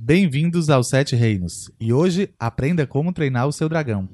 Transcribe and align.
Bem-vindos 0.00 0.70
aos 0.70 0.88
Sete 0.88 1.16
Reinos. 1.16 1.72
E 1.80 1.92
hoje 1.92 2.30
aprenda 2.38 2.86
como 2.86 3.12
treinar 3.12 3.48
o 3.48 3.52
seu 3.52 3.68
dragão. 3.68 4.08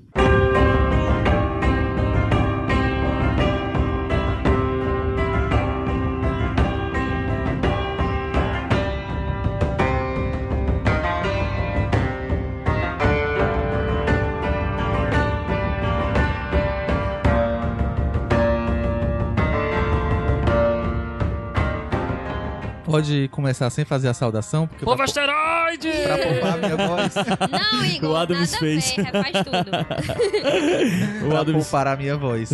Pode 22.94 23.28
começar 23.32 23.68
sem 23.70 23.84
fazer 23.84 24.06
a 24.06 24.14
saudação, 24.14 24.68
porque 24.68 24.84
Povo 24.84 24.96
pra, 24.96 25.04
asteroide! 25.06 25.90
pra 26.04 26.16
poupar 26.18 26.54
a 26.54 26.56
minha 26.58 26.76
voz, 26.76 27.14
Não, 27.50 27.84
Igor, 27.90 28.10
O 28.10 28.16
Adams 28.16 28.52
nada 28.52 28.58
fez. 28.60 28.92
a 28.92 29.02
ver, 29.02 29.02
refaz 29.02 29.32
tudo. 29.44 31.26
O 31.26 31.28
pra 31.28 31.40
Adams... 31.40 31.62
poupar 31.64 31.86
a 31.88 31.96
minha 31.96 32.16
voz. 32.16 32.50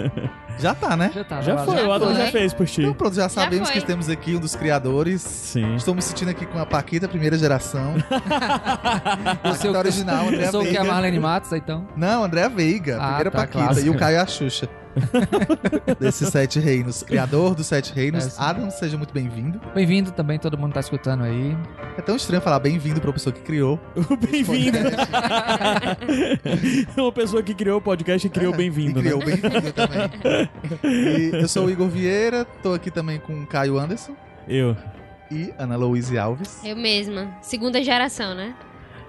Já 0.58 0.72
tá, 0.74 0.96
né? 0.96 1.10
Já 1.14 1.24
tá. 1.24 1.42
Já 1.42 1.56
tá 1.56 1.64
foi, 1.64 1.82
lá. 1.82 1.88
o 1.88 1.92
Adams 1.92 2.16
foi. 2.16 2.24
já 2.26 2.32
fez 2.32 2.54
por 2.54 2.64
ti. 2.66 2.80
Então 2.82 2.94
pronto, 2.94 3.14
já 3.16 3.28
sabemos 3.28 3.68
foi. 3.68 3.80
que 3.80 3.86
temos 3.86 4.08
aqui 4.08 4.36
um 4.36 4.40
dos 4.40 4.54
criadores. 4.54 5.20
Sim. 5.20 5.74
Estou 5.74 5.94
me 5.96 6.00
sentindo 6.00 6.30
aqui 6.30 6.46
com 6.46 6.58
a 6.60 6.64
Paquita, 6.64 7.06
primeira 7.08 7.36
geração. 7.36 7.94
O 9.44 9.58
que- 9.58 9.68
original, 9.68 10.28
André 10.28 10.46
Eu 10.46 10.50
sou 10.52 10.60
o 10.62 10.64
que? 10.64 10.70
A 10.76 10.80
Veiga. 10.80 10.92
Marlene 10.94 11.18
Matos, 11.18 11.52
então? 11.52 11.86
Não, 11.96 12.22
André 12.24 12.48
Veiga, 12.48 12.96
Ah, 13.00 13.06
primeira 13.08 13.30
tá, 13.32 13.38
Paquita. 13.38 13.64
clássico. 13.64 13.86
E 13.86 13.90
o 13.90 13.96
Caio 13.98 14.16
é 14.16 14.20
a 14.20 14.26
Xuxa. 14.26 14.68
Desses 16.00 16.28
Sete 16.28 16.58
Reinos. 16.60 17.02
Criador 17.02 17.54
dos 17.54 17.66
Sete 17.66 17.92
Reinos. 17.94 18.26
É, 18.26 18.30
sim. 18.30 18.36
Adam, 18.38 18.70
seja 18.70 18.96
muito 18.96 19.12
bem-vindo. 19.12 19.60
Bem-vindo 19.74 20.12
também, 20.12 20.38
todo 20.38 20.56
mundo 20.58 20.72
tá 20.72 20.80
escutando 20.80 21.24
aí. 21.24 21.56
É 21.96 22.02
tão 22.02 22.16
estranho 22.16 22.42
falar 22.42 22.58
bem-vindo 22.60 23.00
pra 23.00 23.12
pessoa 23.12 23.32
que 23.32 23.40
criou. 23.40 23.78
O 24.10 24.16
bem-vindo. 24.16 24.78
Uma 26.96 27.12
pessoa 27.12 27.42
que 27.42 27.54
criou 27.54 27.78
o 27.78 27.82
podcast 27.82 28.26
e 28.26 28.30
criou 28.30 28.54
É, 28.54 28.56
bem-vindo, 28.56 29.00
né? 29.02 29.10
criou 29.10 29.24
bem-vindo 29.24 29.72
também. 29.72 30.48
E 30.84 31.30
eu 31.34 31.48
sou 31.48 31.66
o 31.66 31.70
Igor 31.70 31.88
Vieira, 31.88 32.44
tô 32.62 32.72
aqui 32.74 32.90
também 32.90 33.18
com 33.18 33.42
o 33.42 33.46
Caio 33.46 33.78
Anderson 33.78 34.14
Eu. 34.46 34.76
e 35.30 35.52
Ana 35.58 35.76
Louise 35.76 36.16
Alves. 36.18 36.60
Eu 36.64 36.76
mesma. 36.76 37.28
Segunda 37.42 37.82
geração, 37.82 38.34
né? 38.34 38.54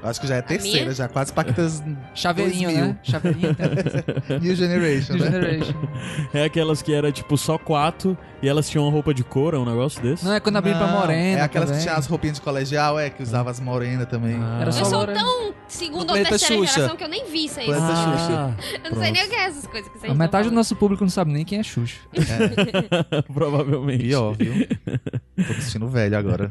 Eu 0.05 0.09
acho 0.11 0.21
que 0.21 0.27
já 0.27 0.35
é 0.35 0.39
a 0.39 0.43
terceira, 0.43 0.81
minha? 0.81 0.93
já 0.93 1.07
quase 1.07 1.33
Paquitas 1.33 1.81
Chaveirinho, 2.13 2.69
2000. 2.69 2.85
né? 2.85 2.97
Chaveirinho. 3.01 3.49
então. 3.49 4.37
New 4.39 4.55
Generation, 4.55 5.13
New 5.15 5.25
né? 5.25 5.31
Generation. 5.31 5.87
É 6.31 6.43
aquelas 6.43 6.83
que 6.83 6.93
era 6.93 7.11
tipo 7.11 7.35
só 7.37 7.57
quatro 7.57 8.15
e 8.39 8.47
elas 8.47 8.69
tinham 8.69 8.85
uma 8.85 8.91
roupa 8.91 9.15
de 9.15 9.23
couro, 9.23 9.59
um 9.59 9.65
negócio 9.65 9.99
desse. 10.03 10.23
Não 10.23 10.33
é 10.33 10.39
quando 10.39 10.57
abriu 10.57 10.75
pra 10.75 10.85
Morena. 10.85 11.39
É 11.39 11.41
aquelas 11.41 11.69
também. 11.69 11.81
que 11.81 11.87
tinham 11.87 11.97
as 11.97 12.05
roupinhas 12.05 12.35
de 12.35 12.41
colegial, 12.41 12.99
é, 12.99 13.09
que 13.09 13.23
usava 13.23 13.49
as 13.49 13.59
morenas 13.59 14.07
também. 14.07 14.37
Ah. 14.39 14.57
Era 14.61 14.69
Eu 14.69 14.73
só 14.73 14.85
sou 14.85 14.99
Lorena. 14.99 15.19
tão 15.19 15.55
segunda 15.67 16.01
ou 16.01 16.05
Planeta 16.05 16.29
terceira 16.29 16.55
Xuxa. 16.61 16.73
geração 16.75 16.95
que 16.97 17.03
eu 17.03 17.07
nem 17.09 17.25
vi 17.25 17.45
isso 17.45 17.59
aí. 17.59 17.65
Planeta 17.65 17.87
Eu 17.91 17.95
Xuxa. 17.95 18.55
Ah, 18.85 18.89
não 18.91 19.01
sei 19.01 19.11
nem 19.11 19.25
o 19.25 19.29
que 19.29 19.35
é 19.35 19.45
essas 19.45 19.65
coisas 19.65 19.91
que 19.91 19.97
vocês 19.97 20.11
A 20.11 20.15
metade 20.15 20.43
do 20.43 20.47
estão 20.49 20.55
nosso 20.57 20.75
público 20.75 21.03
não 21.03 21.09
sabe 21.09 21.31
nem 21.33 21.43
quem 21.43 21.57
é 21.57 21.63
Xuxa. 21.63 21.97
provavelmente. 23.33 24.03
Pior, 24.03 24.35
viu? 24.37 24.53
Tô 25.47 25.53
me 25.53 25.61
sentindo 25.61 25.87
velho 25.87 26.15
agora. 26.17 26.49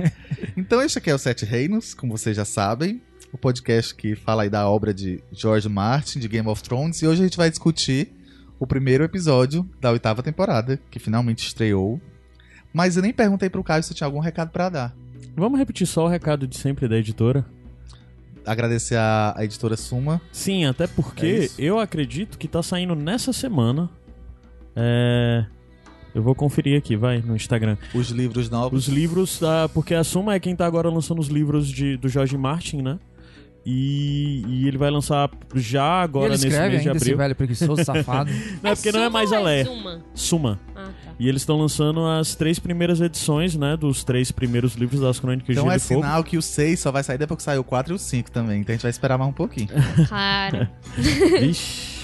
então, 0.56 0.80
este 0.80 0.98
aqui 0.98 1.10
é 1.10 1.14
o 1.14 1.18
Sete 1.18 1.44
Reinos, 1.44 1.92
como 1.92 2.16
vocês 2.16 2.34
já 2.36 2.44
sabem. 2.44 2.85
O 3.32 3.38
podcast 3.38 3.94
que 3.94 4.14
fala 4.14 4.44
aí 4.44 4.50
da 4.50 4.68
obra 4.68 4.94
de 4.94 5.22
George 5.32 5.68
Martin, 5.68 6.18
de 6.20 6.28
Game 6.28 6.48
of 6.48 6.62
Thrones. 6.62 7.02
E 7.02 7.06
hoje 7.06 7.20
a 7.20 7.24
gente 7.24 7.36
vai 7.36 7.50
discutir 7.50 8.12
o 8.58 8.66
primeiro 8.66 9.04
episódio 9.04 9.68
da 9.80 9.90
oitava 9.90 10.22
temporada, 10.22 10.78
que 10.90 10.98
finalmente 10.98 11.46
estreou. 11.46 12.00
Mas 12.72 12.96
eu 12.96 13.02
nem 13.02 13.12
perguntei 13.12 13.50
pro 13.50 13.64
Caio 13.64 13.82
se 13.82 13.94
tinha 13.94 14.06
algum 14.06 14.20
recado 14.20 14.50
pra 14.50 14.68
dar. 14.68 14.96
Vamos 15.36 15.58
repetir 15.58 15.86
só 15.86 16.04
o 16.04 16.08
recado 16.08 16.46
de 16.46 16.56
sempre 16.56 16.88
da 16.88 16.96
editora? 16.96 17.44
Agradecer 18.44 18.96
a, 18.96 19.34
a 19.36 19.44
editora 19.44 19.76
Suma. 19.76 20.20
Sim, 20.32 20.64
até 20.66 20.84
É 20.84 20.86
porque 20.86 21.26
isso. 21.26 21.60
eu 21.60 21.78
acredito 21.80 22.38
que 22.38 22.46
tá 22.46 22.62
saindo 22.62 22.94
nessa 22.94 23.32
semana. 23.32 23.90
É. 24.74 25.44
Eu 26.16 26.22
vou 26.22 26.34
conferir 26.34 26.78
aqui, 26.78 26.96
vai, 26.96 27.20
no 27.20 27.36
Instagram. 27.36 27.76
Os 27.92 28.08
livros 28.08 28.48
novos. 28.48 28.88
Os 28.88 28.92
livros, 28.94 29.42
ah, 29.42 29.68
porque 29.74 29.92
a 29.94 30.02
Suma 30.02 30.34
é 30.34 30.40
quem 30.40 30.56
tá 30.56 30.64
agora 30.64 30.88
lançando 30.88 31.18
os 31.18 31.28
livros 31.28 31.68
de, 31.68 31.98
do 31.98 32.08
George 32.08 32.38
Martin, 32.38 32.80
né? 32.80 32.98
E, 33.66 34.42
e 34.48 34.66
ele 34.66 34.78
vai 34.78 34.90
lançar 34.90 35.28
já 35.56 36.00
E 36.00 36.04
agora 36.04 36.32
ele 36.32 36.44
nesse 36.44 36.48
mês 36.48 36.56
de 36.56 36.62
ainda 36.62 36.78
esse 36.78 36.88
abril. 36.88 37.16
velho 37.18 37.34
preguiçoso, 37.34 37.82
safado. 37.84 38.30
Não 38.62 38.70
é 38.70 38.74
porque 38.74 38.92
não 38.92 39.00
é 39.00 39.10
mais 39.10 39.30
a 39.30 39.40
Lé. 39.40 39.64
Zuma? 39.64 40.04
Suma. 40.14 40.60
Ah, 40.74 40.84
tá. 41.04 41.12
E 41.20 41.28
eles 41.28 41.42
estão 41.42 41.58
lançando 41.58 42.06
as 42.06 42.34
três 42.34 42.58
primeiras 42.58 43.02
edições, 43.02 43.54
né? 43.54 43.76
Dos 43.76 44.02
três 44.02 44.32
primeiros 44.32 44.74
livros 44.74 45.00
das 45.02 45.20
Crônicas 45.20 45.50
Então 45.50 45.64
de 45.64 45.68
Gelo 45.68 45.72
é 45.72 45.76
e 45.76 45.80
Fogo. 45.80 46.00
sinal 46.00 46.24
que 46.24 46.38
o 46.38 46.42
6 46.42 46.80
só 46.80 46.90
vai 46.90 47.02
sair 47.02 47.18
depois 47.18 47.36
que 47.36 47.42
sair 47.42 47.58
o 47.58 47.64
4 47.64 47.92
e 47.92 47.96
o 47.96 47.98
5 47.98 48.30
também. 48.30 48.62
Então 48.62 48.72
a 48.72 48.76
gente 48.76 48.82
vai 48.82 48.90
esperar 48.90 49.18
mais 49.18 49.28
um 49.28 49.34
pouquinho. 49.34 49.68
Claro. 50.08 50.66
Vixe. 50.96 51.95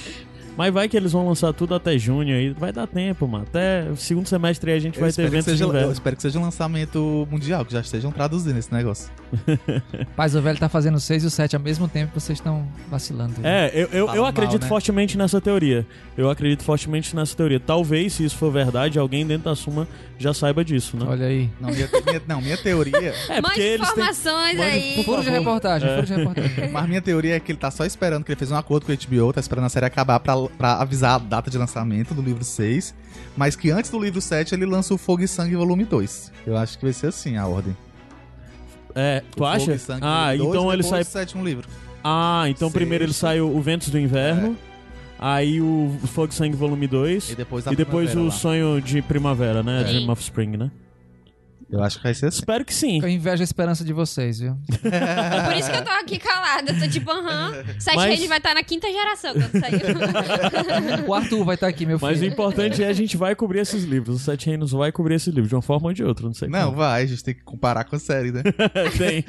Mas 0.56 0.72
vai 0.72 0.88
que 0.88 0.96
eles 0.96 1.12
vão 1.12 1.26
lançar 1.26 1.52
tudo 1.52 1.74
até 1.74 1.96
junho 1.98 2.34
aí. 2.34 2.50
Vai 2.50 2.72
dar 2.72 2.86
tempo, 2.86 3.26
mano. 3.26 3.44
Até 3.48 3.88
o 3.90 3.96
segundo 3.96 4.26
semestre 4.28 4.70
aí 4.70 4.76
a 4.76 4.80
gente 4.80 4.96
Eu 4.96 5.00
vai 5.00 5.12
ter 5.12 5.30
de 5.30 5.42
seja, 5.42 5.64
eu 5.64 5.92
espero 5.92 6.16
que 6.16 6.22
seja 6.22 6.38
um 6.38 6.42
lançamento 6.42 7.26
mundial, 7.30 7.64
que 7.64 7.72
já 7.72 7.80
estejam 7.80 8.12
traduzindo 8.12 8.58
esse 8.58 8.72
negócio. 8.72 9.10
Paz, 10.14 10.34
o 10.34 10.42
velho 10.42 10.58
tá 10.58 10.68
fazendo 10.68 10.96
o 10.96 11.00
6 11.00 11.24
e 11.24 11.26
o 11.26 11.30
7 11.30 11.56
ao 11.56 11.62
mesmo 11.62 11.88
tempo 11.88 12.18
vocês 12.18 12.38
estão 12.38 12.66
vacilando. 12.90 13.34
É, 13.42 13.70
eu, 13.74 13.88
eu, 13.92 13.98
eu 13.98 14.06
mal, 14.22 14.26
acredito 14.26 14.62
né? 14.62 14.68
fortemente 14.68 15.16
nessa 15.16 15.40
teoria. 15.40 15.86
Eu 16.16 16.28
acredito 16.28 16.62
fortemente 16.62 17.16
nessa 17.16 17.34
teoria. 17.34 17.58
Talvez, 17.58 18.12
se 18.14 18.24
isso 18.24 18.36
for 18.36 18.52
verdade, 18.52 18.98
alguém 18.98 19.26
dentro 19.26 19.44
da 19.44 19.56
Suma 19.56 19.88
já 20.18 20.34
saiba 20.34 20.64
disso, 20.64 20.96
né? 20.96 21.06
Olha 21.08 21.26
aí. 21.26 21.50
Não, 21.60 21.70
minha, 21.70 21.88
minha- 22.06 22.22
não, 22.28 22.40
minha 22.40 22.56
teoria. 22.56 22.92
É, 23.28 23.40
Mais 23.40 23.56
têm... 23.56 23.74
informações 23.76 24.56
Mande- 24.58 24.62
aí. 24.70 25.04
Furo 25.04 25.22
de 25.22 25.30
reportagem, 25.30 25.88
É. 25.88 25.94
furo 25.94 26.06
de 26.06 26.14
reportagem. 26.14 26.70
Mas 26.70 26.88
minha 26.88 27.00
teoria 27.00 27.36
é 27.36 27.40
que 27.40 27.50
ele 27.52 27.58
tá 27.58 27.70
só 27.70 27.84
esperando, 27.84 28.24
que 28.24 28.30
ele 28.32 28.38
fez 28.38 28.50
um 28.50 28.56
acordo 28.56 28.84
com 28.86 28.92
a 28.92 28.94
HBO, 28.94 29.32
tá 29.32 29.40
esperando 29.40 29.64
a 29.64 29.68
série 29.68 29.86
acabar 29.86 30.20
pra, 30.20 30.34
pra 30.56 30.74
avisar 30.80 31.14
a 31.16 31.18
data 31.18 31.50
de 31.50 31.58
lançamento 31.58 32.14
do 32.14 32.22
livro 32.22 32.44
6. 32.44 32.94
Mas 33.36 33.56
que 33.56 33.70
antes 33.70 33.90
do 33.90 33.98
livro 33.98 34.20
7 34.20 34.54
ele 34.54 34.66
lança 34.66 34.92
o 34.94 34.98
Fogo 34.98 35.22
e 35.22 35.28
Sangue 35.28 35.56
Volume 35.56 35.84
2. 35.84 36.32
Eu 36.46 36.56
acho 36.56 36.78
que 36.78 36.84
vai 36.84 36.92
ser 36.92 37.08
assim 37.08 37.36
a 37.36 37.46
ordem. 37.46 37.76
É, 38.94 39.22
O 39.26 39.30
tu 39.30 39.38
Fogo 39.38 39.46
acha? 39.46 39.72
e 39.74 39.78
Sangue 39.78 40.00
Ah, 40.04 40.34
2, 40.36 40.40
então 40.48 40.72
ele 40.72 40.82
sai... 40.82 41.00
o 41.00 41.04
sétimo 41.04 41.44
livro. 41.44 41.66
Ah, 42.04 42.44
então 42.48 42.68
Sexto. 42.68 42.74
primeiro 42.74 43.04
ele 43.04 43.12
sai 43.12 43.40
o, 43.40 43.46
o 43.56 43.60
Ventos 43.62 43.88
do 43.88 43.98
Inverno. 43.98 44.56
Aí 45.18 45.60
o 45.60 45.96
Fogo 46.08 46.32
e 46.32 46.34
Sangue 46.34 46.56
Volume 46.56 46.86
2. 46.88 47.30
E 47.30 47.34
depois 47.36 47.64
E 47.66 47.76
depois 47.76 48.14
o 48.14 48.24
lá. 48.24 48.30
Sonho 48.32 48.80
de 48.82 49.00
Primavera, 49.00 49.62
né? 49.62 49.84
Sim. 49.86 49.92
Dream 49.92 50.10
of 50.10 50.20
Spring, 50.20 50.56
né? 50.56 50.70
Eu 51.72 51.82
acho 51.82 51.96
que 51.96 52.02
vai 52.04 52.12
ser 52.12 52.26
assim. 52.26 52.38
Espero 52.40 52.64
que 52.66 52.74
sim. 52.74 53.00
Eu 53.02 53.08
invejo 53.08 53.42
a 53.42 53.44
esperança 53.44 53.82
de 53.82 53.94
vocês, 53.94 54.38
viu? 54.40 54.58
É 54.84 55.42
por 55.48 55.56
isso 55.56 55.70
que 55.70 55.76
eu 55.78 55.82
tô 55.84 55.90
aqui 55.90 56.18
calada. 56.18 56.74
Tô 56.78 56.86
tipo, 56.86 57.10
aham. 57.10 57.64
Sete 57.78 57.96
Mas- 57.96 58.18
Reis 58.18 58.28
vai 58.28 58.36
estar 58.38 58.54
na 58.54 58.62
quinta 58.62 58.92
geração 58.92 59.32
quando 59.32 59.58
sair. 59.58 59.82
O 61.08 61.14
Arthur 61.14 61.44
vai 61.44 61.54
estar 61.54 61.66
aqui, 61.68 61.86
meu 61.86 61.98
Mas 62.00 62.18
o 62.18 62.20
filho. 62.20 62.32
importante 62.32 62.82
é 62.84 62.88
a 62.88 62.92
gente 62.92 63.16
vai 63.16 63.34
cobrir 63.34 63.60
esses 63.60 63.84
livros. 63.84 64.16
O 64.16 64.18
Sete 64.18 64.46
Reinos 64.46 64.72
vai 64.72 64.92
cobrir 64.92 65.14
esses 65.14 65.28
livros, 65.32 65.48
de 65.48 65.54
uma 65.54 65.62
forma 65.62 65.88
ou 65.88 65.94
de 65.94 66.04
outra, 66.04 66.26
não 66.26 66.34
sei 66.34 66.48
Não, 66.48 66.66
como. 66.66 66.76
vai, 66.76 67.02
a 67.02 67.06
gente 67.06 67.24
tem 67.24 67.34
que 67.34 67.42
comparar 67.42 67.84
com 67.84 67.96
a 67.96 67.98
série, 67.98 68.30
né? 68.32 68.42
tem, 68.98 69.22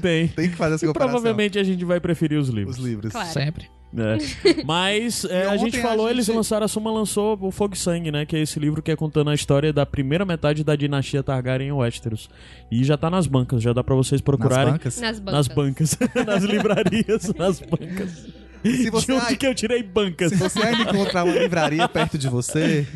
tem. 0.00 0.28
Tem 0.28 0.50
que 0.50 0.56
fazer 0.56 0.76
essa 0.76 0.84
E 0.84 0.88
comparação. 0.88 1.12
provavelmente 1.20 1.58
a 1.58 1.62
gente 1.64 1.84
vai 1.84 2.00
preferir 2.00 2.38
os 2.38 2.48
livros. 2.48 2.78
Os 2.78 2.84
livros. 2.84 3.12
Claro. 3.12 3.28
Sempre. 3.30 3.68
É. 3.96 4.64
Mas 4.64 5.24
é, 5.30 5.46
a 5.46 5.56
gente 5.56 5.78
a 5.78 5.82
falou, 5.82 6.06
gente- 6.08 6.16
eles 6.16 6.28
lançaram, 6.28 6.64
a 6.64 6.68
Suma 6.68 6.90
lançou 6.90 7.38
o 7.40 7.50
Fogo 7.50 7.74
e 7.74 7.78
Sangue, 7.78 8.10
né? 8.10 8.26
Que 8.26 8.36
é 8.36 8.40
esse 8.40 8.58
livro 8.58 8.82
que 8.82 8.90
é 8.90 8.96
contando 8.96 9.30
a 9.30 9.34
história 9.34 9.72
da 9.72 9.86
primeira 9.86 10.24
metade 10.24 10.64
da 10.64 10.74
dinastia 10.74 11.22
Targaryen 11.22 11.68
em 11.68 11.72
Westeros. 11.72 12.28
E 12.70 12.82
já 12.84 12.96
tá 12.96 13.08
nas 13.08 13.26
bancas, 13.26 13.62
já 13.62 13.72
dá 13.72 13.84
pra 13.84 13.94
vocês 13.94 14.20
Nas 14.20 14.24
procurarem. 14.24 14.72
bancas. 14.72 15.00
Nas 15.00 15.18
bancas. 15.20 15.34
Nas 15.34 15.48
bancas, 15.48 15.98
nas 16.26 16.42
livrarias, 16.42 17.34
nas 17.34 17.60
bancas. 17.60 18.26
Se 18.64 18.90
você, 18.90 19.06
de 19.06 19.12
onde 19.12 19.26
ai, 19.26 19.36
que 19.36 19.46
eu 19.46 19.54
tirei 19.54 19.82
bancas? 19.82 20.30
se 20.32 20.36
você 20.38 20.58
ainda 20.62 20.90
encontrar 20.90 21.24
uma 21.24 21.34
livraria 21.36 21.86
perto 21.86 22.16
de 22.16 22.28
você, 22.30 22.86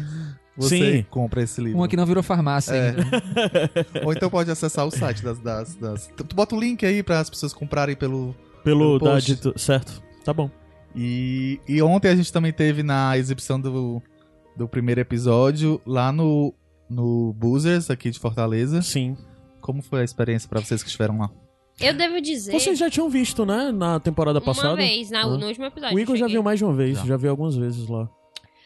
você 0.57 0.97
Sim. 0.99 1.07
compra 1.11 1.43
esse 1.43 1.61
livro. 1.61 1.79
Uma 1.79 1.87
que 1.87 1.97
não 1.97 2.07
virou 2.07 2.23
farmácia 2.23 2.73
É. 2.75 2.89
ainda. 2.89 3.05
Ou 4.05 4.13
então 4.15 4.31
pode 4.31 4.51
acessar 4.51 4.87
o 4.87 4.91
site 4.91 5.23
das, 5.23 5.39
das, 5.39 5.75
das- 5.75 6.07
Tu 6.17 6.35
bota 6.35 6.57
o 6.57 6.61
link 6.61 6.85
aí 6.87 7.03
para 7.03 7.21
as 7.21 7.29
pessoas 7.29 7.53
comprarem 7.53 7.95
pelo. 7.95 8.35
Pelo 8.65 8.99
Pelo 8.99 9.13
da 9.13 9.21
dito... 9.21 9.53
Certo, 9.57 10.03
tá 10.25 10.33
bom. 10.33 10.51
E, 10.95 11.61
e 11.69 11.81
ontem 11.83 12.09
a 12.09 12.17
gente 12.17 12.33
também 12.33 12.53
teve 12.53 12.83
na 12.83 13.17
exibição 13.17 13.61
do, 13.61 14.03
do 14.57 14.69
primeiro 14.69 15.01
episódio 15.01 15.81
lá 15.87 16.11
no, 16.11 16.53
no 16.89 17.33
Boozers, 17.35 17.91
aqui 17.91 18.11
de 18.11 18.19
Fortaleza. 18.19 18.83
Sim. 18.83 19.17
Como 19.61 19.83
foi 19.83 20.01
a 20.01 20.05
experiência 20.05 20.49
para 20.49 20.61
vocês 20.61 20.83
que 20.83 20.89
estiveram 20.89 21.19
lá? 21.19 21.31
Eu 21.81 21.95
devo 21.95 22.21
dizer. 22.21 22.53
Vocês 22.53 22.77
já 22.79 22.91
tinham 22.91 23.09
visto, 23.09 23.47
né? 23.47 23.71
Na 23.71 24.01
temporada 24.01 24.41
passada. 24.41 24.71
Uma 24.71 24.77
vez, 24.77 25.11
na, 25.11 25.23
Ah. 25.23 25.27
no 25.27 25.47
último 25.47 25.67
episódio. 25.67 25.97
O 25.97 26.01
Igor 26.01 26.15
eu 26.17 26.19
já 26.19 26.27
viu 26.27 26.43
mais 26.43 26.59
de 26.59 26.65
uma 26.65 26.75
vez, 26.75 26.99
Já. 26.99 27.05
já, 27.07 27.17
viu 27.17 27.31
algumas 27.31 27.55
vezes 27.55 27.87
lá. 27.89 28.09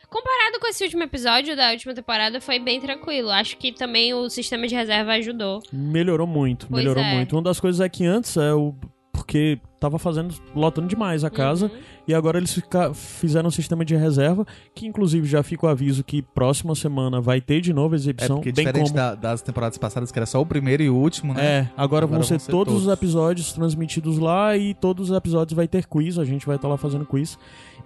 Comparado 0.08 0.60
com 0.60 0.66
esse 0.66 0.84
último 0.84 1.02
episódio 1.02 1.56
da 1.56 1.70
última 1.72 1.94
temporada, 1.94 2.40
foi 2.40 2.58
bem 2.58 2.80
tranquilo. 2.80 3.30
Acho 3.30 3.56
que 3.56 3.72
também 3.72 4.12
o 4.14 4.28
sistema 4.30 4.66
de 4.66 4.74
reserva 4.74 5.12
ajudou. 5.12 5.60
Melhorou 5.72 6.26
muito, 6.26 6.66
Pois 6.68 6.82
melhorou 6.82 7.02
é. 7.02 7.14
muito. 7.14 7.34
Uma 7.34 7.42
das 7.42 7.58
coisas 7.58 7.80
é 7.80 7.88
que 7.88 8.04
antes 8.04 8.36
é 8.36 8.52
o. 8.54 8.74
Porque 9.22 9.58
tava 9.78 9.98
fazendo, 9.98 10.34
lotando 10.54 10.86
demais 10.88 11.22
a 11.24 11.30
casa. 11.30 11.66
Uhum. 11.66 11.80
E 12.08 12.14
agora 12.14 12.38
eles 12.38 12.52
fica- 12.52 12.92
fizeram 12.92 13.48
um 13.48 13.50
sistema 13.50 13.84
de 13.84 13.94
reserva, 13.96 14.44
que 14.74 14.86
inclusive 14.86 15.26
já 15.26 15.42
fica 15.42 15.66
o 15.66 15.68
aviso 15.68 16.02
que 16.04 16.20
próxima 16.22 16.74
semana 16.74 17.20
vai 17.20 17.40
ter 17.40 17.60
de 17.60 17.72
novo 17.72 17.94
a 17.94 17.96
É 17.96 18.00
exibição. 18.00 18.36
porque 18.36 18.50
bem 18.52 18.64
diferente 18.66 18.86
como... 18.90 18.96
da- 18.96 19.14
das 19.14 19.40
temporadas 19.42 19.78
passadas, 19.78 20.10
que 20.12 20.18
era 20.18 20.26
só 20.26 20.40
o 20.40 20.46
primeiro 20.46 20.82
e 20.82 20.90
o 20.90 20.94
último, 20.96 21.34
né? 21.34 21.44
É, 21.44 21.58
agora, 21.76 22.04
Agora 22.04 22.06
vão 22.06 22.22
ser 22.22 22.34
vão 22.34 22.40
ser 22.40 22.50
todos 22.50 22.74
os 22.74 22.82
todos. 22.84 22.98
episódios 22.98 23.52
transmitidos 23.52 24.18
lá 24.18 24.56
e 24.56 24.74
todos 24.74 25.10
os 25.10 25.16
episódios 25.16 25.54
vai 25.56 25.66
ter 25.68 25.86
quiz, 25.86 26.18
a 26.18 26.24
gente 26.24 26.44
vai 26.46 26.56
estar 26.56 26.68
lá 26.68 26.76
fazendo 26.76 27.06
quiz. 27.06 27.38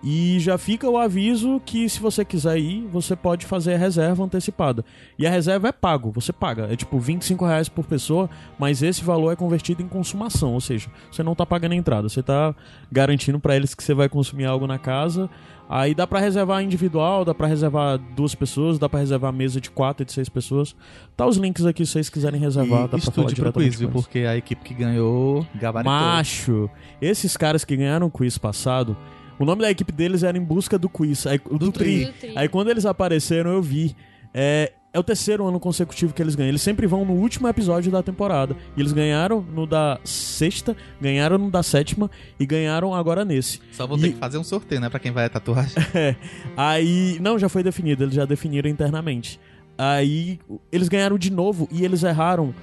E 0.03 0.39
já 0.39 0.57
fica 0.59 0.89
o 0.89 0.99
aviso 0.99 1.61
que 1.65 1.89
se 1.89 1.99
você 2.01 2.25
quiser 2.25 2.59
ir, 2.59 2.87
você 2.87 3.17
pode 3.17 3.47
fazer 3.47 3.75
a 3.75 3.79
reserva 3.79 4.25
antecipada. 4.25 4.85
E 5.19 5.27
a 5.27 5.31
reserva 5.31 5.69
é 5.69 5.73
pago, 5.73 6.11
você 6.11 6.33
paga. 6.33 6.69
É 6.71 6.77
tipo 6.77 6.99
25 6.99 7.45
reais 7.45 7.69
por 7.69 7.87
pessoa, 7.87 8.29
mas 8.59 8.83
esse 8.83 9.03
valor 9.03 9.33
é 9.33 9.37
convertido 9.37 9.83
em 9.83 9.89
consumação, 9.89 10.53
ou 10.55 10.61
seja, 10.61 10.89
você 11.11 11.23
não 11.23 11.35
tá 11.35 11.45
pagando 11.45 11.73
a 11.73 11.77
entrada, 11.77 12.09
você 12.09 12.23
tá 12.23 12.55
garantindo 12.91 13.41
pra 13.41 13.57
eles 13.57 13.75
que 13.75 13.83
você 13.83 13.95
vai 13.95 14.09
consumir 14.09 14.45
algo 14.45 14.67
na 14.67 14.79
casa. 14.79 15.29
Aí 15.69 15.95
dá 15.95 16.07
pra 16.07 16.21
reservar 16.21 16.63
individual, 16.63 17.25
dá 17.25 17.35
pra 17.35 17.49
reservar 17.49 17.99
duas 18.15 18.37
pessoas, 18.37 18.79
dá 18.79 18.89
pra 18.89 19.01
reservar 19.01 19.33
mesa 19.33 19.61
de 19.61 19.69
quatro 19.69 20.05
e 20.05 20.07
de 20.07 20.13
seis 20.13 20.29
pessoas. 20.29 20.77
Tá 21.17 21.27
os 21.27 21.37
links 21.37 21.67
aqui 21.67 21.85
se 21.85 21.93
vocês 21.93 22.09
quiserem 22.09 22.41
reservar, 22.41 22.87
dá 22.87 22.97
e 22.97 23.01
pra 23.01 23.11
falar 23.11 23.35
pro 23.35 23.53
quiz, 23.53 23.81
viu? 23.81 23.89
Porque 23.89 24.21
a 24.21 24.37
equipe 24.37 24.63
que 24.63 24.75
ganhou 24.75 25.45
gabaritou. 25.57 25.93
Macho, 25.93 26.71
esses 27.03 27.37
caras 27.37 27.65
que 27.65 27.77
ganharam 27.77 28.07
o 28.07 28.11
quiz 28.11 28.39
passado, 28.39 28.97
o 29.39 29.45
nome 29.45 29.63
da 29.63 29.71
equipe 29.71 29.93
deles 29.93 30.23
era 30.23 30.37
Em 30.37 30.43
Busca 30.43 30.79
do 30.79 30.89
Quiz, 30.89 31.27
aí, 31.27 31.39
do, 31.39 31.71
tri. 31.73 32.07
Do 32.07 32.13
tri. 32.13 32.33
Aí 32.37 32.49
quando 32.49 32.71
eles 32.71 32.85
apareceram 32.87 33.51
eu 33.53 33.63
vi. 33.63 33.95
É, 34.39 34.73
é 34.93 34.99
o 34.99 35.03
terceiro 35.03 35.47
ano 35.47 35.59
consecutivo 35.61 36.13
que 36.15 36.23
eles 36.23 36.35
ganham. 36.35 36.49
Eles 36.51 36.63
sempre 36.63 36.87
vão 36.87 37.05
no 37.05 37.13
último 37.15 37.47
episódio 37.49 37.91
da 37.93 38.03
temporada. 38.03 38.57
E 38.77 38.81
eles 38.81 38.93
ganharam 38.93 39.41
no 39.43 39.67
da 39.67 39.99
sexta, 40.05 40.75
ganharam 41.01 41.37
no 41.39 41.51
da 41.51 41.63
sétima 41.63 42.11
e 42.41 42.45
ganharam 42.47 42.95
agora 42.95 43.25
nesse. 43.25 43.61
Só 43.73 43.87
vou 43.87 43.99
ter 43.99 44.09
E- 44.09 44.13
que 44.13 44.19
fazer 44.19 44.39
um 44.39 44.45
sorteio, 44.45 44.81
né? 44.81 44.89
Pra 44.91 44.99
quem 44.99 45.13
vai 45.13 45.25
a 45.27 45.29
tatuagem. 45.29 45.75
É. 45.95 46.17
Aí. 46.57 47.19
Não, 47.21 47.39
já 47.39 47.49
foi 47.49 47.63
definido, 47.63 48.05
eles 48.05 48.15
já 48.15 48.25
definiram 48.25 48.69
internamente. 48.71 49.39
Aí 49.79 50.39
eles 50.73 50.89
ganharam 50.89 51.19
de 51.19 51.31
novo 51.31 51.69
e 51.71 51.85
eles 51.85 52.03
erraram 52.03 52.55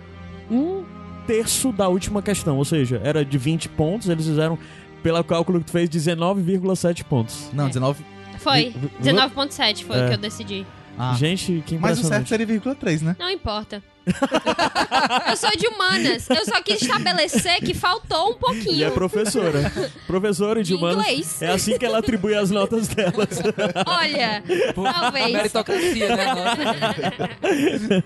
um 0.50 0.84
terço 1.28 1.72
da 1.72 1.88
última 1.88 2.22
questão. 2.22 2.58
Ou 2.58 2.66
seja, 2.66 3.00
era 3.04 3.24
de 3.24 3.38
20 3.38 3.70
pontos, 3.70 4.10
eles 4.10 4.26
fizeram, 4.26 4.58
pelo 5.04 5.24
cálculo 5.24 5.60
que 5.60 5.66
tu 5.66 5.72
fez, 5.72 5.88
19,7 5.90 7.04
pontos. 7.04 7.50
Não, 7.54 7.66
É. 7.66 7.68
19. 7.68 8.04
Foi. 8.40 8.72
Vi- 8.72 8.80
vi- 8.80 8.90
19.7 9.12 9.86
foi 9.86 9.98
É. 10.00 10.06
o 10.06 10.08
que 10.10 10.14
eu 10.16 10.18
decidi. 10.18 10.66
Ah, 10.98 11.14
Gente, 11.18 11.64
que 11.66 11.78
mas 11.78 11.98
o 12.00 12.02
certo 12.02 12.22
impressionante. 12.22 12.30
seria 12.30 12.46
vírgula 12.46 12.76
3, 12.76 13.02
né? 13.02 13.16
Não 13.20 13.30
importa. 13.30 13.82
eu 15.30 15.38
sou 15.38 15.50
de 15.58 15.68
humanas. 15.68 16.30
Eu 16.30 16.46
só 16.46 16.62
quis 16.62 16.82
estabelecer 16.82 17.60
que 17.62 17.74
faltou 17.74 18.30
um 18.30 18.34
E 18.34 18.40
pouquinho 18.40 18.86
é 18.86 18.92
professora. 18.92 19.72
professora 20.08 20.62
de 20.62 20.70
de 20.70 20.76
humanos. 20.76 21.04
inglês. 21.06 21.42
É 21.42 21.50
assim 21.52 21.78
que 21.78 21.86
ela 21.86 22.00
atribui 22.00 22.36
as 22.36 22.52
notas 22.52 22.88
delas. 22.88 23.42
Olha, 23.86 24.44
talvez. 24.76 25.32
Meritocracia, 25.32 26.16
né? 26.16 26.26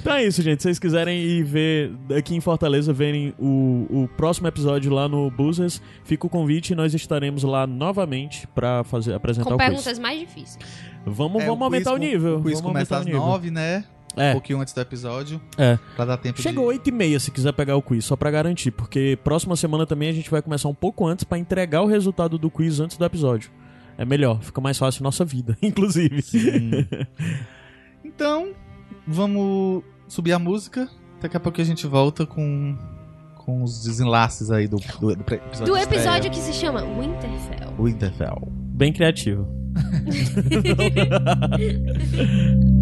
Então 0.00 0.14
é 0.14 0.24
isso, 0.24 0.42
gente. 0.42 0.62
Se 0.62 0.68
vocês 0.68 0.78
quiserem 0.78 1.20
ir 1.22 1.42
ver 1.44 1.92
aqui 2.16 2.34
em 2.34 2.40
Fortaleza, 2.40 2.92
verem 2.92 3.34
o, 3.38 3.86
o 3.90 4.08
próximo 4.16 4.48
episódio 4.48 4.92
lá 4.92 5.08
no 5.08 5.30
Buzzers, 5.30 5.80
fica 6.04 6.26
o 6.26 6.30
convite 6.30 6.72
e 6.72 6.76
nós 6.76 6.92
estaremos 6.94 7.42
lá 7.44 7.66
novamente 7.66 8.46
pra 8.48 8.82
fazer, 8.84 9.14
apresentar 9.14 9.50
Com 9.50 9.54
o 9.54 9.58
quiz. 9.58 9.68
perguntas 9.68 9.98
mais 9.98 10.18
difíceis. 10.18 10.58
Vamos, 11.06 11.42
É, 11.42 11.46
vamos 11.46 11.66
o 11.66 11.70
quiz 11.70 11.86
aumentar 11.86 11.90
o 11.90 11.94
com- 11.94 11.98
nível. 12.00 12.38
O 12.38 12.42
quiz 12.42 12.54
vamos 12.60 12.72
começa 12.72 12.96
às 12.96 13.00
aumentar 13.06 13.18
o 13.18 13.22
nível. 14.12 14.12
9, 14.12 14.16
né? 14.16 14.26
Um 14.26 14.30
É, 14.30 14.32
pouquinho 14.32 14.60
antes 14.60 14.74
do 14.74 14.80
episódio. 14.80 15.40
é. 15.58 15.78
Pra 15.96 16.04
dar 16.04 16.16
tempo 16.16 16.40
Chegou 16.40 16.64
de... 16.64 16.70
8 16.78 16.88
e 16.88 16.92
meia 16.92 17.20
se 17.20 17.30
quiser 17.30 17.52
pegar 17.52 17.76
o 17.76 17.82
quiz, 17.82 18.04
só 18.04 18.16
pra 18.16 18.30
garantir, 18.30 18.70
porque 18.70 19.18
próxima 19.24 19.56
semana 19.56 19.86
também 19.86 20.08
a 20.08 20.12
gente 20.12 20.30
vai 20.30 20.40
começar 20.42 20.68
um 20.68 20.74
pouco 20.74 21.06
antes 21.06 21.24
pra 21.24 21.38
entregar 21.38 21.82
o 21.82 21.86
resultado 21.86 22.38
do 22.38 22.50
quiz 22.50 22.80
antes 22.80 22.96
do 22.96 23.04
episódio. 23.04 23.50
É 23.98 24.04
melhor, 24.04 24.40
fica 24.42 24.60
mais 24.60 24.78
fácil 24.78 25.02
nossa 25.04 25.24
vida, 25.24 25.56
inclusive. 25.62 26.22
Sim. 26.22 26.86
então, 28.04 28.52
vamos 29.06 29.82
subir 30.08 30.32
a 30.32 30.38
música. 30.38 30.88
Daqui 31.20 31.36
a 31.36 31.40
pouco 31.40 31.60
a 31.60 31.64
gente 31.64 31.86
volta 31.86 32.26
com, 32.26 32.76
com 33.36 33.62
os 33.62 33.84
desenlaces 33.84 34.50
aí 34.50 34.66
do, 34.66 34.76
do, 34.78 35.14
do 35.14 35.34
episódio. 35.34 35.66
Do 35.66 35.76
episódio 35.76 36.30
que 36.30 36.38
se 36.38 36.52
chama 36.52 36.82
Winterfell. 36.82 37.74
Winterfell. 37.78 38.48
Bem 38.74 38.92
criativo. 38.92 39.46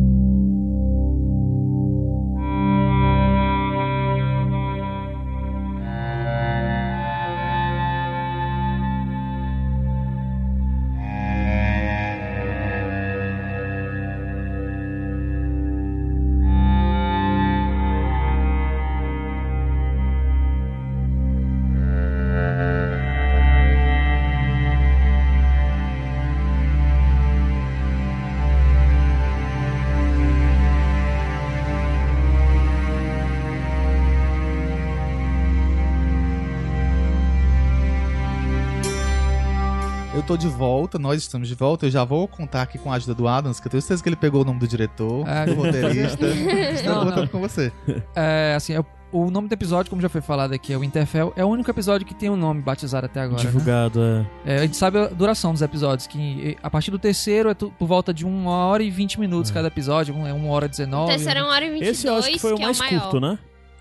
tô 40.31 40.37
de 40.37 40.49
volta, 40.49 40.97
nós 40.99 41.21
estamos 41.21 41.49
de 41.49 41.55
volta. 41.57 41.87
Eu 41.87 41.91
já 41.91 42.05
vou 42.05 42.29
contar 42.29 42.63
aqui 42.63 42.79
com 42.79 42.93
a 42.93 42.95
ajuda 42.95 43.15
do 43.15 43.27
Adams, 43.27 43.59
que 43.59 43.67
eu 43.67 43.71
tenho 43.71 43.83
certeza 43.83 44.01
que 44.03 44.09
ele 44.09 44.17
pegou 44.17 44.43
o 44.43 44.45
nome 44.45 44.61
do 44.61 44.69
diretor, 44.69 45.25
Ah, 45.29 45.45
do 45.45 45.55
roteirista. 45.55 46.25
Voltando 46.95 47.17
não. 47.23 47.27
com 47.27 47.41
você. 47.41 47.73
É, 48.15 48.55
assim, 48.57 48.75
é 48.75 48.81
o- 48.81 48.87
o 49.13 49.29
nome 49.29 49.49
do 49.49 49.53
episódio, 49.53 49.91
como 49.91 50.01
já 50.01 50.09
foi 50.09 50.21
falado 50.21 50.53
aqui, 50.53 50.73
é 50.73 50.77
o 50.77 50.81
Winterfell. 50.81 51.33
É 51.35 51.45
o 51.45 51.49
único 51.49 51.69
episódio 51.69 52.07
que 52.07 52.15
tem 52.15 52.31
um 52.31 52.37
nome 52.37 52.63
batizado 52.63 53.07
até 53.07 53.21
agora. 53.23 53.43
né? 53.43 53.51
Divulgado, 53.51 54.01
é. 54.01 54.27
É, 54.47 54.59
a 54.59 54.63
gente 54.63 54.77
sabe 54.77 54.99
a 55.01 55.09
duração 55.09 55.53
dos 55.53 55.63
episódios, 55.63 56.07
que 56.07 56.57
a 56.63 56.71
partir 56.71 56.93
do 56.93 56.99
terceiro 56.99 57.49
é 57.51 57.55
tu- 57.55 57.73
por 57.77 57.89
volta 57.89 58.15
de 58.15 58.25
1 58.25 58.47
hora 58.47 58.85
e 58.85 58.91
20 58.91 59.19
minutos 59.19 59.51
É. 59.51 59.55
cada 59.55 59.67
episódio, 59.67 60.15
é 60.29 60.33
1 60.33 60.49
hora 60.49 60.67
e 60.67 60.69
O 60.69 60.71
19. 60.71 61.09
terceiro 61.11 61.41
é 61.41 61.43
1 61.43 61.47
hora 61.49 61.65
e 61.65 61.71
22, 61.71 61.91
Esse 61.99 62.07
eu 62.07 62.15
acho 62.15 62.31
que 62.31 62.39
foi 62.39 62.53
o 62.53 62.57
que 62.57 62.63
mais 62.63 62.81
é 62.81 62.85
o 62.87 63.01
curto, 63.01 63.19
né? 63.21 63.37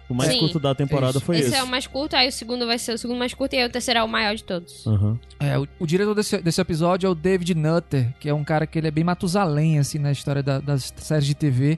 O 0.09 0.13
mais 0.15 0.31
Sim. 0.31 0.39
curto 0.39 0.59
da 0.59 0.73
temporada 0.73 1.17
Isso. 1.17 1.21
foi 1.21 1.37
esse. 1.37 1.49
Esse 1.49 1.55
é 1.57 1.63
o 1.63 1.67
mais 1.67 1.85
curto, 1.85 2.15
aí 2.15 2.27
o 2.27 2.31
segundo 2.31 2.65
vai 2.65 2.79
ser 2.79 2.93
o 2.93 2.97
segundo 2.97 3.19
mais 3.19 3.33
curto 3.33 3.53
e 3.53 3.59
aí 3.59 3.65
o 3.67 3.69
terceiro 3.69 3.99
é 3.99 4.03
o 4.03 4.07
maior 4.07 4.35
de 4.35 4.43
todos. 4.43 4.85
Aham. 4.87 5.19
É, 5.39 5.57
o, 5.57 5.67
o 5.79 5.85
diretor 5.85 6.15
desse, 6.15 6.39
desse 6.39 6.59
episódio 6.59 7.05
é 7.07 7.09
o 7.09 7.13
David 7.15 7.53
Nutter, 7.55 8.11
que 8.19 8.27
é 8.27 8.33
um 8.33 8.43
cara 8.43 8.65
que 8.65 8.79
ele 8.79 8.87
é 8.87 8.91
bem 8.91 9.03
Matusalém, 9.03 9.77
assim, 9.77 9.99
na 9.99 10.11
história 10.11 10.41
da- 10.41 10.59
das 10.59 10.91
séries 10.97 11.25
de 11.27 11.35
TV. 11.35 11.77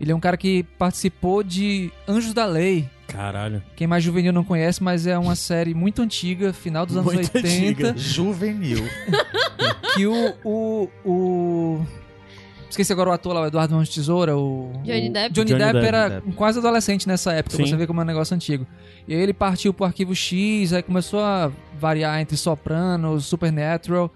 Ele 0.00 0.12
é 0.12 0.14
um 0.14 0.20
cara 0.20 0.36
que 0.36 0.62
participou 0.78 1.42
de 1.42 1.90
Anjos 2.06 2.32
da 2.32 2.46
Lei. 2.46 2.88
Caralho. 3.08 3.62
Quem 3.74 3.86
mais 3.86 4.02
juvenil 4.04 4.32
não 4.32 4.44
conhece, 4.44 4.82
mas 4.82 5.06
é 5.06 5.18
uma 5.18 5.34
série 5.34 5.74
muito 5.74 6.02
antiga, 6.02 6.52
final 6.52 6.84
dos 6.86 6.96
anos 6.96 7.12
Muito 7.12 7.34
80. 7.34 7.38
antiga. 7.48 7.94
Juvenil. 7.96 8.84
Que 9.94 10.06
o, 10.06 10.34
o, 10.44 10.88
o. 11.04 11.86
Esqueci 12.70 12.92
agora 12.92 13.10
o 13.10 13.12
ator 13.12 13.32
lá, 13.32 13.42
o 13.42 13.46
Eduardo 13.46 13.74
Mãos 13.74 13.88
de 13.88 13.94
Tesoura, 13.94 14.36
o. 14.36 14.70
Johnny 14.84 15.08
o- 15.08 15.12
Depp? 15.12 15.32
Johnny, 15.34 15.48
Johnny 15.50 15.58
Depp, 15.58 15.72
Depp. 15.72 15.86
era 15.86 16.08
Depp. 16.10 16.32
quase 16.32 16.58
adolescente 16.58 17.08
nessa 17.08 17.32
época, 17.32 17.56
Sim. 17.56 17.66
você 17.66 17.76
vê 17.76 17.86
como 17.86 18.00
é 18.00 18.04
um 18.04 18.06
negócio 18.06 18.34
antigo. 18.34 18.66
E 19.06 19.14
aí 19.14 19.20
ele 19.20 19.32
partiu 19.32 19.72
pro 19.72 19.86
arquivo 19.86 20.14
X, 20.14 20.72
aí 20.72 20.82
começou 20.82 21.20
a 21.20 21.50
variar 21.80 22.20
entre 22.20 22.36
Sopranos, 22.36 23.24
Supernatural, 23.24 24.12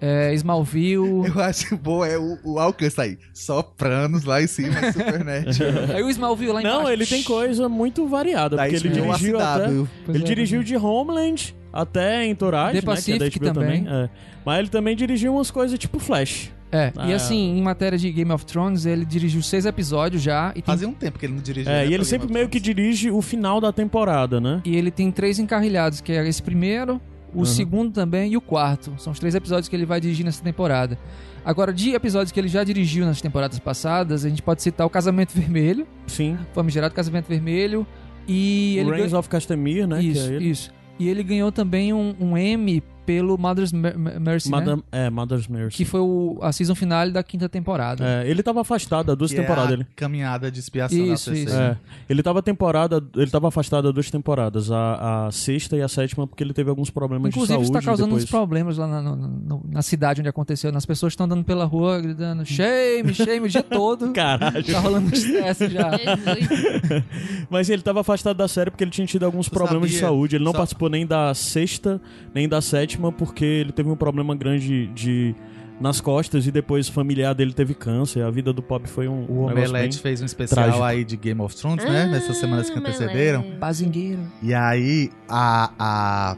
é, 0.00 0.34
Smallville. 0.34 1.28
Eu 1.32 1.40
acho 1.40 1.76
bom 1.76 2.04
é 2.04 2.18
o, 2.18 2.36
o 2.44 2.58
alcance 2.58 3.00
aí. 3.00 3.16
Sopranos 3.32 4.24
lá 4.24 4.42
em 4.42 4.48
cima, 4.48 4.74
Supernet. 4.92 5.62
aí 5.94 6.02
o 6.02 6.10
Smallville 6.10 6.52
lá 6.54 6.60
embaixo. 6.60 6.78
Não, 6.80 6.90
ele 6.90 7.06
tem 7.06 7.22
coisa 7.22 7.68
muito 7.68 8.06
variada, 8.08 8.56
Daí 8.56 8.72
porque 8.72 8.88
ele 8.88 8.94
dirigiu 9.00 9.38
até... 9.40 9.68
Ele 9.68 9.88
é, 10.08 10.18
dirigiu 10.18 10.62
de 10.64 10.76
Homeland 10.76 11.54
até 11.72 12.26
Entourage, 12.26 12.80
The 12.80 12.86
né, 12.86 12.96
que 13.00 13.12
é 13.12 13.14
da 13.18 13.24
Pacific 13.24 13.40
também. 13.40 13.84
também. 13.84 14.02
é. 14.04 14.10
Mas 14.44 14.58
ele 14.58 14.68
também 14.68 14.96
dirigiu 14.96 15.34
umas 15.34 15.52
coisas 15.52 15.78
tipo 15.78 16.00
Flash. 16.00 16.50
É, 16.72 16.90
e 17.06 17.12
Ah. 17.12 17.16
assim, 17.16 17.58
em 17.58 17.60
matéria 17.62 17.98
de 17.98 18.10
Game 18.10 18.32
of 18.32 18.46
Thrones, 18.46 18.86
ele 18.86 19.04
dirigiu 19.04 19.42
seis 19.42 19.66
episódios 19.66 20.22
já 20.22 20.50
e 20.56 20.62
tem 20.62 20.64
Fazia 20.64 20.88
um 20.88 20.94
tempo 20.94 21.18
que 21.18 21.26
ele 21.26 21.34
não 21.34 21.42
dirigia. 21.42 21.70
É, 21.70 21.84
né, 21.84 21.90
e 21.90 21.94
ele 21.94 22.04
sempre 22.04 22.32
meio 22.32 22.48
que 22.48 22.58
dirige 22.58 23.10
o 23.10 23.20
final 23.20 23.60
da 23.60 23.70
temporada, 23.72 24.40
né? 24.40 24.62
E 24.64 24.74
ele 24.74 24.90
tem 24.90 25.10
três 25.12 25.38
encarrilhados, 25.38 26.00
que 26.00 26.12
é 26.12 26.26
esse 26.26 26.42
primeiro, 26.42 26.98
o 27.34 27.40
Uhum. 27.40 27.44
segundo 27.44 27.92
também 27.92 28.32
e 28.32 28.36
o 28.36 28.40
quarto. 28.40 28.92
São 28.96 29.12
os 29.12 29.18
três 29.18 29.34
episódios 29.34 29.68
que 29.68 29.76
ele 29.76 29.84
vai 29.86 30.00
dirigir 30.00 30.24
nessa 30.24 30.42
temporada. 30.42 30.98
Agora, 31.44 31.72
de 31.72 31.90
episódios 31.92 32.30
que 32.32 32.40
ele 32.40 32.48
já 32.48 32.62
dirigiu 32.64 33.04
nas 33.04 33.20
temporadas 33.20 33.58
passadas, 33.58 34.24
a 34.24 34.28
gente 34.28 34.40
pode 34.42 34.62
citar 34.62 34.86
o 34.86 34.90
Casamento 34.90 35.32
Vermelho, 35.36 35.86
Sim. 36.06 36.38
famigerado 36.54 36.94
Casamento 36.94 37.26
Vermelho, 37.28 37.86
e 38.26 38.76
ele 38.78 38.90
Reigns 38.90 39.06
ganhou... 39.06 39.18
of 39.18 39.28
Castamere, 39.28 39.86
né? 39.86 39.98
que 40.00 40.06
Isso, 40.08 40.30
é 40.30 40.34
ele. 40.36 40.44
isso. 40.48 40.70
E 40.98 41.08
ele 41.08 41.22
ganhou 41.22 41.50
também 41.50 41.92
um, 41.92 42.14
um 42.20 42.38
Emmy 42.38 42.82
pelo 43.04 43.36
Mother's 43.38 43.72
Mer- 43.72 43.98
Mer- 43.98 44.20
Mercy, 44.20 44.50
né? 44.50 44.78
É, 44.92 45.10
Mother's 45.10 45.48
Mercy. 45.48 45.76
Que 45.76 45.84
foi 45.84 46.00
o, 46.00 46.38
a 46.40 46.52
season 46.52 46.74
finale 46.74 47.10
da 47.12 47.22
quinta 47.22 47.48
temporada. 47.48 48.04
É, 48.04 48.28
ele 48.28 48.42
tava 48.42 48.60
afastado 48.60 49.10
há 49.12 49.14
duas 49.14 49.30
Que 49.30 49.36
temporadas. 49.40 49.70
é 49.70 49.74
a 49.74 49.76
Ele, 49.78 49.86
caminhada 49.96 50.50
de 50.50 50.58
expiação 50.60 50.98
Isso, 50.98 51.30
da 51.30 51.36
isso. 51.36 51.54
é, 51.54 51.76
ele 52.08 52.22
tava 52.22 52.42
temporada, 52.42 53.02
ele 53.16 53.30
tava 53.30 53.48
afastado 53.48 53.88
há 53.88 53.92
duas 53.92 54.10
temporadas, 54.10 54.70
a, 54.70 55.26
a 55.26 55.30
sexta 55.32 55.76
e 55.76 55.82
a 55.82 55.88
sétima, 55.88 56.26
porque 56.26 56.42
ele 56.44 56.52
teve 56.52 56.70
alguns 56.70 56.90
problemas 56.90 57.28
Inclusive, 57.30 57.58
de 57.58 57.62
isso 57.64 57.72
saúde. 57.72 57.84
tá 57.84 57.90
causando 57.90 58.08
depois... 58.10 58.24
uns 58.24 58.30
problemas 58.30 58.76
lá 58.78 58.86
na, 58.86 59.02
no- 59.02 59.16
no- 59.16 59.62
na 59.70 59.82
cidade 59.82 60.20
onde 60.20 60.28
aconteceu. 60.28 60.70
As 60.74 60.86
pessoas 60.86 61.12
estão 61.12 61.26
andando 61.26 61.44
pela 61.44 61.64
rua 61.64 62.00
gritando 62.00 62.44
shame, 62.44 63.12
shame 63.14 63.46
o 63.46 63.48
dia 63.48 63.62
todo. 63.62 64.10
Caralho. 64.14 64.64
Tá 64.64 64.80
rolando 64.80 65.06
um 65.08 65.12
estresse 65.12 65.68
já. 65.68 65.90
Mas 67.50 67.68
ele 67.68 67.82
tava 67.82 68.00
afastado 68.00 68.36
da 68.36 68.48
série 68.48 68.70
porque 68.70 68.84
ele 68.84 68.90
tinha 68.90 69.06
tido 69.06 69.24
alguns 69.24 69.46
Tu 69.46 69.52
problemas 69.52 69.88
de 69.90 69.96
sabia? 69.96 70.08
saúde. 70.08 70.36
Ele 70.36 70.44
não 70.44 70.52
Só- 70.52 70.58
participou 70.58 70.88
nem 70.88 71.06
da 71.06 71.32
sexta, 71.34 72.00
nem 72.34 72.48
da 72.48 72.60
sétima, 72.60 72.91
porque 73.12 73.44
ele 73.44 73.72
teve 73.72 73.88
um 73.88 73.96
problema 73.96 74.34
grande 74.34 74.86
de 74.88 75.34
nas 75.80 76.00
costas 76.00 76.46
e 76.46 76.52
depois 76.52 76.88
o 76.88 76.92
familiar 76.92 77.34
dele 77.34 77.52
teve 77.52 77.74
câncer. 77.74 78.22
A 78.22 78.30
vida 78.30 78.52
do 78.52 78.62
Pop 78.62 78.88
foi 78.88 79.08
um, 79.08 79.24
O 79.28 79.40
Omelete 79.46 79.98
fez 79.98 80.22
um 80.22 80.24
especial 80.24 80.64
trágico. 80.64 80.84
aí 80.84 81.04
de 81.04 81.16
Game 81.16 81.40
of 81.40 81.56
Thrones, 81.56 81.84
né? 81.84 82.04
Ah, 82.04 82.06
Nessas 82.06 82.36
semanas 82.36 82.70
que 82.70 82.78
antecederam. 82.78 83.44
Bazingueiro. 83.58 84.20
E 84.40 84.54
aí, 84.54 85.10
a, 85.28 85.72
a, 85.78 86.36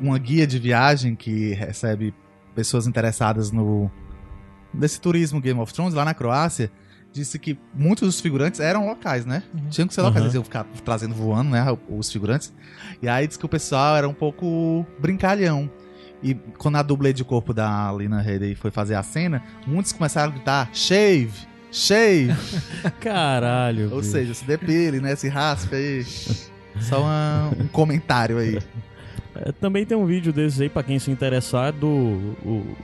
uma 0.00 0.18
guia 0.18 0.46
de 0.46 0.58
viagem 0.58 1.14
que 1.14 1.52
recebe 1.54 2.12
pessoas 2.54 2.86
interessadas 2.86 3.52
no 3.52 3.90
desse 4.72 5.00
turismo 5.00 5.40
Game 5.40 5.58
of 5.60 5.72
Thrones 5.72 5.94
lá 5.94 6.04
na 6.04 6.14
Croácia 6.14 6.70
disse 7.12 7.38
que 7.38 7.58
muitos 7.74 8.06
dos 8.08 8.20
figurantes 8.20 8.60
eram 8.60 8.86
locais, 8.86 9.26
né? 9.26 9.42
Uhum. 9.52 9.68
Tinham 9.68 9.88
que 9.88 9.94
ser 9.94 10.00
locais, 10.02 10.18
Aham. 10.18 10.24
eles 10.26 10.34
iam 10.34 10.44
ficar 10.44 10.64
trazendo 10.84 11.14
voando, 11.14 11.50
né? 11.50 11.64
Os 11.88 12.10
figurantes. 12.12 12.52
E 13.02 13.08
aí 13.08 13.26
disse 13.26 13.38
que 13.38 13.46
o 13.46 13.48
pessoal 13.48 13.96
era 13.96 14.08
um 14.08 14.14
pouco 14.14 14.86
brincalhão. 14.98 15.70
E 16.22 16.34
quando 16.58 16.76
a 16.76 16.82
dublê 16.82 17.12
de 17.12 17.24
corpo 17.24 17.54
da 17.54 17.90
Lina 17.92 18.20
Headey 18.20 18.54
foi 18.54 18.70
fazer 18.70 18.94
a 18.94 19.02
cena, 19.02 19.42
muitos 19.66 19.92
começaram 19.92 20.30
a 20.30 20.34
gritar: 20.34 20.68
shave! 20.72 21.32
Shave! 21.72 22.34
Caralho. 23.00 23.90
Ou 23.92 24.00
bicho. 24.00 24.10
seja, 24.12 24.34
se 24.34 24.44
depile, 24.44 25.00
né? 25.00 25.16
Se 25.16 25.28
raspe 25.28 25.74
aí. 25.74 26.04
Só 26.80 27.00
uma- 27.02 27.50
um 27.58 27.66
comentário 27.68 28.38
aí. 28.38 28.58
É, 29.34 29.52
também 29.52 29.86
tem 29.86 29.96
um 29.96 30.04
vídeo 30.06 30.32
desses 30.32 30.60
aí, 30.60 30.68
pra 30.68 30.82
quem 30.82 30.98
se 30.98 31.10
interessar, 31.10 31.72
do. 31.72 31.86
O... 32.44 32.76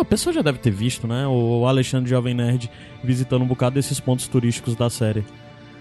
A 0.00 0.04
pessoa 0.04 0.32
já 0.32 0.42
deve 0.42 0.58
ter 0.58 0.70
visto, 0.70 1.06
né? 1.06 1.26
O 1.26 1.66
Alexandre 1.66 2.08
Jovem 2.08 2.34
Nerd 2.34 2.70
visitando 3.02 3.42
um 3.42 3.46
bocado 3.46 3.74
desses 3.74 3.98
pontos 4.00 4.26
turísticos 4.28 4.74
da 4.76 4.88
série. 4.88 5.24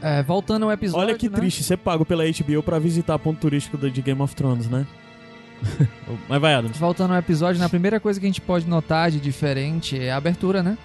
É, 0.01 0.21
voltando 0.24 0.63
ao 0.63 0.71
episódio. 0.71 1.07
Olha 1.07 1.17
que 1.17 1.29
né? 1.29 1.38
triste, 1.38 1.63
ser 1.63 1.77
pago 1.77 2.05
pela 2.05 2.24
HBO 2.25 2.62
pra 2.63 2.77
visitar 2.79 3.17
ponto 3.17 3.39
turístico 3.39 3.77
do- 3.77 3.89
de 3.89 4.01
Game 4.01 4.21
of 4.21 4.36
Thrones, 4.36 4.69
né? 4.69 4.86
Mas 6.29 6.39
vai, 6.41 6.53
Adams. 6.53 6.77
Voltando 6.77 7.13
ao 7.13 7.19
episódio, 7.19 7.59
na 7.59 7.67
primeira 7.69 8.00
coisa 8.00 8.19
que 8.19 8.25
a 8.25 8.29
gente 8.29 8.41
pode 8.41 8.67
notar 8.67 9.09
de 9.09 9.19
diferente 9.19 10.00
é 10.00 10.12
a 10.12 10.17
abertura, 10.17 10.62
né? 10.62 10.77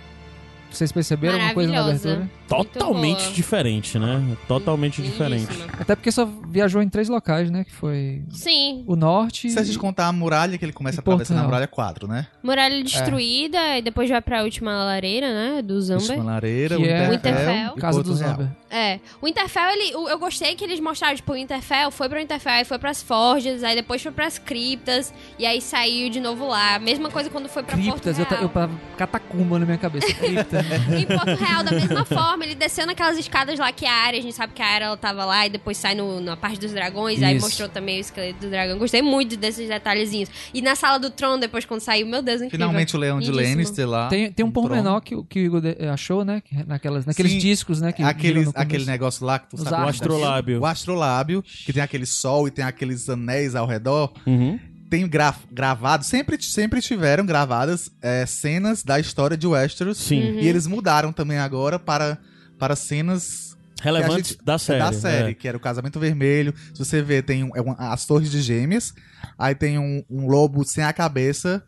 Vocês 0.70 0.90
perceberam 0.90 1.34
alguma 1.34 1.52
coisa 1.54 1.72
na 1.72 1.80
abertura? 1.84 2.30
Totalmente 2.56 3.22
boa. 3.22 3.32
diferente, 3.32 3.98
né? 3.98 4.36
Totalmente 4.48 5.02
diferente. 5.02 5.42
Lindíssima. 5.50 5.72
Até 5.80 5.94
porque 5.96 6.10
só 6.12 6.28
viajou 6.48 6.82
em 6.82 6.88
três 6.88 7.08
locais, 7.08 7.50
né? 7.50 7.64
Que 7.64 7.72
foi 7.72 8.22
Sim. 8.30 8.84
o 8.86 8.94
norte. 8.96 9.50
Se 9.50 9.58
a 9.58 9.62
gente 9.62 9.78
contar 9.78 10.06
a 10.08 10.12
muralha, 10.12 10.56
que 10.58 10.64
ele 10.64 10.72
começa 10.72 10.98
E 10.98 11.00
atravessando 11.00 11.38
a 11.38 11.40
Portugal. 11.42 11.44
muralha 11.46 11.66
4, 11.66 12.08
né? 12.08 12.26
Muralha 12.42 12.82
destruída 12.82 13.78
e 13.78 13.82
depois 13.82 14.08
vai 14.08 14.20
pra 14.20 14.42
última 14.42 14.84
lareira, 14.84 15.28
né? 15.32 15.62
Do 15.62 15.80
Zamber. 15.80 16.02
Última 16.10 16.24
Lareira, 16.24 16.76
Que 16.76 16.82
o 16.82 16.86
é- 16.86 17.10
Winterfell, 17.10 17.46
Winterfell. 17.46 17.74
e 17.76 17.80
Casa 17.80 18.02
do. 18.02 18.14
Zamber. 18.14 18.48
É. 18.70 19.00
O 19.20 19.28
Interfell, 19.28 19.68
ele, 19.70 19.92
eu 19.92 20.18
gostei 20.18 20.54
que 20.54 20.64
eles 20.64 20.80
mostraram, 20.80 21.14
tipo, 21.14 21.32
o 21.32 21.36
Interfell 21.36 21.90
foi 21.90 22.08
pro 22.08 22.18
Interfell, 22.18 22.52
aí 22.52 22.64
foi 22.64 22.78
pras 22.78 23.02
forjas, 23.02 23.62
aí 23.62 23.74
depois 23.74 24.02
foi 24.02 24.10
pras 24.12 24.38
criptas, 24.38 25.12
e 25.38 25.44
aí 25.44 25.60
saiu 25.60 26.08
de 26.08 26.20
novo 26.20 26.46
lá. 26.48 26.78
Mesma 26.78 27.10
coisa 27.10 27.28
quando 27.28 27.48
foi 27.48 27.62
pra 27.62 27.76
Criptas, 27.76 28.18
eu, 28.18 28.24
Porto 28.24 28.30
Real. 28.38 28.42
eu 28.44 28.48
tava 28.48 28.72
catacumba 28.96 29.58
na 29.58 29.66
minha 29.66 29.76
cabeça. 29.78 30.06
Cripta. 30.14 30.64
Em 30.98 31.04
Porto 31.06 31.34
Real, 31.38 31.62
da 31.62 31.70
mesma 31.72 32.04
forma, 32.04 32.41
ele 32.44 32.54
desceu 32.54 32.86
naquelas 32.86 33.18
escadas 33.18 33.58
lá 33.58 33.70
que 33.72 33.86
a 33.86 33.92
área, 33.92 34.18
a 34.18 34.22
gente 34.22 34.34
sabe 34.34 34.52
que 34.52 34.62
a 34.62 34.66
área 34.66 34.84
ela 34.86 34.96
tava 34.96 35.24
lá, 35.24 35.46
e 35.46 35.50
depois 35.50 35.76
sai 35.76 35.94
no, 35.94 36.20
na 36.20 36.36
parte 36.36 36.58
dos 36.60 36.72
dragões, 36.72 37.22
aí 37.22 37.36
Isso. 37.36 37.46
mostrou 37.46 37.68
também 37.68 37.98
o 37.98 38.00
esqueleto 38.00 38.40
do 38.40 38.50
dragão. 38.50 38.78
Gostei 38.78 39.02
muito 39.02 39.36
desses 39.36 39.68
detalhezinhos. 39.68 40.28
E 40.52 40.60
na 40.62 40.74
sala 40.74 40.98
do 40.98 41.10
trono, 41.10 41.38
depois 41.40 41.64
quando 41.64 41.80
saiu, 41.80 42.06
meu 42.06 42.22
Deus, 42.22 42.42
incrível. 42.42 42.66
Finalmente 42.66 42.96
o 42.96 42.98
leão 42.98 43.18
de 43.20 43.26
Lindíssimo. 43.30 43.50
Lannister 43.56 43.88
lá. 43.88 44.08
tem, 44.08 44.30
tem 44.32 44.44
um 44.44 44.50
pormenor 44.50 45.00
trono. 45.00 45.24
que, 45.24 45.34
que 45.34 45.40
o 45.40 45.44
Igor 45.46 45.60
de- 45.60 45.76
achou, 45.88 46.24
né? 46.24 46.40
que- 46.44 46.62
Naquelas, 46.66 47.04
naqueles 47.06 47.32
Sim, 47.32 47.38
discos, 47.38 47.80
né? 47.80 47.92
Que 47.92 48.02
Aqueles, 48.02 48.50
aquele 48.54 48.84
negócio 48.84 49.24
lá 49.26 49.38
que 49.38 49.48
tu 49.50 49.56
Os 49.56 49.62
sabe. 49.62 49.84
O 49.84 49.88
astrolábio. 49.88 50.60
O 50.60 50.66
astrolábio, 50.66 51.42
que 51.42 51.72
tem 51.72 51.82
aquele 51.82 52.06
sol 52.06 52.46
e 52.46 52.50
tem 52.50 52.64
aqueles 52.64 53.08
anéis 53.08 53.54
ao 53.54 53.66
redor. 53.66 54.12
Uhum. 54.26 54.58
Tem 54.88 55.08
gra 55.08 55.34
gravado, 55.50 56.04
sempre, 56.04 56.36
sempre 56.42 56.80
tiveram 56.82 57.24
gravadas 57.24 57.90
é, 58.02 58.26
cenas 58.26 58.82
da 58.82 59.00
história 59.00 59.36
de 59.38 59.46
Westeros. 59.46 59.96
Sim. 59.96 60.20
Uhum. 60.32 60.38
E 60.40 60.46
eles 60.48 60.66
mudaram 60.66 61.12
também 61.12 61.38
agora 61.38 61.78
para, 61.78 62.18
para 62.62 62.76
cenas 62.76 63.56
Relevantes 63.82 64.28
gente- 64.34 64.44
da 64.44 64.56
série. 64.56 64.78
da 64.78 64.92
série, 64.92 65.30
é. 65.32 65.34
que 65.34 65.48
era 65.48 65.56
o 65.56 65.60
Casamento 65.60 65.98
Vermelho. 65.98 66.54
Se 66.72 66.78
você 66.78 67.02
vê, 67.02 67.20
tem 67.20 67.42
um- 67.42 67.50
é 67.56 67.60
as 67.76 68.06
Torres 68.06 68.30
de 68.30 68.40
Gêmeas. 68.40 68.94
Aí 69.36 69.52
tem 69.52 69.80
um, 69.80 70.04
um 70.08 70.28
lobo 70.28 70.64
sem 70.64 70.84
a 70.84 70.92
cabeça, 70.92 71.60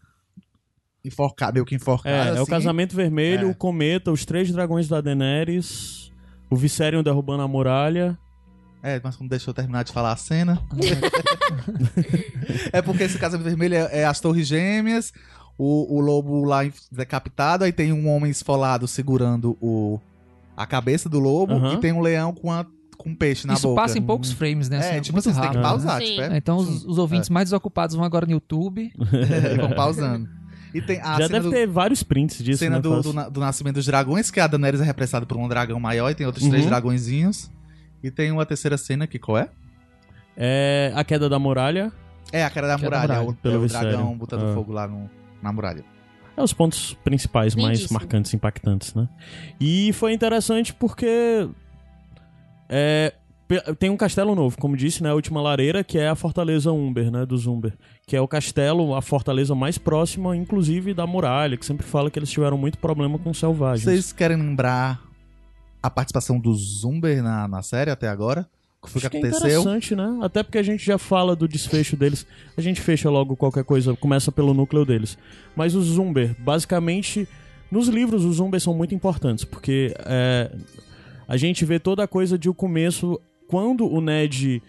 enforcado, 1.04 1.54
meio 1.54 1.66
que 1.66 1.74
enforcado. 1.74 2.14
É, 2.14 2.28
é 2.28 2.32
o 2.38 2.42
assim. 2.42 2.50
Casamento 2.52 2.94
Vermelho, 2.94 3.48
É. 3.48 3.50
o 3.50 3.56
Cometa, 3.56 4.12
os 4.12 4.24
três 4.24 4.52
dragões 4.52 4.86
da 4.86 5.00
Daenerys, 5.00 6.12
o 6.48 6.54
Viserion 6.54 7.02
derrubando 7.02 7.42
a 7.42 7.48
muralha. 7.48 8.16
É, 8.80 9.00
mas 9.02 9.16
como 9.16 9.28
deixou 9.28 9.50
eu 9.50 9.54
terminar 9.56 9.82
de 9.82 9.90
falar 9.90 10.12
a 10.12 10.16
cena. 10.16 10.62
é 12.72 12.80
porque 12.80 13.02
esse 13.02 13.18
Casamento 13.18 13.46
Vermelho 13.48 13.74
é, 13.74 14.02
é 14.02 14.04
as 14.04 14.20
Torres 14.20 14.46
Gêmeas, 14.46 15.12
o, 15.58 15.96
o 15.96 16.00
lobo 16.00 16.44
lá 16.44 16.60
decapitado, 16.92 17.64
aí 17.64 17.72
tem 17.72 17.92
um 17.92 18.08
homem 18.08 18.30
esfolado 18.30 18.86
segurando 18.86 19.58
o, 19.60 19.98
a 20.56 20.66
cabeça 20.66 21.08
do 21.08 21.18
lobo 21.18 21.54
Aham. 21.54 21.74
e 21.74 21.76
tem 21.78 21.92
um 21.92 22.00
leão 22.00 22.32
com, 22.32 22.50
a, 22.50 22.64
com 22.96 23.10
um 23.10 23.14
peixe 23.14 23.46
na 23.46 23.54
Isso 23.54 23.68
boca. 23.68 23.82
passa 23.82 23.98
em 23.98 24.02
poucos 24.02 24.32
frames, 24.32 24.68
né? 24.68 24.76
É, 24.76 24.80
assim, 24.80 25.00
tipo, 25.00 25.14
muito 25.14 25.24
vocês 25.24 25.34
têm 25.36 25.42
que 25.50 25.56
rápido. 25.56 25.62
pausar, 25.62 26.00
Sim. 26.00 26.06
tipo, 26.06 26.20
É, 26.22 26.34
é, 26.34 26.36
então 26.36 26.56
os, 26.56 26.84
os 26.84 26.98
ouvintes 26.98 27.28
mais 27.30 27.46
desocupados 27.46 27.94
vão 27.96 28.04
agora 28.04 28.24
no 28.26 28.32
YouTube. 28.32 28.92
e 28.94 29.56
vão 29.60 29.70
pausando. 29.70 30.28
E 30.72 30.80
tem 30.82 31.00
a 31.00 31.20
Já 31.20 31.28
deve 31.28 31.40
do, 31.46 31.50
ter 31.50 31.66
vários 31.68 32.02
prints 32.02 32.42
disso, 32.42 32.58
cena 32.58 32.76
né? 32.76 32.82
do, 32.82 33.00
do, 33.00 33.12
na- 33.12 33.28
do 33.28 33.38
nascimento 33.40 33.76
dos 33.76 33.86
dragões, 33.86 34.30
que 34.30 34.40
a 34.40 34.46
Daenerys 34.48 34.80
é 34.80 34.84
represada 34.84 35.24
por 35.24 35.36
um 35.36 35.46
dragão 35.46 35.78
maior 35.78 36.10
e 36.10 36.14
tem 36.16 36.26
outros 36.26 36.46
três 36.48 36.64
Uhum. 36.64 36.68
dragõezinhos. 36.70 37.48
E 38.02 38.10
tem 38.10 38.32
uma 38.32 38.44
terceira 38.44 38.76
cena 38.76 39.06
que 39.06 39.18
qual 39.18 39.38
é? 39.38 39.48
É 40.36 40.92
a 40.96 41.04
queda 41.04 41.28
da 41.28 41.38
muralha. 41.38 41.92
É 42.32 42.42
a 42.44 42.50
cara 42.50 42.66
da 42.66 42.76
Que 42.78 42.86
é 42.86 42.90
da 42.90 42.96
muralha, 42.98 43.14
muralha, 43.20 43.30
o, 43.30 43.34
pelo 43.34 43.54
é 43.54 43.58
o 43.58 43.60
Viserion. 43.62 43.90
dragão 43.90 44.18
botando 44.18 44.42
Ah. 44.50 44.54
fogo 44.54 44.72
lá 44.72 44.88
no, 44.88 45.08
na 45.40 45.52
muralha. 45.52 45.84
É 46.36 46.42
os 46.42 46.52
pontos 46.52 46.94
principais 47.04 47.54
mais 47.54 47.88
marcantes, 47.88 48.34
impactantes, 48.34 48.94
né? 48.94 49.08
E 49.60 49.92
foi 49.92 50.12
interessante 50.12 50.74
porque 50.74 51.48
é, 52.68 53.14
tem 53.78 53.90
um 53.90 53.96
castelo 53.96 54.34
novo, 54.34 54.56
como 54.58 54.76
disse, 54.76 55.02
né? 55.02 55.10
A 55.10 55.14
última 55.14 55.40
lareira, 55.40 55.84
que 55.84 55.98
é 55.98 56.08
a 56.08 56.14
Fortaleza 56.14 56.72
Umber, 56.72 57.10
né? 57.10 57.24
Do 57.26 57.36
Zumber. 57.36 57.74
Que 58.06 58.16
é 58.16 58.20
o 58.20 58.26
castelo, 58.26 58.94
a 58.94 59.02
fortaleza 59.02 59.54
mais 59.54 59.78
próxima, 59.78 60.36
inclusive, 60.36 60.94
da 60.94 61.06
muralha, 61.06 61.56
que 61.56 61.64
sempre 61.64 61.86
fala 61.86 62.10
que 62.10 62.18
eles 62.18 62.30
tiveram 62.30 62.56
muito 62.56 62.78
problema 62.78 63.18
com 63.18 63.32
selvagens. 63.32 63.84
Vocês 63.84 64.12
querem 64.12 64.36
lembrar 64.36 65.02
a 65.82 65.90
participação 65.90 66.38
do 66.38 66.54
Zumber 66.54 67.22
na, 67.22 67.46
na 67.46 67.62
série 67.62 67.90
até 67.90 68.08
agora? 68.08 68.48
Que 68.84 68.90
foi 68.90 69.00
que 69.00 69.06
Acho 69.06 69.10
que 69.10 69.16
é 69.16 69.20
aconteceu? 69.20 69.60
interessante, 69.60 69.96
né? 69.96 70.18
Até 70.22 70.42
porque 70.42 70.58
a 70.58 70.62
gente 70.62 70.84
já 70.84 70.98
fala 70.98 71.34
do 71.34 71.48
desfecho 71.48 71.96
deles. 71.96 72.26
A 72.56 72.60
gente 72.60 72.80
fecha 72.80 73.08
logo 73.10 73.34
qualquer 73.36 73.64
coisa, 73.64 73.96
começa 73.96 74.30
pelo 74.30 74.52
núcleo 74.54 74.84
deles. 74.84 75.16
Mas 75.56 75.74
os 75.74 75.86
Zumber, 75.86 76.36
basicamente, 76.38 77.26
nos 77.70 77.88
livros 77.88 78.24
os 78.24 78.36
Zumber 78.36 78.60
são 78.60 78.74
muito 78.74 78.94
importantes, 78.94 79.44
porque 79.44 79.94
é, 80.00 80.50
a 81.26 81.36
gente 81.36 81.64
vê 81.64 81.78
toda 81.78 82.04
a 82.04 82.08
coisa 82.08 82.38
de 82.38 82.48
o 82.48 82.54
começo, 82.54 83.20
quando 83.48 83.86
o 83.86 84.00
Ned 84.00 84.62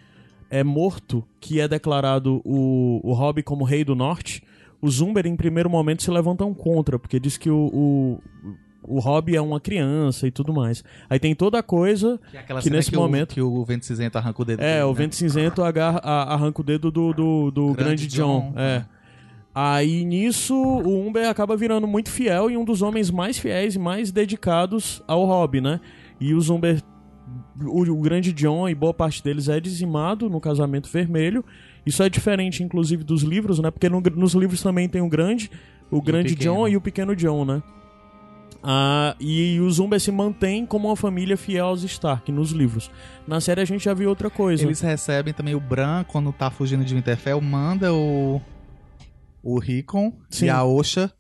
é 0.50 0.64
morto, 0.64 1.24
que 1.40 1.60
é 1.60 1.68
declarado 1.68 2.42
o, 2.46 3.02
o 3.04 3.14
Hobbit 3.14 3.44
como 3.46 3.64
rei 3.64 3.84
do 3.84 3.96
norte, 3.96 4.42
os 4.82 4.96
Zumber 4.96 5.26
em 5.26 5.36
primeiro 5.36 5.70
momento 5.70 6.04
se 6.04 6.12
levantam 6.12 6.54
contra, 6.54 6.98
porque 6.98 7.20
diz 7.20 7.38
que 7.38 7.50
o, 7.50 7.70
o, 7.74 8.20
o 8.88 9.00
Hobbit 9.00 9.36
é 9.38 9.42
uma 9.42 9.60
criança 9.60 10.28
e 10.28 10.32
tudo 10.32 10.54
mais. 10.54 10.84
Aí 11.10 11.20
tem 11.20 11.34
toda 11.36 11.60
a 11.60 11.64
coisa 11.64 12.20
Que, 12.32 12.38
é 12.38 12.44
Que 12.44 12.70
nesse 12.70 12.90
que 12.92 12.98
momento- 12.98 13.32
O, 13.32 13.34
que 13.36 13.42
o 13.42 13.64
vento 13.66 13.86
cinzento 13.86 14.18
arranca 14.18 14.42
o 14.42 14.46
dedo 14.46 14.62
é, 14.62 14.74
dele, 14.76 14.84
o 14.84 14.88
né? 14.90 14.94
vento 14.94 15.16
cinzento 15.16 15.64
agarra, 15.64 16.00
arranca 16.00 16.62
o 16.62 16.64
dedo 16.64 16.90
do, 16.92 17.14
do, 17.14 17.52
do 17.52 17.66
grande, 17.74 17.84
Grande 17.84 18.08
John. 18.08 18.52
John, 18.54 18.60
É. 18.60 18.86
Aí 19.58 20.04
nisso 20.04 20.54
o 20.54 21.08
Umber 21.08 21.30
acaba 21.30 21.56
virando 21.56 21.88
muito 21.88 22.10
fiel 22.10 22.52
e 22.52 22.58
um 22.58 22.66
dos 22.66 22.82
homens 22.82 23.10
mais 23.10 23.38
fiéis 23.38 23.76
e 23.76 23.80
mais 23.80 24.12
dedicados 24.12 25.02
ao 25.08 25.24
hobby, 25.26 25.62
né? 25.62 25.80
E 26.20 26.34
o 26.34 26.40
Umber, 26.54 26.82
o, 27.62 27.84
o 27.84 28.02
grande 28.02 28.34
John 28.34 28.68
e 28.68 28.76
boa 28.76 28.94
parte 28.94 29.24
deles 29.24 29.48
é 29.48 29.58
dizimado 29.62 30.30
no 30.30 30.42
casamento 30.42 30.90
vermelho. 30.90 31.44
Isso 31.86 32.04
é 32.04 32.10
diferente, 32.10 32.64
inclusive, 32.64 33.02
dos 33.04 33.22
livros, 33.22 33.60
né? 33.60 33.72
Porque 33.72 33.88
no- 33.88 34.02
nos 34.02 34.34
livros 34.34 34.62
também 34.62 34.90
tem 34.90 35.02
o 35.02 35.08
grande, 35.08 35.50
o 35.90 36.02
grande 36.02 36.34
pequeno. 36.36 36.54
John 36.56 36.68
e 36.68 36.76
o 36.76 36.82
pequeno 36.82 37.16
John, 37.16 37.46
né? 37.46 37.64
Ah, 38.68 39.16
e 39.20 39.60
os 39.60 39.78
Umber 39.78 40.00
se 40.00 40.12
mantém 40.12 40.66
como 40.66 40.88
uma 40.88 40.96
família 40.96 41.38
fiel 41.38 41.68
aos 41.68 41.84
Stark 41.84 42.32
nos 42.32 42.50
livros. 42.52 42.90
Na 43.28 43.40
série 43.40 43.62
a 43.62 43.66
gente 43.66 43.84
já 43.86 43.94
viu 43.94 44.10
outra 44.10 44.28
coisa. 44.30 44.64
Eles 44.64 44.82
recebem 44.82 45.34
também 45.34 45.54
o 45.54 45.60
Bran, 45.60 46.04
quando 46.06 46.34
tá 46.34 46.50
fugindo 46.50 46.84
de 46.84 46.96
Winterfell, 46.96 47.40
manda 47.40 47.94
o, 47.94 48.42
o 49.44 49.60
Rickon 49.60 50.12
Sim. 50.32 50.46
e 50.46 50.50
a 50.50 50.64
Osha 50.64 51.12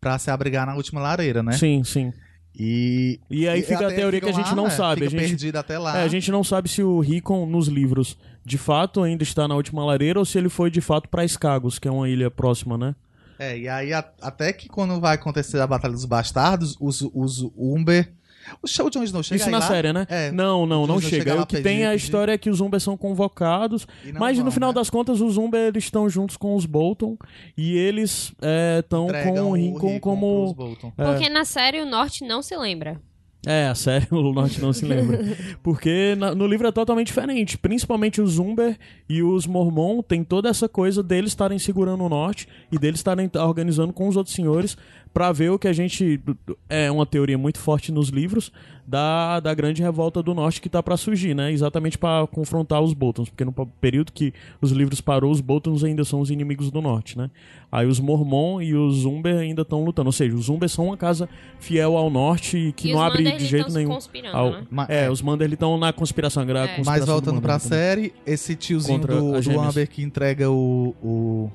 pra 0.00 0.16
se 0.18 0.30
abrigar 0.30 0.64
na 0.66 0.76
última 0.76 1.00
lareira, 1.00 1.42
né? 1.42 1.52
Sim, 1.52 1.82
sim. 1.82 2.12
E, 2.54 3.18
E 3.30 3.48
aí 3.48 3.60
e 3.60 3.62
fica 3.62 3.88
a 3.88 3.92
teoria 3.92 4.20
que 4.20 4.28
a 4.28 4.32
gente 4.32 4.50
lá, 4.50 4.54
não 4.54 4.64
né? 4.64 4.70
sabe. 4.70 5.06
A 5.06 5.10
Fica 5.10 5.20
gente, 5.22 5.30
perdido 5.30 5.56
até 5.56 5.78
lá. 5.78 5.98
é, 5.98 6.04
a 6.04 6.08
gente 6.08 6.30
não 6.30 6.44
sabe 6.44 6.68
se 6.68 6.82
o 6.82 7.00
Rickon 7.00 7.46
nos 7.46 7.66
livros 7.66 8.16
de 8.44 8.58
fato 8.58 9.02
ainda 9.02 9.22
está 9.22 9.48
na 9.48 9.54
última 9.56 9.84
lareira 9.84 10.18
ou 10.18 10.24
se 10.24 10.36
ele 10.38 10.48
foi 10.50 10.70
de 10.70 10.80
fato 10.80 11.08
pra 11.08 11.24
Escagos, 11.24 11.78
que 11.78 11.88
é 11.88 11.90
uma 11.90 12.08
ilha 12.08 12.30
próxima, 12.30 12.76
né? 12.76 12.94
É, 13.42 13.58
e 13.58 13.68
aí 13.68 13.92
a- 13.92 14.04
até 14.20 14.52
que 14.52 14.68
quando 14.68 15.00
vai 15.00 15.14
acontecer 15.16 15.60
a 15.60 15.66
Batalha 15.66 15.92
dos 15.94 16.04
Bastardos, 16.04 16.76
os, 16.80 17.02
os 17.14 17.42
Umber... 17.56 18.12
O 18.60 18.66
Show 18.66 18.90
Jon 18.90 19.04
Snow 19.04 19.22
chega 19.22 19.36
Isso 19.36 19.44
aí 19.46 19.52
na 19.52 19.58
lá, 19.60 19.68
série, 19.68 19.92
né? 19.92 20.04
É. 20.10 20.32
Não, 20.32 20.66
não, 20.66 20.84
não 20.84 21.00
chega. 21.00 21.16
chega 21.30 21.42
o 21.42 21.46
que 21.46 21.56
pedir- 21.58 21.62
tem 21.62 21.82
é 21.84 21.86
a 21.86 21.90
pedir- 21.92 22.04
história 22.04 22.32
é 22.32 22.38
que 22.38 22.50
os 22.50 22.60
Umbers 22.60 22.82
são 22.82 22.96
convocados, 22.96 23.86
mas 24.18 24.36
vão, 24.36 24.46
no 24.46 24.50
final 24.50 24.70
né? 24.70 24.74
das 24.74 24.90
contas 24.90 25.20
os 25.20 25.36
Umbers 25.36 25.68
eles 25.68 25.84
estão 25.84 26.08
juntos 26.08 26.36
com 26.36 26.56
os 26.56 26.66
Bolton 26.66 27.16
e 27.56 27.76
eles 27.78 28.32
estão 28.80 29.04
Entregam 29.04 29.50
com 29.52 29.52
o 29.68 29.78
pros 29.78 30.00
como... 30.00 30.54
Bolton. 30.54 30.92
É. 30.98 31.04
Porque 31.04 31.28
na 31.28 31.44
série 31.44 31.80
o 31.80 31.86
Norte 31.86 32.26
não 32.26 32.42
se 32.42 32.56
lembra. 32.56 33.00
É, 33.44 33.66
a 33.66 33.74
série 33.74 34.06
o 34.12 34.32
Norte 34.32 34.60
não 34.60 34.72
se 34.72 34.84
lembra. 34.84 35.18
Porque 35.62 36.14
na- 36.16 36.34
no 36.34 36.46
livro 36.46 36.66
é 36.66 36.72
totalmente 36.72 37.08
diferente. 37.08 37.58
Principalmente 37.58 38.20
os 38.20 38.38
Umber 38.38 38.78
e 39.08 39.22
os 39.22 39.46
Mormon 39.46 40.00
tem 40.02 40.22
toda 40.22 40.48
essa 40.48 40.68
coisa 40.68 41.02
deles 41.02 41.32
estarem 41.32 41.58
segurando 41.58 42.04
o 42.04 42.08
Norte 42.08 42.46
e 42.70 42.78
deles 42.78 43.00
estarem 43.00 43.28
organizando 43.36 43.92
com 43.92 44.06
os 44.08 44.16
outros 44.16 44.34
senhores 44.34 44.76
pra 45.12 45.30
ver 45.32 45.50
o 45.50 45.58
que 45.58 45.68
a 45.68 45.72
gente. 45.72 46.20
É 46.68 46.90
uma 46.90 47.04
teoria 47.06 47.36
muito 47.38 47.58
forte 47.58 47.92
nos 47.92 48.08
livros 48.08 48.50
da, 48.86 49.38
da 49.40 49.54
grande 49.54 49.80
revolta 49.82 50.22
do 50.22 50.34
Norte 50.34 50.60
que 50.60 50.68
tá 50.68 50.82
pra 50.82 50.96
surgir, 50.96 51.34
né? 51.34 51.52
Exatamente 51.52 51.96
pra 51.98 52.26
confrontar 52.26 52.80
os 52.82 52.92
Boltons. 52.94 53.28
Porque 53.28 53.44
no 53.44 53.52
período 53.52 54.10
que 54.12 54.32
os 54.60 54.70
livros 54.72 55.00
parou, 55.00 55.30
os 55.30 55.40
Boltons 55.40 55.84
ainda 55.84 56.04
são 56.04 56.20
os 56.20 56.30
inimigos 56.30 56.70
do 56.70 56.80
Norte, 56.82 57.16
né? 57.16 57.30
Aí 57.70 57.86
os 57.86 58.00
Mormon 58.00 58.60
e 58.60 58.74
os 58.74 59.04
Umber 59.04 59.36
ainda 59.36 59.62
estão 59.62 59.84
lutando. 59.84 60.08
Ou 60.08 60.12
seja, 60.12 60.34
os 60.34 60.48
Umber 60.48 60.68
são 60.68 60.86
uma 60.86 60.96
casa 60.96 61.28
fiel 61.60 61.96
ao 61.96 62.10
Norte 62.10 62.56
e 62.58 62.72
que 62.72 62.88
e 62.88 62.92
não 62.92 63.00
os 63.00 63.04
abre 63.06 63.30
de 63.32 63.44
jeito 63.46 63.72
nenhum. 63.72 63.96
ao- 64.32 64.50
né? 64.52 64.66
Ma- 64.70 64.86
É, 64.88 65.10
os 65.10 65.22
Manderly 65.22 65.54
estão 65.54 65.76
na 65.78 65.92
conspiração. 65.92 66.44
gra- 66.44 66.64
É. 66.64 66.76
conspiração 66.76 66.92
Mas 66.92 67.04
do 67.06 67.12
voltando 67.12 67.40
pra 67.40 67.54
Manderly 67.54 67.68
também. 67.70 68.10
série, 68.10 68.14
esse 68.26 68.56
tiozinho 68.56 68.98
Contra 69.00 69.16
do, 69.16 69.40
do. 69.40 69.60
Amber 69.60 69.88
que 69.88 70.02
entrega 70.02 70.50
o, 70.50 70.94
o, 71.02 71.50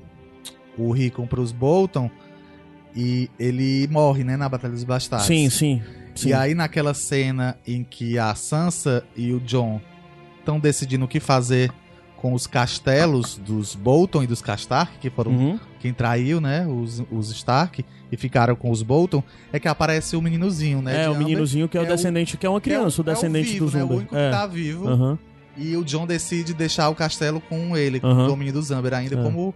o 0.78 0.90
Rickon 0.92 1.26
pros 1.26 1.52
Bolton 1.52 2.10
e 3.00 3.30
ele 3.38 3.86
morre, 3.88 4.24
né, 4.24 4.36
na 4.36 4.48
Batalha 4.48 4.74
dos 4.74 4.82
Bastardos. 4.82 5.26
Sim, 5.28 5.48
sim. 5.48 5.80
sim. 6.16 6.30
E 6.30 6.32
aí 6.34 6.52
naquela 6.54 6.92
cena 6.94 7.56
em 7.66 7.84
que 7.84 8.18
a 8.18 8.34
Sansa 8.34 9.04
e 9.16 9.32
o 9.32 9.38
John 9.38 9.80
estão 10.40 10.58
decidindo 10.58 11.04
o 11.04 11.08
que 11.08 11.20
fazer 11.20 11.70
com 12.16 12.32
os 12.34 12.48
castelos 12.48 13.38
dos 13.38 13.76
Bolton 13.76 14.24
e 14.24 14.26
dos 14.26 14.42
Castark, 14.42 14.98
que 15.00 15.08
foram 15.08 15.30
Uhum. 15.30 15.60
quem 15.78 15.92
traiu, 15.94 16.40
né, 16.40 16.66
os, 16.66 17.00
os 17.12 17.30
Stark, 17.30 17.84
e 18.10 18.16
ficaram 18.16 18.56
com 18.56 18.72
os 18.72 18.82
Bolton, 18.82 19.22
é 19.52 19.60
que 19.60 19.68
aparece 19.68 20.16
o 20.16 20.20
meninozinho, 20.22 20.82
né? 20.82 21.04
É, 21.04 21.08
o 21.08 21.14
meninozinho 21.16 21.68
que 21.68 21.78
é 21.78 21.80
o 21.80 21.84
é 21.84 21.86
o- 21.86 21.88
descendente, 21.94 22.36
que 22.36 22.44
é 22.44 22.48
uma 22.48 22.56
é 22.56 22.58
o- 22.58 22.60
criança, 22.62 23.00
o 23.00 23.08
é 23.08 23.12
descendente 23.14 23.52
vivo, 23.52 23.64
dos 23.66 23.74
né, 23.74 23.84
o 23.84 23.88
único 23.88 24.16
É. 24.16 24.30
que 24.30 24.36
tá 24.36 24.46
vivo. 24.48 24.88
Aham. 24.88 25.18
E 25.56 25.76
o 25.76 25.84
John 25.84 26.06
decide 26.06 26.54
deixar 26.54 26.88
o 26.88 26.94
castelo 26.94 27.40
com 27.40 27.76
ele, 27.76 28.00
com 28.00 28.06
Aham. 28.08 28.24
o 28.24 28.26
domínio 28.28 28.52
dos 28.54 28.70
Amber, 28.72 28.94
ainda 28.94 29.14
É. 29.18 29.22
como. 29.22 29.54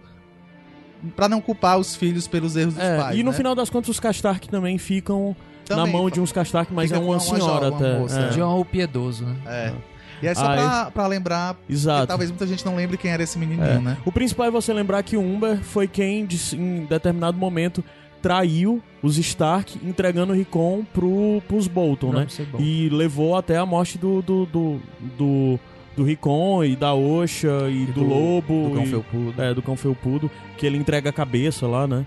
Pra 1.15 1.27
não 1.29 1.41
culpar 1.41 1.77
os 1.77 1.95
filhos 1.95 2.27
pelos 2.27 2.55
erros 2.55 2.75
dos 2.75 2.83
É, 2.83 2.97
pais. 2.97 3.17
e 3.17 3.23
no 3.23 3.31
né? 3.31 3.37
final 3.37 3.53
das 3.55 3.69
contas 3.69 3.89
os 3.89 3.99
Castark 3.99 4.47
também 4.47 4.77
ficam 4.77 5.35
Também, 5.65 5.85
na 5.85 5.91
mão 5.91 6.09
de 6.09 6.21
uns 6.21 6.31
Castark, 6.31 6.71
mas 6.73 6.91
é 6.91 6.97
uma 6.97 7.07
uma 7.15 7.19
senhora 7.19 7.69
uma 7.69 7.77
até. 7.77 7.99
moça, 7.99 8.19
é. 8.19 8.29
John 8.29 8.59
o 8.59 8.65
Piedoso, 8.65 9.25
né? 9.25 9.35
É. 9.45 9.73
E 10.21 10.27
é 10.27 10.33
só 10.33 10.47
Aí- 10.47 10.57
pra, 10.57 10.91
pra 10.91 11.07
lembrar, 11.07 11.57
Exato. 11.69 12.07
talvez 12.07 12.29
muita 12.31 12.47
gente 12.47 12.65
não 12.65 12.75
lembre 12.77 12.95
quem 12.95 13.11
era 13.11 13.21
esse 13.21 13.37
menininho, 13.37 13.65
É. 13.67 13.79
né? 13.79 13.97
O 14.05 14.11
principal 14.11 14.45
é 14.47 14.51
você 14.51 14.71
lembrar 14.71 15.03
que 15.03 15.17
o 15.17 15.21
Umber 15.21 15.61
foi 15.61 15.85
quem, 15.87 16.25
de- 16.25 16.55
em 16.55 16.85
determinado 16.85 17.37
momento, 17.37 17.83
traiu 18.21 18.81
os 19.01 19.17
Stark, 19.17 19.77
entregando 19.85 20.31
o 20.31 20.35
Rickon 20.35 20.85
pro, 20.93 21.41
pros 21.45 21.67
Bolton, 21.67 22.13
né? 22.13 22.25
Ser 22.29 22.45
bom. 22.45 22.57
E 22.61 22.87
levou 22.87 23.35
até 23.35 23.57
a 23.57 23.65
morte 23.65 23.97
do 23.97 24.21
do, 24.21 24.45
do, 24.45 24.79
do, 25.17 25.59
do 25.95 26.03
Rickon 26.03 26.63
e 26.63 26.75
da 26.75 26.93
Osha 26.93 27.69
e, 27.69 27.85
do, 27.87 28.03
Lobo. 28.03 28.69
Do 28.69 28.75
cão 28.75 28.83
e- 28.83 28.87
felpudo. 28.87 29.41
É, 29.41 29.53
do 29.53 29.61
cão 29.61 29.75
felpudo, 29.77 30.31
que 30.57 30.65
ele 30.65 30.77
entrega 30.77 31.09
a 31.09 31.13
cabeça 31.13 31.67
lá, 31.67 31.85
né? 31.87 32.05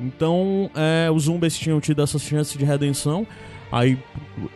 Então, 0.00 0.70
é, 0.74 1.10
os 1.10 1.24
Zumbers 1.24 1.56
tinham 1.58 1.80
tido 1.80 2.02
essa 2.02 2.18
chance 2.18 2.56
de 2.56 2.64
redenção. 2.64 3.26
Aí, 3.72 3.98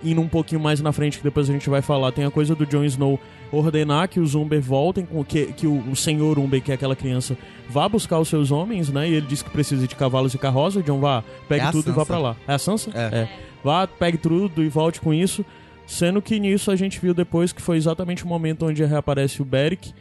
indo 0.05 0.21
um 0.21 0.29
pouquinho 0.29 0.61
mais 0.61 0.81
na 0.81 0.93
frente, 0.93 1.19
que 1.19 1.25
depois 1.25 1.49
a 1.51 1.53
gente 1.53 1.69
vai 1.69 1.83
falar, 1.83 2.13
tem 2.13 2.25
a 2.25 2.31
coisa 2.31 2.55
do 2.55 2.65
Jon 2.65 2.85
Snow 2.85 3.19
ordenar 3.51 4.09
que 4.09 4.21
os 4.21 4.37
Umber 4.37 4.61
voltem, 4.61 5.05
com- 5.05 5.25
que, 5.25 5.47
que 5.47 5.67
o, 5.67 5.81
o 5.91 5.97
senhor 5.97 6.39
Umber, 6.39 6.63
que 6.63 6.71
é 6.71 6.75
aquela 6.75 6.95
criança, 6.95 7.37
vá 7.69 7.89
buscar 7.89 8.21
os 8.21 8.29
seus 8.29 8.53
homens, 8.53 8.89
né? 8.91 9.09
E 9.09 9.15
ele 9.15 9.27
diz 9.27 9.43
que 9.43 9.51
precisa 9.51 9.87
de 9.89 9.97
cavalos 9.97 10.33
e 10.35 10.39
carroça. 10.39 10.79
O 10.79 10.83
John 10.83 11.01
vá, 11.01 11.25
pegue 11.49 11.67
É 11.67 11.71
tudo 11.73 11.89
e 11.89 11.93
vá 11.93 11.95
Sansa. 12.03 12.07
pra 12.07 12.19
lá. 12.19 12.37
É 12.47 12.53
a 12.55 12.59
Sansa? 12.59 12.91
É. 12.95 13.29
Vá, 13.65 13.87
pegue 13.87 14.17
tudo 14.17 14.63
e 14.63 14.69
volte 14.69 15.01
com 15.01 15.13
isso. 15.13 15.45
Sendo 15.91 16.23
que 16.23 16.39
nisso 16.39 16.71
a 16.71 16.77
gente 16.77 17.01
viu 17.01 17.13
depois 17.13 17.53
que 17.53 17.61
foi 17.61 17.77
exatamente 17.77 18.25
o 18.25 18.29
momento 18.29 18.65
onde 18.65 18.85
reaparece 18.85 19.43
o 19.43 19.45
Beric, 19.45 19.93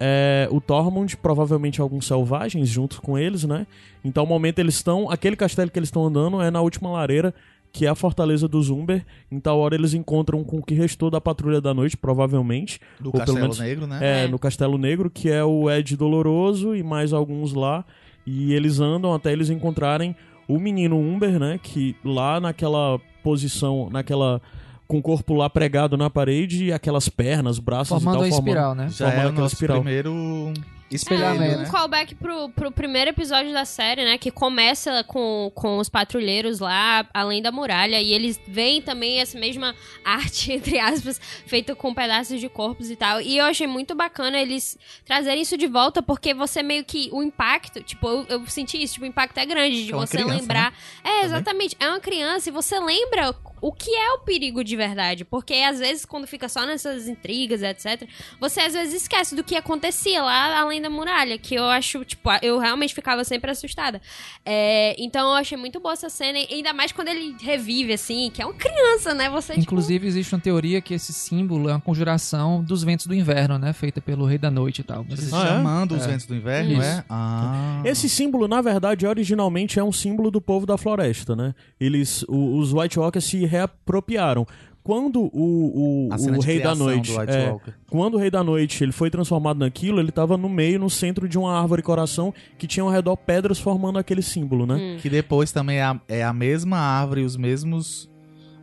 é, 0.00 0.48
o 0.50 0.60
Tormund, 0.60 1.16
provavelmente 1.16 1.80
alguns 1.80 2.06
selvagens 2.08 2.68
junto 2.68 3.00
com 3.00 3.16
eles, 3.16 3.44
né? 3.44 3.64
Então, 4.04 4.24
o 4.24 4.26
momento 4.26 4.58
eles 4.58 4.74
estão. 4.74 5.08
Aquele 5.08 5.36
castelo 5.36 5.70
que 5.70 5.78
eles 5.78 5.88
estão 5.88 6.04
andando 6.04 6.42
é 6.42 6.50
na 6.50 6.60
última 6.60 6.90
lareira, 6.90 7.32
que 7.72 7.86
é 7.86 7.88
a 7.88 7.94
fortaleza 7.94 8.48
do 8.48 8.60
Zumber. 8.60 9.06
Em 9.30 9.38
tal 9.38 9.60
hora 9.60 9.76
eles 9.76 9.94
encontram 9.94 10.42
com 10.42 10.58
o 10.58 10.62
que 10.62 10.74
restou 10.74 11.08
da 11.08 11.20
patrulha 11.20 11.60
da 11.60 11.72
noite, 11.72 11.96
provavelmente. 11.96 12.80
Do 12.98 13.12
Castelo 13.12 13.38
menos- 13.40 13.60
Negro, 13.60 13.86
né? 13.86 13.98
É, 14.02 14.24
É. 14.24 14.28
no 14.28 14.40
Castelo 14.40 14.76
Negro, 14.76 15.08
que 15.08 15.30
é 15.30 15.44
o 15.44 15.70
Ed 15.70 15.96
Doloroso 15.96 16.74
e 16.74 16.82
mais 16.82 17.12
alguns 17.12 17.52
lá. 17.52 17.84
E 18.26 18.52
eles 18.54 18.80
andam 18.80 19.14
até 19.14 19.32
eles 19.32 19.50
encontrarem 19.50 20.16
o 20.48 20.58
menino 20.58 20.98
Umber, 20.98 21.38
né? 21.38 21.60
Que 21.62 21.94
lá 22.04 22.40
naquela 22.40 22.98
posição, 23.22 23.88
naquela. 23.90 24.42
Com 24.88 24.98
o 24.98 25.02
corpo 25.02 25.34
lá 25.34 25.50
pregado 25.50 25.96
na 25.98 26.08
parede 26.08 26.64
e 26.64 26.72
aquelas 26.72 27.08
pernas, 27.10 27.58
braços 27.58 28.02
Formando 28.02 28.24
e 28.24 28.28
a 28.28 28.30
tal. 28.30 28.38
espiral, 28.38 28.74
né? 28.74 28.88
Já 28.88 29.04
formando 29.10 29.12
é 29.12 29.16
o 29.16 29.28
aquela 29.28 29.42
nosso 29.42 29.54
espiral. 29.54 29.82
primeiro 29.82 30.52
É 30.90 30.94
Espelhamento. 30.94 31.58
um 31.58 31.62
né? 31.64 31.68
callback 31.70 32.14
pro, 32.14 32.48
pro 32.48 32.72
primeiro 32.72 33.10
episódio 33.10 33.52
da 33.52 33.66
série, 33.66 34.02
né? 34.06 34.16
Que 34.16 34.30
começa 34.30 35.04
com, 35.04 35.52
com 35.54 35.76
os 35.76 35.90
patrulheiros 35.90 36.58
lá, 36.58 37.06
além 37.12 37.42
da 37.42 37.52
muralha. 37.52 38.00
E 38.00 38.14
eles 38.14 38.40
veem 38.48 38.80
também 38.80 39.20
essa 39.20 39.38
mesma 39.38 39.74
arte, 40.02 40.52
entre 40.52 40.78
aspas, 40.78 41.20
feita 41.46 41.74
com 41.74 41.92
pedaços 41.92 42.40
de 42.40 42.48
corpos 42.48 42.90
e 42.90 42.96
tal. 42.96 43.20
E 43.20 43.36
eu 43.36 43.44
achei 43.44 43.66
muito 43.66 43.94
bacana 43.94 44.38
eles 44.40 44.78
trazerem 45.04 45.42
isso 45.42 45.58
de 45.58 45.66
volta, 45.66 46.02
porque 46.02 46.32
você 46.32 46.62
meio 46.62 46.82
que. 46.84 47.10
O 47.12 47.22
impacto, 47.22 47.82
tipo, 47.82 48.08
eu, 48.08 48.26
eu 48.26 48.46
senti 48.46 48.82
isso, 48.82 48.94
tipo, 48.94 49.04
o 49.04 49.08
impacto 49.08 49.36
é 49.36 49.44
grande 49.44 49.84
de 49.84 49.92
É 49.92 49.94
uma 49.94 50.06
você 50.06 50.16
criança, 50.16 50.34
lembrar. 50.40 50.72
É, 51.04 51.24
exatamente. 51.26 51.76
É 51.78 51.86
uma 51.90 52.00
criança 52.00 52.48
e 52.48 52.52
você 52.52 52.80
lembra 52.80 53.34
o 53.60 53.72
que 53.72 53.90
é 53.94 54.12
o 54.12 54.18
perigo 54.20 54.62
de 54.64 54.76
verdade. 54.76 55.24
Porque 55.24 55.54
às 55.54 55.78
vezes, 55.78 56.04
quando 56.04 56.26
fica 56.26 56.48
só 56.48 56.64
nessas 56.66 57.08
intrigas, 57.08 57.62
etc., 57.62 58.08
você 58.40 58.60
às 58.60 58.72
vezes 58.72 59.02
esquece 59.02 59.34
do 59.34 59.42
que 59.44 59.54
acontecia 59.56 60.22
lá 60.22 60.58
além 60.60 60.80
da 60.80 60.90
muralha, 60.90 61.38
que 61.38 61.54
eu 61.54 61.64
acho, 61.64 62.04
tipo, 62.04 62.28
eu 62.42 62.58
realmente 62.58 62.94
ficava 62.94 63.24
sempre 63.24 63.50
assustada. 63.50 64.00
É, 64.44 64.94
então 64.98 65.28
eu 65.28 65.34
achei 65.34 65.56
muito 65.58 65.80
boa 65.80 65.92
essa 65.92 66.08
cena, 66.08 66.38
e 66.38 66.46
ainda 66.54 66.72
mais 66.72 66.92
quando 66.92 67.08
ele 67.08 67.36
revive, 67.40 67.92
assim, 67.92 68.30
que 68.32 68.40
é 68.42 68.46
uma 68.46 68.54
criança, 68.54 69.14
né? 69.14 69.28
Você, 69.30 69.52
tipo, 69.54 69.62
Inclusive, 69.64 70.06
existe 70.06 70.34
uma 70.34 70.40
teoria 70.40 70.80
que 70.80 70.94
esse 70.94 71.12
símbolo 71.12 71.68
é 71.68 71.72
uma 71.72 71.80
conjuração 71.80 72.62
dos 72.62 72.82
ventos 72.82 73.06
do 73.06 73.14
inverno, 73.14 73.58
né? 73.58 73.72
Feita 73.72 74.00
pelo 74.00 74.24
Rei 74.24 74.38
da 74.38 74.50
Noite 74.50 74.80
e 74.80 74.84
tal. 74.84 75.04
Mas 75.08 75.20
Você 75.20 75.34
Ah, 75.34 75.44
é? 75.44 75.46
chamando 75.48 75.94
os 75.94 76.04
É. 76.04 76.08
ventos 76.08 76.26
do 76.26 76.34
inverno, 76.34 76.72
Isso. 76.72 76.82
é? 76.82 77.04
Ah. 77.08 77.82
Esse 77.84 78.08
símbolo, 78.08 78.48
na 78.48 78.60
verdade, 78.60 79.06
originalmente 79.06 79.78
é 79.78 79.84
um 79.84 79.92
símbolo 79.92 80.30
do 80.30 80.40
povo 80.40 80.64
da 80.66 80.76
floresta, 80.78 81.34
né? 81.36 81.54
Eles, 81.80 82.22
o- 82.28 82.56
os 82.58 82.72
White 82.72 82.98
Walkers 82.98 83.24
se 83.24 83.44
reapropriaram. 83.48 84.46
Quando 84.84 85.20
o, 85.20 85.28
o, 85.34 86.08
o 86.08 86.40
Rei 86.40 86.60
da 86.62 86.74
Noite, 86.74 87.12
é, 87.28 87.54
quando 87.90 88.14
o 88.14 88.16
Rei 88.16 88.30
da 88.30 88.42
Noite 88.42 88.82
ele 88.82 88.92
foi 88.92 89.10
transformado 89.10 89.58
naquilo, 89.58 90.00
ele 90.00 90.08
estava 90.08 90.38
no 90.38 90.48
meio, 90.48 90.78
no 90.78 90.88
centro 90.88 91.28
de 91.28 91.36
uma 91.36 91.60
árvore 91.60 91.82
coração 91.82 92.32
que 92.56 92.66
tinha 92.66 92.82
ao 92.84 92.88
redor 92.88 93.14
pedras 93.16 93.58
formando 93.58 93.98
aquele 93.98 94.22
símbolo, 94.22 94.64
né? 94.64 94.76
Hum. 94.76 94.96
Que 95.02 95.10
depois 95.10 95.52
também 95.52 95.76
é 95.78 95.82
a, 95.82 96.00
é 96.08 96.24
a 96.24 96.32
mesma 96.32 96.78
árvore, 96.78 97.22
os 97.22 97.36
mesmos 97.36 98.08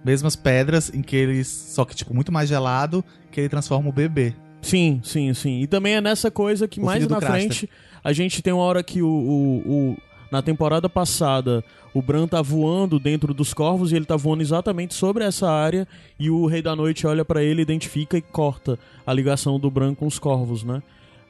mesmas 0.04 0.36
pedras 0.36 0.92
em 0.94 1.02
que 1.02 1.16
eles, 1.16 1.48
só 1.48 1.84
que 1.86 1.96
tipo 1.96 2.14
muito 2.14 2.32
mais 2.32 2.50
gelado, 2.50 3.04
que 3.32 3.40
ele 3.42 3.50
transforma 3.50 3.90
o 3.90 3.94
bebê. 3.94 4.34
Sim, 4.64 5.02
sim, 5.04 5.32
sim. 5.36 5.62
E 5.62 5.68
também 5.68 5.94
é 5.96 6.02
nessa 6.02 6.32
coisa 6.32 6.68
que 6.68 6.80
O 6.80 6.86
mais 6.86 7.08
na 7.08 7.18
Craster. 7.18 7.32
frente 7.32 7.70
a 8.04 8.12
gente 8.14 8.42
tem 8.42 8.52
uma 8.54 8.64
hora 8.64 8.82
que 8.84 9.02
o, 9.04 9.08
o- 9.08 9.58
o- 9.92 9.98
na 10.32 10.42
temporada 10.42 10.90
passada 10.90 11.64
o 11.96 12.02
Bran 12.02 12.28
tá 12.28 12.42
voando 12.42 13.00
dentro 13.00 13.34
dos 13.34 13.54
corvos 13.54 13.94
e 13.94 13.96
ele 13.96 14.04
tá 14.04 14.18
voando 14.18 14.44
exatamente 14.44 14.94
sobre 14.94 15.24
essa 15.24 15.50
área 15.50 15.88
e 16.20 16.30
o 16.30 16.46
Rei 16.46 16.62
da 16.62 16.76
Noite 16.76 17.08
olha 17.08 17.24
pra 17.24 17.42
ele, 17.42 17.62
identifica 17.62 18.18
e 18.18 18.22
corta 18.22 18.78
a 19.08 19.14
ligação 19.14 19.58
do 19.58 19.72
Bran 19.72 19.96
com 19.96 20.06
os 20.06 20.20
corvos, 20.20 20.62
né? 20.62 20.84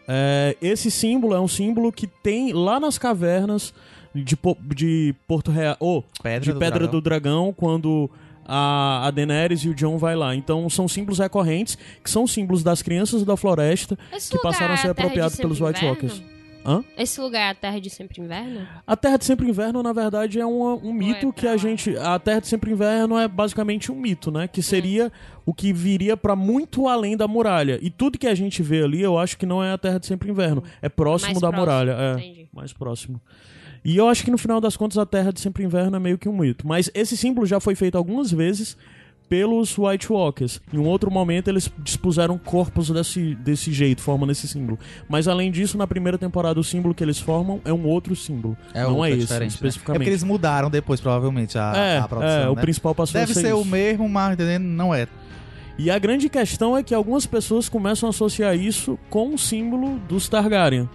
É, 0.08 0.58
esse 0.60 0.89
símbolo 0.89 1.36
é 1.36 1.39
um 1.39 1.47
símbolo 1.47 1.91
que 1.91 2.08
tem 2.08 2.51
lá 2.51 2.80
nas 2.80 2.97
cavernas 2.97 3.75
de, 4.13 4.36
de 4.75 5.15
Porto 5.28 5.51
Real, 5.51 5.78
oh, 5.80 6.01
Pedra 6.23 6.39
de 6.39 6.51
do 6.54 6.60
Pedra 6.60 6.80
Dragão. 6.80 6.91
do 6.91 7.01
Dragão 7.01 7.54
quando 7.56 8.10
a, 8.43 9.06
a 9.06 9.12
Daenerys 9.12 9.62
e 9.65 9.69
o 9.69 9.75
John 9.75 9.99
vai 9.99 10.15
lá. 10.15 10.36
Então 10.36 10.67
são 10.67 10.88
símbolos 10.88 11.19
recorrentes, 11.19 11.78
que 12.04 12.10
são 12.10 12.25
símbolos 12.25 12.63
das 12.63 12.82
crianças 12.82 13.23
da 13.23 13.38
floresta 13.38 13.97
Esse 14.12 14.32
que 14.32 14.39
passaram 14.39 14.73
a 14.73 14.78
ser 14.78 14.89
apropriados 14.89 15.38
pelos 15.38 15.62
White 15.62 15.86
inverno? 15.86 15.89
Walkers. 15.89 16.34
Hã? 16.65 16.84
Esse 16.97 17.21
lugar 17.21 17.41
é 17.41 17.49
a 17.51 17.54
Terra 17.54 17.80
de 17.80 17.89
Sempre 17.91 18.21
Inverno? 18.21 18.67
A 18.88 18.95
Terra 18.95 19.17
de 19.17 19.25
Sempre 19.25 19.47
Inverno, 19.47 19.84
na 19.84 19.93
verdade, 19.93 20.39
é 20.39 20.45
um, 20.45 20.73
um 20.84 20.91
mito 20.91 21.30
é 21.30 21.32
que 21.32 21.47
a 21.47 21.56
gente. 21.56 21.95
A 21.97 22.17
Terra 22.17 22.41
de 22.41 22.47
Sempre 22.47 22.71
Inverno 22.71 23.19
é 23.19 23.28
basicamente 23.28 23.91
um 23.91 23.95
mito, 23.95 24.32
né? 24.32 24.47
Que 24.47 24.63
seria 24.63 25.12
o 25.45 25.54
que 25.54 25.71
viria 25.71 26.17
pra 26.17 26.36
muito 26.36 26.88
além 26.88 27.15
da 27.15 27.28
muralha. 27.28 27.78
E 27.82 27.91
tudo 27.91 28.17
que 28.17 28.25
a 28.25 28.34
gente 28.34 28.63
vê 28.63 28.84
ali, 28.84 29.01
eu 29.01 29.17
acho 29.17 29.38
que 29.38 29.45
não 29.45 29.63
é 29.63 29.71
a 29.71 29.78
Terra 29.78 29.99
de 29.99 30.08
Sempre 30.08 30.32
Inverno. 30.32 30.63
É 30.82 30.89
próximo 30.89 31.34
Mais 31.34 31.41
da 31.41 31.49
próximo, 31.51 31.62
muralha. 31.62 31.91
É, 31.91 32.13
entendi. 32.13 32.47
mais 32.51 32.73
próximo. 32.73 33.21
E 33.84 33.97
eu 33.97 34.10
acho 34.10 34.23
que 34.23 34.32
no 34.32 34.38
final 34.39 34.60
das 34.60 34.75
contas 34.75 34.97
a 34.97 35.06
Terra 35.06 35.32
de 35.32 35.39
Sempre 35.39 35.63
Inverno 35.63 35.95
é 35.95 35.99
meio 35.99 36.17
que 36.17 36.28
um 36.28 36.36
mito. 36.36 36.67
Mas 36.67 36.89
esse 36.95 37.15
símbolo 37.15 37.45
já 37.45 37.60
foi 37.60 37.75
feito 37.75 37.95
algumas 37.95 38.32
vezes 38.32 38.75
pelos 39.29 39.77
White 39.77 40.11
Walkers. 40.11 40.61
Em 40.73 40.77
um 40.77 40.85
outro 40.85 41.09
momento 41.11 41.47
eles 41.47 41.71
dispuseram 41.79 42.38
corpos 42.38 42.89
desse, 42.89 43.35
desse 43.35 43.71
jeito, 43.73 44.01
formando 44.01 44.31
esse 44.31 44.47
símbolo. 44.47 44.77
Mas 45.09 45.27
além 45.27 45.51
disso, 45.51 45.77
na 45.77 45.88
primeira 45.88 46.17
temporada 46.17 46.59
o 46.59 46.63
símbolo 46.63 46.93
que 46.93 47.03
eles 47.03 47.19
formam 47.19 47.59
é 47.65 47.73
um 47.73 47.85
outro 47.85 48.15
símbolo. 48.15 48.57
não 48.73 48.97
outro, 48.97 49.05
é 49.05 49.09
esse, 49.11 49.19
diferente, 49.21 49.41
né? 49.41 49.45
É 49.45 49.55
especificamente. 49.55 49.99
porque 49.99 50.09
eles 50.09 50.23
mudaram 50.23 50.69
depois, 50.69 51.01
provavelmente, 51.01 51.57
a, 51.57 51.73
É, 51.75 51.97
a 51.97 52.07
produção, 52.07 52.29
é, 52.43 52.49
o 52.49 52.55
né? 52.55 52.61
principal 52.61 52.93
passou 52.95 53.19
Deve 53.19 53.31
a 53.31 53.35
ser, 53.35 53.41
ser 53.41 53.53
o 53.53 53.61
isso. 53.61 53.69
mesmo, 53.69 54.07
mas 54.07 54.33
entendendo, 54.33 54.63
não 54.63 54.93
é. 54.93 55.07
E 55.77 55.91
a 55.91 55.99
grande 55.99 56.29
questão 56.29 56.77
é 56.77 56.81
que 56.81 56.93
algumas 56.93 57.25
pessoas 57.25 57.67
começam 57.67 58.07
a 58.07 58.09
associar 58.11 58.55
isso 58.55 58.97
com 59.09 59.33
o 59.33 59.38
símbolo 59.38 59.99
dos 60.07 60.29
Targaryen. 60.29 60.88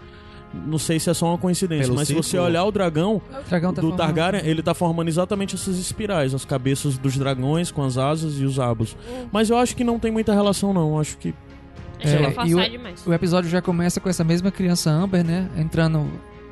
Não 0.53 0.79
sei 0.79 0.99
se 0.99 1.09
é 1.09 1.15
só 1.15 1.27
uma 1.27 1.39
coincidência, 1.39 1.85
Pelo 1.87 1.97
mas 1.97 2.09
se 2.09 2.15
você 2.15 2.37
olhar 2.39 2.65
o 2.65 2.73
dragão 2.73 3.17
O 3.31 3.49
dragão 3.49 3.73
tá 3.73 3.81
do 3.81 3.89
formando- 3.89 3.99
Targaryen, 3.99 4.43
ele 4.45 4.63
tá 4.63 4.75
formando 4.75 5.07
exatamente 5.09 5.55
essas 5.55 5.79
espirais, 5.79 6.35
as 6.35 6.45
cabeças 6.45 6.99
dos 6.99 7.17
dragões 7.17 7.71
com 7.71 7.83
as 7.85 7.97
asas 7.97 8.35
e 8.41 8.45
os 8.45 8.59
abos. 8.59 8.97
Mas 9.31 9.49
eu 9.51 9.57
acho 9.57 9.77
que 9.77 9.85
não 9.85 9.99
tem 9.99 10.11
muita 10.11 10.35
relação 10.35 10.73
não, 10.73 10.99
acho 10.99 11.17
que 11.19 11.33
Acho 12.03 12.17
que 12.17 12.23
É, 12.25 12.31
vai 12.31 12.49
e 12.49 12.55
o-. 12.55 13.11
O 13.11 13.13
episódio 13.13 13.51
já 13.51 13.61
começa 13.61 14.01
com 14.01 14.09
essa 14.09 14.25
mesma 14.25 14.51
criança 14.51 14.91
Amber, 14.91 15.23
né? 15.23 15.49
Entrando 15.57 16.07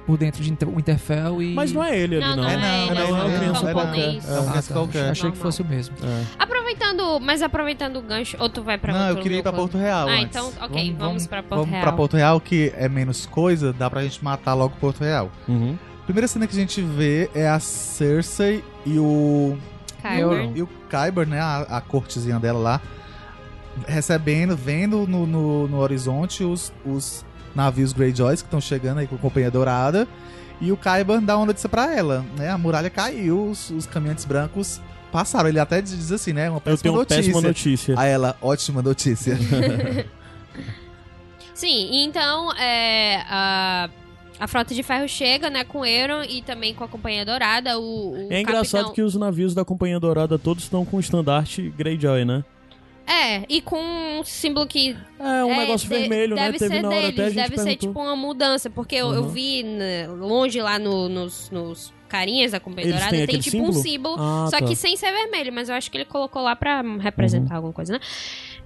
por 0.08 0.16
dentro 0.16 0.42
de 0.42 0.50
Inter- 0.50 0.70
Winterfell 0.70 1.42
e... 1.42 1.52
Mas 1.52 1.70
não 1.70 1.84
é 1.84 1.94
ele 1.98 2.16
ali 2.16 2.24
Não, 2.24 2.34
não. 2.36 2.42
não 2.44 2.48
É, 2.48 2.54
é, 2.54 2.86
não, 2.86 2.94
não, 2.94 3.02
é 3.02 3.04
uma 3.10 3.24
um 3.26 3.38
criança 3.38 3.62
não, 3.66 3.72
qualquer. 3.74 4.00
É 4.00 4.08
uma 4.08 4.16
Ah, 4.40 4.50
criança 4.50 4.68
tá. 4.72 4.80
qualquer. 4.80 5.10
Achei 5.10 5.30
que 5.30 5.36
fosse 5.36 5.60
o 5.60 5.64
mesmo. 5.66 5.94
É. 6.02 6.24
Aproveitando, 6.38 7.20
mas 7.20 7.42
aproveitando 7.42 7.96
o 7.98 8.00
gancho, 8.02 8.34
ou 8.40 8.48
tu 8.48 8.62
vai 8.62 8.78
pra 8.78 8.90
Não, 8.94 9.08
eu 9.10 9.16
queria 9.16 9.38
ir 9.40 9.42
pra? 9.42 9.52
Porto 9.52 9.76
Real 9.76 10.08
Ah, 10.08 10.12
antes. 10.12 10.24
então, 10.24 10.50
ok, 10.62 10.96
vamos 10.98 11.26
pra 11.26 11.42
Porto 11.42 11.58
vamos 11.60 11.70
Real. 11.70 11.82
pra 11.82 11.92
Porto 11.92 12.16
Real, 12.16 12.40
que 12.40 12.72
é 12.74 12.88
menos 12.88 13.26
coisa, 13.26 13.70
dá 13.70 13.90
pra 13.90 14.02
gente 14.02 14.24
matar 14.24 14.54
logo 14.54 14.74
Porto 14.80 15.00
Real. 15.04 15.30
Uhum. 15.46 15.76
Primeira 16.06 16.26
cena 16.26 16.46
que 16.46 16.56
a 16.56 16.58
gente 16.58 16.80
vê 16.80 17.28
é 17.34 17.46
a 17.46 17.60
Cersei 17.60 18.64
e 18.86 18.98
o 18.98 19.58
Kyber. 20.00 20.50
e 20.56 20.62
o 20.62 20.68
Kyber, 20.88 21.28
né, 21.28 21.38
a, 21.38 21.58
a 21.68 21.80
cortezinha 21.82 22.38
dela 22.40 22.58
lá, 22.58 22.80
recebendo, 23.86 24.56
vendo 24.56 25.06
no, 25.06 25.26
no, 25.26 25.68
no 25.68 25.76
horizonte 25.78 26.42
os, 26.44 26.72
os 26.84 27.24
navios 27.54 27.92
Greyjoys 27.92 28.42
que 28.42 28.46
estão 28.46 28.60
chegando 28.60 28.98
aí 28.98 29.06
com 29.06 29.14
a 29.14 29.18
Companhia 29.18 29.50
Dourada. 29.50 30.06
E 30.60 30.72
o 30.72 30.76
Kyber 30.76 31.20
dá 31.20 31.36
uma 31.36 31.46
notícia 31.46 31.68
pra 31.68 31.94
ela, 31.94 32.24
né? 32.36 32.50
A 32.50 32.58
muralha 32.58 32.90
caiu, 32.90 33.48
os, 33.50 33.70
os 33.70 33.86
caminhantes 33.86 34.24
brancos 34.24 34.80
passaram. 35.12 35.48
Ele 35.48 35.60
até 35.60 35.80
diz 35.80 36.10
assim, 36.10 36.32
né? 36.32 36.50
Uma 36.50 36.56
Eu 36.56 36.60
péssima 36.60 36.82
tenho 36.82 36.94
uma 36.94 36.98
notícia. 37.00 37.22
péssima 37.22 37.40
notícia. 37.40 37.94
A 37.96 38.04
ela, 38.04 38.36
ótima 38.42 38.82
notícia. 38.82 39.38
Sim, 41.54 42.04
então 42.04 42.52
é, 42.54 43.22
a, 43.28 43.88
a 44.38 44.46
frota 44.46 44.74
de 44.74 44.82
ferro 44.82 45.08
chega, 45.08 45.50
né, 45.50 45.64
com 45.64 45.80
o 45.80 45.84
Euron 45.84 46.22
e 46.22 46.40
também 46.42 46.72
com 46.72 46.84
a 46.84 46.88
Companhia 46.88 47.24
Dourada. 47.24 47.78
O, 47.78 48.28
o 48.28 48.32
É 48.32 48.40
engraçado 48.40 48.80
capitão... 48.82 48.94
que 48.94 49.02
os 49.02 49.14
navios 49.16 49.54
da 49.54 49.64
Companhia 49.64 49.98
Dourada 49.98 50.38
todos 50.38 50.64
estão 50.64 50.84
com 50.84 50.96
o 50.98 51.00
estandarte 51.00 51.72
Greyjoy, 51.76 52.24
né? 52.24 52.44
É, 53.08 53.44
e 53.48 53.62
com 53.62 53.78
um 53.80 54.22
símbolo 54.24 54.66
que 54.66 54.94
É, 55.18 55.44
um 55.44 55.50
é, 55.52 55.56
negócio 55.58 55.88
de- 55.88 55.94
vermelho, 55.98 56.36
né? 56.36 56.46
deve 56.46 56.58
Teve 56.58 56.74
ser 56.76 56.82
na 56.82 56.88
hora 56.90 57.00
deles, 57.00 57.14
até 57.14 57.22
a 57.22 57.26
gente 57.30 57.36
deve 57.36 57.56
ser 57.56 57.64
perguntou. 57.64 57.88
tipo 57.88 58.00
uma 58.02 58.14
mudança, 58.16 58.68
porque 58.68 58.94
eu, 58.96 59.12
eu 59.14 59.22
Uhum. 59.22 59.28
vi 59.30 59.62
né, 59.62 60.06
longe 60.08 60.60
lá 60.60 60.78
no- 60.78 61.08
nos, 61.08 61.50
nos 61.50 61.92
carinhas 62.08 62.52
da 62.52 62.60
Companhia 62.60 62.90
Eles 62.90 63.00
Dourada, 63.02 63.26
tem 63.26 63.38
tipo 63.38 63.50
símbolo? 63.56 63.70
um 63.70 63.82
símbolo, 63.82 64.16
Ah, 64.18 64.46
só 64.50 64.58
tá. 64.58 64.66
que 64.66 64.74
sem 64.76 64.96
ser 64.96 65.10
vermelho, 65.12 65.52
mas 65.52 65.68
eu 65.68 65.74
acho 65.74 65.90
que 65.90 65.96
ele 65.98 66.04
colocou 66.06 66.42
lá 66.42 66.54
pra 66.56 66.82
representar 67.00 67.50
Uhum. 67.52 67.56
alguma 67.56 67.72
coisa, 67.72 67.92
né? 67.94 68.00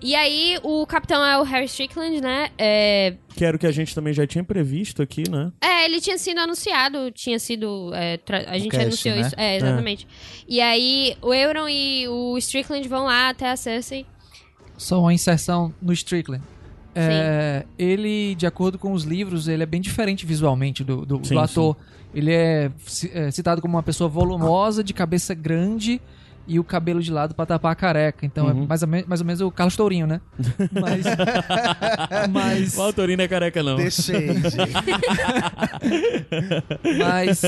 E 0.01 0.17
aí, 0.17 0.59
o 0.65 0.85
capitão 0.87 1.25
é 1.25 1.39
o 1.39 1.43
Harry 1.45 1.67
Strickland, 1.67 2.21
né? 2.21 2.51
É, 2.59 3.15
Que 3.37 3.45
era 3.45 3.57
o 3.57 3.59
que 3.61 3.67
a 3.67 3.71
gente 3.73 3.95
também 3.95 4.13
já 4.13 4.27
tinha 4.27 4.43
previsto 4.43 5.01
aqui, 5.03 5.23
né? 5.31 5.53
É, 5.61 5.85
ele 5.85 6.01
tinha 6.01 6.19
sido 6.19 6.39
anunciado, 6.39 7.11
tinha 7.13 7.39
sido. 7.39 7.93
é, 7.95 8.17
tra- 8.17 8.45
a 8.49 8.59
gente 8.59 8.71
cast, 8.71 8.87
anunciou 8.87 9.15
né? 9.15 9.21
isso. 9.23 9.35
É, 9.39 9.57
exatamente. 9.57 10.07
E 10.49 10.61
aí, 10.61 11.17
o 11.23 11.33
Euron 11.33 11.69
e 11.69 12.09
o 12.09 12.37
Strickland 12.39 12.89
vão 12.89 13.05
lá 13.05 13.29
até 13.29 13.49
a 13.49 13.57
Cersei. 13.57 14.05
Só 14.83 15.01
uma 15.01 15.15
inserção 15.15 15.73
no 15.81 15.93
Strickland. 15.93 16.43
É, 16.95 17.65
ele, 17.79 18.35
de 18.35 18.47
acordo 18.47 18.79
com 18.79 18.93
os 18.93 19.05
livros, 19.05 19.49
ele 19.49 19.63
é 19.63 19.67
bem 19.67 19.81
diferente 19.81 20.27
visualmente 20.27 20.85
do, 20.85 21.07
do, 21.07 21.19
do 21.19 21.27
Sim, 21.27 21.39
ator. 21.39 21.77
Ele 22.15 22.33
é, 22.33 22.71
é 23.15 23.31
citado 23.31 23.63
como 23.63 23.77
uma 23.77 23.83
pessoa 23.83 24.09
volumosa, 24.09 24.85
de 24.85 24.93
cabeça 24.93 25.35
grande 25.35 26.01
e 26.47 26.59
o 26.59 26.65
cabelo 26.65 27.01
de 27.01 27.11
lado 27.13 27.35
pra 27.35 27.47
tapar 27.47 27.73
a 27.73 27.75
careca. 27.75 28.25
Então 28.27 28.47
Uhum. 28.47 28.65
é 28.65 28.67
mais 28.67 28.83
ou, 28.83 28.89
me- 28.89 29.05
mais 29.07 29.21
ou 29.21 29.27
menos 29.27 29.41
o 29.41 29.51
Carlos 29.51 29.77
Tourinho, 29.77 30.07
né? 30.07 30.21
Mas. 30.73 31.05
mas, 32.31 32.77
O 32.77 32.83
Autorino 32.83 33.23
é 33.23 33.29
careca, 33.29 33.63
não. 33.63 33.79
Shade. 33.91 34.43
mas, 36.99 37.43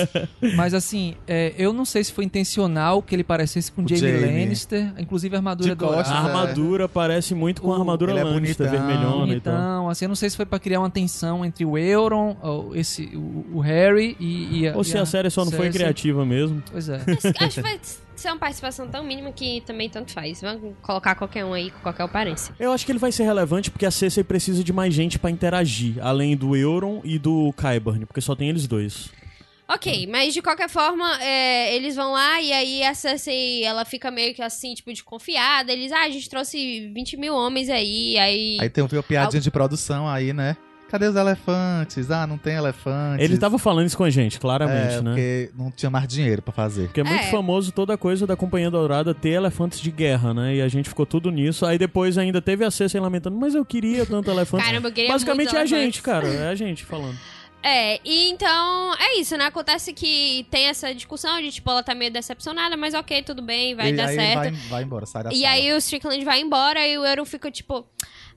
mas 0.57 0.75
assim, 0.75 1.15
é, 1.27 1.55
eu 1.59 1.73
não 1.73 1.85
sei 1.85 2.05
se 2.05 2.13
foi 2.13 2.25
intencional 2.25 3.03
que 3.03 3.15
ele 3.15 3.25
parecesse 3.25 3.71
com 3.73 3.83
O 3.83 3.89
Jamie, 3.89 4.21
Jaime. 4.21 4.27
Lannister, 4.41 4.93
inclusive 4.99 5.35
a 5.35 5.39
armadura 5.39 5.71
De 5.71 5.77
costas, 5.77 6.09
dourada. 6.09 6.29
A 6.29 6.41
armadura 6.41 6.89
parece 6.89 7.35
muito 7.35 7.63
com 7.63 7.73
a 7.73 7.77
O- 7.77 7.81
armadura 7.81 8.13
ele 8.13 8.21
é 8.21 8.25
Lannister, 8.25 8.67
bonitão, 8.69 8.87
vermelhona 8.89 9.35
e 9.35 9.41
tal. 9.41 9.55
Então, 9.55 9.89
assim, 9.91 10.05
eu 10.05 10.09
não 10.09 10.17
sei 10.17 10.31
se 10.31 10.37
foi 10.37 10.47
pra 10.47 10.59
criar 10.59 10.81
uma 10.81 10.91
tensão 10.91 11.45
entre 11.45 11.65
o 11.65 11.77
Euron, 11.79 12.37
ou 12.43 12.75
esse, 12.77 13.05
o, 13.15 13.47
o 13.55 13.61
Harry 13.61 14.17
e, 14.21 14.61
e 14.61 14.69
a. 14.69 14.75
Ou 14.75 14.83
e 14.83 14.85
se 14.85 14.99
a 14.99 15.07
série 15.07 15.31
só 15.31 15.45
não 15.45 15.51
foi 15.53 15.67
Cersei. 15.67 15.81
criativa 15.81 16.25
mesmo. 16.25 16.63
Pois 16.71 16.89
é. 16.89 17.01
Acho 17.41 17.63
que 17.63 18.04
vai 18.15 18.19
ser 18.19 18.29
uma 18.29 18.39
participação 18.39 18.89
tão 18.89 19.05
mínima 19.05 19.33
que 19.33 19.61
também 19.63 19.91
tanto 19.91 20.13
faz. 20.13 20.41
Vamos 20.41 20.75
colocar 20.81 21.15
qualquer 21.15 21.45
um 21.45 21.53
aí 21.53 21.71
com 21.71 21.81
qualquer 21.81 22.05
aparência. 22.05 22.55
Eu 22.59 22.73
acho 22.73 22.87
que 22.87 22.93
ele 22.93 22.99
vai 22.99 23.13
ser 23.13 23.25
relevante 23.25 23.71
porque 23.71 23.85
a 23.85 23.91
Cersei 23.91 24.23
precisa 24.25 24.63
de 24.63 24.73
mais 24.73 24.95
gente 24.95 25.19
pra 25.19 25.31
interagir, 25.31 25.97
além 26.01 26.37
do 26.37 26.57
Euron 26.57 27.01
e 27.05 27.19
do 27.19 27.53
Qyburn, 27.53 28.07
porque 28.07 28.21
só 28.21 28.35
tem 28.35 28.49
eles 28.49 28.67
dois. 28.67 29.11
Ok, 29.67 30.07
mas 30.07 30.35
de 30.35 30.43
qualquer 30.43 30.69
forma, 30.69 31.19
é, 31.23 31.75
eles 31.75 31.97
vão 31.97 32.13
lá 32.13 32.39
e 32.41 32.53
aí 32.53 32.85
a 32.85 32.95
Cersei, 32.95 33.65
ela 33.65 33.85
fica 33.87 34.11
meio 34.11 34.35
que 34.35 34.43
assim, 34.43 34.75
tipo, 34.75 34.93
desconfiada. 34.93 35.73
Eles, 35.73 35.91
ah, 35.91 36.05
a 36.05 36.11
gente 36.11 36.29
trouxe 36.29 36.93
20 36.93 37.17
mil 37.17 37.35
homens 37.35 37.71
aí, 37.71 38.19
aí... 38.19 38.59
Aí 38.61 38.69
tem 38.69 38.85
uma 38.85 39.03
piadinha 39.03 39.41
de 39.41 39.51
produção 39.51 40.07
aí, 40.07 40.35
né? 40.35 40.55
Cadê 40.95 41.09
os 41.09 41.17
elefantes? 41.17 42.09
Ah, 42.09 42.25
não 42.25 42.39
tem 42.39 42.55
elefantes. 42.55 43.25
Ele 43.25 43.37
tava 43.37 43.59
falando 43.59 43.89
isso 43.89 43.97
com 43.97 44.05
a 44.05 44.11
gente, 44.11 44.39
claramente, 44.39 44.95
é, 44.95 45.03
né? 45.03 45.11
porque 45.11 45.51
não 45.59 45.69
tinha 45.69 45.91
mais 45.91 46.07
dinheiro 46.07 46.41
pra 46.41 46.53
fazer. 46.53 46.85
Porque 46.85 47.01
é 47.01 47.03
muito 47.03 47.25
É. 47.25 47.31
famoso 47.33 47.73
toda 47.73 47.95
a 47.95 47.99
coisa 47.99 48.29
da 48.29 48.37
Companhia 48.37 48.71
Dourada 48.71 49.13
ter 49.13 49.31
elefantes 49.31 49.81
de 49.81 49.91
guerra, 49.91 50.33
né? 50.33 50.55
E 50.55 50.63
a 50.63 50.69
gente 50.69 50.89
ficou 50.89 51.05
tudo 51.05 51.33
nisso. 51.33 51.67
Aí 51.67 51.79
depois 51.79 52.17
ainda 52.17 52.41
teve 52.41 52.65
a 52.65 52.71
Cersei 52.71 53.01
lamentando, 53.01 53.37
mas 53.37 53.57
eu 53.57 53.65
queria 53.65 54.07
tanto 54.07 54.31
elefante. 54.31 54.63
Caramba, 54.65 54.87
eu 54.87 54.93
queria 54.93 55.11
Basicamente 55.11 55.57
é 55.57 55.61
a 55.63 55.67
gente, 55.67 56.01
cara. 56.01 56.29
É 56.29 56.47
a 56.47 56.55
gente 56.55 56.85
falando. 56.85 57.19
É, 57.67 57.99
e 58.05 58.29
então 58.29 58.95
é 59.01 59.19
isso, 59.19 59.39
né? 59.39 59.47
Acontece 59.47 59.95
que 59.95 60.47
tem 60.51 60.67
essa 60.67 60.95
discussão 60.95 61.41
de 61.41 61.51
tipo, 61.51 61.71
ela 61.71 61.83
tá 61.83 61.95
meio 61.95 62.13
decepcionada, 62.13 62.77
mas 62.77 62.93
ok, 62.93 63.23
tudo 63.23 63.41
bem, 63.41 63.75
vai 63.75 63.89
e 63.89 63.93
dar 63.95 64.09
aí 64.09 64.17
certo. 64.17 64.45
Ele 64.45 64.57
vai, 64.57 64.69
vai 64.69 64.83
embora, 64.83 65.07
sai 65.07 65.25
da 65.25 65.31
E 65.33 65.37
sala. 65.37 65.49
aí 65.49 65.73
o 65.73 65.79
Strickland 65.79 66.23
vai 66.27 66.41
embora 66.43 66.87
e 66.87 66.99
o 66.99 67.07
Euron 67.07 67.25
fica 67.25 67.51
tipo, 67.51 67.87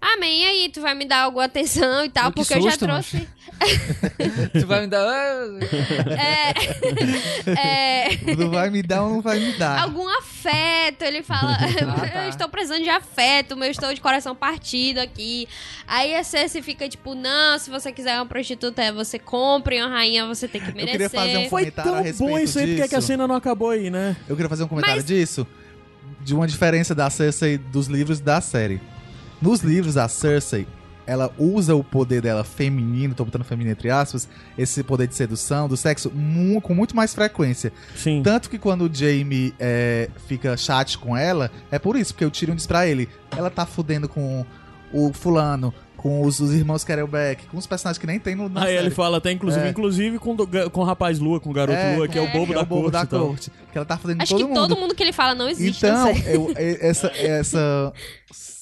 ah, 0.02 0.18
man, 0.20 0.26
e 0.28 0.46
aí, 0.46 0.70
tu 0.70 0.80
vai 0.82 0.94
me 0.94 1.06
dar 1.06 1.24
alguma 1.24 1.46
atenção 1.46 2.06
e 2.06 2.10
tal, 2.10 2.32
que 2.32 2.36
porque 2.42 2.54
eu 2.54 2.62
já 2.62 2.72
susto, 2.72 2.86
trouxe. 2.86 3.28
tu 4.60 4.68
vai 4.68 4.82
me 4.82 4.88
dar. 4.88 5.02
ah, 5.08 5.48
É, 7.50 8.08
é, 8.12 8.36
Não 8.36 8.50
vai 8.52 8.70
me 8.70 8.84
dar 8.84 9.04
ou 9.04 9.10
não 9.10 9.22
vai 9.22 9.40
me 9.40 9.54
dar? 9.54 9.80
algum 9.82 10.08
afeto. 10.20 11.02
Ele 11.04 11.24
fala, 11.24 11.54
Ah, 11.54 12.08
tá. 12.08 12.22
eu 12.26 12.30
estou 12.30 12.48
precisando 12.50 12.84
de 12.84 12.90
afeto, 12.90 13.56
eu 13.58 13.64
estou 13.72 13.94
de 13.94 14.00
coração 14.02 14.36
partido 14.36 15.00
aqui. 15.00 15.48
Aí 15.88 16.16
a 16.16 16.24
Cersei 16.24 16.62
fica 16.62 16.88
tipo, 16.88 17.16
não, 17.16 17.58
se 17.58 17.70
você 17.70 17.92
quiser 17.92 18.16
uma 18.18 18.26
prostituta, 18.26 18.92
você 18.94 19.18
compre 19.18 19.82
uma 19.82 19.90
rainha, 19.90 20.26
você 20.28 20.48
tem 20.48 20.62
que 20.62 20.72
merecer. 20.72 20.92
queria 20.92 21.10
fazer 21.10 21.38
um 21.38 21.50
Foi 21.50 21.62
Comentário 21.64 21.92
a 21.92 21.96
tão 21.96 22.04
respeito 22.04 22.30
bom 22.32 22.38
isso 22.40 22.60
aí, 22.60 22.68
porque 22.68 22.82
é 22.84 22.88
que 22.88 22.96
a 22.96 23.02
cena 23.02 23.28
não 23.28 23.36
acabou 23.36 23.72
aí, 23.72 23.90
né? 23.90 24.16
Eu 24.28 24.36
queria 24.36 24.50
fazer 24.50 24.64
um 24.64 24.68
comentário 24.68 24.98
Mas- 24.98 25.06
disso. 25.06 25.48
De 26.22 26.34
uma 26.36 26.46
diferença 26.48 26.94
da 26.94 27.10
Cersei 27.10 27.58
dos 27.58 27.88
livros 27.88 28.20
da 28.20 28.40
série. 28.42 28.80
Nos 29.42 29.62
livros, 29.62 29.98
a 29.98 30.08
Cersei, 30.08 30.68
ela 31.06 31.32
usa 31.38 31.74
o 31.76 31.84
poder 31.84 32.22
dela 32.22 32.44
feminino, 32.44 33.14
tô 33.16 33.24
botando 33.24 33.44
feminino 33.46 33.72
entre 33.72 33.90
aspas, 33.90 34.28
esse 34.58 34.84
poder 34.84 35.08
de 35.08 35.16
sedução, 35.16 35.68
do 35.70 35.78
sexo, 35.78 36.12
mu- 36.14 36.60
com 36.60 36.74
muito 36.74 36.96
mais 36.96 37.14
frequência. 37.14 37.72
Sim. 37.96 38.22
Tanto 38.24 38.50
que 38.50 38.58
quando 38.60 38.82
o 38.90 38.94
Jaime 38.94 39.54
é, 39.60 40.10
fica 40.28 40.58
chat 40.58 40.98
com 40.98 41.16
ela, 41.16 41.50
é 41.72 41.80
por 41.80 41.96
isso, 41.96 42.14
porque 42.14 42.26
o 42.26 42.32
Tyrion 42.32 42.56
diz 42.56 42.68
pra 42.68 42.86
ele, 42.88 43.08
ela 43.32 43.50
tá 43.50 43.66
fudendo 43.66 44.10
com 44.10 44.46
o 44.92 45.14
fulano, 45.14 45.74
com 45.98 46.22
os, 46.22 46.40
os 46.40 46.54
irmãos 46.54 46.84
Kerouac, 46.84 47.48
com 47.48 47.58
os 47.58 47.66
personagens 47.68 47.98
que 47.98 48.06
nem 48.08 48.20
tem 48.20 48.36
no, 48.36 48.48
na 48.48 48.62
Aí 48.62 48.68
série. 48.76 48.78
ele 48.86 48.90
fala 48.96 49.18
até, 49.18 49.32
inclusive, 49.32 49.66
É. 49.66 49.70
inclusive 49.70 50.20
com, 50.20 50.36
do- 50.36 50.48
com 50.72 50.82
o 50.82 50.84
rapaz 50.84 51.18
Lua, 51.20 51.40
com 51.40 51.50
o 51.50 51.54
garoto 51.54 51.78
É, 51.78 51.96
Lua, 51.96 52.08
que 52.08 52.18
é, 52.18 52.22
o 52.22 52.26
é, 52.26 52.32
bobo 52.32 52.48
que 52.48 52.54
da 52.54 52.60
é 52.60 52.64
o 52.64 52.66
bobo 52.66 52.82
corte. 52.92 52.94
da 52.94 53.04
e 53.18 53.20
corte. 53.20 53.52
Que 53.72 53.78
ela 53.78 53.86
tá 53.86 53.98
fudendo 53.98 54.22
Acho 54.24 54.34
todo 54.34 54.42
que 54.48 54.48
mundo. 54.54 54.68
todo 54.68 54.80
mundo 54.80 54.96
que 54.96 55.02
ele 55.04 55.12
fala 55.12 55.34
não 55.36 55.50
existe. 55.50 55.86
Então, 55.86 56.08
eu- 56.28 56.54
essa, 56.56 57.08
essa, 57.18 57.94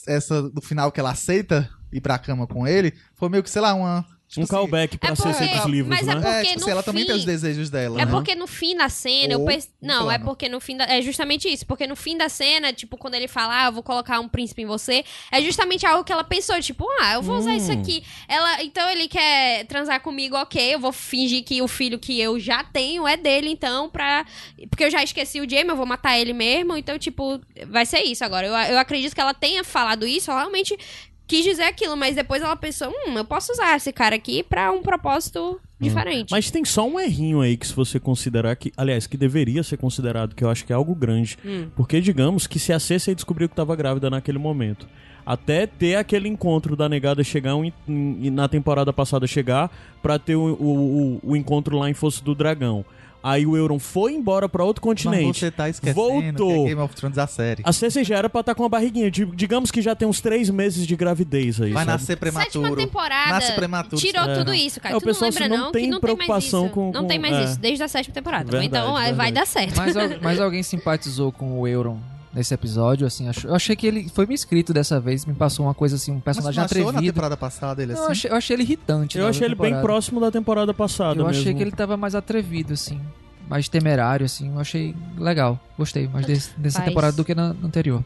essa 0.08 0.42
do 0.50 0.62
final 0.62 0.92
que 0.92 1.00
ela 1.00 1.12
aceita 1.12 1.70
ir 1.92 2.02
pra 2.02 2.18
cama 2.18 2.48
com 2.48 2.68
ele, 2.68 2.94
foi 3.16 3.30
meio 3.30 3.44
que, 3.44 3.50
sei 3.50 3.62
lá, 3.62 3.74
uma 3.74 4.06
Tipo 4.36 4.42
um 4.42 4.44
assim, 4.44 4.52
callback 4.54 4.98
pra 4.98 5.12
É 5.12 5.16
ser 5.16 5.24
porque- 5.24 5.48
dos 5.56 5.66
livros, 5.66 5.90
mas 5.98 6.08
é 6.08 6.16
né? 6.16 6.20
É, 6.20 6.22
Porque 6.22 6.42
tipo 6.48 6.54
no 6.60 6.62
assim, 6.64 6.72
ela 6.72 6.84
também 6.84 7.06
tem 7.06 7.14
fim- 7.16 7.20
os 7.20 7.26
desejos 7.26 7.70
dela. 7.70 8.02
É 8.02 8.06
né? 8.06 8.12
porque 8.12 8.36
no 8.36 8.48
fim 8.48 8.76
da 8.76 8.90
cena, 8.90 9.34
eu 9.34 9.40
Ou 9.40 9.46
pense... 9.46 9.68
um 9.82 9.88
Não, 9.88 10.12
é 10.12 10.16
plano. 10.18 10.26
porque 10.26 10.50
no 10.50 10.60
fim 10.60 10.78
da... 10.78 10.86
É 10.86 11.02
justamente 11.02 11.48
isso. 11.52 11.66
Porque 11.66 11.88
no 11.88 11.96
fim 11.96 12.18
da 12.18 12.30
cena, 12.30 12.72
tipo, 12.74 12.98
quando 12.98 13.16
ele 13.16 13.28
fala, 13.28 13.64
ah, 13.64 13.66
eu 13.68 13.72
vou 13.72 13.82
colocar 13.84 14.20
um 14.20 14.28
príncipe 14.28 14.62
em 14.62 14.66
você, 14.66 15.04
é 15.32 15.42
justamente 15.42 15.86
algo 15.86 16.04
que 16.04 16.12
ela 16.12 16.24
pensou, 16.24 16.60
tipo, 16.62 16.86
ah, 17.02 17.14
eu 17.14 17.22
vou 17.22 17.38
usar 17.38 17.56
isso 17.56 17.72
Hum. 17.72 17.82
aqui. 17.82 18.04
Ela... 18.28 18.64
Então 18.64 18.90
ele 18.90 19.08
quer 19.08 19.66
transar 19.66 20.02
comigo, 20.02 20.36
ok, 20.36 20.74
eu 20.76 20.80
vou 20.80 20.92
fingir 20.92 21.44
que 21.44 21.62
o 21.62 21.68
filho 21.68 21.98
que 21.98 22.20
eu 22.20 22.40
já 22.40 22.64
tenho 22.64 23.08
é 23.08 23.16
dele, 23.18 23.50
então, 23.50 23.90
pra... 23.90 24.26
Porque 24.70 24.84
eu 24.84 24.92
já 24.92 25.02
esqueci 25.04 25.40
o 25.40 25.50
Jamie, 25.50 25.70
eu 25.70 25.76
vou 25.76 25.86
matar 25.86 26.20
ele 26.20 26.34
mesmo, 26.34 26.76
então, 26.76 26.98
tipo, 27.00 27.40
vai 27.68 27.86
ser 27.86 28.02
isso 28.04 28.24
agora. 28.26 28.48
Eu, 28.48 28.54
eu 28.74 28.80
acredito 28.80 29.14
que 29.16 29.22
ela 29.22 29.34
tenha 29.34 29.64
falado 29.64 30.06
isso, 30.06 30.32
realmente 30.32 30.78
quis 31.28 31.44
dizer 31.44 31.64
aquilo, 31.64 31.96
mas 31.98 32.16
depois 32.16 32.42
ela 32.42 32.56
pensou, 32.56 32.90
hum, 32.90 33.18
eu 33.18 33.26
posso 33.26 33.52
usar 33.52 33.76
esse 33.76 33.92
cara 33.92 34.16
aqui 34.16 34.44
pra 34.44 34.72
um 34.72 34.82
propósito 34.82 35.60
diferente. 35.80 36.30
Mas 36.32 36.50
tem 36.52 36.64
só 36.64 36.88
um 36.88 37.00
errinho 37.00 37.42
aí 37.42 37.58
que 37.58 37.68
se 37.68 37.74
você 37.74 38.00
considerar 38.00 38.56
que, 38.56 38.72
aliás, 38.78 39.08
que 39.08 39.18
deveria 39.18 39.62
ser 39.64 39.78
considerado, 39.78 40.34
que 40.36 40.44
eu 40.44 40.50
acho 40.50 40.64
que 40.66 40.72
é 40.72 40.76
algo 40.76 40.94
grande, 40.96 41.38
Hum. 41.46 41.68
porque 41.76 42.00
digamos 42.00 42.48
que 42.48 42.60
se 42.60 42.72
a 42.72 42.80
Cersei 42.80 43.14
descobriu 43.16 43.48
que 43.50 43.54
estava 43.54 43.76
grávida 43.76 44.10
naquele 44.10 44.38
momento, 44.38 44.88
até 45.26 45.66
ter 45.66 45.96
aquele 45.96 46.30
encontro 46.30 46.76
da 46.76 46.88
negada 46.88 47.24
chegar 47.24 47.56
um, 47.56 47.72
na 47.88 48.48
temporada 48.48 48.94
passada 48.94 49.26
chegar 49.26 49.72
pra 50.02 50.20
ter 50.20 50.36
o, 50.36 50.54
o, 50.54 51.16
o- 51.16 51.20
o 51.32 51.36
encontro 51.36 51.78
lá 51.80 51.90
em 51.90 51.94
Fosso 51.96 52.24
do 52.24 52.36
Dragão. 52.36 52.86
Aí 53.28 53.44
o 53.44 53.58
Euron 53.58 53.80
foi 53.80 54.14
embora 54.14 54.48
pra 54.48 54.64
outro 54.64 54.84
Mas 54.86 55.02
continente. 55.04 55.40
você 55.40 55.50
tá 55.50 55.68
esquecendo 55.68 55.96
Voltou. 56.00 56.48
que 56.48 56.60
é 56.60 56.64
Game 56.66 56.82
of 56.82 56.96
Thrones 56.96 57.18
a 57.18 57.26
série. 57.26 57.64
A 57.66 57.74
Cersei 57.74 58.04
já 58.04 58.18
era 58.18 58.30
pra 58.30 58.42
estar 58.42 58.54
com 58.54 58.62
uma 58.62 58.70
barriguinha. 58.70 59.10
Di- 59.10 59.26
Digamos 59.26 59.72
que 59.72 59.82
já 59.82 59.96
tem 59.96 60.08
uns 60.08 60.22
três 60.22 60.48
meses 60.52 60.86
de 60.86 60.96
gravidez 60.96 61.60
aí. 61.60 61.72
Vai 61.74 61.86
sabe? 61.86 61.98
nascer 62.00 62.18
prematuro. 62.18 62.52
Sétima 62.68 62.76
temporada 62.76 63.30
Nasce 63.32 63.52
prematuro. 63.54 64.00
tirou 64.00 64.24
É. 64.26 64.36
tudo 64.38 64.54
isso, 64.54 64.80
cara. 64.80 64.94
É, 64.94 64.98
o 64.98 65.00
tu 65.00 65.06
não 65.08 65.14
pessoal 65.14 65.32
lembra 65.32 65.48
não 65.50 65.58
não, 65.66 65.72
tem 65.72 65.86
que 65.86 65.90
não 65.90 66.00
tem 66.00 66.10
mais 66.10 66.18
preocupação 66.28 66.66
isso. 66.66 66.74
com- 66.76 66.92
não 66.92 67.02
com- 67.02 67.08
tem 67.08 67.18
mais 67.20 67.34
é. 67.36 67.44
isso, 67.46 67.60
desde 67.60 67.84
a 67.84 67.88
sétima 67.88 68.14
temporada. 68.14 68.44
Verdade, 68.52 68.68
então 68.68 68.94
vai- 68.94 69.14
vai 69.14 69.32
verdade. 69.32 69.34
dar 69.34 69.46
certo. 69.48 69.76
Mas, 69.76 70.22
mas 70.22 70.40
alguém 70.40 70.62
simpatizou 70.62 71.32
com 71.32 71.60
o 71.60 71.68
Euron 71.68 71.98
nesse 72.36 72.54
episódio, 72.54 73.08
assim, 73.08 73.30
eu 73.46 73.56
achei 73.56 73.76
que 73.76 73.88
ele 73.88 74.10
foi 74.14 74.26
me 74.28 74.36
escrito 74.36 74.74
dessa 74.74 75.00
vez, 75.00 75.26
me 75.26 75.34
passou 75.34 75.66
uma 75.66 75.74
coisa 75.74 75.96
assim, 75.96 76.12
um 76.12 76.16
Mas 76.16 76.24
personagem 76.26 76.54
você 76.54 76.60
não 76.60 76.66
achou 76.66 76.84
na 76.84 76.90
atrevido. 76.90 77.14
temporada 77.14 77.38
passada 77.38 77.82
ele 77.82 77.94
Não, 77.94 78.00
assim? 78.02 78.06
eu, 78.08 78.12
achei, 78.12 78.32
eu 78.32 78.36
achei 78.36 78.56
ele 78.56 78.64
irritante. 78.64 79.18
Eu 79.18 79.28
achei 79.28 79.48
ele 79.48 79.56
bem 79.56 79.80
próximo 79.82 80.20
da 80.20 80.30
temporada 80.30 80.74
passada 80.74 81.22
Eu 81.22 81.26
mesmo. 81.28 81.42
achei 81.42 81.54
que 81.54 81.62
ele 81.64 81.72
tava 81.72 81.96
mais 81.96 82.14
atrevido, 82.14 82.74
assim. 82.74 83.00
Mais 83.48 83.70
temerário, 83.70 84.26
assim. 84.26 84.52
Eu 84.54 84.60
achei 84.60 84.94
legal. 85.18 85.60
Gostei 85.78 86.08
mais 86.08 86.26
desse- 86.26 86.52
dessa 86.60 86.80
Faz. 86.80 86.90
temporada 86.90 87.16
do 87.16 87.24
que 87.24 87.34
na, 87.34 87.54
na 87.54 87.68
anterior. 87.68 88.04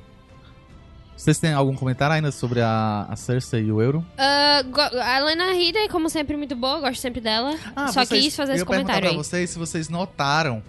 Vocês 1.16 1.38
têm 1.38 1.52
algum 1.54 1.76
comentário 1.76 2.16
ainda 2.16 2.32
sobre 2.32 2.62
a, 2.62 3.06
a 3.10 3.16
Cersei 3.16 3.64
e 3.66 3.72
o 3.72 3.82
Euron? 3.82 4.04
Ah, 4.18 4.62
go- 4.64 4.80
a 5.02 5.20
Lena 5.20 5.52
Headey, 5.54 5.90
como 5.90 6.10
sempre, 6.10 6.38
muito 6.38 6.56
boa. 6.56 6.80
Gosto 6.80 7.02
sempre 7.02 7.20
dela. 7.20 7.58
Só 7.58 7.62
Ah, 7.76 7.88
vocês- 7.92 8.24
quis 8.24 8.36
fazer 8.36 8.54
eu 8.54 8.56
esse 8.58 8.66
comentário 8.66 9.02
pra 9.02 9.10
aí. 9.12 9.18
vocês 9.18 9.50
se 9.50 9.60
vocês 9.60 9.90
notaram. 9.90 10.64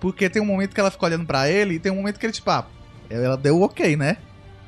Porque 0.00 0.28
tem 0.28 0.40
um 0.40 0.44
momento 0.44 0.74
que 0.74 0.80
ela 0.80 0.90
fica 0.90 1.06
olhando 1.06 1.24
pra 1.26 1.48
ele 1.48 1.74
e 1.74 1.78
tem 1.80 1.90
um 1.90 1.96
momento 1.96 2.18
que 2.20 2.26
ele, 2.26 2.32
tipo, 2.32 2.48
ah, 2.50 2.66
ela 3.10 3.36
deu 3.36 3.56
o 3.58 3.62
ok, 3.62 3.96
né? 3.96 4.16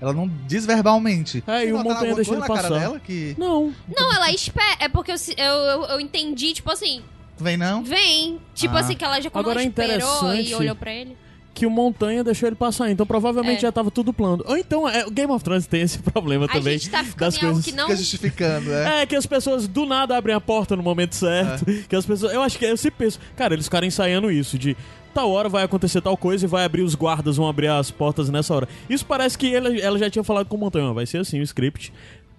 Ela 0.01 0.13
não 0.13 0.31
diz 0.47 0.67
verbalmente. 0.67 1.43
É, 1.47 1.65
e 1.67 1.73
o 1.73 1.79
Montanha 1.79 2.15
coisa 2.15 2.33
ele 2.33 2.41
cara 2.43 2.63
passar. 2.63 2.79
dela 2.79 3.01
que 3.01 3.35
Não. 3.39 3.73
Não, 3.97 4.15
ela 4.15 4.31
espera. 4.31 4.77
É 4.81 4.89
porque 4.89 5.11
eu, 5.11 5.17
eu, 5.39 5.45
eu, 5.45 5.83
eu 5.85 6.01
entendi, 6.01 6.53
tipo 6.53 6.71
assim, 6.71 7.03
vem 7.39 7.57
não? 7.57 7.83
vem. 7.83 8.39
Tipo 8.55 8.77
Ah. 8.77 8.81
assim, 8.81 8.95
que 8.95 9.03
ela 9.05 9.19
já 9.21 9.31
Agora 9.33 9.61
ela 9.61 9.63
é 9.63 9.65
esperou 9.69 9.97
interessante- 9.97 10.51
e 10.51 10.55
olhou 10.55 10.77
pra 10.77 10.93
ele. 10.93 11.17
Que 11.55 11.65
o 11.65 11.71
Montanha 11.71 12.23
deixou 12.23 12.47
ele 12.47 12.57
passar. 12.57 12.91
Então 12.91 13.07
provavelmente 13.07 13.57
É. 13.57 13.61
já 13.63 13.73
tava 13.73 13.91
tudo 13.91 14.13
plano. 14.13 14.45
Ou 14.47 14.59
então, 14.59 14.87
é, 14.87 15.07
o 15.07 15.11
Game 15.11 15.33
of 15.33 15.43
Thrones 15.43 15.67
tem 15.67 15.81
esse 15.81 15.97
problema 16.05 16.45
A 16.45 16.49
também. 16.49 16.75
gente 16.79 16.91
tá 16.91 17.03
ficando 17.03 17.31
das 17.31 17.39
coisas 17.39 17.65
que 17.65 17.73
não. 17.73 17.85
Fica 17.87 17.97
justificando, 17.97 18.69
né? 18.69 19.01
É, 19.01 19.07
que 19.07 19.17
as 19.17 19.25
pessoas 19.25 19.67
do 19.67 19.87
nada 19.87 20.15
abrem 20.15 20.37
a 20.37 20.41
porta 20.43 20.77
no 20.77 20.83
momento 20.83 21.15
certo. 21.15 21.65
Que 21.89 21.97
as 21.97 22.05
pessoas. 22.05 22.35
Eu 22.35 22.43
acho 22.43 22.59
que 22.59 22.67
eu 22.67 22.77
sempre 22.77 23.07
penso. 23.07 23.19
Cara, 23.35 23.55
eles 23.55 23.65
ficaram 23.65 23.87
ensaiando 23.87 24.31
isso, 24.31 24.59
de 24.59 24.77
tal 25.17 25.31
hora 25.31 25.49
vai 25.49 25.65
acontecer 25.65 26.01
tal 26.01 26.17
coisa 26.17 26.45
e 26.45 26.49
vai 26.49 26.65
abrir 26.65 26.83
os 26.83 26.95
guardas, 26.95 27.37
vão 27.37 27.49
abrir 27.49 27.69
as 27.69 27.91
portas 27.91 28.29
nessa 28.29 28.55
hora. 28.55 28.69
Isso 28.89 29.05
parece 29.07 29.37
que 29.39 29.47
ele- 29.47 29.81
ela 29.81 29.99
já 29.99 30.11
tinha 30.11 30.23
falado 30.23 30.47
com 30.47 30.57
o 30.57 30.61
Montanha, 30.61 30.87
ó, 30.91 30.93
vai 30.93 31.07
ser 31.07 31.19
assim 31.19 31.41
o 31.41 31.43
script. 31.43 31.93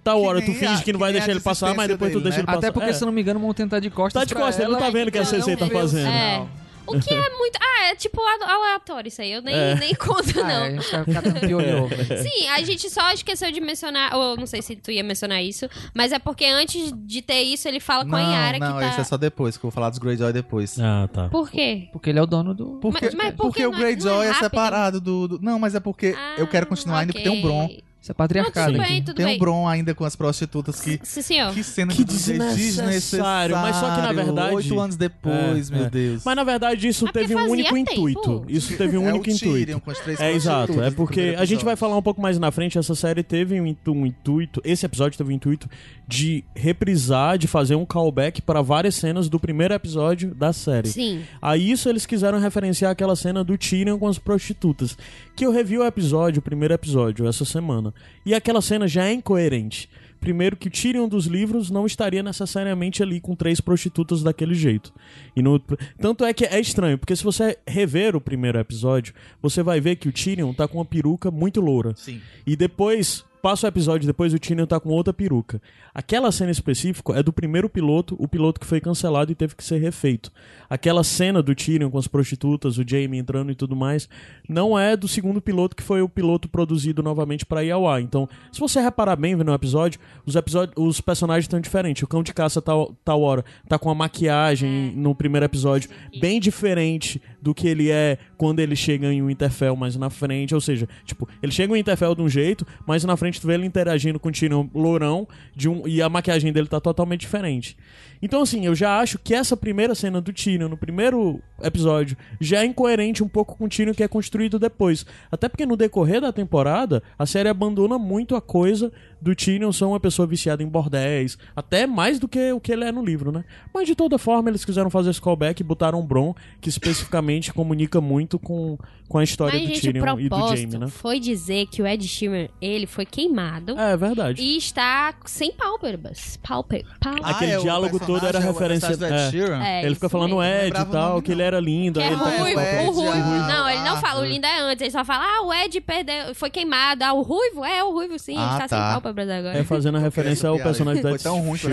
Tal 0.04 0.20
Que 0.20 0.26
hora 0.26 0.40
tu 0.40 0.52
finge 0.52 0.66
a- 0.66 0.78
que 0.82 0.92
não 0.92 0.98
que 0.98 1.04
vai 1.04 1.12
deixar 1.12 1.30
ele 1.32 1.40
passar, 1.40 1.74
mas 1.74 1.88
depois 1.88 2.10
tu 2.12 2.18
dele, 2.18 2.24
deixa 2.30 2.38
né? 2.38 2.40
ele 2.42 2.46
passar. 2.46 2.58
Até 2.58 2.70
porque, 2.72 2.90
É. 2.90 2.92
se 2.92 3.04
não 3.04 3.12
me 3.12 3.20
engano, 3.20 3.40
vão 3.40 3.52
tentar 3.52 3.80
de 3.80 3.90
costas 3.90 4.20
Tá 4.22 4.24
de 4.24 4.34
costas, 4.34 4.60
ele 4.60 4.68
não 4.68 4.76
ela 4.78 4.86
tá 4.86 4.90
vendo 4.90 5.08
o 5.08 5.12
que 5.12 5.18
a 5.18 5.24
Cersei 5.24 5.56
tá 5.56 5.66
vê 5.66 5.74
o 5.74 5.78
fazendo. 5.80 6.06
sinal. 6.06 6.48
O 6.96 7.00
que 7.00 7.12
é 7.12 7.30
muito. 7.38 7.58
Ah, 7.60 7.84
é 7.90 7.94
tipo 7.94 8.20
a- 8.20 8.52
aleatório 8.52 9.08
isso 9.08 9.20
aí. 9.22 9.32
Eu 9.32 9.42
nem, 9.42 9.54
É. 9.54 9.74
nem 9.74 9.94
conto, 9.94 10.40
Ah, 10.40 10.44
não. 10.44 10.50
é, 10.50 10.66
a 10.66 10.70
gente 10.70 10.90
tá 10.90 11.04
catando 11.04 11.40
piolho. 11.40 11.88
Sim, 12.22 12.48
a 12.48 12.62
gente 12.62 12.88
só 12.90 13.10
esqueceu 13.12 13.50
de 13.52 13.60
mencionar, 13.60 14.14
ou 14.14 14.36
não 14.36 14.46
sei 14.46 14.62
se 14.62 14.76
tu 14.76 14.90
ia 14.90 15.02
mencionar 15.04 15.42
isso, 15.42 15.68
mas 15.94 16.12
é 16.12 16.18
porque 16.18 16.44
antes 16.46 16.92
de 16.94 17.22
ter 17.22 17.42
isso, 17.42 17.66
ele 17.68 17.80
fala 17.80 18.04
com 18.04 18.16
a 18.16 18.20
não, 18.22 18.32
Yara 18.32 18.58
não, 18.58 18.74
que 18.74 18.80
tá. 18.80 18.88
isso 18.90 19.00
é 19.00 19.04
só 19.04 19.16
depois, 19.16 19.56
que 19.56 19.64
eu 19.64 19.70
vou 19.70 19.74
falar 19.74 19.90
dos 19.90 19.98
Greyjoy 19.98 20.32
depois. 20.32 20.78
Ah, 20.80 21.08
tá. 21.12 21.28
Por 21.28 21.50
quê? 21.50 21.88
Porque 21.92 22.10
ele 22.10 22.18
é 22.18 22.22
o 22.22 22.26
dono 22.26 22.54
do... 22.54 22.78
Porque, 22.80 23.04
Mas- 23.06 23.14
mas 23.14 23.34
por 23.34 23.46
porque 23.46 23.60
que 23.60 23.66
o 23.66 23.70
não 23.70 23.78
é- 23.78 23.80
não 23.80 23.86
é 23.88 23.92
Greyjoy 23.92 24.24
é, 24.26 24.28
rápido? 24.28 24.44
separado 24.44 25.00
do, 25.00 25.28
do- 25.28 25.38
Não, 25.42 25.58
mas 25.58 25.74
é 25.74 25.80
porque 25.80 26.14
eu 26.36 26.46
quero 26.46 26.66
continuar 26.66 27.00
ainda, 27.00 27.12
porque 27.12 27.28
tem 27.28 27.38
um 27.38 27.42
Bron. 27.42 27.68
Isso 28.08 28.12
é 28.12 28.14
Não, 28.14 28.16
patriarcado. 28.16 28.72
tudo 28.72 28.82
bem, 28.86 29.02
tudo 29.02 29.16
Tem 29.16 29.26
bem. 29.26 29.36
um 29.36 29.38
Bron 29.38 29.68
ainda 29.68 29.94
com 29.94 30.04
as 30.04 30.16
prostitutas 30.16 30.80
que. 30.80 30.98
Sim, 31.02 31.22
senhor. 31.22 31.52
Que 31.52 31.62
cena 31.62 31.92
Que 31.92 32.04
de 32.04 32.14
desnecessário, 32.14 33.54
mas 33.56 33.76
só 33.76 33.94
que 33.94 34.00
na 34.00 34.12
verdade- 34.12 34.54
Oito 34.54 34.80
anos 34.80 34.96
depois, 34.96 35.70
É, 35.70 35.74
meu 35.76 35.84
é. 35.86 35.90
Deus. 35.90 36.22
Mas 36.24 36.36
na 36.36 36.44
verdade 36.44 36.88
isso 36.88 37.04
porque 37.04 37.18
teve 37.20 37.34
um 37.36 37.50
único 37.50 37.74
tempo. 37.74 38.08
intuito. 38.08 38.44
Isso 38.48 38.76
teve 38.76 38.96
um 38.96 39.06
é 39.08 39.12
único 39.12 39.28
intuito. 39.30 39.80
com 39.80 39.90
as 39.90 39.98
três 39.98 40.20
É 40.20 40.32
exato, 40.32 40.80
é 40.82 40.90
porque 40.90 41.34
a 41.38 41.44
gente 41.44 41.64
vai 41.64 41.76
falar 41.76 41.96
um 41.96 42.02
pouco 42.02 42.20
mais 42.20 42.38
na 42.38 42.50
frente, 42.50 42.78
essa 42.78 42.94
série 42.94 43.22
teve 43.22 43.60
um, 43.60 43.76
um 43.88 44.06
intuito, 44.06 44.60
esse 44.64 44.86
episódio 44.86 45.18
teve 45.18 45.30
um 45.32 45.36
intuito 45.36 45.68
de 46.06 46.42
reprisar, 46.54 47.36
de 47.36 47.46
fazer 47.46 47.74
um 47.74 47.84
callback 47.84 48.40
para 48.40 48.62
várias 48.62 48.94
cenas 48.94 49.28
do 49.28 49.38
primeiro 49.38 49.74
episódio 49.74 50.34
da 50.34 50.52
série. 50.52 50.88
Sim. 50.88 51.22
A 51.42 51.56
isso 51.56 51.88
eles 51.88 52.06
quiseram 52.06 52.38
referenciar 52.40 52.90
aquela 52.92 53.14
cena 53.14 53.44
do 53.44 53.58
Tyrion 53.58 53.98
com 53.98 54.08
as 54.08 54.18
prostitutas. 54.18 54.96
Que 55.36 55.44
eu 55.46 55.52
revi 55.52 55.78
o 55.78 55.84
episódio, 55.84 56.40
o 56.40 56.42
primeiro 56.42 56.74
episódio, 56.74 57.28
essa 57.28 57.44
semana. 57.44 57.92
E 58.24 58.34
aquela 58.34 58.60
cena 58.60 58.86
já 58.86 59.04
é 59.04 59.12
incoerente. 59.12 59.88
Primeiro 60.20 60.56
que 60.56 60.68
o 60.68 60.70
Tyrion 60.70 61.08
dos 61.08 61.26
livros 61.26 61.70
não 61.70 61.86
estaria 61.86 62.22
necessariamente 62.22 63.02
ali 63.02 63.20
com 63.20 63.36
três 63.36 63.60
prostitutas 63.60 64.22
daquele 64.22 64.54
jeito. 64.54 64.92
E 65.36 65.40
no... 65.40 65.60
Tanto 66.00 66.24
é 66.24 66.34
que 66.34 66.44
é 66.44 66.58
estranho, 66.58 66.98
porque 66.98 67.14
se 67.14 67.22
você 67.22 67.56
rever 67.66 68.16
o 68.16 68.20
primeiro 68.20 68.58
episódio, 68.58 69.14
você 69.40 69.62
vai 69.62 69.80
ver 69.80 69.96
que 69.96 70.08
o 70.08 70.12
Tyrion 70.12 70.52
tá 70.52 70.66
com 70.66 70.78
uma 70.78 70.84
peruca 70.84 71.30
muito 71.30 71.60
loura. 71.60 71.94
Sim. 71.96 72.20
E 72.44 72.56
depois, 72.56 73.24
passa 73.40 73.66
o 73.66 73.68
episódio, 73.68 74.06
depois 74.06 74.34
o 74.34 74.38
Tyrion 74.38 74.66
tá 74.66 74.78
com 74.78 74.90
outra 74.90 75.12
peruca. 75.12 75.60
Aquela 75.94 76.30
cena 76.30 76.50
específica 76.50 77.12
é 77.14 77.22
do 77.22 77.32
primeiro 77.32 77.68
piloto, 77.68 78.16
o 78.18 78.28
piloto 78.28 78.60
que 78.60 78.66
foi 78.66 78.80
cancelado 78.80 79.32
e 79.32 79.34
teve 79.34 79.54
que 79.54 79.64
ser 79.64 79.78
refeito. 79.78 80.30
Aquela 80.68 81.02
cena 81.02 81.42
do 81.42 81.54
Tyrion 81.54 81.90
com 81.90 81.98
as 81.98 82.06
prostitutas, 82.06 82.78
o 82.78 82.84
Jaime 82.86 83.18
entrando 83.18 83.50
e 83.50 83.54
tudo 83.54 83.74
mais, 83.74 84.08
não 84.48 84.78
é 84.78 84.96
do 84.96 85.08
segundo 85.08 85.40
piloto 85.40 85.76
que 85.76 85.82
foi 85.82 86.02
o 86.02 86.08
piloto 86.08 86.48
produzido 86.48 87.02
novamente 87.02 87.46
para 87.46 87.64
ir 87.64 87.70
ao 87.70 87.88
ar. 87.88 88.00
Então, 88.00 88.28
se 88.52 88.60
você 88.60 88.80
reparar 88.80 89.16
bem 89.16 89.34
no 89.34 89.54
episódio, 89.54 90.00
os, 90.26 90.36
episódios, 90.36 90.74
os 90.76 91.00
personagens 91.00 91.44
estão 91.44 91.60
diferentes. 91.60 92.02
O 92.02 92.06
cão 92.06 92.22
de 92.22 92.34
caça 92.34 92.60
tal, 92.60 92.94
tal 93.04 93.22
hora 93.22 93.44
tá 93.68 93.78
com 93.78 93.90
a 93.90 93.94
maquiagem 93.94 94.92
no 94.96 95.14
primeiro 95.14 95.46
episódio 95.46 95.90
bem 96.20 96.40
diferente 96.40 97.20
do 97.40 97.54
que 97.54 97.68
ele 97.68 97.90
é 97.90 98.18
quando 98.36 98.60
ele 98.60 98.74
chega 98.74 99.12
em 99.12 99.24
Winterfell 99.24 99.76
mais 99.76 99.96
na 99.96 100.10
frente. 100.10 100.54
Ou 100.54 100.60
seja, 100.60 100.88
tipo, 101.04 101.28
ele 101.42 101.52
chega 101.52 101.72
em 101.72 101.76
Winterfell 101.76 102.14
de 102.14 102.22
um 102.22 102.28
jeito, 102.28 102.66
mas 102.86 103.04
na 103.04 103.16
frente 103.16 103.27
tu 103.36 103.46
vê 103.46 103.54
ele 103.54 103.66
interagindo 103.66 104.18
com 104.18 104.28
o 104.28 104.32
Tyrion 104.32 104.66
lourão 104.74 105.26
de 105.54 105.68
um, 105.68 105.86
e 105.86 106.00
a 106.00 106.08
maquiagem 106.08 106.52
dele 106.52 106.66
tá 106.66 106.80
totalmente 106.80 107.20
diferente. 107.20 107.76
Então, 108.20 108.42
assim, 108.42 108.66
eu 108.66 108.74
já 108.74 108.98
acho 108.98 109.18
que 109.18 109.34
essa 109.34 109.56
primeira 109.56 109.94
cena 109.94 110.20
do 110.20 110.32
Tyrion, 110.32 110.68
no 110.68 110.76
primeiro 110.76 111.40
episódio, 111.62 112.16
já 112.40 112.62
é 112.62 112.64
incoerente 112.64 113.22
um 113.22 113.28
pouco 113.28 113.56
com 113.56 113.64
o 113.64 113.68
Tyrion 113.68 113.94
que 113.94 114.02
é 114.02 114.08
construído 114.08 114.58
depois. 114.58 115.04
Até 115.30 115.48
porque 115.48 115.66
no 115.66 115.76
decorrer 115.76 116.20
da 116.20 116.32
temporada, 116.32 117.02
a 117.18 117.26
série 117.26 117.48
abandona 117.48 117.98
muito 117.98 118.36
a 118.36 118.40
coisa 118.40 118.92
do 119.20 119.34
Tyrion 119.34 119.72
ser 119.72 119.84
uma 119.84 119.98
pessoa 119.98 120.26
viciada 120.26 120.62
em 120.62 120.68
bordéis, 120.68 121.36
até 121.54 121.86
mais 121.86 122.18
do 122.18 122.28
que 122.28 122.52
o 122.52 122.60
que 122.60 122.72
ele 122.72 122.84
é 122.84 122.92
no 122.92 123.04
livro, 123.04 123.32
né? 123.32 123.44
Mas 123.74 123.86
de 123.86 123.94
toda 123.94 124.18
forma, 124.18 124.48
eles 124.48 124.64
quiseram 124.64 124.90
fazer 124.90 125.10
esse 125.10 125.20
callback 125.20 125.60
e 125.60 125.64
botaram 125.64 126.00
um 126.00 126.06
Bron 126.06 126.34
que 126.60 126.68
especificamente 126.68 127.52
comunica 127.52 128.00
muito 128.00 128.38
com, 128.38 128.78
com 129.08 129.18
a 129.18 129.24
história 129.24 129.58
Mas, 129.58 129.68
do 129.68 129.74
gente, 129.74 129.88
o 129.88 129.92
Tyrion 129.92 130.20
e 130.20 130.28
do 130.28 130.48
Jaime, 130.48 130.78
né? 130.78 130.86
foi 130.88 131.18
dizer 131.18 131.66
que 131.66 131.82
o 131.82 131.86
Ed 131.86 132.06
Sheeran, 132.06 132.48
ele 132.60 132.86
foi 132.86 133.04
queimado 133.04 133.78
É 133.78 133.96
verdade. 133.96 134.40
e 134.40 134.56
está 134.56 135.14
sem 135.24 135.52
pálpebras. 135.52 136.38
Pálpe... 136.42 136.84
Pál... 137.00 137.16
Aquele 137.22 137.52
Ah, 137.52 137.54
é, 137.54 137.58
o 137.58 137.62
diálogo 137.62 137.98
todo 138.14 138.26
era 138.26 138.38
é 138.38 138.40
o 138.40 138.44
referência- 138.44 138.92
Ed 138.92 139.04
é. 139.04 139.80
É, 139.80 139.84
ele 139.86 139.94
fica 139.94 140.08
falando 140.08 140.36
mesmo. 140.38 140.42
Ed 140.66 140.76
e 140.78 140.82
o 140.82 140.84
tal, 140.86 141.22
que 141.22 141.32
ele 141.32 141.42
era 141.42 141.60
lindo. 141.60 142.00
É 142.00 142.06
ele 142.06 142.16
tá 142.16 142.24
com 142.24 142.38
ruivo, 142.42 142.60
Ed, 142.60 142.86
o 142.86 142.90
ruivo. 142.90 143.12
ah, 143.14 143.48
Não, 143.48 143.68
ele 143.68 143.82
não 143.82 143.96
fala, 144.00 144.14
o 144.14 144.22
Arthur. 144.22 144.26
lindo 144.32 144.46
é 144.46 144.60
antes. 144.60 144.80
Ele 144.82 144.90
só 144.90 145.04
fala, 145.04 145.24
ah, 145.24 145.42
o 145.46 145.52
Ed 145.54 145.80
perdeu, 145.80 146.34
foi 146.34 146.50
queimado. 146.50 147.04
Ah, 147.04 147.12
o 147.12 147.22
ruivo? 147.22 147.64
É, 147.64 147.82
o 147.84 147.92
ruivo 147.92 148.18
sim, 148.18 148.34
Ah, 148.36 148.50
ele 148.50 148.58
tá, 148.60 148.68
sem 148.68 148.78
tá. 148.78 148.92
pálpebras 148.92 149.28
agora. 149.28 149.58
É 149.58 149.64
fazendo 149.64 149.96
a 149.98 150.00
referência 150.00 150.48
ao 150.48 150.56
personagem 150.58 151.02
da 151.02 151.10
Foi 151.10 151.18
tão 151.18 151.40
ruim 151.40 151.58
que 151.58 151.66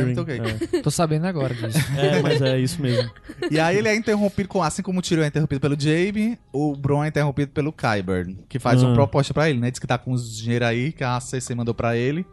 eu. 0.76 0.82
Tô 0.84 0.92
sabendo 0.92 1.26
agora 1.26 1.54
disso. 1.54 1.78
É, 1.98 2.18
é, 2.20 2.22
mas 2.22 2.42
é 2.42 2.60
isso 2.60 2.82
mesmo. 2.82 3.10
E 3.50 3.60
aí 3.60 3.78
ele 3.78 3.88
é 3.88 3.96
interrompido 3.96 4.50
com, 4.50 4.62
assim 4.62 4.82
como 4.82 5.00
o 5.00 5.02
Tyrion 5.02 5.24
é 5.24 5.28
interrompido 5.28 5.60
pelo 5.62 5.80
Jaime, 5.80 6.38
o 6.52 6.76
Bron 6.76 7.04
é 7.04 7.08
interrompido 7.08 7.52
pelo 7.52 7.72
Kyburn, 7.72 8.38
que 8.50 8.60
faz 8.60 8.82
Ah. 8.84 8.88
uma 8.88 8.94
proposta 8.96 9.34
pra 9.34 9.50
ele, 9.50 9.60
né? 9.60 9.70
Diz 9.72 9.80
que 9.80 9.88
tá 9.88 9.98
com 9.98 10.12
os 10.12 10.36
dinheiro 10.38 10.66
aí 10.66 10.92
que 10.92 11.04
a 11.04 11.20
Cersei 11.20 11.56
mandou 11.56 11.74
pra 11.74 11.96
ele. 11.96 12.26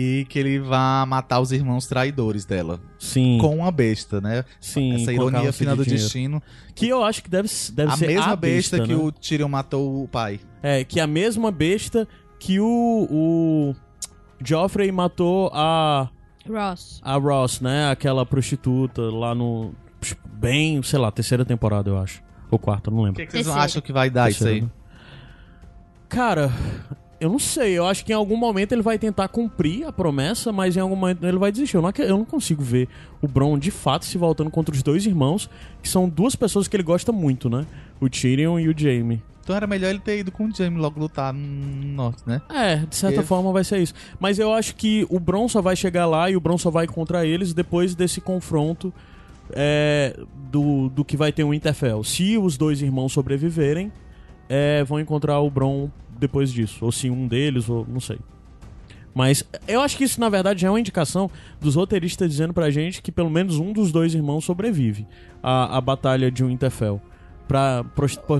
E 0.00 0.24
que 0.28 0.38
ele 0.38 0.60
vai 0.60 1.04
matar 1.06 1.40
os 1.40 1.50
irmãos 1.50 1.86
traidores 1.88 2.44
dela. 2.44 2.78
Sim. 2.98 3.38
Com 3.40 3.56
uma 3.56 3.72
besta, 3.72 4.20
né? 4.20 4.44
sim 4.60 4.94
Essa 5.02 5.12
ironia 5.12 5.40
carroça 5.40 5.52
fina 5.58 5.70
de 5.72 5.76
do 5.78 5.82
dinheiro. 5.84 6.02
destino. 6.04 6.42
Que 6.74 6.88
eu 6.88 7.02
acho 7.02 7.22
que 7.22 7.28
deve, 7.28 7.48
deve 7.72 7.92
a 7.92 7.96
ser 7.96 8.06
mesma 8.06 8.32
a 8.32 8.36
besta, 8.36 8.80
que 8.80 8.94
né? 8.94 8.96
o 8.96 9.10
Tyrion 9.10 9.48
matou 9.48 10.04
o 10.04 10.06
pai. 10.06 10.38
É, 10.62 10.84
que 10.84 11.00
é 11.00 11.02
a 11.02 11.06
mesma 11.06 11.50
besta 11.50 12.06
que 12.38 12.60
o, 12.60 13.08
o 13.10 13.74
Joffrey 14.44 14.92
matou 14.92 15.50
a, 15.52 16.08
Ross. 16.48 17.00
a 17.02 17.16
Ross, 17.16 17.60
né? 17.60 17.90
Aquela 17.90 18.24
prostituta 18.24 19.02
lá 19.02 19.34
no. 19.34 19.74
Bem, 20.34 20.80
sei 20.84 20.98
lá, 21.00 21.10
terceira 21.10 21.44
temporada, 21.44 21.90
eu 21.90 21.98
acho. 21.98 22.22
Ou 22.50 22.58
quarta, 22.58 22.88
não 22.90 22.98
O 22.98 23.02
lembro. 23.02 23.16
que, 23.20 23.26
que 23.26 23.32
vocês 23.32 23.44
Terceira. 23.46 23.64
acham 23.64 23.82
que 23.82 23.92
vai 23.92 24.08
dar 24.08 24.30
isso 24.30 24.46
aí? 24.46 24.60
Terceira? 24.60 24.78
Cara, 26.08 26.52
eu 27.20 27.28
não 27.28 27.38
sei. 27.38 27.72
Eu 27.72 27.86
acho 27.86 28.04
que 28.04 28.12
em 28.12 28.14
algum 28.14 28.36
momento 28.36 28.72
ele 28.72 28.82
vai 28.82 28.98
tentar 28.98 29.28
cumprir 29.28 29.86
a 29.86 29.92
promessa, 29.92 30.52
mas 30.52 30.76
em 30.76 30.80
algum 30.80 30.96
momento 30.96 31.24
ele 31.26 31.38
vai 31.38 31.50
desistir. 31.50 31.76
Eu 31.76 31.82
não, 31.82 31.92
eu 31.98 32.18
não 32.18 32.24
consigo 32.24 32.62
ver 32.62 32.88
o 33.20 33.28
Bron 33.28 33.58
de 33.58 33.70
fato 33.70 34.04
se 34.04 34.16
voltando 34.16 34.50
contra 34.50 34.74
os 34.74 34.82
dois 34.82 35.04
irmãos, 35.06 35.48
que 35.82 35.88
são 35.88 36.08
duas 36.08 36.36
pessoas 36.36 36.68
que 36.68 36.76
ele 36.76 36.82
gosta 36.82 37.12
muito, 37.12 37.50
né? 37.50 37.66
O 38.00 38.08
Tyrion 38.08 38.58
e 38.58 38.68
o 38.68 38.78
Jaime. 38.78 39.22
Então 39.42 39.56
era 39.56 39.66
melhor 39.66 39.88
ele 39.88 39.98
ter 39.98 40.18
ido 40.18 40.30
com 40.30 40.44
o 40.44 40.54
Jaime 40.54 40.76
logo 40.78 41.00
lutar 41.00 41.32
no 41.32 41.40
norte, 41.40 42.22
né? 42.26 42.42
É, 42.50 42.76
de 42.76 42.94
certa 42.94 43.22
forma 43.22 43.50
vai 43.50 43.64
ser 43.64 43.78
isso. 43.78 43.94
Mas 44.20 44.38
eu 44.38 44.52
acho 44.52 44.74
que 44.74 45.06
o 45.08 45.18
Bron 45.18 45.48
só 45.48 45.62
vai 45.62 45.74
chegar 45.74 46.04
lá 46.04 46.30
e 46.30 46.36
o 46.36 46.40
Bron 46.40 46.58
só 46.58 46.70
vai 46.70 46.86
contra 46.86 47.24
eles 47.24 47.54
depois 47.54 47.94
desse 47.94 48.20
confronto 48.20 48.92
é, 49.52 50.18
do, 50.50 50.90
do 50.90 51.02
que 51.02 51.16
vai 51.16 51.32
ter 51.32 51.44
o 51.44 51.50
Winterfell. 51.50 52.04
Se 52.04 52.36
os 52.36 52.58
dois 52.58 52.82
irmãos 52.82 53.12
sobreviverem, 53.12 53.90
é, 54.48 54.84
vão 54.84 55.00
encontrar 55.00 55.40
o 55.40 55.50
Bron 55.50 55.88
depois 56.18 56.52
disso. 56.52 56.84
Ou 56.84 56.90
se 56.92 57.08
um 57.10 57.26
deles, 57.26 57.68
ou 57.68 57.86
não 57.88 58.00
sei. 58.00 58.18
Mas 59.14 59.42
eu 59.66 59.80
acho 59.80 59.96
que 59.96 60.04
isso, 60.04 60.20
na 60.20 60.28
verdade, 60.28 60.60
já 60.62 60.68
é 60.68 60.70
uma 60.70 60.78
indicação 60.80 61.30
dos 61.60 61.74
roteiristas 61.74 62.30
dizendo 62.30 62.52
pra 62.54 62.70
gente 62.70 63.02
que 63.02 63.10
pelo 63.10 63.30
menos 63.30 63.58
um 63.58 63.72
dos 63.72 63.90
dois 63.90 64.14
irmãos 64.14 64.44
sobrevive 64.44 65.06
à, 65.42 65.76
à 65.76 65.80
batalha 65.80 66.30
de 66.30 66.44
Winterfell. 66.44 67.00
Pra 67.48 67.84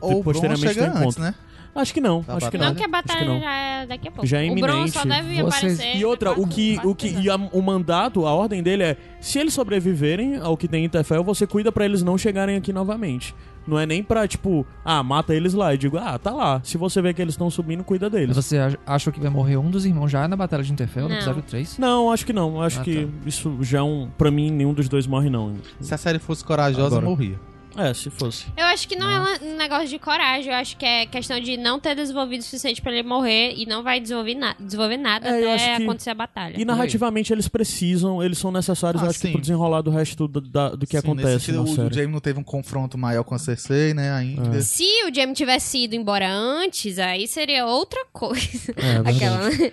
Ou 0.03 0.23
posteriormente 0.23 0.75
ter 0.75 0.83
um 0.83 0.87
encontro. 0.88 1.05
antes, 1.07 1.17
né? 1.17 1.35
Acho 1.75 1.95
que 1.95 2.01
não. 2.01 2.23
Da 2.23 2.37
acho 2.37 2.51
que 2.51 2.59
não. 2.59 2.67
Não 2.67 2.75
que 2.75 2.83
a 2.85 2.88
batalha 2.88 3.25
não. 3.25 3.41
já 3.41 3.53
é 3.55 3.87
daqui 3.87 4.09
a 4.09 4.11
pouco. 4.11 4.27
Já 4.27 4.43
é 4.45 4.51
o 4.51 4.55
Bron 4.55 4.87
só 4.88 5.03
iminente. 5.03 5.23
deve 5.23 5.43
Vocês- 5.43 5.75
aparecer. 5.81 5.97
E 5.97 6.05
outra, 6.05 6.33
o 6.33 6.47
que, 6.47 6.79
o, 6.85 6.95
que 6.95 7.09
e 7.09 7.31
a- 7.31 7.37
o 7.37 7.62
mandato, 7.62 8.27
a 8.27 8.33
ordem 8.35 8.62
dele 8.62 8.83
é: 8.83 8.97
se 9.21 9.38
eles 9.38 9.55
sobreviverem 9.55 10.37
ao 10.37 10.57
que 10.57 10.67
tem 10.69 10.83
em 10.83 10.87
Interfell, 10.87 11.23
você 11.23 11.47
cuida 11.47 11.71
pra 11.73 11.85
eles 11.85 12.03
não 12.03 12.19
chegarem 12.19 12.57
aqui 12.57 12.73
novamente. 12.73 13.35
Não 13.68 13.78
é 13.78 13.85
nem 13.85 14.02
pra, 14.02 14.26
tipo, 14.26 14.66
ah, 14.85 15.02
mata 15.02 15.35
eles 15.35 15.52
lá. 15.52 15.74
Eu 15.74 15.78
digo, 15.78 15.98
ah, 15.98 16.18
tá 16.18 16.31
lá. 16.31 16.61
Se 16.64 16.78
você 16.78 17.02
vê 17.02 17.12
que 17.12 17.20
eles 17.20 17.35
estão 17.35 17.50
subindo, 17.50 17.85
cuida 17.85 18.09
deles. 18.09 18.35
Você 18.35 18.59
ach- 18.59 18.76
acha 18.87 19.12
que 19.12 19.20
vai 19.20 19.28
morrer 19.31 19.57
um 19.59 19.70
dos 19.70 19.85
irmãos 19.85 20.09
já 20.09 20.26
na 20.26 20.35
Batalha 20.37 20.62
de 20.62 20.72
Interfell, 20.72 21.02
no 21.04 21.11
Não. 21.11 21.16
episódio 21.16 21.42
3? 21.42 21.76
Não, 21.78 22.11
acho 22.11 22.24
que 22.24 22.33
não. 22.33 22.62
Acho 22.62 22.81
Ah, 22.81 22.85
que 22.85 23.04
tá. 23.04 23.12
isso 23.26 23.59
já 23.61 23.78
é 23.78 23.83
um. 23.83 24.09
Pra 24.16 24.31
mim, 24.31 24.50
nenhum 24.50 24.72
dos 24.72 24.88
dois 24.88 25.07
morre, 25.07 25.28
não. 25.28 25.54
Se 25.81 25.92
a 25.92 25.98
série 25.98 26.18
fosse 26.18 26.42
corajosa, 26.44 26.87
Agora. 26.96 27.04
morria. 27.07 27.38
É, 27.76 27.94
se 27.94 28.11
fosse. 28.11 28.46
Eu 28.57 28.64
acho 28.66 28.88
que 28.88 28.96
não 28.96 29.09
é 29.09 29.38
um 29.42 29.57
negócio 29.57 29.88
de 29.88 29.98
coragem, 29.98 30.50
eu 30.52 30.59
acho 30.59 30.76
que 30.76 30.85
é 30.85 31.07
questão 31.07 31.38
de 31.38 31.57
não 31.57 31.78
ter 31.78 31.94
desenvolvido 31.94 32.40
o 32.40 32.42
suficiente 32.42 32.81
pra 32.83 32.90
ele 32.92 33.07
morrer 33.07 33.54
e 33.57 33.66
não 33.66 33.83
vai 33.83 34.00
desenvolver, 34.00 34.35
na 34.35 34.54
desenvolver 34.59 34.96
nada 34.96 35.28
É, 35.28 35.54
até 35.54 35.76
que- 35.76 35.83
acontecer 35.85 36.11
a 36.11 36.14
batalha. 36.14 36.54
E 36.61 36.64
narrativamente 36.64 37.33
eles 37.33 37.46
precisam, 37.46 38.22
eles 38.22 38.38
são 38.38 38.50
necessários, 38.50 39.02
Ah, 39.02 39.07
eu 39.07 39.11
acho, 39.11 39.20
que 39.20 39.26
sim. 39.26 39.33
pro 39.33 39.40
desenrolar 39.40 39.83
do 39.83 39.90
resto 39.90 40.26
do, 40.26 40.40
da- 40.40 40.70
do 40.70 40.87
que 40.87 40.98
Sim, 41.00 41.07
nesse 41.07 41.07
acontece 41.07 41.44
sentido, 41.46 41.57
na 41.57 41.61
o, 41.62 41.64
o 41.72 41.74
série. 41.76 41.94
Jaime 41.94 42.12
não 42.12 42.20
teve 42.20 42.40
um 42.40 42.44
confronto 42.44 42.98
maior 42.98 43.22
com 43.22 43.35
a 43.35 43.38
Cersei, 43.38 43.94
né, 43.94 44.11
ainda. 44.12 44.57
É. 44.57 44.61
Se 44.61 44.85
o 45.09 45.14
Jamie 45.14 45.35
tivesse 45.35 45.85
ido 45.85 45.94
embora 45.94 46.28
antes, 46.28 46.98
aí 46.98 47.28
seria 47.28 47.66
outra 47.66 48.04
coisa. 48.12 48.72
É. 48.76 49.09
Aquela, 49.09 49.50
né? 49.50 49.72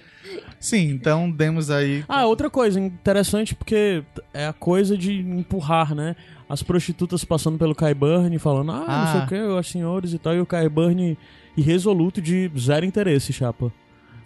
Sim, 0.60 0.90
então 0.90 1.30
demos 1.30 1.70
aí... 1.70 2.04
Ah, 2.08 2.26
outra 2.26 2.50
coisa 2.50 2.80
interessante 2.80 3.54
porque 3.54 4.04
é 4.34 4.48
a 4.48 4.54
coisa 4.54 4.98
de 4.98 5.14
empurrar, 5.20 5.94
né? 5.94 6.16
As 6.48 6.62
prostitutas 6.62 7.24
passando 7.26 7.58
pelo 7.58 7.74
Kai 7.74 7.94
Burn 7.94 8.38
falando, 8.38 8.72
ah, 8.72 8.86
não 9.06 9.12
sei 9.12 9.22
Ah. 9.22 9.24
o 9.24 9.28
que, 9.28 9.36
os 9.60 9.68
senhores 9.72 10.14
e 10.14 10.20
tal, 10.20 10.36
e 10.36 10.40
o 10.40 10.46
Kai 10.46 10.70
Burn 10.70 11.18
irresoluto 11.58 12.22
de 12.22 12.52
zero 12.58 12.86
interesse, 12.86 13.34
chapa. 13.34 13.72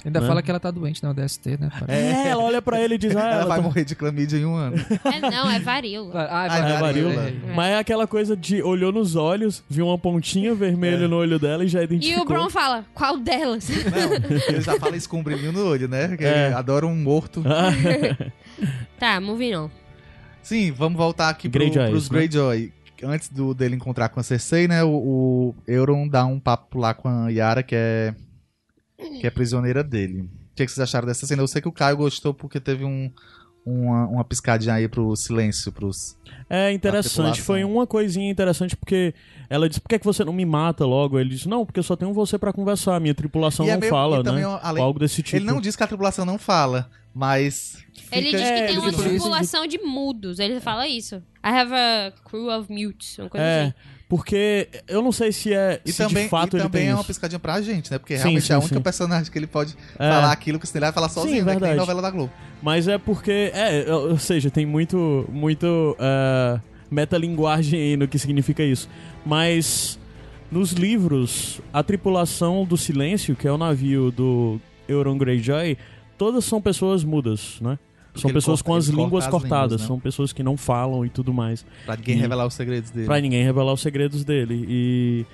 Ainda 0.05 0.21
Né? 0.21 0.27
fala 0.27 0.41
que 0.41 0.49
ela 0.49 0.61
tá 0.61 0.71
doente 0.71 1.03
na 1.03 1.11
UDST, 1.11 1.57
né? 1.59 1.69
parece. 1.77 1.91
É, 1.91 2.29
ela 2.29 2.41
olha 2.41 2.61
pra 2.61 2.79
ele 2.81 2.95
e 2.95 2.97
diz, 2.97 3.13
ah, 3.17 3.19
ela, 3.19 3.31
ela 3.33 3.45
vai 3.47 3.57
tá- 3.57 3.63
morrer 3.63 3.83
de 3.83 3.95
clamídia 3.95 4.37
em 4.37 4.45
um 4.45 4.55
ano. 4.55 4.77
É, 5.03 5.19
não, 5.29 5.49
é 5.51 5.59
varíola. 5.59 6.13
Ah, 6.21 6.47
Ah, 6.49 6.69
É, 6.69 6.79
varíola. 6.79 7.21
é. 7.29 7.33
Mas 7.53 7.71
é 7.71 7.79
aquela 7.79 8.07
coisa 8.07 8.35
de 8.35 8.61
olhou 8.63 8.93
nos 8.93 9.17
olhos, 9.17 9.61
viu 9.69 9.87
uma 9.87 9.97
pontinha 9.97 10.55
vermelha 10.55 11.05
no 11.05 11.17
olho 11.17 11.37
dela 11.37 11.65
e 11.65 11.67
já 11.67 11.81
E 11.81 11.83
identificou. 11.83 12.23
o 12.23 12.25
Bron 12.25 12.49
fala, 12.49 12.85
qual 12.93 13.17
delas? 13.17 13.67
Não, 13.69 14.13
ele 14.47 14.61
já 14.61 14.79
fala 14.79 14.95
isso 14.95 15.09
com 15.09 15.19
um 15.19 15.23
brilhinho 15.23 15.51
no 15.51 15.65
olho, 15.67 15.89
né? 15.89 16.15
Que 16.15 16.23
É. 16.23 16.45
ele 16.47 16.55
adora 16.55 16.87
um 16.87 16.95
morto. 16.95 17.43
tá, 18.99 19.19
moving 19.19 19.55
on. 19.55 19.69
Sim, 20.49 20.71
vamos 20.71 20.97
voltar 20.97 21.29
aqui 21.29 21.47
pro, 21.47 21.59
Greyjoys, 21.59 21.89
pros 21.91 22.09
né? 22.09 22.17
Greyjoy. 22.17 22.73
Antes 23.03 23.29
do, 23.29 23.53
dele 23.53 23.75
encontrar 23.75 24.09
com 24.09 24.19
a 24.19 24.23
Cersei, 24.23 24.67
né? 24.67 24.83
O, 24.83 24.89
o 24.89 25.55
Euron 25.67 26.07
dá 26.07 26.25
um 26.25 26.39
papo 26.39 26.79
lá 26.79 26.91
com 26.91 27.07
a 27.07 27.29
Yara, 27.29 27.61
que 27.61 27.75
é, 27.75 28.15
que 29.21 29.27
é 29.27 29.29
prisioneira 29.29 29.83
dele. 29.83 30.21
O 30.21 30.29
que, 30.55 30.65
que 30.65 30.71
vocês 30.71 30.79
acharam 30.79 31.07
dessa 31.07 31.27
cena? 31.27 31.43
Eu 31.43 31.47
sei 31.47 31.61
que 31.61 31.67
o 31.67 31.71
Caio 31.71 31.97
gostou 31.97 32.33
porque 32.33 32.59
teve 32.59 32.83
um, 32.83 33.11
uma, 33.63 34.07
uma 34.07 34.23
piscadinha 34.23 34.73
aí 34.73 34.87
pro 34.87 35.15
silêncio, 35.15 35.71
pros... 35.71 36.17
É 36.49 36.71
interessante, 36.71 37.41
foi 37.43 37.63
uma 37.63 37.85
coisinha 37.85 38.29
interessante 38.29 38.75
porque 38.75 39.13
ela 39.49 39.69
disse, 39.69 39.79
por 39.79 39.87
que, 39.87 39.95
é 39.95 39.99
que 39.99 40.05
você 40.05 40.25
não 40.25 40.33
me 40.33 40.45
mata 40.45 40.83
logo? 40.83 41.19
Ele 41.19 41.29
disse, 41.29 41.47
não, 41.47 41.65
porque 41.65 41.79
eu 41.79 41.83
só 41.83 41.95
tenho 41.95 42.11
você 42.11 42.39
pra 42.39 42.51
conversar, 42.51 42.99
minha 42.99 43.13
tripulação 43.13 43.65
E 43.65 43.69
é 43.69 43.73
não 43.73 43.79
meio- 43.79 43.91
fala, 43.91 44.23
né? 44.23 44.43
além- 44.63 44.83
algo 44.83 44.97
desse 44.99 45.21
tipo. 45.21 45.37
Ele 45.37 45.45
não 45.45 45.61
diz 45.61 45.75
que 45.75 45.83
a 45.83 45.87
tripulação 45.87 46.25
não 46.25 46.39
fala, 46.39 46.89
mas... 47.13 47.77
Ele 48.11 48.27
fica- 48.27 48.37
diz 48.39 48.47
que 48.47 48.53
É, 48.53 48.65
tem 48.67 48.75
ele 48.77 48.79
uma 48.79 48.93
tripulação 48.93 49.67
de 49.67 49.77
mudos. 49.79 50.39
Ele 50.39 50.59
fala 50.59 50.87
isso. 50.87 51.17
I 51.45 51.49
have 51.49 51.71
a 51.73 52.11
crew 52.25 52.47
of 52.49 52.71
mutes. 52.71 53.17
Uma 53.19 53.29
coisa 53.29 53.45
É, 53.45 53.61
assim. 53.65 53.73
porque 54.07 54.67
eu 54.87 55.01
não 55.03 55.11
sei 55.11 55.31
se 55.31 55.53
é 55.53 55.79
E 55.85 55.91
se 55.91 55.99
também, 55.99 56.23
de 56.23 56.29
fato 56.29 56.55
e 56.55 56.57
ele 56.57 56.63
também 56.63 56.81
tem 56.83 56.89
é 56.91 56.95
uma 56.95 57.03
piscadinha 57.03 57.37
pra 57.39 57.61
gente, 57.61 57.91
né? 57.91 57.99
Porque 57.99 58.15
Sim, 58.17 58.23
realmente 58.23 58.51
é 58.51 58.55
a 58.55 58.59
sim, 58.59 58.65
única 58.65 58.75
sim. 58.79 58.81
personagem 58.81 59.31
que 59.31 59.37
ele 59.37 59.45
pode 59.47 59.75
É. 59.99 60.09
falar 60.11 60.31
aquilo 60.31 60.59
que 60.59 60.65
ele 60.67 60.79
vai 60.79 60.91
falar 60.91 61.09
sozinho, 61.09 61.35
Sim, 61.39 61.41
né? 61.43 61.53
Que 61.55 61.59
nem 61.61 61.69
verdade. 61.69 61.79
novela 61.79 62.01
da 62.01 62.09
Globo. 62.09 62.31
Mas 62.63 62.87
é 62.87 62.97
porque, 62.97 63.51
é, 63.53 63.85
ou 63.93 64.17
seja, 64.17 64.49
tem 64.49 64.65
muito, 64.65 65.25
muito 65.31 65.95
uh, 65.99 66.59
metalinguagem 66.89 67.79
aí 67.79 67.97
no 67.97 68.07
que 68.07 68.17
significa 68.17 68.63
isso. 68.63 68.89
Mas 69.25 69.99
nos 70.51 70.71
livros, 70.71 71.61
a 71.71 71.83
tripulação 71.83 72.65
do 72.65 72.75
Silêncio, 72.75 73.35
que 73.35 73.47
é 73.47 73.51
o 73.51 73.57
navio 73.57 74.09
do 74.11 74.59
Euron 74.87 75.15
Greyjoy, 75.17 75.77
todas 76.19 76.45
são 76.45 76.61
pessoas 76.61 77.03
mudas, 77.03 77.57
né? 77.61 77.79
Porque 78.11 78.21
São 78.21 78.31
pessoas 78.33 78.61
corta- 78.61 78.73
com 78.73 78.75
as 78.77 78.87
ele 78.87 78.95
corta 78.97 79.05
línguas 79.07 79.23
as 79.25 79.31
cortadas, 79.31 79.61
línguas, 79.71 79.81
né? 79.81 79.87
são 79.87 79.99
pessoas 79.99 80.33
que 80.33 80.43
não 80.43 80.57
falam 80.57 81.05
e 81.05 81.09
tudo 81.09 81.33
mais. 81.33 81.65
Pra 81.85 81.95
ninguém 81.95 82.17
E- 82.17 82.19
revelar 82.21 82.45
os 82.45 82.53
segredos 82.53 82.89
dele. 82.91 83.05
Pra 83.05 83.21
ninguém 83.21 83.43
revelar 83.43 83.71
os 83.73 83.81
segredos 83.81 84.23
dele. 84.23 84.65
E 84.67 85.25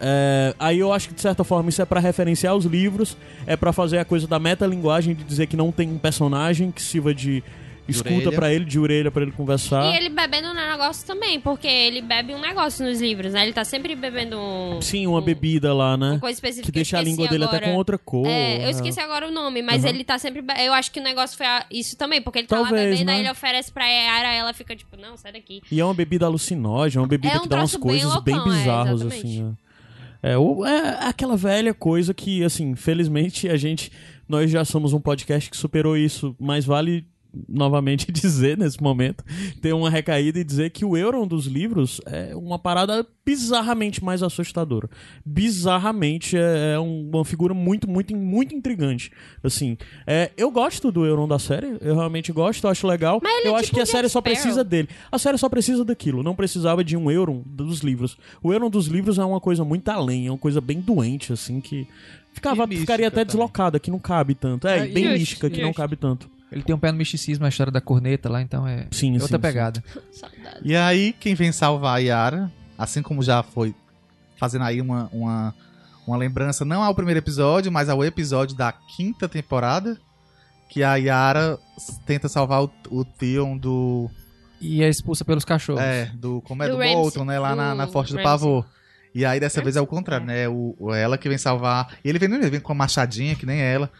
é, 0.00 0.54
aí 0.58 0.78
eu 0.80 0.92
acho 0.92 1.08
que 1.08 1.14
de 1.14 1.20
certa 1.20 1.44
forma 1.44 1.68
isso 1.70 1.80
é 1.80 1.84
pra 1.84 2.00
referenciar 2.00 2.54
os 2.56 2.64
livros, 2.64 3.16
é 3.46 3.56
pra 3.56 3.72
fazer 3.72 3.98
a 3.98 4.04
coisa 4.04 4.26
da 4.26 4.38
metalinguagem 4.38 5.14
de 5.14 5.22
dizer 5.24 5.46
que 5.46 5.56
não 5.56 5.70
tem 5.72 5.88
um 5.88 5.98
personagem 5.98 6.70
que 6.72 6.82
sirva 6.82 7.14
de 7.14 7.42
escuta 7.88 8.32
pra 8.32 8.52
ele, 8.52 8.64
de 8.64 8.78
orelha 8.78 9.10
pra 9.10 9.22
ele 9.22 9.32
conversar. 9.32 9.92
E 9.92 9.96
ele 9.96 10.08
bebendo 10.08 10.48
um 10.48 10.54
negócio 10.54 11.06
também, 11.06 11.40
porque 11.40 11.66
ele 11.66 12.00
bebe 12.00 12.34
um 12.34 12.40
negócio 12.40 12.84
nos 12.86 13.00
livros, 13.00 13.32
né? 13.32 13.42
Ele 13.44 13.52
tá 13.52 13.64
sempre 13.64 13.94
bebendo 13.94 14.38
um. 14.38 14.80
Sim, 14.80 15.06
uma 15.06 15.18
um- 15.18 15.22
bebida 15.22 15.72
lá, 15.74 15.96
né? 15.96 16.12
Uma 16.12 16.18
coisa 16.20 16.36
específica 16.36 16.66
Que 16.66 16.72
deixa 16.72 16.96
eu 16.96 17.00
a 17.00 17.02
língua 17.02 17.28
dele 17.28 17.44
agora. 17.44 17.58
até 17.58 17.66
com 17.70 17.76
outra 17.76 17.98
cor. 17.98 18.26
É, 18.26 18.64
eu 18.64 18.70
esqueci 18.70 18.98
agora 19.00 19.28
o 19.28 19.30
nome, 19.30 19.60
mas 19.62 19.84
Aham. 19.84 19.94
ele 19.94 20.04
tá 20.04 20.18
sempre. 20.18 20.42
Eu 20.64 20.72
acho 20.72 20.90
que 20.90 21.00
o 21.00 21.02
negócio 21.02 21.36
foi 21.36 21.46
a- 21.46 21.66
isso 21.70 21.96
também, 21.96 22.22
porque 22.22 22.38
ele 22.40 22.46
tá 22.48 22.56
lá 22.56 22.62
Talvez, 22.68 22.90
bebendo, 22.90 23.04
né? 23.06 23.12
aí 23.14 23.20
ele 23.20 23.30
oferece 23.30 23.70
pra 23.72 23.86
Yara, 23.86 24.32
ela 24.34 24.52
fica 24.54 24.74
tipo, 24.74 24.96
não, 24.96 25.16
sai 25.16 25.32
daqui. 25.32 25.60
E 25.70 25.80
é 25.80 25.84
uma 25.84 25.94
bebida 25.94 26.26
alucinógena, 26.26 27.02
uma 27.02 27.08
bebida 27.08 27.34
É 27.34 27.38
um 27.38 27.42
que 27.42 27.48
dá 27.48 27.56
umas 27.58 27.72
bem 27.72 27.80
coisas 27.80 28.22
bem, 28.22 28.34
loucão, 28.34 28.52
é, 28.52 28.58
bizarras, 28.58 29.00
exatamente. 29.00 29.26
assim. 29.26 29.56
É. 30.22 30.32
É, 30.32 30.38
o- 30.38 30.64
é 30.64 31.06
aquela 31.06 31.36
velha 31.36 31.74
coisa 31.74 32.14
que, 32.14 32.42
assim, 32.42 32.74
felizmente 32.74 33.46
a 33.48 33.58
gente. 33.58 33.92
Nós 34.26 34.50
já 34.50 34.64
somos 34.64 34.94
um 34.94 35.00
podcast 35.00 35.50
que 35.50 35.56
superou 35.56 35.98
isso, 35.98 36.34
mas 36.40 36.64
vale 36.64 37.06
novamente 37.48 38.10
dizer 38.12 38.56
nesse 38.58 38.82
momento, 38.82 39.24
ter 39.60 39.72
uma 39.72 39.90
recaída 39.90 40.38
e 40.38 40.44
dizer 40.44 40.70
que 40.70 40.84
o 40.84 40.96
Euron 40.96 41.26
dos 41.26 41.46
livros 41.46 42.00
é 42.06 42.34
uma 42.34 42.58
parada 42.58 43.06
bizarramente 43.26 44.04
mais 44.04 44.22
assustadora. 44.22 44.88
Bizarramente 45.44 46.36
é, 46.36 46.74
é 46.74 46.80
um- 46.80 47.10
uma 47.12 47.24
figura 47.24 47.52
muito, 47.52 47.88
muito, 47.90 48.16
muito 48.16 48.54
intrigante. 48.54 49.10
Assim, 49.42 49.76
é, 50.06 50.30
eu 50.36 50.50
gosto 50.50 50.90
do 50.92 51.04
Euron 51.04 51.26
da 51.28 51.38
série, 51.38 51.76
eu 51.80 51.94
realmente 51.96 52.32
gosto, 52.32 52.64
eu 52.64 52.70
acho 52.70 52.86
legal. 52.86 53.20
Mas 53.22 53.32
ele 53.38 53.46
é 53.46 53.50
eu 53.50 53.56
acho 53.56 53.64
tipo 53.66 53.76
que 53.76 53.82
a 53.82 53.86
série 53.86 54.08
só 54.08 54.20
precisa 54.20 54.62
dele. 54.64 54.88
A 55.10 55.18
série 55.18 55.36
só 55.36 55.48
precisa 55.48 55.84
daquilo, 55.84 56.22
não 56.22 56.34
precisava 56.34 56.82
de 56.84 56.96
um 56.96 57.10
Euron 57.10 57.42
dos 57.44 57.80
livros. 57.80 58.16
O 58.42 58.52
Euron 58.52 58.70
dos 58.70 58.86
livros 58.86 59.18
é 59.18 59.24
uma 59.24 59.40
coisa 59.40 59.64
muito 59.64 59.88
além, 59.88 60.26
é 60.26 60.30
uma 60.30 60.38
coisa 60.38 60.60
bem 60.60 60.80
doente, 60.80 61.32
assim, 61.32 61.60
que 61.60 61.86
ficava, 62.32 62.66
mística 62.66 62.80
ficaria 62.92 63.08
até 63.08 63.16
também. 63.16 63.26
deslocada, 63.26 63.78
que 63.80 63.90
não 63.90 63.98
cabe 63.98 64.34
tanto. 64.34 64.66
É, 64.68 64.78
É, 64.78 64.86
bem 64.88 65.12
mística, 65.12 65.50
que 65.50 65.60
não 65.62 65.72
cabe 65.72 65.96
tanto. 65.96 66.28
Ele 66.54 66.62
tem 66.62 66.74
um 66.74 66.78
pé 66.78 66.92
no 66.92 66.98
misticismo, 66.98 67.44
a 67.44 67.48
história 67.48 67.72
da 67.72 67.80
corneta 67.80 68.28
lá, 68.28 68.40
então 68.40 68.66
é 68.66 68.86
Sim, 68.90 69.10
é 69.16 69.20
outra 69.20 69.36
sim, 69.36 69.42
pegada. 69.42 69.82
Saudade. 70.12 70.60
E 70.62 70.76
aí, 70.76 71.12
quem 71.18 71.34
vem 71.34 71.50
salvar 71.52 71.96
a 71.96 71.98
Yara, 71.98 72.50
assim 72.78 73.02
como 73.02 73.22
já 73.22 73.42
foi 73.42 73.74
fazendo 74.38 74.62
aí 74.64 74.80
uma, 74.80 75.08
uma, 75.12 75.54
uma 76.06 76.16
lembrança, 76.16 76.64
não 76.64 76.82
ao 76.82 76.94
primeiro 76.94 77.18
episódio, 77.18 77.70
mas 77.72 77.88
ao 77.88 78.04
episódio 78.04 78.56
da 78.56 78.72
quinta 78.72 79.28
temporada, 79.28 79.98
que 80.68 80.82
a 80.82 80.96
Yara 80.96 81.58
tenta 82.06 82.28
salvar 82.28 82.62
o, 82.62 82.70
o 82.90 83.04
Theon 83.04 83.56
do. 83.58 84.08
E 84.60 84.82
é 84.82 84.88
expulsa 84.88 85.24
pelos 85.24 85.44
cachorros. 85.44 85.82
É, 85.82 86.06
do. 86.14 86.40
Como 86.42 86.62
é? 86.62 86.68
Do 86.68 86.76
Do, 86.76 86.82
Bolton, 86.82 87.24
né? 87.24 87.38
Lá 87.38 87.50
do 87.50 87.56
na, 87.56 87.74
na 87.74 87.86
Forte 87.88 88.10
do 88.12 88.16
Ramsay. 88.16 88.24
Pavor. 88.24 88.66
E 89.14 89.24
aí 89.24 89.38
dessa 89.38 89.62
vez 89.62 89.76
é 89.76 89.80
o 89.80 89.86
contrário, 89.86 90.24
É. 90.24 90.26
né? 90.26 90.48
O, 90.48 90.74
o- 90.78 90.92
ela 90.94 91.16
que 91.18 91.28
vem 91.28 91.38
salvar. 91.38 91.96
E 92.04 92.08
ele 92.08 92.18
vem, 92.18 92.32
ele 92.32 92.50
vem 92.50 92.60
com 92.60 92.72
a 92.72 92.74
machadinha, 92.74 93.34
que 93.36 93.46
nem 93.46 93.60
ela. 93.60 93.90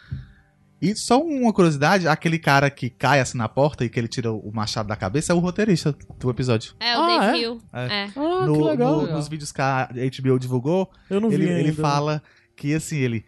E 0.85 0.95
só 0.97 1.21
uma 1.23 1.53
curiosidade, 1.53 2.07
aquele 2.07 2.39
cara 2.39 2.69
que 2.71 2.91
cai 2.91 3.21
assim 3.21 3.39
na 3.39 3.49
porta 3.49 3.85
e 3.85 3.89
que 3.89 3.99
ele 3.99 4.09
tira 4.09 4.33
o 4.33 4.51
machado 4.53 4.87
da 4.89 4.97
cabeça 4.97 5.33
é 5.33 5.35
o 5.35 5.39
roteirista 5.39 5.95
do 6.19 6.31
episódio. 6.31 6.75
É, 6.81 6.97
o 6.99 7.03
Ah, 7.03 7.07
Dave 7.21 7.39
é? 7.39 7.41
Hill. 7.43 7.61
É. 7.73 7.85
É. 7.87 8.11
Ah, 8.17 8.47
No- 8.47 8.57
que 8.57 8.63
legal. 8.65 9.03
no- 9.03 9.13
nos 9.13 9.29
vídeos 9.29 9.51
que 9.53 9.61
a 9.63 9.89
HBO 9.93 10.39
divulgou, 10.39 10.91
Eu 11.09 11.21
não 11.21 11.33
ele, 11.33 11.47
vi 11.47 11.53
ele 11.53 11.69
ainda. 11.71 11.81
fala 11.83 12.23
que 12.57 12.75
assim, 12.75 12.97
ele 12.99 13.25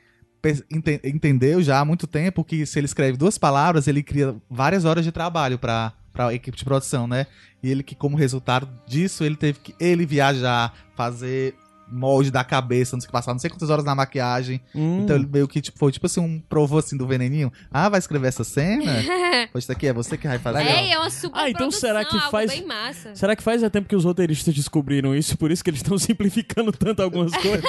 ente- 0.70 1.00
entendeu 1.04 1.62
já 1.62 1.80
há 1.80 1.84
muito 1.84 2.06
tempo 2.06 2.44
que 2.44 2.64
se 2.66 2.78
ele 2.78 2.84
escreve 2.86 3.16
duas 3.16 3.36
palavras, 3.38 3.88
ele 3.88 4.02
cria 4.02 4.36
várias 4.50 4.84
horas 4.84 5.04
de 5.04 5.10
trabalho 5.12 5.58
pra 5.58 5.92
para 6.12 6.32
equipe 6.32 6.56
de 6.56 6.64
produção, 6.64 7.06
né? 7.06 7.26
E 7.62 7.70
ele 7.70 7.82
que 7.82 7.94
como 7.94 8.16
resultado 8.16 8.66
disso, 8.86 9.22
ele 9.22 9.36
teve 9.36 9.58
que 9.58 9.74
ele 9.78 10.06
viajar, 10.06 10.72
fazer 10.94 11.54
molde 11.90 12.30
da 12.30 12.42
cabeça, 12.44 12.96
não 12.96 13.00
sei 13.00 13.06
o 13.06 13.08
que 13.08 13.12
passar, 13.12 13.32
não 13.32 13.38
sei 13.38 13.48
quantas 13.50 13.70
horas 13.70 13.84
na 13.84 13.94
maquiagem. 13.94 14.60
Hum. 14.74 15.00
Então 15.02 15.16
ele 15.16 15.26
meio 15.26 15.46
que 15.48 15.60
tipo, 15.60 15.78
foi 15.78 15.92
tipo 15.92 16.06
assim 16.06 16.20
um 16.20 16.40
provou 16.48 16.78
assim 16.78 16.96
do 16.96 17.06
veneninho. 17.06 17.52
Ah, 17.70 17.88
vai 17.88 17.98
escrever 17.98 18.28
essa 18.28 18.44
cena? 18.44 18.84
Pois 19.52 19.64
isso 19.64 19.72
aqui 19.72 19.86
é 19.86 19.92
você 19.92 20.16
que 20.16 20.26
vai 20.26 20.38
fazer. 20.38 20.62
É, 20.62 20.92
é 20.92 20.98
uma 20.98 21.10
super 21.10 21.38
Ah, 21.38 21.50
então 21.50 21.70
será 21.70 22.04
que 22.04 22.16
algo 22.16 22.30
faz- 22.30 22.50
bem 22.50 22.66
massa. 22.66 23.14
Será 23.14 23.36
que 23.36 23.42
faz 23.42 23.62
é 23.62 23.68
tempo 23.68 23.86
que 23.88 23.94
os 23.94 24.04
roteiristas 24.04 24.54
descobriram 24.54 25.14
isso, 25.14 25.36
por 25.36 25.50
isso 25.50 25.62
que 25.62 25.68
eles 25.70 25.80
estão 25.80 25.96
simplificando 25.98 26.72
tanto 26.72 27.02
algumas 27.02 27.32
coisas? 27.36 27.62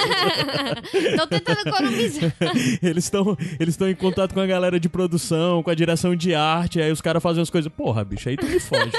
Tô 1.17 1.27
tentando 1.27 1.59
economizar. 1.67 2.33
eles 2.81 3.03
estão 3.03 3.37
eles 3.59 3.73
estão 3.73 3.89
em 3.89 3.95
contato 3.95 4.33
com 4.33 4.39
a 4.39 4.45
galera 4.45 4.79
de 4.79 4.87
produção, 4.89 5.61
com 5.61 5.69
a 5.69 5.75
direção 5.75 6.15
de 6.15 6.33
arte, 6.33 6.81
aí 6.81 6.91
os 6.91 7.01
caras 7.01 7.21
fazem 7.21 7.43
as 7.43 7.49
coisas. 7.49 7.71
Porra, 7.71 8.03
bicho, 8.05 8.29
aí 8.29 8.37
tu 8.37 8.45
me 8.45 8.59
foge. 8.59 8.91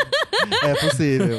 É 0.62 0.74
possível. 0.74 1.38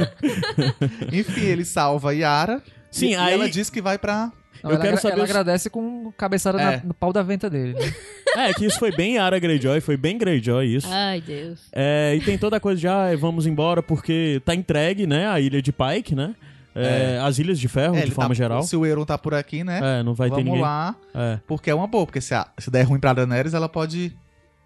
Enfim, 1.14 1.42
ele 1.46 1.66
salva 1.66 2.10
a 2.10 2.14
Yara. 2.14 2.62
Sim, 2.92 3.12
e, 3.12 3.16
aí- 3.16 3.32
e 3.32 3.34
ela 3.36 3.50
diz 3.50 3.70
que 3.70 3.82
vai 3.82 3.98
pra. 3.98 4.32
eu 4.64 4.70
Não, 4.70 4.72
ela, 4.72 4.80
quero 4.80 4.90
agra- 4.98 5.02
saber 5.02 5.14
ela 5.16 5.24
os- 5.24 5.30
agradece 5.30 5.70
com 5.70 6.12
cabeçada 6.18 6.58
na- 6.58 6.74
É. 6.74 6.82
no 6.84 6.94
pau 6.94 7.14
da 7.14 7.22
venta 7.24 7.50
dele. 7.50 7.74
né? 7.74 7.94
é, 8.50 8.54
que 8.54 8.66
isso 8.66 8.78
foi 8.80 8.92
bem 8.92 9.18
Ara 9.18 9.40
Greyjoy, 9.40 9.80
foi 9.82 9.96
bem 9.98 10.18
Greyjoy 10.18 10.66
isso. 10.76 10.88
Ai, 10.92 11.22
Deus. 11.22 11.62
É, 11.72 12.14
e 12.16 12.22
tem 12.22 12.38
toda 12.38 12.58
a 12.58 12.60
coisa 12.60 12.80
de, 12.80 12.88
ah, 12.88 13.08
vamos 13.18 13.46
embora 13.46 13.82
porque 13.84 14.42
tá 14.46 14.54
entregue, 14.56 15.06
né, 15.08 15.28
a 15.28 15.40
ilha 15.40 15.62
de 15.62 15.72
Pike, 15.72 16.16
né? 16.16 16.36
É, 16.76 17.20
As 17.22 17.40
ilhas 17.40 17.60
de 17.60 17.68
ferro, 17.68 17.96
É, 17.96 18.00
de 18.00 18.06
ele 18.06 18.12
forma 18.12 18.30
tá- 18.30 18.36
geral. 18.36 18.62
Se 18.64 18.76
o 18.76 18.86
Euron 18.86 19.04
tá 19.04 19.18
por 19.18 19.34
aqui, 19.34 19.64
né? 19.64 19.80
É, 20.00 20.04
não 20.04 20.14
vai 20.14 20.30
ter 20.30 20.36
Vamos 20.36 20.46
ninguém. 20.46 20.62
lá. 20.62 20.96
É, 21.14 21.40
Porque 21.48 21.70
é 21.70 21.76
uma 21.76 21.88
boa, 21.88 22.06
porque 22.06 22.22
se, 22.22 22.34
a- 22.34 22.48
se 22.58 22.70
der 22.72 22.84
ruim 22.84 23.00
pra 23.00 23.12
Daenerys, 23.12 23.54
ela 23.54 23.68
pode 23.68 24.16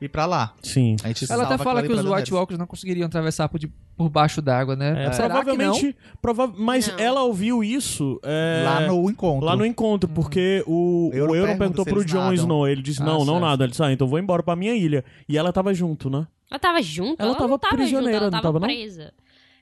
ir 0.01 0.09
pra 0.09 0.25
lá. 0.25 0.53
sim. 0.61 0.95
A 1.03 1.07
gente 1.07 1.31
Ela 1.31 1.43
até 1.43 1.57
fala 1.57 1.81
que 1.83 1.91
os 1.91 2.03
White. 2.05 2.33
Walkers 2.33 2.59
não 2.59 2.67
conseguiriam 2.67 3.05
atravessar 3.07 3.47
por, 3.49 3.57
de- 3.59 3.71
por 3.95 4.09
baixo 4.09 4.41
d'água, 4.41 4.75
né? 4.75 5.05
É, 5.05 5.09
provavelmente. 5.09 5.95
prova- 6.21 6.53
mas 6.57 6.87
Não. 6.89 6.99
ela 6.99 7.23
ouviu 7.23 7.63
isso 7.63 8.19
é, 8.23 8.63
Lá 8.65 8.81
no 8.87 9.09
encontro. 9.09 9.45
lá 9.45 9.55
no 9.55 9.65
encontro, 9.65 10.09
porque 10.09 10.63
o, 10.67 11.09
Euron 11.13 11.31
o 11.31 11.35
Euron 11.35 11.57
pergunta 11.57 11.57
perguntou 11.57 11.85
pro 11.85 12.05
Jon 12.05 12.19
nadam. 12.19 12.33
Snow. 12.35 12.67
Ele 12.67 12.81
disse: 12.81 13.01
Ah, 13.01 13.05
Não, 13.05 13.19
não 13.19 13.25
certo. 13.35 13.39
nada. 13.41 13.63
Ele 13.63 13.71
disse: 13.71 13.83
Ah, 13.83 13.91
então 13.91 14.07
vou 14.07 14.19
embora 14.19 14.43
pra 14.43 14.55
minha 14.55 14.75
ilha. 14.75 15.05
E 15.27 15.37
ela 15.37 15.53
tava 15.53 15.73
junto, 15.73 16.09
né? 16.09 16.27
Ela 16.51 16.59
tava 16.59 16.81
junto? 16.81 17.19
Ela 17.21 17.29
Ela, 17.29 17.37
tava 17.37 17.49
não 17.49 17.57
tava 17.59 17.75
prisioneira, 17.75 18.13
junto, 18.13 18.23
ela 18.23 18.31
não 18.31 18.41
tava, 18.41 18.59
tava, 18.59 18.59
não? 18.59 18.67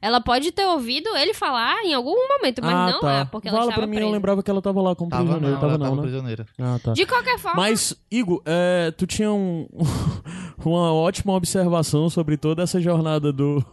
Ela 0.01 0.19
pode 0.19 0.51
ter 0.51 0.65
ouvido 0.65 1.09
ele 1.15 1.33
falar 1.33 1.83
em 1.83 1.93
algum 1.93 2.15
momento, 2.27 2.59
mas 2.63 2.73
ah, 2.73 2.91
não 2.91 2.99
tá. 2.99 3.11
é, 3.19 3.25
porque 3.25 3.47
ela 3.47 3.57
Fala 3.59 3.69
estava 3.69 3.81
pra 3.81 3.87
mim, 3.87 3.95
presa. 3.97 4.09
eu 4.09 4.13
lembrava 4.13 4.41
que 4.41 4.49
ela 4.49 4.61
tava 4.61 4.81
lá 4.81 4.95
como 4.95 5.11
Tava 5.11 5.23
prisioneira. 5.23 5.53
não, 5.53 5.61
tava 5.61 5.73
ela 5.73 5.77
não, 5.77 5.85
tava 5.85 5.95
né? 5.97 6.01
prisioneira. 6.01 6.45
Ah, 6.59 6.79
tá. 6.83 6.93
De 6.93 7.05
qualquer 7.05 7.37
forma, 7.37 7.61
Mas, 7.61 7.95
Igor, 8.09 8.41
é, 8.45 8.91
tu 8.97 9.05
tinha 9.05 9.31
um- 9.31 9.67
uma 10.65 10.91
ótima 10.93 11.33
observação 11.33 12.09
sobre 12.09 12.35
toda 12.37 12.63
essa 12.63 12.81
jornada 12.81 13.31
do, 13.31 13.63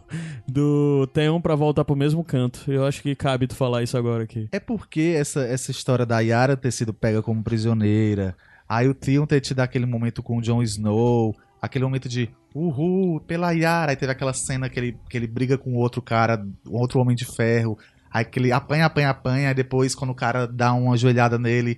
do 0.47 1.07
Theon 1.13 1.41
pra 1.41 1.55
voltar 1.55 1.83
pro 1.83 1.95
mesmo 1.95 2.23
canto. 2.23 2.71
Eu 2.71 2.85
acho 2.85 3.01
que 3.01 3.15
cabe 3.15 3.47
tu 3.47 3.55
falar 3.55 3.81
isso 3.83 3.97
agora 3.97 4.23
aqui. 4.23 4.47
É 4.51 4.59
porque 4.59 5.15
essa, 5.17 5.41
essa 5.41 5.71
história 5.71 6.05
da 6.05 6.19
Yara 6.19 6.55
ter 6.55 6.71
sido 6.71 6.93
pega 6.93 7.21
como 7.21 7.43
prisioneira, 7.43 8.35
aí 8.67 8.87
o 8.87 8.93
Theon 8.93 9.25
ter 9.25 9.41
tido 9.41 9.59
aquele 9.61 9.85
momento 9.85 10.21
com 10.21 10.37
o 10.37 10.41
Jon 10.41 10.61
Snow, 10.61 11.35
aquele 11.61 11.85
momento 11.85 12.07
de 12.07 12.29
uhul, 12.53 13.19
pela 13.21 13.51
Yara, 13.51 13.91
aí 13.91 13.95
teve 13.95 14.11
aquela 14.11 14.33
cena 14.33 14.69
que 14.69 14.79
ele, 14.79 14.97
que 15.09 15.17
ele 15.17 15.27
briga 15.27 15.57
com 15.57 15.75
outro 15.75 16.01
cara, 16.01 16.45
outro 16.65 16.99
homem 16.99 17.15
de 17.15 17.25
ferro, 17.25 17.77
aí 18.11 18.25
que 18.25 18.39
ele 18.39 18.51
apanha, 18.51 18.85
apanha, 18.85 19.09
apanha, 19.09 19.49
aí 19.49 19.53
depois 19.53 19.93
quando 19.95 20.11
o 20.11 20.15
cara 20.15 20.47
dá 20.47 20.73
uma 20.73 20.97
joelhada 20.97 21.37
nele, 21.37 21.77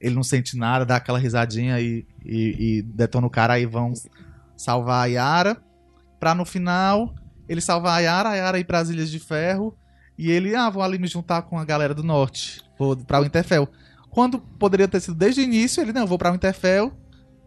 ele 0.00 0.14
não 0.14 0.22
sente 0.22 0.56
nada, 0.56 0.84
dá 0.84 0.96
aquela 0.96 1.18
risadinha 1.18 1.80
e, 1.80 2.06
e, 2.24 2.78
e 2.78 2.82
detona 2.82 3.26
o 3.26 3.30
cara, 3.30 3.54
aí 3.54 3.66
vão 3.66 3.92
salvar 4.56 5.04
a 5.04 5.06
Yara, 5.06 5.56
pra 6.20 6.34
no 6.34 6.44
final 6.44 7.14
ele 7.48 7.60
salvar 7.60 7.98
a 7.98 8.00
Yara, 8.00 8.28
a 8.30 8.34
Yara 8.34 8.58
ir 8.58 8.64
pras 8.64 8.90
Ilhas 8.90 9.10
de 9.10 9.18
Ferro, 9.18 9.76
e 10.16 10.30
ele, 10.30 10.54
ah, 10.54 10.70
vou 10.70 10.82
ali 10.82 10.98
me 10.98 11.08
juntar 11.08 11.42
com 11.42 11.58
a 11.58 11.64
galera 11.64 11.94
do 11.94 12.02
norte. 12.02 12.62
Vou 12.78 12.96
pra 12.96 13.20
Winterfell. 13.20 13.68
Quando 14.10 14.38
poderia 14.38 14.86
ter 14.86 15.00
sido 15.00 15.16
desde 15.16 15.40
o 15.40 15.44
início, 15.44 15.80
ele, 15.80 15.92
não, 15.92 16.02
eu 16.02 16.06
vou 16.06 16.18
pra 16.18 16.30
Winterfell. 16.30 16.92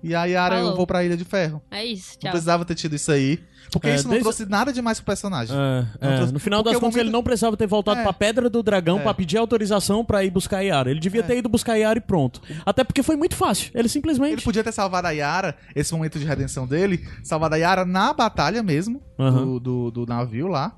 E 0.08 0.14
a 0.16 0.26
Yara, 0.26 0.56
eu 0.56 0.62
Falou. 0.62 0.76
vou 0.78 0.88
pra 0.88 1.04
Ilha 1.04 1.18
de 1.18 1.26
Ferro. 1.26 1.62
é 1.72 1.84
isso, 1.84 2.14
Não 2.14 2.20
tchau. 2.22 2.32
precisava 2.32 2.64
ter 2.66 2.76
tido 2.76 2.96
isso 2.96 3.12
aí. 3.12 3.40
Porque 3.72 3.88
É, 3.88 3.96
isso 3.96 4.04
não 4.04 4.12
desde- 4.12 4.24
trouxe 4.24 4.46
nada 4.46 4.72
demais 4.72 5.00
pro 5.00 5.08
personagem. 5.08 5.54
É, 5.56 5.86
Não 6.00 6.12
é, 6.12 6.16
trouxe- 6.18 6.34
no 6.34 6.40
final 6.40 6.60
porque 6.60 6.70
das 6.74 6.78
o 6.78 6.80
contas, 6.80 6.94
momento- 6.96 7.06
ele 7.08 7.12
não 7.12 7.24
precisava 7.24 7.58
ter 7.58 7.66
voltado 7.66 8.00
É. 8.00 8.04
pra 8.04 8.14
Pedra 8.14 8.48
do 8.48 8.62
Dragão 8.62 9.00
É. 9.00 9.02
pra 9.02 9.14
pedir 9.14 9.38
autorização 9.38 10.06
pra 10.06 10.24
ir 10.24 10.30
buscar 10.30 10.58
a 10.58 10.62
Yara. 10.62 10.92
Ele 10.92 11.00
devia 11.00 11.22
É. 11.22 11.24
ter 11.24 11.38
ido 11.40 11.50
buscar 11.50 11.74
a 11.74 11.76
Yara 11.76 11.98
e 11.98 12.02
pronto. 12.02 12.40
Até 12.64 12.84
porque 12.84 13.02
foi 13.02 13.16
muito 13.16 13.36
fácil. 13.36 13.72
Ele 13.74 13.82
Ele 13.82 13.90
simplesmente. 13.90 14.44
podia 14.44 14.64
ter 14.64 14.72
salvado 14.72 15.08
a 15.08 15.12
Yara, 15.12 15.56
esse 15.76 15.92
momento 15.94 16.20
de 16.20 16.26
redenção 16.26 16.68
dele, 16.68 17.04
salvado 17.24 17.56
a 17.56 17.58
Yara 17.58 17.84
na 17.86 18.14
batalha 18.14 18.62
mesmo, 18.62 19.02
Aham. 19.20 19.46
do, 19.46 19.60
do, 19.60 19.92
do 19.92 20.06
navio 20.06 20.48
lá. 20.48 20.78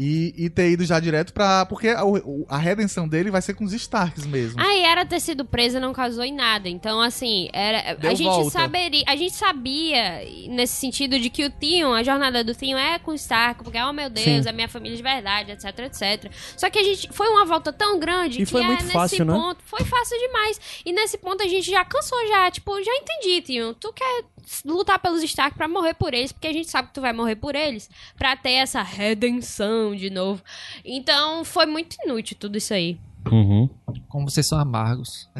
E, 0.00 0.32
e 0.36 0.48
ter 0.48 0.70
ido 0.70 0.84
já 0.84 1.00
direto 1.00 1.32
pra. 1.32 1.66
Porque 1.66 1.88
a, 1.88 2.02
a 2.48 2.56
redenção 2.56 3.08
dele 3.08 3.32
vai 3.32 3.42
ser 3.42 3.54
com 3.54 3.64
os 3.64 3.72
Starks 3.72 4.24
mesmo. 4.26 4.60
A 4.60 4.70
Yara 4.72 5.04
ter 5.04 5.18
sido 5.18 5.44
presa 5.44 5.80
não 5.80 5.92
causou 5.92 6.22
em 6.22 6.32
nada. 6.32 6.68
Então, 6.68 7.00
assim, 7.00 7.48
era, 7.52 7.94
Deu 7.94 8.12
a 8.12 8.14
gente 8.14 8.28
volta. 8.28 8.50
saberia, 8.50 9.02
a 9.08 9.16
gente 9.16 9.34
sabia 9.34 10.22
nesse 10.50 10.74
sentido 10.74 11.18
de 11.18 11.28
que 11.28 11.44
o 11.44 11.50
Theon, 11.50 11.92
a 11.92 12.04
jornada 12.04 12.44
do 12.44 12.54
Theon 12.54 12.78
é 12.78 13.00
com 13.00 13.10
o 13.10 13.14
Stark, 13.14 13.64
porque 13.64 13.76
oh 13.80 13.92
meu 13.92 14.08
Deus, 14.08 14.24
Sim. 14.24 14.48
é 14.48 14.52
minha 14.52 14.68
família 14.68 14.96
de 14.96 15.02
verdade, 15.02 15.50
etc, 15.50 15.78
etc. 15.80 16.32
Só 16.56 16.70
que 16.70 16.78
a 16.78 16.84
gente 16.84 17.08
foi 17.12 17.28
uma 17.28 17.44
volta 17.44 17.72
tão 17.72 17.98
grande 17.98 18.40
E 18.40 18.46
que 18.46 18.52
foi 18.52 18.62
é 18.62 18.66
muito 18.66 18.82
nesse 18.82 18.92
fácil, 18.92 19.24
né? 19.24 19.32
ponto, 19.34 19.58
foi 19.64 19.84
fácil 19.84 20.16
demais. 20.16 20.60
E 20.86 20.92
nesse 20.92 21.18
ponto 21.18 21.42
a 21.42 21.48
gente 21.48 21.68
já 21.68 21.84
cansou 21.84 22.18
já, 22.28 22.48
tipo, 22.52 22.72
já 22.84 22.94
entendi, 22.94 23.42
Theon, 23.42 23.74
tu 23.74 23.92
quer 23.92 24.24
lutar 24.64 24.98
pelos 24.98 25.22
Stark 25.22 25.56
pra 25.56 25.68
morrer 25.68 25.94
por 25.94 26.14
eles, 26.14 26.32
porque 26.32 26.46
a 26.46 26.52
gente 26.52 26.70
sabe 26.70 26.88
que 26.88 26.94
tu 26.94 27.00
vai 27.00 27.12
morrer 27.12 27.36
por 27.36 27.54
eles, 27.54 27.88
pra 28.16 28.36
ter 28.36 28.52
essa 28.52 28.82
redenção 28.82 29.94
de 29.94 30.10
novo. 30.10 30.42
Então, 30.84 31.44
foi 31.44 31.66
muito 31.66 31.96
inútil 32.04 32.36
tudo 32.38 32.58
isso 32.58 32.72
aí. 32.74 32.98
Uhum. 33.30 33.68
Como 34.08 34.30
vocês 34.30 34.46
são 34.46 34.58
amargos. 34.58 35.28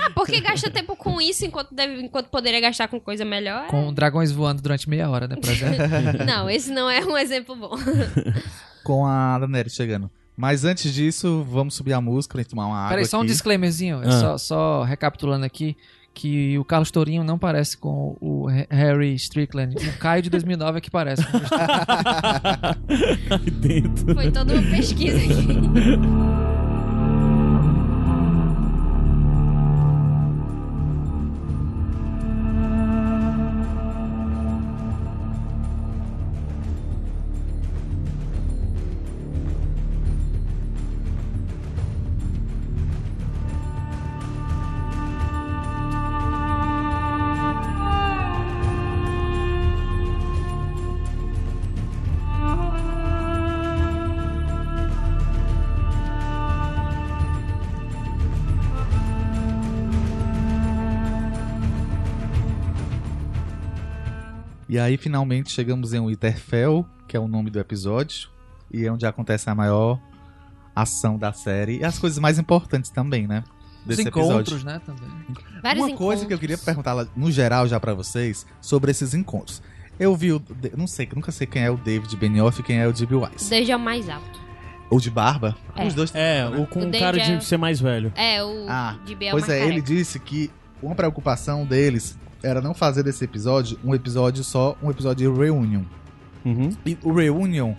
Ah, 0.00 0.10
porque 0.14 0.40
gasta 0.40 0.70
tempo 0.70 0.96
com 0.96 1.20
isso 1.20 1.44
enquanto, 1.44 1.74
deve, 1.74 2.02
enquanto 2.02 2.28
poderia 2.28 2.60
gastar 2.60 2.88
com 2.88 3.00
coisa 3.00 3.24
melhor? 3.24 3.66
Com 3.68 3.92
dragões 3.92 4.32
voando 4.32 4.60
durante 4.60 4.88
meia 4.88 5.08
hora, 5.08 5.28
né, 5.28 5.36
por 5.36 5.50
exemplo. 5.50 5.78
Não, 6.26 6.50
esse 6.50 6.70
não 6.72 6.90
é 6.90 7.04
um 7.04 7.16
exemplo 7.16 7.54
bom. 7.54 7.76
Com 8.82 9.06
a 9.06 9.38
Daenerys 9.38 9.74
chegando. 9.74 10.10
Mas 10.36 10.64
antes 10.64 10.92
disso, 10.92 11.46
vamos 11.48 11.74
subir 11.74 11.92
a 11.92 12.00
música 12.00 12.36
gente 12.40 12.50
tomar 12.50 12.66
uma 12.66 12.78
água. 12.78 12.90
Peraí, 12.90 13.06
só 13.06 13.18
um 13.18 13.20
aqui. 13.20 13.30
disclaimerzinho. 13.30 14.00
Ah. 14.04 14.10
Só, 14.10 14.38
só 14.38 14.82
recapitulando 14.82 15.44
aqui. 15.44 15.76
Que 16.14 16.58
o 16.58 16.64
Carlos 16.64 16.90
Tourinho 16.90 17.24
não 17.24 17.38
parece 17.38 17.76
com 17.76 18.16
o 18.20 18.46
Ha- 18.48 18.66
Harry 18.70 19.14
Strickland. 19.14 19.74
O 19.76 19.98
Caio 19.98 20.22
de 20.22 20.28
2009 20.30 20.78
é 20.78 20.80
que 20.80 20.90
parece. 20.90 21.22
Foi 24.14 24.30
toda 24.30 24.54
uma 24.54 24.62
pesquisa 24.70 25.16
aqui. 25.16 25.32
E 64.72 64.78
aí, 64.78 64.96
finalmente, 64.96 65.50
chegamos 65.50 65.92
em 65.92 66.00
Winterfell, 66.00 66.86
que 67.06 67.14
é 67.14 67.20
o 67.20 67.28
nome 67.28 67.50
do 67.50 67.58
episódio. 67.60 68.30
E 68.72 68.86
é 68.86 68.90
onde 68.90 69.04
acontece 69.04 69.50
a 69.50 69.54
maior 69.54 70.00
ação 70.74 71.18
da 71.18 71.30
série. 71.30 71.80
E 71.80 71.84
as 71.84 71.98
coisas 71.98 72.18
mais 72.18 72.38
importantes 72.38 72.90
também, 72.90 73.26
né? 73.26 73.44
Os 73.82 73.88
desse 73.88 74.08
encontros, 74.08 74.52
episódio. 74.64 74.64
né, 74.64 74.80
também. 74.86 75.10
Vários 75.62 75.84
Uma 75.86 75.94
coisa 75.96 76.24
que 76.24 76.32
eu 76.32 76.36
encontros. 76.36 76.40
queria 76.40 76.56
perguntar 76.58 77.06
no 77.14 77.30
geral 77.30 77.68
já 77.68 77.78
pra 77.78 77.92
vocês 77.92 78.46
sobre 78.62 78.90
esses 78.92 79.12
encontros. 79.12 79.60
Eu 80.00 80.16
vi 80.16 80.32
o. 80.32 80.42
Não 80.74 80.86
sei, 80.86 81.06
nunca 81.14 81.30
sei 81.30 81.46
quem 81.46 81.62
é 81.64 81.70
o 81.70 81.76
David 81.76 82.16
Benioff 82.16 82.58
e 82.60 82.62
quem 82.62 82.78
é 82.78 82.88
o 82.88 82.94
D.B. 82.94 83.14
Wise. 83.16 83.50
Desde 83.50 83.72
é 83.72 83.76
o 83.76 83.80
mais 83.80 84.08
alto. 84.08 84.40
Ou 84.88 84.98
de 84.98 85.10
barba. 85.10 85.54
É. 85.76 85.86
Os 85.86 85.92
dois 85.92 86.14
É, 86.14 86.48
né? 86.48 86.56
o 86.58 86.66
com 86.66 86.80
O 86.80 86.86
um 86.86 86.90
cara 86.92 87.12
David 87.12 87.32
é- 87.32 87.36
de 87.36 87.44
ser 87.44 87.58
mais 87.58 87.78
velho. 87.78 88.10
É, 88.16 88.42
o 88.42 88.64
Ah, 88.70 88.96
de 89.04 89.14
B 89.14 89.26
é 89.26 89.28
o 89.28 89.32
Pois 89.32 89.50
é, 89.50 89.66
ele 89.66 89.82
disse 89.82 90.18
que 90.18 90.50
uma 90.82 90.94
preocupação 90.94 91.66
deles 91.66 92.16
era 92.42 92.60
não 92.60 92.74
fazer 92.74 93.02
desse 93.02 93.24
episódio 93.24 93.78
um 93.84 93.94
episódio 93.94 94.42
só, 94.44 94.76
um 94.82 94.90
episódio 94.90 95.30
de 95.30 95.38
reunion. 95.40 95.82
Uhum. 96.44 96.70
E 96.84 96.98
o 97.02 97.12
reunion, 97.12 97.74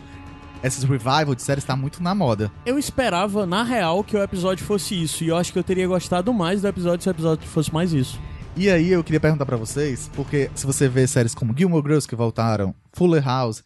esses 0.63 0.83
revival 0.83 1.35
de 1.35 1.41
séries 1.41 1.63
tá 1.63 1.75
muito 1.75 2.01
na 2.01 2.15
moda. 2.15 2.51
Eu 2.65 2.79
esperava, 2.79 3.45
na 3.45 3.63
real, 3.63 4.03
que 4.03 4.15
o 4.15 4.23
episódio 4.23 4.65
fosse 4.65 5.01
isso. 5.01 5.23
E 5.23 5.27
eu 5.27 5.35
acho 5.37 5.51
que 5.51 5.59
eu 5.59 5.63
teria 5.63 5.87
gostado 5.87 6.33
mais 6.33 6.61
do 6.61 6.67
episódio 6.67 7.03
se 7.03 7.09
o 7.09 7.11
episódio 7.11 7.47
fosse 7.47 7.73
mais 7.73 7.91
isso. 7.93 8.19
E 8.55 8.69
aí 8.69 8.89
eu 8.91 9.03
queria 9.03 9.19
perguntar 9.19 9.45
pra 9.45 9.57
vocês, 9.57 10.09
porque 10.13 10.49
se 10.55 10.65
você 10.65 10.87
vê 10.87 11.07
séries 11.07 11.33
como 11.33 11.53
Gilmore 11.57 11.83
Girls 11.83 12.07
que 12.07 12.15
voltaram, 12.15 12.73
Fuller 12.93 13.23
House, 13.25 13.63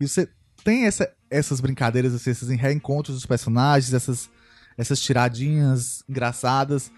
e 0.00 0.06
você 0.08 0.28
tem 0.64 0.86
essa- 0.86 1.10
essas 1.28 1.60
brincadeiras, 1.60 2.14
assim, 2.14 2.30
esses 2.30 2.48
reencontros 2.48 3.16
dos 3.16 3.26
personagens, 3.26 3.92
essas, 3.92 4.30
essas 4.78 5.00
tiradinhas 5.00 6.04
engraçadas, 6.08 6.90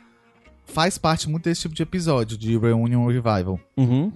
faz 0.71 0.97
parte 0.97 1.29
muito 1.29 1.45
desse 1.45 1.63
tipo 1.63 1.75
de 1.75 1.83
episódio 1.83 2.39
de 2.39 2.57
Reunion 2.57 3.07
Revival. 3.07 3.61
Uhum. 3.77 4.13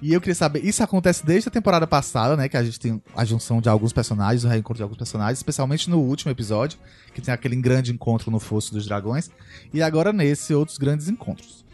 E 0.00 0.12
eu 0.12 0.20
queria 0.20 0.34
saber, 0.34 0.62
isso 0.64 0.82
acontece 0.82 1.24
desde 1.24 1.48
a 1.48 1.50
temporada 1.50 1.86
passada, 1.86 2.36
né? 2.36 2.48
Que 2.48 2.56
a 2.56 2.62
gente 2.62 2.78
tem 2.78 3.02
a 3.14 3.24
junção 3.24 3.62
de 3.62 3.68
alguns 3.68 3.94
personagens, 3.94 4.44
o 4.44 4.48
reencontro 4.48 4.76
de 4.76 4.82
alguns 4.82 4.98
personagens, 4.98 5.38
especialmente 5.38 5.88
no 5.88 5.98
último 5.98 6.30
episódio, 6.30 6.78
que 7.14 7.20
tem 7.20 7.32
aquele 7.32 7.56
grande 7.56 7.92
encontro 7.92 8.30
no 8.30 8.38
Fosso 8.38 8.74
dos 8.74 8.86
Dragões, 8.86 9.30
e 9.72 9.82
agora 9.82 10.12
nesse, 10.12 10.54
outros 10.54 10.76
grandes 10.76 11.08
encontros. 11.08 11.64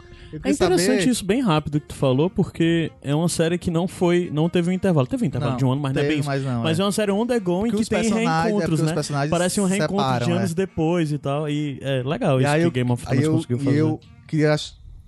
É 0.44 0.50
interessante 0.50 1.00
saber- 1.00 1.08
isso, 1.10 1.24
bem 1.24 1.40
rápido 1.42 1.80
que 1.80 1.88
tu 1.88 1.94
falou, 1.94 2.30
porque 2.30 2.90
é 3.02 3.14
uma 3.14 3.28
série 3.28 3.58
que 3.58 3.70
não 3.70 3.86
foi. 3.86 4.30
Não 4.32 4.48
teve 4.48 4.70
um 4.70 4.72
intervalo. 4.72 5.06
Teve 5.06 5.24
um 5.24 5.26
intervalo 5.26 5.52
Não, 5.52 5.58
de 5.58 5.64
um 5.64 5.72
ano, 5.72 5.80
mas 5.82 5.92
não 5.94 6.02
é 6.02 6.08
bem 6.08 6.18
isso. 6.20 6.28
mas 6.28 6.42
não, 6.44 6.62
Mas 6.62 6.78
é. 6.78 6.82
é 6.82 6.84
uma 6.84 6.92
série 6.92 7.12
on 7.12 7.26
the 7.26 7.38
go 7.40 7.66
em 7.66 7.70
Porque 7.70 7.84
que 7.84 7.90
tem 7.90 8.06
é 8.10 8.14
reencontros, 8.42 8.80
os 8.80 8.86
né? 8.86 8.94
Parece 9.28 9.60
um 9.60 9.64
reencontro 9.66 9.96
separam, 9.96 10.26
de 10.26 10.32
anos 10.32 10.50
é. 10.52 10.54
depois 10.54 11.12
e 11.12 11.18
tal. 11.18 11.48
E 11.48 11.78
é 11.82 12.02
legal 12.02 12.40
E 12.40 12.44
isso 12.44 12.52
aí 12.52 12.60
que 12.62 12.66
eu, 12.66 12.70
Game 12.70 12.90
of 12.92 13.04
Thrones 13.04 13.24
eu, 13.24 13.32
conseguiu 13.32 13.56
e 13.58 13.60
fazer. 13.64 13.78
eu 13.80 14.00
queria 14.26 14.56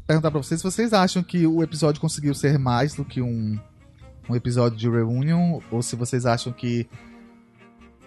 perguntar 0.06 0.30
pra 0.30 0.42
vocês 0.42 0.60
se 0.60 0.64
vocês 0.64 0.92
acham 0.92 1.22
que 1.22 1.46
o 1.46 1.62
episódio 1.62 2.00
conseguiu 2.00 2.34
ser 2.34 2.58
mais 2.58 2.94
do 2.94 3.04
que 3.04 3.22
um, 3.22 3.58
um 4.28 4.36
episódio 4.36 4.76
de 4.76 4.88
Reunion, 4.90 5.60
ou 5.70 5.80
se 5.82 5.96
vocês 5.96 6.26
acham 6.26 6.52
que 6.52 6.86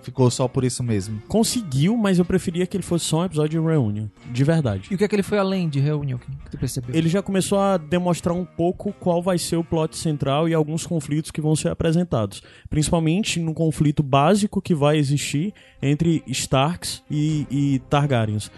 ficou 0.07 0.31
só 0.31 0.47
por 0.47 0.63
isso 0.63 0.81
mesmo. 0.81 1.21
Conseguiu, 1.27 1.97
mas 1.97 2.17
eu 2.17 2.25
preferia 2.25 2.65
que 2.65 2.77
ele 2.77 2.83
fosse 2.83 3.05
só 3.05 3.21
um 3.21 3.25
episódio 3.25 3.59
de 3.61 3.67
reunião. 3.67 4.09
De 4.31 4.43
verdade. 4.43 4.87
E 4.89 4.95
o 4.95 4.97
que 4.97 5.03
é 5.03 5.07
que 5.07 5.15
ele 5.15 5.23
foi 5.23 5.37
além 5.37 5.67
de 5.67 5.79
reunião 5.79 6.17
que 6.17 6.31
que 6.31 6.51
tu 6.51 6.57
percebeu? 6.57 6.95
Ele 6.95 7.09
já 7.09 7.21
começou 7.21 7.59
a 7.59 7.77
demonstrar 7.77 8.35
um 8.35 8.45
pouco 8.45 8.93
qual 8.93 9.21
vai 9.21 9.37
ser 9.37 9.57
o 9.57 9.63
plot 9.63 9.97
central 9.97 10.47
e 10.47 10.53
alguns 10.53 10.85
conflitos 10.85 11.29
que 11.29 11.41
vão 11.41 11.55
ser 11.55 11.69
apresentados. 11.69 12.41
Principalmente 12.69 13.39
no 13.39 13.53
conflito 13.53 14.01
básico 14.01 14.61
que 14.61 14.73
vai 14.73 14.97
existir 14.97 15.53
entre 15.81 16.23
Starks 16.27 17.03
e, 17.11 17.45
e 17.51 17.79
Targaryens. 17.89 18.49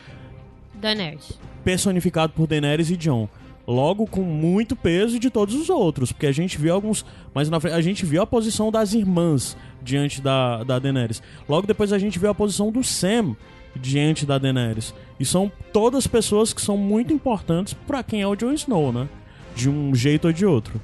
Daenerys. 0.76 1.38
personificado 1.64 2.32
por 2.34 2.48
Daenerys 2.48 2.90
e 2.90 2.96
Jon. 2.96 3.28
Logo 3.70 4.08
com 4.08 4.22
muito 4.24 4.76
peso 4.76 5.20
de 5.20 5.30
todos 5.30 5.54
os 5.54 5.70
outros, 5.70 6.12
porque 6.12 6.26
a 6.26 6.32
gente 6.32 6.58
viu 6.58 6.74
alguns, 6.74 7.06
mas 7.36 7.52
na 7.52 7.60
frente 7.60 7.76
a 7.76 7.82
gente 7.82 8.04
viu 8.04 8.20
a 8.20 8.26
posição 8.26 8.72
das 8.72 8.94
irmãs 8.96 9.56
diante 9.80 10.22
da, 10.22 10.64
da 10.64 10.80
Daenerys. 10.80 11.22
Logo 11.48 11.68
depois 11.68 11.94
a 11.94 12.00
gente 12.00 12.18
viu 12.18 12.32
a 12.32 12.34
posição 12.34 12.72
do 12.72 12.84
Sam 12.84 13.36
diante 13.76 14.26
da 14.26 14.40
Daenerys. 14.40 14.92
E 15.20 15.24
são 15.26 15.52
todas 15.72 16.08
pessoas 16.08 16.52
que 16.52 16.60
são 16.64 16.76
muito 16.78 17.14
importantes 17.14 17.76
pra 17.86 18.02
quem 18.02 18.24
é 18.24 18.28
o 18.28 18.36
Jon 18.36 18.54
Snow, 18.54 18.92
né? 18.92 19.08
De 19.56 19.70
um 19.70 19.94
jeito 19.94 20.26
ou 20.26 20.34
de 20.34 20.48
outro. 20.48 20.82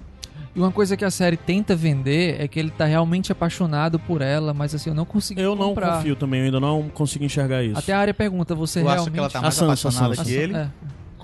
E 0.55 0.59
uma 0.59 0.71
coisa 0.71 0.95
que 0.95 1.03
a 1.03 1.09
série 1.09 1.37
tenta 1.37 1.75
vender 1.75 2.39
é 2.39 2.47
que 2.47 2.59
ele 2.59 2.69
tá 2.69 2.85
realmente 2.85 3.31
apaixonado 3.31 3.97
por 3.97 4.21
ela, 4.21 4.53
mas 4.53 4.75
assim, 4.75 4.91
eu 4.91 4.95
não 4.95 5.05
consegui 5.05 5.41
Eu 5.41 5.55
não 5.55 5.69
comprar. 5.69 5.97
confio 5.97 6.15
também, 6.15 6.41
eu 6.41 6.45
ainda 6.45 6.59
não 6.59 6.87
consigo 6.89 7.25
enxergar 7.25 7.63
isso. 7.63 7.79
Até 7.79 7.93
a 7.93 7.99
área 7.99 8.13
pergunta, 8.13 8.53
você 8.53 8.81
acha 8.81 8.89
realmente... 8.89 9.11
que 9.13 9.19
ela 9.19 9.29
tá 9.31 9.39
A 9.39 9.41
mais 9.41 9.55
Sansa, 9.55 9.87
apaixonada 9.87 10.13
a 10.13 10.17
Sansa. 10.17 10.29
que 10.29 10.35
ele? 10.35 10.55
É. 10.55 10.69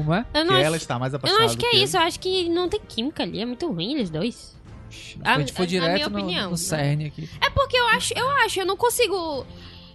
Como 0.03 0.13
é? 0.13 0.25
Eu 0.33 0.41
Que 0.41 0.47
não, 0.51 0.55
ela 0.57 0.75
acho, 0.75 0.83
está 0.83 0.99
mais 0.99 1.13
eu 1.13 1.17
apaixonada 1.17 1.45
não 1.45 1.49
acho 1.51 1.57
que 1.57 1.65
é 1.65 1.75
ele. 1.75 1.83
isso. 1.83 1.97
Eu 1.97 2.01
acho 2.01 2.19
que 2.19 2.49
não 2.49 2.67
tem 2.69 2.79
química 2.87 3.23
ali. 3.23 3.39
É 3.41 3.45
muito 3.45 3.71
ruim 3.71 3.93
eles 3.93 4.09
dois. 4.09 4.55
A, 5.23 5.35
A- 5.35 5.39
gente 5.39 5.53
foi 5.53 5.63
a- 5.63 5.67
na 5.67 5.69
direto 5.69 5.93
minha 5.93 6.09
no, 6.09 6.17
opinião, 6.19 6.43
no 6.45 6.51
né? 6.51 6.57
cerne 6.57 7.05
aqui. 7.05 7.29
É 7.41 7.49
porque 7.49 7.77
eu 7.77 7.87
acho, 7.89 8.13
eu 8.17 8.29
acho, 8.29 8.59
eu 8.59 8.65
não 8.65 8.75
consigo. 8.77 9.45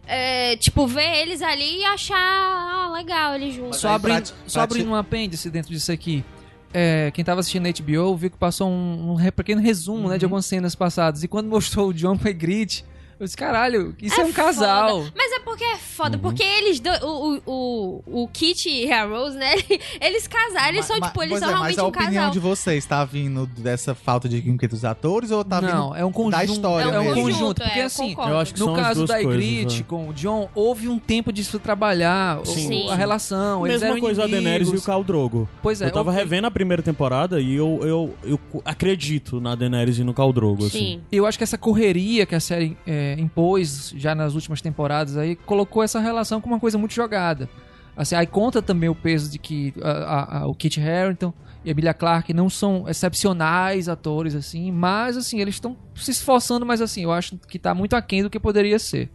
é, 0.09 0.57
tipo, 0.57 0.87
ver 0.87 1.23
eles 1.23 1.43
ali 1.43 1.81
e 1.81 1.85
achar 1.85 2.17
ah, 2.17 2.91
legal 2.93 3.35
eles 3.35 3.55
juntos. 3.55 3.79
Só 3.79 3.89
abrindo, 3.89 4.33
só 4.47 4.61
abrindo 4.61 4.89
um 4.89 4.95
apêndice 4.95 5.51
dentro 5.51 5.71
disso 5.73 5.91
aqui. 5.93 6.25
É, 6.73 7.11
quem 7.13 7.25
tava 7.25 7.41
assistindo 7.41 7.67
HBO 7.69 8.17
viu 8.17 8.31
que 8.31 8.37
passou 8.37 8.69
um, 8.69 9.13
um 9.15 9.31
pequeno 9.33 9.61
resumo 9.61 10.09
né, 10.09 10.17
de 10.19 10.25
Uhum. 10.25 10.29
algumas 10.29 10.47
cenas 10.47 10.75
passadas. 10.75 11.23
E 11.23 11.29
quando 11.29 11.49
mostrou 11.49 11.89
o 11.89 11.95
John 11.95 12.17
com 12.19 12.27
a 12.27 12.31
Ygritte, 12.31 12.85
eu 13.19 13.25
disse, 13.25 13.37
caralho, 13.37 13.95
isso 14.01 14.21
é, 14.21 14.25
um 14.25 14.29
foda. 14.33 14.43
casal. 14.45 15.05
Mas 15.17 15.33
é 15.33 15.41
porque 15.41 15.65
é 15.65 15.73
Uhum. 15.73 15.79
foda, 15.79 16.19
porque 16.19 16.43
eles 16.43 16.79
dois, 16.81 17.01
o, 17.03 17.07
o, 17.47 18.03
o, 18.07 18.23
o 18.25 18.29
Kit 18.29 18.69
e 18.69 18.93
a 18.93 19.05
Rose, 19.07 19.37
né? 19.37 19.55
Eles 20.01 20.27
casaram, 20.29 20.69
eles 20.75 20.85
são, 20.85 20.99
Ma- 20.99 21.07
tipo, 21.09 21.23
eles 21.23 21.39
são 21.39 21.49
é, 21.49 21.53
realmente 21.53 21.71
mas 21.77 21.79
a 21.79 21.85
um 21.85 21.89
opinião 21.89 22.13
casal. 22.15 22.31
de 22.31 22.39
vocês 22.39 22.85
tá 22.85 23.05
vindo 23.05 23.47
dessa 23.47 23.95
falta 23.95 24.29
de 24.29 24.41
química 24.43 24.69
dos 24.69 24.85
atores 24.85 25.31
ou 25.31 25.43
tá 25.45 25.61
não, 25.61 25.91
vindo 25.91 25.97
é 25.97 26.05
um 26.05 26.13
conjunto. 26.13 26.37
da 26.37 26.45
história 26.45 26.91
é 26.91 26.99
um 27.01 27.05
mesmo? 27.05 27.23
conjunto. 27.23 27.63
Porque 27.63 27.79
é, 27.79 27.83
eu 27.83 27.87
assim. 27.87 28.15
Eu 28.19 28.39
acho 28.39 28.55
que 28.55 28.61
no 28.61 28.75
caso 28.75 29.07
da 29.07 29.19
Ygritte 29.19 29.79
né? 29.79 29.85
com 29.89 30.09
o 30.09 30.13
John, 30.13 30.49
houve 30.55 30.89
um 30.89 30.99
tempo 30.99 31.33
de 31.33 31.43
se 31.45 31.59
trabalhar 31.59 32.41
o- 32.41 32.47
Sim. 32.47 32.91
a 32.91 32.95
relação. 32.95 33.67
Eles 33.67 33.81
Mesma 33.81 33.95
eram 33.95 34.01
coisa 34.01 34.25
a 34.25 34.27
Daenerys 34.27 34.69
e 34.69 34.71
o 34.71 34.75
inimigos. 34.75 34.87
Khal 34.87 35.03
Drogo. 35.05 35.49
Pois 35.63 35.81
é, 35.81 35.87
eu 35.87 35.93
tava 35.93 36.13
revendo 36.13 36.47
a 36.47 36.51
primeira 36.51 36.83
temporada 36.83 37.41
e 37.41 37.55
eu, 37.55 37.81
eu, 37.83 38.15
eu 38.25 38.41
acredito 38.65 39.41
na 39.41 39.55
Daenerys 39.55 39.99
e 39.99 40.05
no 40.05 40.13
Khal 40.13 40.33
Drogo, 40.33 40.67
assim. 40.67 40.79
Sim. 40.79 41.01
Eu 41.11 41.25
acho 41.27 41.39
que 41.39 41.45
essa 41.45 41.57
correria 41.59 42.27
que 42.27 42.35
a 42.35 42.41
série 42.41 42.77
é, 42.87 43.06
impôs 43.15 43.93
já 43.97 44.15
nas 44.15 44.35
últimas 44.35 44.61
temporadas 44.61 45.17
aí 45.17 45.37
colocou 45.37 45.83
essa 45.83 46.01
relação 46.01 46.41
como 46.41 46.55
uma 46.55 46.61
coisa 46.61 46.77
muito 46.79 46.95
jogada. 46.95 47.49
Assim, 47.97 48.15
aí 48.15 48.27
conta 48.27 48.61
também 48.61 48.89
o 48.89 48.95
peso 48.95 49.31
de 49.31 49.39
que 49.39 49.73
a- 49.83 49.91
a- 49.91 50.39
a- 50.41 50.47
o 50.47 50.55
Kit 50.55 50.79
Harington 50.81 51.33
e 51.65 51.69
a 51.69 51.73
Emilia 51.73 51.95
Clarke 51.95 52.35
não 52.35 52.51
são 52.51 52.85
excepcionais 52.89 53.89
atores, 53.89 54.35
assim, 54.35 54.71
mas 54.71 55.17
assim, 55.17 55.41
eles 55.41 55.55
estão 55.55 55.77
se 55.95 56.11
esforçando, 56.11 56.67
mas 56.67 56.81
assim, 56.83 57.03
eu 57.05 57.13
acho 57.13 57.39
que 57.49 57.59
tá 57.59 57.75
muito 57.75 57.97
aquém 57.97 58.23
do 58.23 58.29
que 58.31 58.39
poderia 58.39 58.79
ser. 58.79 59.11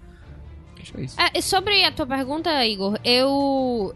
Acho 0.82 0.94
que 0.94 1.00
é 1.00 1.04
isso. 1.04 1.18
É, 1.34 1.42
sobre 1.42 1.84
a 1.86 1.92
tua 1.92 2.08
pergunta, 2.08 2.66
Igor, 2.66 2.98
eu. 3.04 3.94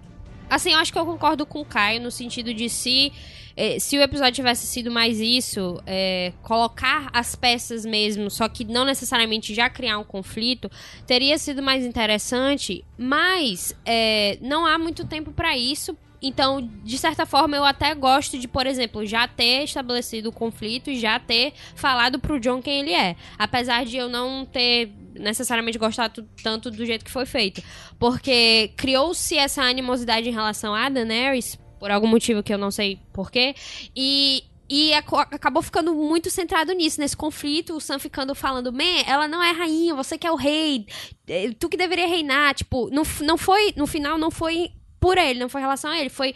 Assim, 0.47 0.71
eu 0.73 0.77
acho 0.77 0.93
que 0.93 0.99
eu 0.99 1.05
concordo 1.05 1.43
com 1.45 1.61
o 1.61 1.65
Caio 1.65 1.99
no 1.99 2.11
sentido 2.11 2.53
de 2.53 2.69
se. 2.69 3.11
Eh, 3.57 3.79
se 3.79 3.97
o 3.97 4.01
episódio 4.01 4.33
tivesse 4.33 4.67
sido 4.67 4.91
mais 4.91 5.19
isso, 5.19 5.81
é, 5.85 6.33
colocar 6.41 7.09
as 7.13 7.35
peças 7.35 7.85
mesmo, 7.85 8.29
só 8.29 8.49
que 8.49 8.65
não 8.65 8.83
necessariamente 8.83 9.53
já 9.53 9.69
criar 9.69 9.97
um 9.97 10.03
conflito, 10.03 10.69
teria 11.07 11.37
sido 11.37 11.63
mais 11.63 11.85
interessante, 11.85 12.83
mas 12.97 13.75
é, 13.85 14.37
não 14.41 14.65
há 14.65 14.77
muito 14.77 15.05
tempo 15.05 15.31
pra 15.31 15.57
isso. 15.57 15.97
Então, 16.21 16.67
de 16.83 16.97
certa 16.97 17.25
forma, 17.25 17.55
eu 17.55 17.63
até 17.63 17.93
gosto 17.93 18.37
de, 18.39 18.47
por 18.47 18.65
exemplo, 18.65 19.05
já 19.05 19.27
ter 19.27 19.63
estabelecido 19.63 20.29
o 20.29 20.31
conflito 20.31 20.89
e 20.89 20.99
já 20.99 21.19
ter 21.19 21.53
falado 21.75 22.19
pro 22.19 22.39
John 22.39 22.61
quem 22.61 22.79
ele 22.79 22.93
é. 22.93 23.15
Apesar 23.37 23.85
de 23.85 23.97
eu 23.97 24.09
não 24.09 24.43
ter 24.43 24.91
necessariamente 25.13 25.77
gostado 25.77 26.27
tanto 26.41 26.71
do 26.71 26.85
jeito 26.85 27.05
que 27.05 27.11
foi 27.11 27.25
feito. 27.25 27.61
Porque 27.99 28.71
criou-se 28.75 29.37
essa 29.37 29.61
animosidade 29.61 30.27
em 30.27 30.31
relação 30.31 30.73
a 30.73 30.89
Daenerys, 30.89 31.59
por 31.79 31.91
algum 31.91 32.07
motivo 32.07 32.43
que 32.43 32.53
eu 32.53 32.57
não 32.57 32.71
sei 32.71 32.99
porquê, 33.13 33.55
e. 33.95 34.43
E 34.67 34.93
acabou 34.95 35.61
ficando 35.61 35.93
muito 35.93 36.31
centrado 36.31 36.73
nisso, 36.73 36.99
nesse 36.99 37.15
conflito, 37.15 37.75
o 37.75 37.79
Sam 37.79 37.99
ficando 37.99 38.33
falando, 38.33 38.73
man, 38.73 39.03
ela 39.05 39.27
não 39.27 39.43
é 39.43 39.51
rainha, 39.51 39.93
você 39.93 40.17
que 40.17 40.25
é 40.25 40.31
o 40.31 40.35
rei, 40.35 40.87
eh, 41.27 41.51
tu 41.59 41.69
que 41.69 41.77
deveria 41.77 42.07
reinar, 42.07 42.55
tipo, 42.55 42.89
não, 42.89 43.03
não 43.21 43.37
foi, 43.37 43.75
no 43.77 43.85
final 43.85 44.17
não 44.17 44.31
foi 44.31 44.71
por 44.99 45.19
ele, 45.19 45.39
não 45.39 45.49
foi 45.49 45.61
em 45.61 45.65
relação 45.65 45.91
a 45.91 45.99
ele, 45.99 46.09
foi 46.09 46.33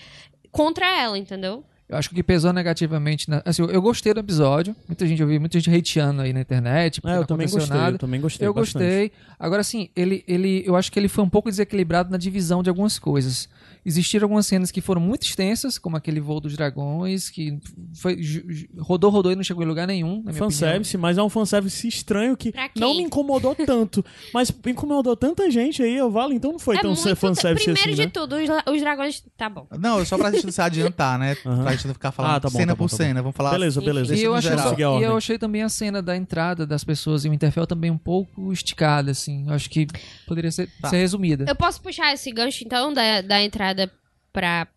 contra 0.51 0.85
ela, 0.85 1.17
entendeu? 1.17 1.65
Eu 1.89 1.97
acho 1.97 2.07
que 2.07 2.13
o 2.13 2.15
que 2.17 2.21
pesou 2.21 2.53
negativamente. 2.53 3.27
Na, 3.27 3.41
assim, 3.43 3.63
eu, 3.63 3.81
gostei 3.81 4.13
do 4.13 4.19
episódio. 4.19 4.75
Muita 4.87 5.07
gente, 5.07 5.19
eu 5.19 5.27
vi 5.27 5.39
muita 5.39 5.59
gente 5.59 5.75
hateando 5.75 6.21
aí 6.21 6.31
na 6.31 6.41
internet. 6.41 7.01
É, 7.03 7.17
eu 7.17 7.25
também 7.25 7.49
gostei, 7.49 7.75
nada. 7.75 7.95
eu 7.95 7.97
também 7.97 8.21
gostei 8.21 8.47
Eu 8.47 8.53
bastante. 8.53 8.83
gostei. 8.83 9.11
Agora, 9.39 9.61
assim, 9.61 9.89
ele, 9.95 10.23
ele, 10.27 10.63
eu 10.67 10.75
acho 10.75 10.91
que 10.91 10.99
ele 10.99 11.07
foi 11.07 11.23
um 11.23 11.29
pouco 11.29 11.49
desequilibrado 11.49 12.11
na 12.11 12.17
divisão 12.17 12.61
de 12.61 12.69
algumas 12.69 12.99
coisas. 12.99 13.49
Existiram 13.85 14.25
algumas 14.25 14.45
cenas 14.45 14.71
que 14.71 14.81
foram 14.81 15.01
muito 15.01 15.23
extensas, 15.23 15.77
como 15.77 15.95
aquele 15.95 16.19
voo 16.19 16.39
dos 16.39 16.55
dragões, 16.55 17.29
que 17.29 17.57
foi, 17.95 18.19
rodou, 18.77 19.09
rodou 19.09 19.31
e 19.31 19.35
não 19.35 19.43
chegou 19.43 19.63
em 19.63 19.67
lugar 19.67 19.87
nenhum. 19.87 20.17
Na 20.17 20.31
minha 20.31 20.31
opinião. 20.31 20.49
Fanservice, 20.49 20.97
mas 20.97 21.17
é 21.17 21.23
um 21.23 21.29
fanservice 21.29 21.87
estranho 21.87 22.35
que 22.35 22.53
não 22.75 22.95
me 22.95 23.03
incomodou 23.03 23.55
tanto. 23.55 24.03
mas 24.33 24.53
incomodou 24.65 25.15
tanta 25.15 25.49
gente 25.49 25.81
aí, 25.81 25.95
eu 25.95 26.09
valo, 26.11 26.33
então 26.33 26.51
não 26.51 26.59
foi 26.59 26.77
é 26.77 26.81
tão 26.81 26.91
muito, 26.93 27.15
fanservice 27.15 27.65
primeiro 27.65 27.89
assim, 27.89 27.95
de 27.95 28.05
né? 28.05 28.11
tudo, 28.13 28.35
os, 28.35 28.73
os 28.73 28.81
dragões, 28.81 29.23
tá 29.37 29.49
bom. 29.49 29.67
Não, 29.79 30.03
só 30.05 30.17
pra 30.17 30.31
gente 30.31 30.45
não 30.45 30.51
se 30.51 30.61
adiantar, 30.61 31.17
né? 31.17 31.37
Aham. 31.45 31.63
Pra 31.63 31.71
gente 31.71 31.87
não 31.87 31.93
ficar 31.93 32.11
falando 32.11 32.31
Ah, 32.33 32.39
tá 32.39 32.49
bom, 32.49 32.57
cena 32.57 32.73
tá 32.73 32.75
bom, 32.75 32.85
por 32.85 32.89
tá 32.89 32.97
cena. 32.97 33.21
Vamos 33.21 33.35
falar 33.35 33.51
Beleza, 33.51 33.81
beleza. 33.81 34.15
E 34.15 34.21
eu, 34.21 34.35
achei, 34.35 34.51
e 34.51 35.03
eu 35.03 35.17
achei 35.17 35.37
também 35.37 35.63
a 35.63 35.69
cena 35.69 36.01
da 36.01 36.15
entrada 36.15 36.65
das 36.65 36.83
pessoas 36.83 37.25
em 37.25 37.29
Winterfell 37.29 37.65
também 37.65 37.91
um 37.91 37.97
pouco 37.97 38.51
esticada, 38.51 39.11
assim. 39.11 39.47
Eu 39.47 39.53
acho 39.53 39.69
que 39.69 39.87
poderia 40.27 40.51
ser, 40.51 40.69
Tá. 40.81 40.89
ser 40.89 40.97
resumida. 40.97 41.45
Eu 41.47 41.55
posso 41.55 41.81
puxar 41.81 42.13
esse 42.13 42.31
gancho, 42.31 42.63
então, 42.63 42.93
da, 42.93 43.21
da 43.21 43.41
entrada 43.41 43.68
pra 44.31 44.67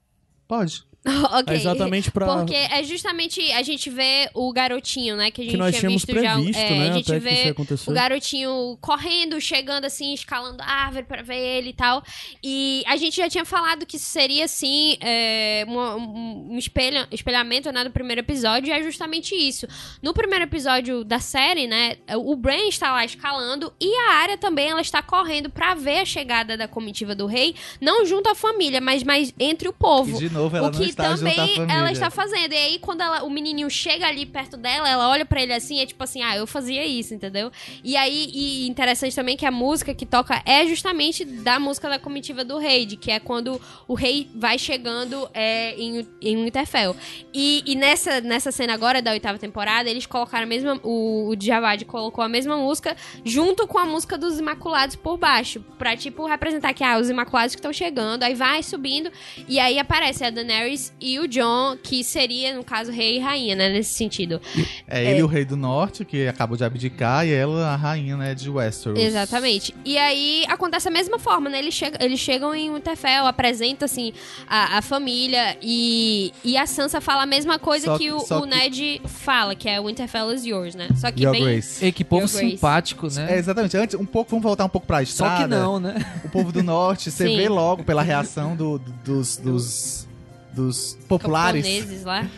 Pode. 0.52 0.84
ok. 1.32 1.54
É 1.54 1.56
exatamente 1.56 2.10
pra. 2.12 2.26
Porque 2.36 2.54
é 2.54 2.82
justamente 2.84 3.40
a 3.52 3.62
gente 3.62 3.90
vê 3.90 4.30
o 4.34 4.52
garotinho, 4.52 5.16
né? 5.16 5.30
Que 5.32 5.40
a 5.40 5.44
gente 5.44 5.52
que 5.52 5.56
nós 5.56 5.70
tinha 5.70 5.80
tínhamos 5.80 6.04
visto 6.04 6.22
já. 6.22 6.34
previsto, 6.34 6.60
é, 6.60 6.70
né? 6.70 6.88
a 6.88 6.92
gente 6.92 7.12
que 7.12 7.18
vê 7.18 7.54
o 7.86 7.92
garotinho 7.92 8.78
correndo, 8.80 9.40
chegando 9.40 9.84
assim, 9.84 10.14
escalando 10.14 10.62
a 10.62 10.66
árvore 10.66 11.04
pra 11.04 11.22
ver 11.22 11.38
ele 11.38 11.70
e 11.70 11.72
tal. 11.72 12.04
E 12.42 12.84
a 12.86 12.96
gente 12.96 13.16
já 13.16 13.28
tinha 13.28 13.44
falado 13.44 13.84
que 13.84 13.96
isso 13.96 14.08
seria, 14.10 14.44
assim, 14.44 14.96
é, 15.00 15.64
um, 15.68 16.52
um 16.54 16.58
espelha- 16.58 17.08
espelhamento 17.10 17.72
né, 17.72 17.82
do 17.82 17.90
primeiro 17.90 18.20
episódio, 18.20 18.68
e 18.68 18.72
é 18.72 18.82
justamente 18.82 19.34
isso. 19.34 19.66
No 20.00 20.14
primeiro 20.14 20.44
episódio 20.44 21.02
da 21.02 21.18
série, 21.18 21.66
né, 21.66 21.96
o 22.16 22.36
Bran 22.36 22.68
está 22.68 22.92
lá 22.92 23.04
escalando 23.04 23.72
e 23.80 23.92
a 24.08 24.12
área 24.14 24.38
também 24.38 24.70
ela 24.70 24.80
está 24.80 25.02
correndo 25.02 25.50
pra 25.50 25.74
ver 25.74 26.00
a 26.00 26.04
chegada 26.04 26.56
da 26.56 26.68
comitiva 26.68 27.14
do 27.14 27.26
rei, 27.26 27.56
não 27.80 28.06
junto 28.06 28.28
à 28.28 28.34
família, 28.34 28.80
mas, 28.80 29.02
mas 29.02 29.34
entre 29.38 29.68
o 29.68 29.72
povo 29.72 30.16
E 30.16 30.28
de 30.28 30.30
novo, 30.32 30.56
ela 30.56 30.68
o 30.68 30.70
não 30.70 30.91
que 30.94 31.00
está 31.02 31.14
também 31.16 31.36
ela 31.70 31.92
está 31.92 32.10
fazendo. 32.10 32.52
E 32.52 32.56
aí, 32.56 32.78
quando 32.78 33.00
ela- 33.00 33.22
o 33.24 33.30
menininho 33.30 33.68
chega 33.70 34.06
ali 34.06 34.26
perto 34.26 34.56
dela, 34.56 34.88
ela 34.88 35.08
olha 35.08 35.24
pra 35.24 35.42
ele 35.42 35.52
assim, 35.52 35.80
é 35.80 35.86
tipo 35.86 36.02
assim, 36.02 36.22
ah, 36.22 36.36
eu 36.36 36.46
fazia 36.46 36.84
isso, 36.84 37.14
entendeu? 37.14 37.50
E 37.84 37.96
aí, 37.96 38.30
e 38.32 38.68
interessante 38.68 39.14
também 39.14 39.36
que 39.36 39.46
a 39.46 39.50
música 39.50 39.94
que 39.94 40.06
toca 40.06 40.42
é 40.44 40.66
justamente 40.66 41.24
da 41.24 41.58
música 41.58 41.88
da 41.88 41.98
comitiva 41.98 42.44
do 42.44 42.58
rei, 42.58 42.86
de 42.86 42.96
que 42.96 43.10
é 43.10 43.20
quando 43.20 43.60
o 43.86 43.94
rei 43.94 44.28
vai 44.34 44.58
chegando 44.58 45.28
é, 45.34 45.74
em, 45.76 46.06
em 46.20 46.44
Winterfell. 46.44 46.96
E, 47.32 47.62
e 47.66 47.74
nessa, 47.74 48.20
nessa 48.20 48.50
cena 48.50 48.74
agora 48.74 49.00
da 49.02 49.12
oitava 49.12 49.38
temporada, 49.38 49.88
eles 49.88 50.06
colocaram 50.06 50.44
a 50.44 50.48
mesma. 50.48 50.80
O, 50.82 51.30
o 51.30 51.84
colocou 51.86 52.24
a 52.24 52.28
mesma 52.28 52.56
música 52.56 52.96
junto 53.24 53.66
com 53.66 53.78
a 53.78 53.84
música 53.84 54.16
dos 54.16 54.38
Imaculados 54.38 54.96
por 54.96 55.18
baixo. 55.18 55.60
Pra, 55.78 55.96
tipo, 55.96 56.26
representar 56.26 56.72
que, 56.72 56.82
ah, 56.82 56.98
os 56.98 57.10
Imaculados 57.10 57.54
que 57.54 57.58
estão 57.60 57.72
chegando, 57.72 58.22
aí 58.22 58.34
vai 58.34 58.62
subindo. 58.62 59.10
E 59.48 59.58
aí 59.58 59.78
aparece 59.78 60.24
a 60.24 60.30
Daenerys 60.30 60.81
e 61.00 61.18
o 61.18 61.28
John, 61.28 61.76
que 61.82 62.02
seria, 62.02 62.54
no 62.56 62.64
caso, 62.64 62.90
rei 62.90 63.16
e 63.16 63.20
rainha, 63.20 63.54
né? 63.54 63.68
Nesse 63.68 63.94
sentido. 63.94 64.40
É 64.88 65.04
ele 65.10 65.22
o 65.22 65.26
rei 65.26 65.44
do 65.44 65.56
norte, 65.56 66.04
que 66.04 66.26
acabou 66.26 66.56
de 66.56 66.64
abdicar, 66.64 67.26
e 67.26 67.32
ela 67.32 67.68
a 67.68 67.76
rainha, 67.76 68.16
né, 68.16 68.34
de 68.34 68.48
Westeros. 68.50 68.98
Exatamente. 68.98 69.74
E 69.84 69.96
aí 69.98 70.44
acontece 70.48 70.88
a 70.88 70.90
mesma 70.90 71.18
forma, 71.18 71.48
né? 71.50 71.58
Eles, 71.58 71.74
chegam 71.74 71.98
eles 72.00 72.18
chegam 72.20 72.54
em 72.54 72.72
Winterfell, 72.72 73.26
apresentam, 73.26 73.84
assim, 73.84 74.12
a, 74.48 74.78
a 74.78 74.82
família 74.82 75.56
e, 75.62 76.32
e 76.44 76.56
a 76.56 76.66
Sansa 76.66 77.00
fala 77.00 77.22
a 77.24 77.26
mesma 77.26 77.58
coisa 77.58 77.92
que, 77.98 78.04
que- 78.04 78.12
o, 78.12 78.18
o 78.18 78.42
que- 78.42 78.46
Ned 78.46 79.00
fala, 79.06 79.54
que 79.54 79.68
é 79.68 79.80
Winterfell 79.80 80.32
is 80.32 80.44
yours, 80.44 80.74
né? 80.74 80.88
Só 80.96 81.10
que 81.10 81.22
Your 81.24 81.32
bem... 81.32 81.42
Grace. 81.44 81.84
Ei, 81.84 81.92
que 81.92 82.04
povo 82.04 82.22
Your 82.22 82.30
Grace. 82.32 82.50
simpático, 82.52 83.08
né? 83.12 83.34
É, 83.34 83.38
exatamente. 83.38 83.76
Antes, 83.76 83.94
um 83.98 84.04
pouco, 84.06 84.30
vamos 84.30 84.42
voltar 84.42 84.64
um 84.64 84.68
pouco 84.68 84.86
pra 84.86 85.02
estrada. 85.02 85.36
Só 85.36 85.42
que 85.42 85.48
não, 85.48 85.78
né? 85.80 85.94
O 86.24 86.28
povo 86.28 86.50
do 86.52 86.62
norte, 86.62 87.10
você 87.10 87.24
vê 87.24 87.48
logo 87.48 87.84
pela 87.84 88.02
reação 88.02 88.56
do- 88.56 88.78
do- 88.78 88.92
dos, 89.04 89.36
dos, 89.36 90.08
dos 90.52 90.98
populares, 91.08 91.64
camponeses 91.64 92.04
lá. 92.04 92.28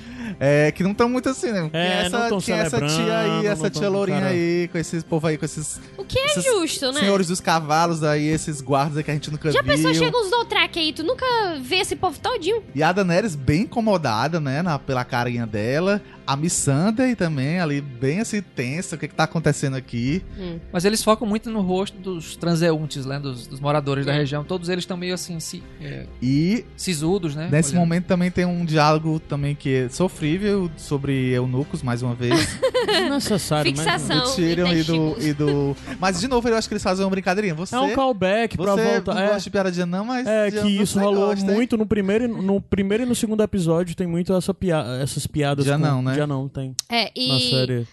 É, 0.41 0.71
que 0.73 0.83
não 0.83 0.93
estão 0.93 1.09
muito 1.09 1.29
assim, 1.29 1.51
né? 1.53 1.69
Quem 1.71 1.81
É, 1.81 2.09
não 2.09 2.25
essa, 2.25 2.37
quem 2.45 2.55
é 2.55 2.59
essa 2.59 2.81
tia 2.81 3.19
aí, 3.19 3.47
essa 3.47 3.63
não 3.65 3.71
tia 3.71 3.89
lourinha 3.89 4.27
aí, 4.27 4.69
com 4.71 4.79
esses 4.79 5.03
povo 5.03 5.27
aí, 5.27 5.37
com 5.39 5.45
esses 5.45 5.81
O 5.97 6.05
que 6.05 6.19
é 6.19 6.27
Esses 6.27 6.45
justo, 6.45 6.93
né? 6.93 7.01
senhores 7.01 7.27
dos 7.29 7.41
cavalos 7.41 8.03
aí, 8.03 8.27
esses 8.27 8.61
guardas 8.61 8.97
aí 8.99 9.05
que 9.05 9.11
a 9.11 9.15
gente 9.15 9.31
nunca 9.31 9.51
Já 9.51 9.63
viu. 9.63 9.73
pensou, 9.75 9.95
chega 9.95 10.17
uns 10.17 10.31
Dothraki 10.31 10.79
aí, 10.79 10.93
tu 10.93 11.03
nunca 11.03 11.25
vê 11.63 11.77
esse 11.77 11.97
povo 11.97 12.19
todinho. 12.19 12.63
E 12.75 12.83
a 12.83 12.93
Daenerys 12.93 13.35
bem 13.35 13.63
incomodada, 13.63 14.41
né, 14.41 14.63
na- 14.63 14.79
pela 14.79 15.05
carinha 15.05 15.47
dela. 15.47 16.01
A 16.27 16.37
Missandei 16.37 17.15
também, 17.15 17.61
ali, 17.61 17.83
bem 17.83 18.21
assim, 18.21 18.41
tensa. 18.41 18.97
O 18.97 18.99
que 18.99 19.09
que 19.09 19.15
tá 19.15 19.25
acontecendo 19.25 19.77
aqui? 19.77 20.25
Mas 20.73 20.87
eles 20.87 21.05
focam 21.05 21.27
muito 21.29 21.51
no 21.51 21.61
rosto 21.61 21.99
dos 21.99 22.35
transeuntes, 22.37 23.05
né? 23.05 23.19
Dos, 23.21 23.47
dos 23.47 23.61
moradores 23.61 24.07
da 24.07 24.15
É. 24.15 24.17
região. 24.19 24.43
Todos 24.43 24.71
eles 24.71 24.85
estão 24.85 24.97
meio 24.97 25.13
assim, 25.13 25.39
si, 25.39 25.63
é, 25.83 26.07
E 26.23 26.65
sisudos, 26.79 27.35
né? 27.37 27.49
nesse 27.53 27.71
Olhando. 27.73 27.81
momento 27.81 28.07
também 28.07 28.31
tem 28.31 28.47
um 28.47 28.65
diálogo 28.65 29.21
também 29.21 29.55
que 29.55 29.75
é 29.85 29.89
sofrível 30.15 30.71
sobre 30.77 31.31
eunucos, 31.33 31.83
mais 31.83 32.01
uma 32.01 32.15
vez. 32.15 32.33
Desnecessário. 32.87 33.75
Fixação. 33.75 34.25
do 34.25 34.35
Tyrion 34.37 34.69
e 34.73 34.83
do, 34.85 35.17
e 35.21 35.33
do... 35.33 35.77
Mas, 35.99 36.21
de 36.21 36.29
novo, 36.29 36.49
eu 36.49 36.57
acho 36.57 36.69
que 36.69 36.75
eles 36.75 36.83
fazem 36.83 37.05
uma 37.05 37.11
brincadeirinha. 37.11 37.55
Você, 37.55 37.75
É 37.75 37.81
um 37.81 37.93
callback 37.95 38.57
pra 38.57 38.73
você 38.77 38.93
voltar. 38.93 39.15
não 39.15 39.21
É, 39.23 39.27
gosta 39.27 39.41
de 39.43 39.51
piadinha 39.51 39.87
não, 39.87 40.05
mas... 40.05 40.25
é 40.27 40.51
que 40.53 40.69
isso 40.69 41.01
rolou 41.01 41.27
gosta, 41.29 41.45
hein? 41.45 41.53
muito 41.53 41.77
no 41.77 41.85
primeiro, 41.85 42.25
e 42.25 42.29
no 42.29 42.61
primeiro 42.61 43.03
e 43.03 43.07
no 43.07 43.15
segundo 43.15 43.43
episódio. 43.43 43.97
Tem 43.97 44.07
muito 44.07 44.33
essa 44.33 44.55
pia 44.55 44.85
essas 45.03 45.27
piadas. 45.27 45.65
Já 45.65 45.77
com- 45.77 45.83
não, 45.83 46.01
né? 46.03 46.15
Já 46.15 46.27
não, 46.27 46.49
tem. 46.49 46.75
É, 46.89 47.05
Na 47.07 47.11
e... 47.17 47.51
série. 47.51 47.89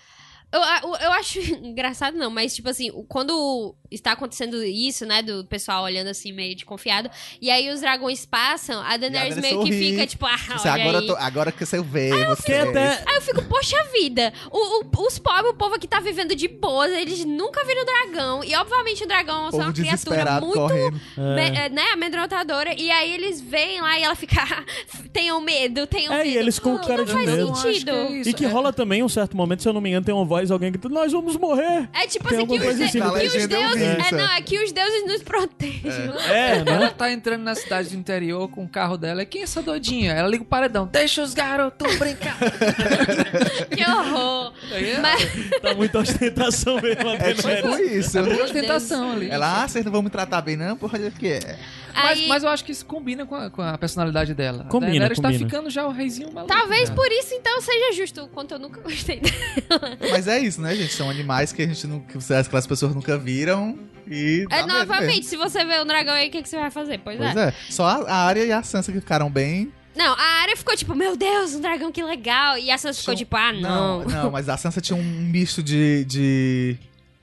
Eu, 0.53 0.59
eu, 0.59 0.95
eu 0.97 1.11
acho 1.13 1.39
engraçado, 1.65 2.15
não, 2.17 2.29
mas, 2.29 2.53
tipo 2.53 2.69
assim, 2.69 2.91
quando 3.07 3.73
está 3.91 4.13
acontecendo 4.13 4.63
isso, 4.63 5.05
né, 5.05 5.21
do 5.21 5.43
pessoal 5.45 5.83
olhando 5.83 6.07
assim, 6.07 6.31
meio 6.31 6.55
desconfiado, 6.55 7.09
e 7.41 7.49
aí 7.51 7.69
os 7.69 7.81
dragões 7.81 8.25
passam, 8.25 8.81
a 8.81 8.97
Daenerys 8.97 9.35
Daenerys 9.35 9.41
meio 9.41 9.63
que 9.63 9.73
sorri. 9.73 9.89
fica, 9.91 10.07
tipo, 10.07 10.25
ah, 10.25 10.37
Você, 10.57 10.69
olha 10.69 10.81
agora, 10.83 10.97
aí. 10.99 11.03
eu 11.03 11.07
tô- 11.07 11.21
agora 11.21 11.51
que 11.51 11.65
você 11.65 11.81
vê, 11.81 12.25
você... 12.25 12.43
Que 12.43 12.53
até. 12.53 13.03
Aí 13.05 13.15
eu 13.15 13.21
fico, 13.21 13.43
poxa 13.45 13.75
vida, 13.93 14.31
o, 14.51 14.81
o- 14.81 15.05
os 15.07 15.19
pobres, 15.19 15.51
o 15.51 15.55
povo 15.55 15.77
que 15.79 15.87
tá 15.87 15.99
vivendo 15.99 16.35
de 16.35 16.47
boas, 16.47 16.91
eles 16.91 17.25
nunca 17.25 17.63
viram 17.65 17.83
dragão, 17.85 18.43
e 18.43 18.55
obviamente 18.55 19.03
o 19.03 19.07
dragão 19.07 19.47
é 19.47 19.55
uma 19.55 19.73
criatura 19.73 20.39
muito 20.41 20.53
correndo. 20.53 21.01
É. 21.17 21.65
é, 21.65 21.69
né, 21.69 21.83
amedrontadora, 21.93 22.73
e 22.79 22.89
aí 22.89 23.13
eles 23.13 23.41
vêm 23.41 23.81
lá 23.81 23.99
e 23.99 24.03
ela 24.03 24.15
fica, 24.15 24.41
tenham 25.11 25.39
medo, 25.41 25.85
tenham 25.87 26.13
É, 26.13 26.19
medo. 26.19 26.29
e 26.29 26.37
eles 26.37 26.59
com 26.59 26.77
cara 26.79 26.97
não 26.97 27.05
de 27.05 27.11
faz 27.11 27.25
medo. 27.25 27.39
Eu 27.41 27.51
acho 27.51 27.63
que 27.63 27.73
sentido. 27.73 27.91
é 27.91 28.11
isso, 28.11 28.29
E 28.29 28.33
que 28.33 28.45
é. 28.45 28.47
rola 28.47 28.71
também 28.71 29.03
um 29.03 29.09
certo 29.09 29.35
momento, 29.35 29.61
se 29.61 29.67
eu 29.69 29.73
não 29.73 29.81
me 29.81 29.89
engano, 29.89 30.05
tem 30.05 30.13
uma 30.15 30.25
voz, 30.25 30.49
alguém 30.51 30.71
que 30.71 30.87
nós 30.87 31.11
vamos 31.11 31.35
morrer. 31.35 31.89
É 31.93 32.07
tipo 32.07 32.27
Tem 32.29 32.37
assim, 32.37 32.47
que 32.47 32.53
alguma 32.53 32.59
os, 32.59 32.63
coisa 32.63 32.77
de- 32.77 32.83
assim, 32.85 32.99
que 33.01 33.07
os 33.07 33.13
legenda 33.33 33.55
eu 33.55 33.61
deuses. 33.61 33.80
É, 33.81 34.07
é. 34.07 34.11
não, 34.11 34.31
é 34.33 34.41
que 34.41 34.63
os 34.63 34.71
deuses 34.71 35.05
nos 35.07 35.21
protejam. 35.23 36.13
É, 36.29 36.57
Ela 36.59 36.79
né? 36.79 36.93
tá 36.97 37.11
entrando 37.11 37.41
na 37.43 37.55
cidade 37.55 37.89
do 37.89 37.95
interior 37.95 38.47
com 38.49 38.63
o 38.63 38.67
carro 38.69 38.97
dela. 38.97 39.25
Quem 39.25 39.41
é 39.41 39.43
essa 39.43 39.61
doidinha? 39.61 40.11
Ela 40.13 40.27
liga 40.27 40.43
o 40.43 40.45
paredão. 40.45 40.87
Deixa 40.91 41.21
os 41.21 41.33
garotos 41.33 41.95
brincar. 41.97 42.37
que 43.75 43.83
horror. 43.83 44.53
É- 44.71 44.97
Mas, 44.99 45.21
Tá 45.61 45.73
muita 45.73 45.99
ostentação 45.99 46.79
mesmo, 46.81 47.09
a 47.09 47.13
É 47.15 47.33
tipo 47.33 47.77
isso. 47.77 48.17
é 48.17 48.21
muita 48.21 48.43
ostentação 48.43 49.11
ali. 49.13 49.29
Ela, 49.29 49.63
ah, 49.63 49.67
vocês 49.67 49.83
não 49.85 49.91
vão 49.91 50.01
me 50.01 50.09
tratar 50.09 50.41
bem 50.41 50.55
não? 50.55 50.75
Porra, 50.77 50.97
olha 50.99 51.11
que 51.11 51.27
é. 51.27 51.57
Mas, 51.93 52.19
aí, 52.19 52.27
mas 52.27 52.43
eu 52.43 52.49
acho 52.49 52.63
que 52.63 52.71
isso 52.71 52.85
combina 52.85 53.25
com 53.25 53.35
a, 53.35 53.49
com 53.49 53.61
a 53.61 53.77
personalidade 53.77 54.33
dela. 54.33 54.65
Combina, 54.69 54.91
a 54.91 54.93
Daenerys 54.93 55.19
tá 55.19 55.27
combina. 55.29 55.49
ficando 55.49 55.69
já 55.69 55.85
o 55.85 55.91
reizinho 55.91 56.31
maluco. 56.31 56.53
talvez 56.53 56.89
cara. 56.89 56.95
por 56.95 57.11
isso, 57.11 57.33
então, 57.33 57.59
seja 57.59 57.91
justo, 57.93 58.23
o 58.23 58.27
quanto 58.29 58.53
eu 58.53 58.59
nunca 58.59 58.79
gostei 58.79 59.19
dela. 59.19 59.97
Mas 60.09 60.25
é 60.27 60.39
isso, 60.39 60.61
né, 60.61 60.73
gente? 60.73 60.93
São 60.93 61.09
animais 61.09 61.51
que 61.51 61.61
a 61.61 61.67
gente 61.67 61.85
não, 61.87 61.99
que 61.99 62.17
aquelas 62.17 62.65
pessoas 62.65 62.95
nunca 62.95 63.17
viram 63.17 63.70
e. 64.11 64.45
É, 64.49 64.65
novamente, 64.65 65.25
se 65.25 65.37
você 65.37 65.63
vê 65.63 65.79
um 65.81 65.85
dragão 65.85 66.13
aí, 66.13 66.27
o 66.27 66.31
que, 66.31 66.41
que 66.41 66.49
você 66.49 66.59
vai 66.59 66.69
fazer? 66.69 66.99
Pois, 66.99 67.17
Pois 67.17 67.35
é. 67.35 67.47
é. 67.47 67.53
Só 67.69 67.85
a, 67.85 67.95
a 68.11 68.15
Arya 68.27 68.45
e 68.45 68.51
a 68.51 68.61
Sansa 68.61 68.91
que 68.91 68.99
ficaram 68.99 69.29
bem. 69.29 69.71
Não, 69.95 70.13
a 70.13 70.41
área 70.41 70.55
ficou 70.55 70.75
tipo, 70.75 70.95
meu 70.95 71.15
Deus, 71.15 71.55
um 71.55 71.61
dragão 71.61 71.91
que 71.91 72.03
legal. 72.03 72.57
E 72.57 72.69
a 72.69 72.77
Sansa 72.77 72.99
ficou 72.99 73.15
tipo, 73.15 73.35
ah, 73.35 73.53
não. 73.53 74.03
Não, 74.03 74.31
mas 74.31 74.49
a 74.49 74.57
Sansa 74.57 74.81
tinha 74.81 74.97
um 74.97 75.03
misto 75.03 75.63
de. 75.63 76.05
de, 76.05 76.77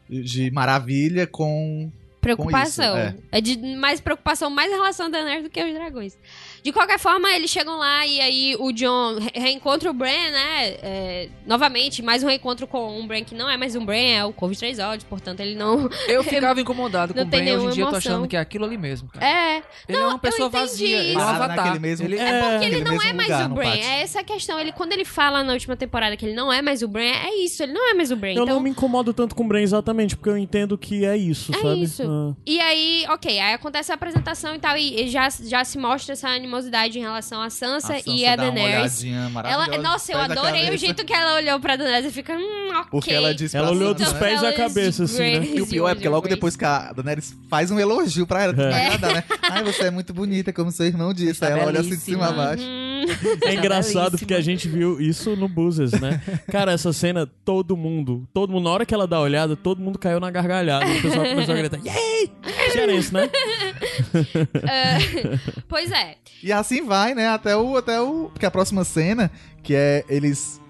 de 0.08 0.50
maravilha 0.50 1.26
com. 1.26 1.92
Preocupação. 2.20 2.94
Com 2.94 3.08
isso, 3.08 3.24
é. 3.30 3.40
de 3.40 3.56
mais 3.76 4.00
preocupação, 4.00 4.50
mais 4.50 4.70
em 4.70 4.74
relação 4.74 5.06
a 5.06 5.08
Daenerys 5.08 5.44
do 5.44 5.50
que 5.50 5.62
os 5.62 5.72
dragões. 5.72 6.18
De 6.62 6.72
qualquer 6.72 6.98
forma, 6.98 7.30
eles 7.32 7.50
chegam 7.50 7.76
lá 7.78 8.06
e 8.06 8.20
aí 8.20 8.56
o 8.58 8.72
John 8.72 9.18
re- 9.18 9.30
reencontra 9.34 9.90
o 9.90 9.92
Bran, 9.94 10.08
né? 10.10 10.76
É, 10.82 11.28
novamente, 11.46 12.02
mais 12.02 12.22
um 12.22 12.26
reencontro 12.26 12.66
com 12.66 12.98
um 12.98 13.06
Bran 13.06 13.22
que 13.24 13.34
não 13.34 13.48
é 13.48 13.56
mais 13.56 13.74
um 13.76 13.84
Bran, 13.84 13.96
é 13.96 14.24
o 14.24 14.32
Couve 14.32 14.54
de 14.54 14.60
Três 14.60 14.78
Olhos, 14.78 15.04
portanto 15.04 15.40
ele 15.40 15.54
não... 15.54 15.88
Eu 16.08 16.22
ficava 16.24 16.60
incomodado 16.60 17.12
com 17.14 17.20
Não 17.20 17.26
o 17.26 17.30
Bran. 17.30 17.38
Hoje 17.38 17.48
em 17.50 17.54
nenhuma 17.56 17.72
dia 17.72 17.82
eu 17.82 17.86
tô 17.88 17.92
emoção. 17.94 18.12
achando 18.12 18.28
que 18.28 18.36
é 18.36 18.40
aquilo 18.40 18.64
ali 18.64 18.76
mesmo, 18.78 19.08
cara. 19.08 19.26
É, 19.26 19.62
Ele 19.88 19.98
é 19.98 20.06
uma 20.06 20.18
pessoa 20.18 20.48
vazia. 20.48 20.98
Ele 20.98 21.14
é 21.14 21.18
um 21.18 21.20
avatar. 21.28 21.80
mesmo- 21.80 22.06
Ele 22.06 22.18
É, 22.18 22.50
porque 22.50 22.64
ele 22.66 22.84
não 22.84 23.00
é 23.00 23.12
mais 23.12 23.46
o 23.46 23.48
Bran. 23.50 23.74
É 23.74 24.02
essa 24.02 24.20
a 24.20 24.24
questão. 24.24 24.58
Ele, 24.58 24.72
quando 24.72 24.92
ele 24.92 25.04
fala 25.04 25.42
na 25.44 25.52
última 25.52 25.76
temporada 25.76 26.16
que 26.16 26.26
ele 26.26 26.34
não 26.34 26.52
é 26.52 26.60
mais 26.60 26.82
o 26.82 26.88
Bran, 26.88 27.02
é 27.02 27.34
isso, 27.44 27.62
ele 27.62 27.72
não 27.72 27.90
é 27.90 27.94
mais 27.94 28.10
o 28.10 28.16
Bran. 28.16 28.28
Eu 28.30 28.42
então, 28.42 28.46
não 28.46 28.60
me 28.60 28.70
incomodo 28.70 29.12
tanto 29.12 29.34
com 29.34 29.44
o 29.44 29.48
Bran 29.48 29.60
exatamente, 29.60 30.16
porque 30.16 30.28
eu 30.30 30.36
entendo 30.36 30.76
que 30.76 31.04
é 31.04 31.16
isso, 31.16 31.52
É 31.54 31.58
sabe? 31.60 31.82
isso. 31.82 32.02
Ah. 32.04 32.34
E 32.46 32.60
aí, 32.60 33.04
ok, 33.08 33.38
aí 33.38 33.54
acontece 33.54 33.90
a 33.92 33.94
apresentação 33.94 34.54
e 34.54 34.58
tal, 34.58 34.76
e 34.76 35.08
já, 35.08 35.28
já 35.30 35.64
se 35.64 35.78
mostra 35.78 36.12
essa 36.12 36.28
animosidade 36.48 36.98
em 36.98 37.02
relação 37.02 37.40
a 37.42 37.50
Sansa, 37.50 37.94
a 37.94 37.96
Sansa 37.98 38.02
e 38.10 38.26
a 38.26 38.34
dá 38.34 38.44
uma 38.44 38.52
Daenerys. 38.52 39.04
Ela, 39.04 39.28
maravilhosa 39.30 39.78
nossa, 39.82 40.12
eu 40.12 40.18
adorei 40.18 40.70
o 40.74 40.78
jeito 40.78 41.04
que 41.04 41.12
ela 41.12 41.36
olhou 41.36 41.60
pra 41.60 41.76
Daenerys 41.76 42.06
e 42.06 42.10
fica, 42.12 42.34
hum, 42.34 42.70
ok. 42.70 42.84
Porque 42.90 43.12
ela 43.12 43.34
disse 43.34 43.56
Ela 43.56 43.70
olhou 43.70 43.94
dos 43.94 44.12
né? 44.12 44.18
pés 44.18 44.42
à 44.42 44.52
cabeça, 44.52 45.04
assim, 45.04 45.18
né? 45.38 45.46
E 45.54 45.60
o 45.60 45.66
pior 45.66 45.88
é 45.90 45.94
porque 45.94 46.08
logo 46.08 46.26
depois 46.28 46.56
que 46.56 46.64
a 46.64 46.92
Daenerys 46.92 47.36
faz 47.48 47.70
um 47.70 47.78
elogio 47.78 48.26
pra 48.26 48.44
ela, 48.44 48.54
É. 48.62 48.86
agradar, 48.86 49.14
né? 49.14 49.24
Ai, 49.42 49.62
você 49.62 49.84
é 49.84 49.90
muito 49.90 50.12
bonita, 50.14 50.52
como 50.52 50.72
seu 50.72 50.86
irmão 50.86 51.12
disse. 51.12 51.44
Aí 51.44 51.52
ela 51.52 51.66
olha 51.66 51.80
assim 51.80 51.90
de 51.90 51.96
cima 51.96 52.28
a 52.28 52.32
baixo. 52.32 52.62
Hum, 52.64 53.04
É 53.44 53.54
engraçado 53.54 54.18
porque 54.18 54.34
a 54.34 54.40
gente 54.40 54.68
viu 54.68 55.00
isso 55.00 55.36
no 55.36 55.46
Buzzes, 55.48 55.92
né? 55.92 56.20
Cara, 56.50 56.72
essa 56.72 56.92
cena, 56.92 57.26
todo 57.44 57.76
mundo, 57.76 58.26
todo 58.34 58.50
mundo, 58.52 58.64
na 58.64 58.70
hora 58.70 58.86
que 58.86 58.92
ela 58.94 59.06
dá 59.06 59.16
a 59.16 59.20
olhada, 59.20 59.54
todo 59.56 59.80
mundo 59.80 59.98
caiu 59.98 60.18
na 60.20 60.30
gargalhada. 60.30 60.86
O 60.86 61.02
pessoal 61.02 61.26
começou 61.26 61.54
a 61.54 61.58
gritar, 61.58 61.78
yay! 61.84 62.30
Cearense, 62.72 63.12
né? 63.14 63.30
é, 64.68 64.98
pois 65.68 65.90
é. 65.90 66.16
E 66.42 66.52
assim 66.52 66.84
vai, 66.84 67.14
né? 67.14 67.28
Até 67.28 67.56
o. 67.56 67.76
Até 67.76 68.00
o. 68.00 68.30
Porque 68.30 68.46
a 68.46 68.50
próxima 68.50 68.84
cena, 68.84 69.30
que 69.62 69.74
é 69.74 70.04
eles 70.08 70.60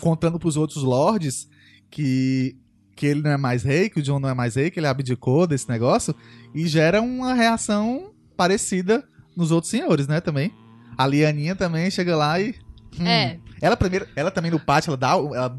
contando 0.00 0.38
pros 0.38 0.56
outros 0.56 0.82
lords 0.82 1.48
que. 1.90 2.56
Que 2.96 3.06
ele 3.06 3.22
não 3.22 3.32
é 3.32 3.36
mais 3.36 3.64
rei, 3.64 3.90
que 3.90 3.98
o 3.98 4.02
John 4.02 4.20
não 4.20 4.28
é 4.28 4.34
mais 4.34 4.54
rei, 4.54 4.70
que 4.70 4.78
ele 4.78 4.86
abdicou 4.86 5.48
desse 5.48 5.68
negócio, 5.68 6.14
e 6.54 6.64
gera 6.68 7.02
uma 7.02 7.34
reação 7.34 8.12
parecida 8.36 9.02
nos 9.36 9.50
outros 9.50 9.70
senhores, 9.70 10.06
né? 10.06 10.20
Também. 10.20 10.52
A 10.96 11.04
Lianinha 11.04 11.56
também 11.56 11.90
chega 11.90 12.16
lá 12.16 12.40
e. 12.40 12.54
hum. 13.00 13.06
É. 13.06 13.38
Ela 13.60 13.76
primeiro, 13.76 14.06
ela 14.14 14.30
também 14.30 14.50
no 14.50 14.60
pátio, 14.60 14.90
ela 14.90 14.96
dá. 14.96 15.12
Ela 15.12 15.56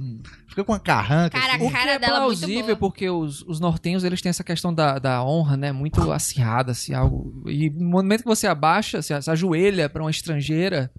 fica 0.48 0.64
com 0.64 0.72
uma 0.72 0.80
carranca. 0.80 1.40
Cara, 1.40 1.56
assim. 1.56 1.68
a 1.68 1.72
cara 1.72 1.92
é 1.92 2.00
dela 2.00 2.18
é 2.18 2.26
muito 2.26 2.40
plausível 2.40 2.78
porque 2.78 3.10
os, 3.10 3.42
os 3.44 3.60
nortenhos 3.60 4.04
eles 4.04 4.22
têm 4.22 4.30
essa 4.30 4.44
questão 4.44 4.74
da, 4.74 5.00
da 5.00 5.24
honra, 5.24 5.58
né? 5.58 5.72
Muito 5.72 6.12
acirrada, 6.12 6.72
assim, 6.72 6.94
algo. 6.94 7.44
E 7.48 7.70
no 7.70 7.90
momento 7.90 8.22
que 8.22 8.28
você 8.28 8.48
abaixa, 8.48 9.02
se, 9.02 9.20
se 9.22 9.32
ajoelha 9.32 9.90
pra 9.90 10.04
uma 10.04 10.12
estrangeira, 10.12 10.92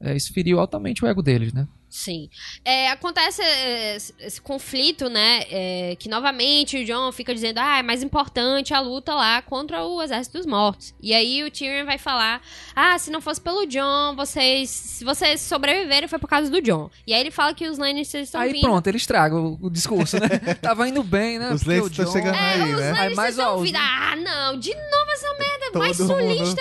é, 0.00 0.16
isso 0.16 0.32
feriu 0.32 0.58
altamente 0.58 1.04
o 1.04 1.08
ego 1.08 1.22
deles, 1.22 1.52
né? 1.52 1.66
Sim. 1.96 2.28
É, 2.64 2.90
acontece 2.90 3.40
é, 3.40 3.94
esse, 3.94 4.12
esse 4.18 4.40
conflito, 4.40 5.08
né? 5.08 5.44
é, 5.48 5.96
que 5.96 6.08
novamente 6.08 6.76
o 6.76 6.84
John 6.84 7.12
fica 7.12 7.32
dizendo: 7.32 7.58
ah, 7.58 7.78
é 7.78 7.82
mais 7.84 8.02
importante 8.02 8.74
a 8.74 8.80
luta 8.80 9.14
lá 9.14 9.40
contra 9.40 9.84
o 9.84 10.02
Exército 10.02 10.38
dos 10.38 10.44
Mortos. 10.44 10.92
E 11.00 11.14
aí 11.14 11.44
o 11.44 11.50
Tyrion 11.52 11.86
vai 11.86 11.96
falar: 11.96 12.42
ah, 12.74 12.98
se 12.98 13.12
não 13.12 13.20
fosse 13.20 13.40
pelo 13.40 13.64
John, 13.66 14.16
vocês. 14.16 14.68
Se 14.70 15.04
vocês 15.04 15.40
sobreviveram 15.40 16.08
foi 16.08 16.18
por 16.18 16.28
causa 16.28 16.50
do 16.50 16.60
John. 16.60 16.90
E 17.06 17.14
aí 17.14 17.20
ele 17.20 17.30
fala 17.30 17.54
que 17.54 17.68
os 17.68 17.78
Lannisters 17.78 18.24
estão 18.24 18.40
Aí 18.40 18.52
vindo. 18.52 18.62
pronto, 18.62 18.84
ele 18.88 18.96
estraga 18.96 19.36
o, 19.36 19.56
o 19.62 19.70
discurso, 19.70 20.18
né? 20.18 20.28
Tava 20.60 20.88
indo 20.88 21.04
bem, 21.04 21.38
né? 21.38 21.54
Os 21.54 21.62
Lannisters 21.62 22.08
estão 22.08 22.12
chegando 22.12 22.34
É, 22.34 22.54
aí, 22.54 22.74
os 22.74 22.80
né? 22.80 22.92
Lannisters 22.92 23.16
mas, 23.16 23.38
ó, 23.38 23.58
vindo. 23.58 23.76
Ah, 23.76 24.16
não, 24.16 24.58
de 24.58 24.74
novo 24.74 25.10
essa 25.12 25.28
merda 25.38 25.78
mais 25.78 25.96
Todo 25.96 26.08
mundo. 26.08 26.56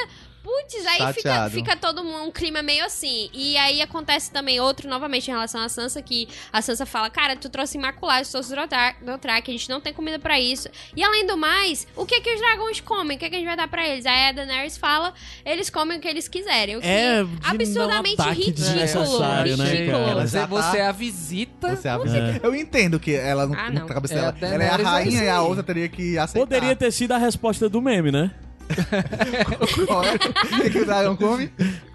Putz, 0.53 0.85
aí 0.85 1.13
fica, 1.13 1.49
fica 1.49 1.75
todo 1.75 2.03
mundo 2.03 2.25
um 2.25 2.31
clima 2.31 2.61
meio 2.61 2.85
assim. 2.85 3.29
E 3.33 3.57
aí 3.57 3.81
acontece 3.81 4.31
também 4.31 4.59
outro, 4.59 4.87
novamente, 4.87 5.27
em 5.27 5.31
relação 5.31 5.61
à 5.61 5.67
Sansa, 5.69 6.01
que 6.01 6.27
a 6.51 6.61
Sansa 6.61 6.85
fala, 6.85 7.09
cara, 7.09 7.35
tu 7.35 7.49
trouxe 7.49 7.77
Imaculados, 7.77 8.29
trouxe 8.29 8.53
Dothraki, 9.01 9.49
a 9.49 9.53
gente 9.53 9.69
não 9.69 9.81
tem 9.81 9.91
comida 9.93 10.19
pra 10.19 10.39
isso. 10.39 10.69
E 10.95 11.03
além 11.03 11.25
do 11.25 11.35
mais, 11.35 11.87
o 11.95 12.05
que 12.05 12.21
que 12.21 12.33
os 12.35 12.39
dragões 12.39 12.79
comem? 12.81 13.17
O 13.17 13.19
que 13.19 13.29
que 13.29 13.35
a 13.35 13.39
gente 13.39 13.47
vai 13.47 13.57
dar 13.57 13.67
pra 13.67 13.87
eles? 13.87 14.05
Aí 14.05 14.29
a 14.29 14.31
Daenerys 14.31 14.77
fala, 14.77 15.13
eles 15.45 15.69
comem 15.69 15.97
o 15.97 16.01
que 16.01 16.07
eles 16.07 16.27
quiserem. 16.27 16.77
O 16.77 16.81
que 16.81 16.87
É, 16.87 17.25
absurdamente 17.43 18.21
ridículo. 18.21 18.69
né, 18.69 18.85
ridículo. 18.85 19.97
cara? 19.97 20.11
Ela 20.11 20.25
Você, 20.27 20.71
tá- 20.71 20.77
é 20.77 20.87
a 20.87 20.91
visita. 20.91 21.75
Você 21.75 21.87
abre- 21.87 22.09
Eu 22.43 22.55
entendo 22.55 22.99
que 22.99 23.15
ela 23.15 23.47
não, 23.47 23.55
Ah, 23.57 23.69
não. 23.71 23.87
cabeça 23.87 24.13
É, 24.13 24.17
dela. 24.17 24.35
a 24.41 24.45
ela 24.47 24.63
é 24.63 24.69
a 24.69 24.73
é 24.79 24.83
rainha 24.83 25.23
e 25.23 25.29
a 25.29 25.39
aí. 25.39 25.45
outra 25.45 25.63
teria 25.63 25.89
que 25.89 26.17
aceitar. 26.17 26.45
Poderia 26.45 26.75
ter 26.75 26.91
sido 26.91 27.11
a 27.13 27.17
resposta 27.17 27.67
do 27.67 27.81
meme, 27.81 28.11
né? 28.11 28.31
Qual 29.87 30.03
é? 30.03 30.15
O 30.15 30.71
que, 30.71 30.79
o 30.79 30.85
dragão 30.85 31.15
come? 31.15 31.51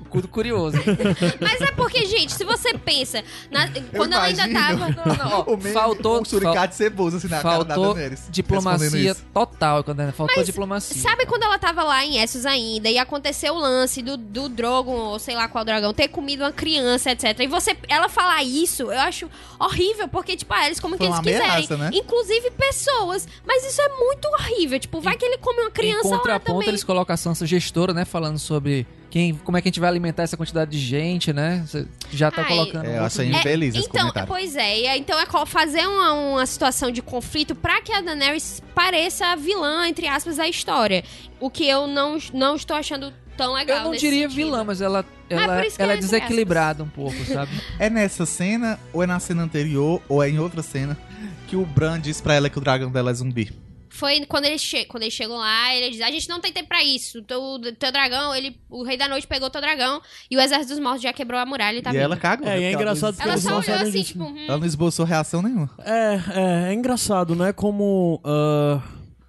Cu- 0.09 0.27
Curioso. 0.29 0.79
Mas 1.41 1.61
é 1.61 1.71
porque, 1.73 2.07
gente, 2.07 2.33
se 2.33 2.45
você 2.45 2.77
pensa, 2.79 3.23
na- 3.51 3.69
quando 3.95 4.13
ela 4.15 4.25
ainda 4.25 4.49
tava... 4.53 4.89
Não, 4.89 5.17
não, 5.17 5.39
ó, 5.41 5.43
o 5.55 5.57
meme, 5.57 5.73
faltou- 5.73 6.21
um 6.21 6.25
suricate 6.25 6.75
ceboso 6.75 7.17
assim 7.19 7.29
na 7.29 7.41
cara 7.43 7.65
da 7.65 7.75
Faltou 7.75 7.95
Daenerys. 7.95 8.21
respondendo 8.21 8.33
diplomacia 8.35 9.15
total. 9.33 9.85
Quando 9.85 10.01
é, 10.01 10.13
faltou 10.13 10.43
diplomacia. 10.45 11.01
Sabe 11.03 11.27
quando 11.27 11.43
ela 11.45 11.59
tava 11.59 11.83
lá 11.83 12.05
em 12.05 12.19
Essos 12.23 12.47
ainda 12.47 12.89
e 12.89 12.99
aconteceu 12.99 13.55
o 13.55 13.59
lance 13.59 14.03
do, 14.03 14.17
do 14.17 14.49
Drogon, 14.49 14.93
ou 14.97 15.19
sei 15.19 15.35
lá 15.35 15.49
qual 15.49 15.65
dragão, 15.65 15.93
ter 15.93 16.09
comido 16.09 16.43
uma 16.43 16.53
criança, 16.53 17.11
etc. 17.11 17.39
E 17.41 17.47
você, 17.47 17.77
ela 17.89 18.09
falar 18.09 18.43
isso, 18.43 18.85
eu 18.85 19.01
acho 19.01 19.29
horrível, 19.59 20.09
porque, 20.09 20.37
tipo, 20.37 20.53
ah, 20.55 20.67
eles 20.67 20.81
comem 20.81 20.97
o 20.97 20.99
que 20.99 21.05
eles 21.05 21.17
uma 21.17 21.23
quiserem. 21.23 21.47
ameaça, 21.47 21.77
né? 21.77 21.91
Inclusive 21.93 22.51
pessoas. 22.53 23.27
Mas 23.47 23.65
isso 23.65 23.81
é 23.81 23.89
muito 23.99 24.27
horrível. 24.29 24.79
Tipo, 24.79 25.01
vai 25.01 25.17
que 25.17 25.25
ele 25.25 25.39
come 25.39 25.61
uma 25.61 25.69
em 25.69 25.73
criança 25.73 26.09
lá 26.09 26.17
contraponto, 26.19 26.53
também. 26.53 26.69
eles 26.69 26.85
colocam 26.85 27.15
a 27.15 27.17
Sansa 27.17 27.47
gestora, 27.47 27.93
né? 27.93 28.05
Falando 28.05 28.39
sobre 28.39 28.87
quem, 29.11 29.35
como 29.35 29.57
é 29.57 29.63
que 29.63 29.69
a 29.69 29.71
gente 29.71 29.81
vai 29.81 29.89
alimentar 29.89 30.23
essa 30.23 30.37
quantidade 30.37 30.71
de 30.71 30.79
gente, 30.79 31.33
né? 31.33 31.65
Você 31.67 31.87
já 32.13 32.31
tá 32.31 32.43
Ai, 32.43 32.49
colocando. 32.49 32.87
É, 32.87 32.99
eu 32.99 33.05
achei 33.05 33.29
infeliz 33.29 33.75
esse 33.75 33.87
Então, 33.89 34.01
comentário. 34.01 34.29
pois 34.29 34.55
é, 34.55 34.81
e 34.81 34.99
então 34.99 35.19
é 35.19 35.27
fazer 35.47 35.87
uma, 35.87 36.13
uma 36.13 36.47
situação 36.47 36.91
de 36.91 37.01
conflito 37.01 37.55
pra 37.55 37.81
que 37.81 37.93
a 37.93 38.01
Daenerys 38.01 38.63
pareça 38.75 39.27
a 39.29 39.37
vilã, 39.37 39.89
entre 39.89 40.07
aspas, 40.07 40.37
da 40.37 40.47
história. 40.47 41.03
O 41.41 41.49
que 41.49 41.67
eu 41.67 41.87
não, 41.87 42.19
não 42.35 42.55
estou 42.57 42.77
achando 42.77 43.13
tão 43.37 43.55
legal. 43.55 43.79
Eu 43.79 43.85
não 43.85 43.91
nesse 43.93 44.05
diria 44.05 44.29
sentido. 44.29 44.45
vilã, 44.45 44.65
mas 44.65 44.81
ela, 44.83 45.05
ela, 45.31 45.57
por 45.57 45.65
isso 45.65 45.77
que 45.77 45.83
ela 45.83 45.93
é 45.93 45.97
é 45.97 46.01
desequilibrada 46.01 46.83
um 46.83 46.89
pouco, 46.89 47.17
sabe? 47.25 47.51
É 47.79 47.89
nessa 47.89 48.27
cena, 48.27 48.79
ou 48.93 49.03
é 49.03 49.07
na 49.07 49.21
cena 49.21 49.43
anterior, 49.43 50.03
ou 50.09 50.23
é 50.23 50.29
em 50.29 50.39
outra 50.39 50.63
cena, 50.63 50.99
que 51.47 51.57
o 51.57 51.65
Bran 51.65 52.01
diz 52.01 52.21
pra 52.21 52.35
ela 52.35 52.51
que 52.51 52.59
o 52.59 52.61
dragão 52.61 52.91
dela 52.91 53.11
é 53.11 53.15
zumbi. 53.15 53.53
Foi 53.99 54.25
quando 54.27 54.45
eles, 54.45 54.63
che 54.63 54.85
quando 54.85 55.03
eles 55.03 55.13
chegam 55.13 55.37
lá, 55.39 55.75
ele 55.75 55.91
diz: 55.91 56.01
A 56.01 56.11
gente 56.11 56.29
não 56.29 56.41
tem 56.41 56.53
tempo 56.53 56.69
pra 56.69 56.85
isso. 56.85 57.21
Teu, 57.23 57.41
teu 57.77 57.91
dragão, 57.91 58.33
ele, 58.33 58.57
o 58.71 58.85
Rei 58.85 58.97
da 58.97 59.09
Noite 59.09 59.27
pegou 59.27 59.51
teu 59.51 59.61
dragão 59.61 60.01
e 60.31 60.37
o 60.37 60.41
Exército 60.41 60.69
dos 60.75 60.79
Mortos 60.79 61.03
já 61.03 61.13
quebrou 61.13 61.41
a 61.41 61.45
muralha 61.45 61.79
e 61.79 61.83
tá 61.83 61.93
e 61.93 61.97
ela 61.97 62.17
cagou. 62.17 62.47
É, 62.47 62.51
né? 62.51 62.61
e 62.61 62.65
é 62.65 62.71
Porque 62.71 62.83
ela 62.85 62.93
engraçado 62.93 63.17
não- 63.17 63.25
Ela 63.25 63.33
eles 63.33 63.43
só 63.43 63.59
olhou 63.59 63.89
assim, 63.89 64.03
tipo, 64.05 64.23
hum, 64.23 64.45
Ela 64.47 64.59
não 64.59 64.67
esboçou 64.67 65.05
reação 65.05 65.43
nenhuma. 65.43 65.69
É, 65.81 66.21
é, 66.69 66.71
é 66.71 66.75
engraçado, 66.75 67.35
né? 67.35 67.53
Como. 67.53 68.21
ah, 68.25 68.81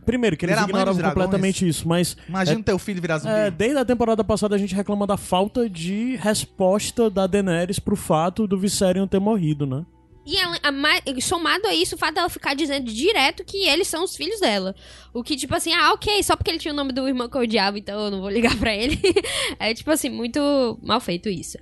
primeiro, 0.05 0.37
que 0.37 0.45
Ele 0.45 0.51
eles 0.51 0.61
era 0.61 0.69
ignoravam 0.69 1.01
completamente 1.01 1.67
isso, 1.67 1.87
mas. 1.87 2.15
Imagina 2.27 2.61
teu 2.61 2.77
filho 2.77 3.01
virar 3.01 3.17
zumbi. 3.17 3.33
É, 3.33 3.49
desde 3.49 3.79
a 3.79 3.85
temporada 3.85 4.23
passada 4.23 4.55
a 4.55 4.59
gente 4.59 4.75
reclama 4.75 5.07
da 5.07 5.17
falta 5.17 5.67
de 5.67 6.15
resposta 6.17 7.09
da 7.09 7.25
Daenerys 7.25 7.79
pro 7.79 7.95
fato 7.95 8.45
do 8.45 8.57
Viserion 8.57 9.07
ter 9.07 9.19
morrido, 9.19 9.65
né? 9.65 9.83
E 10.29 10.37
ela- 10.37 10.57
a 10.61 10.71
ma- 10.71 11.01
somado 11.21 11.65
a 11.67 11.73
isso, 11.73 11.95
o 11.95 11.97
fato 11.97 12.13
dela 12.15 12.29
ficar 12.29 12.53
dizendo 12.53 12.91
direto 12.91 13.43
que 13.43 13.67
eles 13.67 13.87
são 13.87 14.03
os 14.03 14.15
filhos 14.15 14.39
dela. 14.39 14.75
O 15.13 15.23
que, 15.23 15.35
tipo 15.35 15.55
assim, 15.55 15.73
ah, 15.73 15.91
ok, 15.93 16.21
só 16.21 16.35
porque 16.35 16.51
ele 16.51 16.59
tinha 16.59 16.73
o 16.73 16.77
nome 16.77 16.91
do 16.93 17.07
irmão 17.07 17.27
que 17.27 17.35
eu 17.35 17.41
odiava, 17.41 17.79
então 17.79 17.99
eu 18.05 18.11
não 18.11 18.21
vou 18.21 18.29
ligar 18.29 18.55
pra 18.57 18.73
ele. 18.75 18.99
é, 19.59 19.73
tipo 19.73 19.89
assim, 19.89 20.09
muito 20.09 20.77
mal 20.83 20.99
feito 20.99 21.27
isso. 21.29 21.57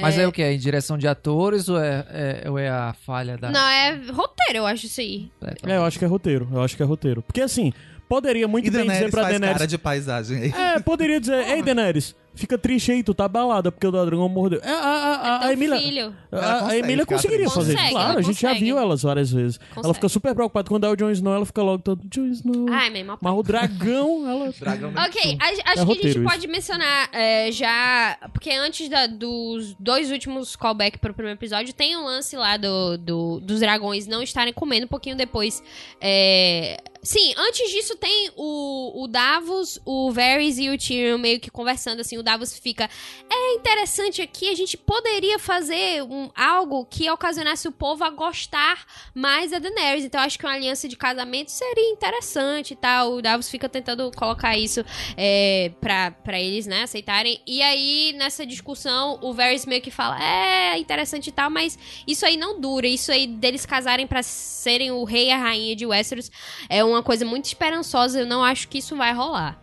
Mas 0.00 0.16
é, 0.16 0.26
o 0.26 0.32
que? 0.32 0.40
É 0.40 0.52
em 0.52 0.58
direção 0.58 0.96
de 0.96 1.08
atores 1.08 1.68
ou 1.68 1.76
é, 1.78 2.06
é- 2.44 2.50
ou 2.50 2.56
é 2.58 2.68
a 2.68 2.94
falha 3.04 3.36
da. 3.36 3.50
Não, 3.50 3.60
é 3.68 3.94
roteiro, 4.12 4.58
eu 4.60 4.66
acho 4.66 4.86
isso 4.86 5.00
aí. 5.00 5.28
É, 5.42 5.72
É, 5.72 5.76
eu 5.76 5.84
acho 5.84 5.98
que 5.98 6.04
é 6.04 6.08
roteiro. 6.08 6.48
Eu 6.52 6.62
acho 6.62 6.76
que 6.76 6.82
é 6.82 6.86
roteiro. 6.86 7.20
Porque 7.20 7.40
assim, 7.40 7.72
poderia 8.08 8.46
muito 8.46 8.68
E 8.68 8.70
bem 8.70 8.82
dizer 8.82 8.86
Daenerys 8.92 9.10
pra 9.10 9.22
faz 9.22 9.32
Daenerys. 9.32 9.56
cara 9.58 9.66
de 9.66 9.76
paisagem 9.76 10.38
aí. 10.38 10.50
É, 10.52 10.78
poderia 10.80 11.18
dizer, 11.20 11.46
ei 11.48 11.62
Daenerys, 11.64 12.14
fica 12.38 12.56
triste 12.56 12.90
aí, 12.92 13.02
tu 13.02 13.12
tá 13.12 13.26
balada 13.28 13.70
porque 13.72 13.86
o 13.86 13.90
dragão 13.90 14.28
mordeu. 14.28 14.60
É, 14.62 14.70
a, 14.70 14.74
a, 14.74 15.14
a, 15.14 15.36
a 15.36 15.38
Teu 15.40 15.52
Emília. 15.52 15.78
filho. 15.78 16.14
Ela 16.32 16.42
A, 16.44 16.68
a 16.68 16.78
Emília 16.78 17.04
conseguiria 17.04 17.46
triste. 17.46 17.54
fazer 17.54 17.74
isso. 17.74 17.90
Claro, 17.90 18.10
ela 18.12 18.18
a 18.18 18.22
gente 18.22 18.40
já 18.40 18.52
viu 18.54 18.78
elas 18.78 19.02
várias 19.02 19.30
vezes. 19.30 19.58
Ela 19.60 19.74
Consegue. 19.76 19.94
fica 19.94 20.08
super 20.08 20.34
preocupada 20.34 20.68
quando 20.68 20.84
é 20.86 20.88
o 20.90 20.96
Jon 20.96 21.10
Snow, 21.10 21.34
ela 21.34 21.44
fica 21.46 21.62
logo 21.62 21.82
todo 21.82 22.00
Jon 22.08 22.26
Snow. 22.26 22.66
Ai, 22.70 22.90
meu. 22.90 23.16
Mas 23.20 23.34
o 23.34 23.42
dragão, 23.44 24.28
ela. 24.30 24.52
Dragão 24.58 24.90
Ok, 24.90 25.38
a- 25.40 25.44
acho 25.46 25.62
que 25.62 25.68
a 25.68 25.76
gente 25.76 25.86
roteiro 25.86 26.24
pode 26.24 26.46
mencionar 26.48 27.08
é, 27.12 27.50
já. 27.52 28.16
Porque 28.32 28.50
antes 28.50 28.88
da- 28.88 29.06
dos 29.06 29.74
dois 29.78 30.10
últimos 30.10 30.56
callbacks 30.56 31.00
pro 31.00 31.12
primeiro 31.12 31.38
episódio, 31.38 31.72
tem 31.74 31.96
um 31.96 32.04
lance 32.04 32.36
lá 32.36 32.56
do, 32.56 32.96
do- 32.98 33.40
dos 33.40 33.60
dragões 33.60 34.06
não 34.06 34.22
estarem 34.22 34.52
comendo 34.52 34.84
um 34.86 34.88
pouquinho 34.88 35.16
depois. 35.16 35.62
É, 36.00 36.76
Sim, 37.08 37.32
antes 37.38 37.70
disso 37.70 37.96
tem 37.96 38.30
o, 38.36 39.02
o 39.02 39.08
Davos, 39.08 39.80
o 39.82 40.12
Varys 40.12 40.58
e 40.58 40.68
o 40.68 40.76
Tyrion 40.76 41.16
meio 41.16 41.40
que 41.40 41.50
conversando 41.50 42.00
assim. 42.00 42.18
O 42.18 42.22
Davos 42.22 42.58
fica. 42.58 42.86
É 43.30 43.54
interessante 43.54 44.20
aqui, 44.20 44.50
a 44.50 44.54
gente 44.54 44.76
poderia 44.76 45.38
fazer 45.38 46.02
um, 46.02 46.28
algo 46.36 46.84
que 46.84 47.10
ocasionasse 47.10 47.66
o 47.66 47.72
povo 47.72 48.04
a 48.04 48.10
gostar 48.10 48.84
mais 49.14 49.52
da 49.52 49.58
Daenerys. 49.58 50.04
Então 50.04 50.20
acho 50.20 50.38
que 50.38 50.44
uma 50.44 50.52
aliança 50.52 50.86
de 50.86 50.98
casamento 50.98 51.50
seria 51.50 51.88
interessante 51.88 52.72
e 52.72 52.76
tal. 52.76 53.14
O 53.14 53.22
Davos 53.22 53.48
fica 53.48 53.70
tentando 53.70 54.12
colocar 54.14 54.58
isso 54.58 54.84
é, 55.16 55.72
pra, 55.80 56.10
pra 56.10 56.38
eles, 56.38 56.66
né, 56.66 56.82
aceitarem. 56.82 57.40
E 57.46 57.62
aí, 57.62 58.12
nessa 58.18 58.44
discussão, 58.44 59.18
o 59.22 59.32
Varys 59.32 59.64
meio 59.64 59.80
que 59.80 59.90
fala: 59.90 60.22
é 60.22 60.76
interessante 60.76 61.28
e 61.28 61.32
tal, 61.32 61.48
mas 61.48 61.78
isso 62.06 62.26
aí 62.26 62.36
não 62.36 62.60
dura. 62.60 62.86
Isso 62.86 63.10
aí 63.10 63.26
deles 63.26 63.64
casarem 63.64 64.06
pra 64.06 64.22
serem 64.22 64.90
o 64.90 65.04
rei 65.04 65.28
e 65.28 65.32
a 65.32 65.38
rainha 65.38 65.74
de 65.74 65.86
Westeros 65.86 66.30
é 66.68 66.84
uma 66.84 66.97
coisa 67.02 67.24
muito 67.24 67.44
esperançosa. 67.46 68.20
Eu 68.20 68.26
não 68.26 68.42
acho 68.44 68.68
que 68.68 68.78
isso 68.78 68.96
vai 68.96 69.12
rolar. 69.14 69.60